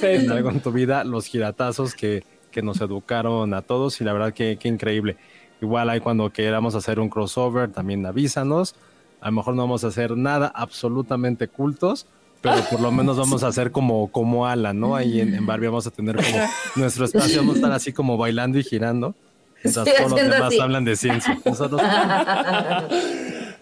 [0.00, 4.00] que en algo en tu vida, los giratazos que, que nos educaron a todos.
[4.00, 5.16] Y la verdad, que, qué increíble.
[5.60, 8.74] Igual hay cuando queramos hacer un crossover, también avísanos.
[9.20, 12.06] A lo mejor no vamos a hacer nada absolutamente cultos,
[12.44, 14.94] pero por lo menos vamos a hacer como, como ala, ¿no?
[14.94, 16.28] Ahí en, Barbie vamos a tener como
[16.76, 19.14] nuestro espacio, vamos a estar así como bailando y girando.
[19.62, 21.40] Mientras todos los demás hablan de ciencia.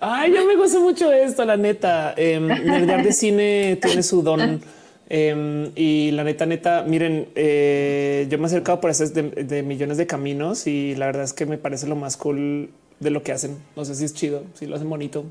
[0.01, 2.13] Ay, yo me gusta mucho esto, la neta.
[2.17, 4.61] Eh, de cine tiene su don.
[5.09, 9.63] Em, y la neta, neta, miren, eh, yo me he acercado por eso de, de,
[9.63, 13.23] millones de caminos y la verdad es que me parece lo más cool de lo
[13.23, 13.59] que hacen.
[13.77, 15.25] No sé si es chido, si lo hacen bonito.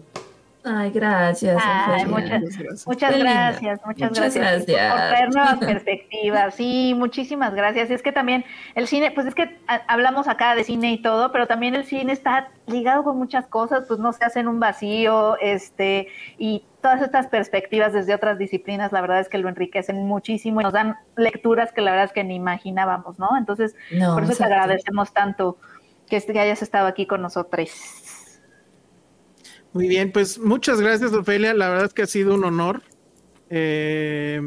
[0.64, 1.60] Ay, gracias.
[1.66, 2.86] Ay, muchas, gracias.
[2.88, 4.92] muchas gracias, muchas, Muchas gracias, gracias.
[4.92, 6.54] por traer nuevas perspectivas.
[6.56, 7.90] Sí, muchísimas gracias.
[7.90, 11.32] Es que también el cine, pues es que a- hablamos acá de cine y todo,
[11.32, 15.36] pero también el cine está ligado con muchas cosas, pues no se hacen un vacío,
[15.40, 16.08] este,
[16.38, 20.64] y todas estas perspectivas desde otras disciplinas, la verdad es que lo enriquecen muchísimo y
[20.64, 23.36] nos dan lecturas que la verdad es que ni imaginábamos, ¿no?
[23.36, 25.58] Entonces, No, por eso te agradecemos tanto
[26.08, 27.70] que, que hayas estado aquí con nosotros.
[29.74, 31.54] Muy bien, pues muchas gracias, Ofelia.
[31.54, 32.82] La verdad es que ha sido un honor.
[33.50, 34.42] Eh,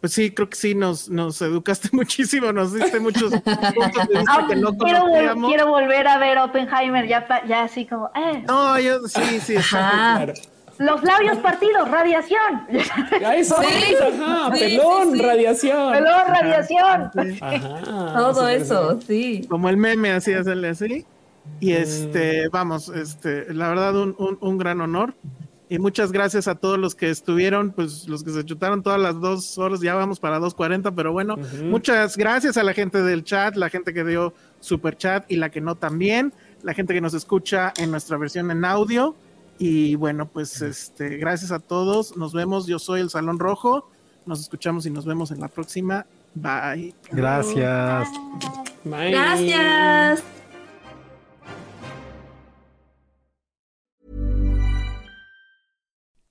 [0.00, 4.24] pues sí, creo que sí, nos, nos educaste muchísimo, nos diste muchos puntos de vista
[4.28, 8.10] Ah, que no quiero, vol- quiero volver a ver Oppenheimer, ya, pa- ya así como,
[8.14, 10.16] eh, No, yo sí, sí, Ajá.
[10.24, 10.32] Claro.
[10.78, 15.22] los labios partidos, radiación, está, Sí, ajá, sí, pelón, sí, sí.
[15.22, 15.92] radiación.
[15.92, 17.10] pelón, radiación.
[17.42, 19.46] Ajá, Todo eso, sí.
[19.50, 21.04] como el meme, así hacerle así.
[21.60, 25.14] Y este, vamos, este, la verdad, un, un, un gran honor.
[25.70, 29.20] Y muchas gracias a todos los que estuvieron, pues los que se chutaron todas las
[29.20, 33.54] dos horas, ya vamos para 2.40, pero bueno, muchas gracias a la gente del chat,
[33.54, 37.14] la gente que dio super chat y la que no también, la gente que nos
[37.14, 39.14] escucha en nuestra versión en audio.
[39.58, 43.88] Y bueno, pues este, gracias a todos, nos vemos, yo soy el Salón Rojo,
[44.26, 46.04] nos escuchamos y nos vemos en la próxima.
[46.34, 46.96] Bye.
[47.12, 48.08] Gracias.
[48.82, 49.12] Bye.
[49.12, 50.39] Gracias.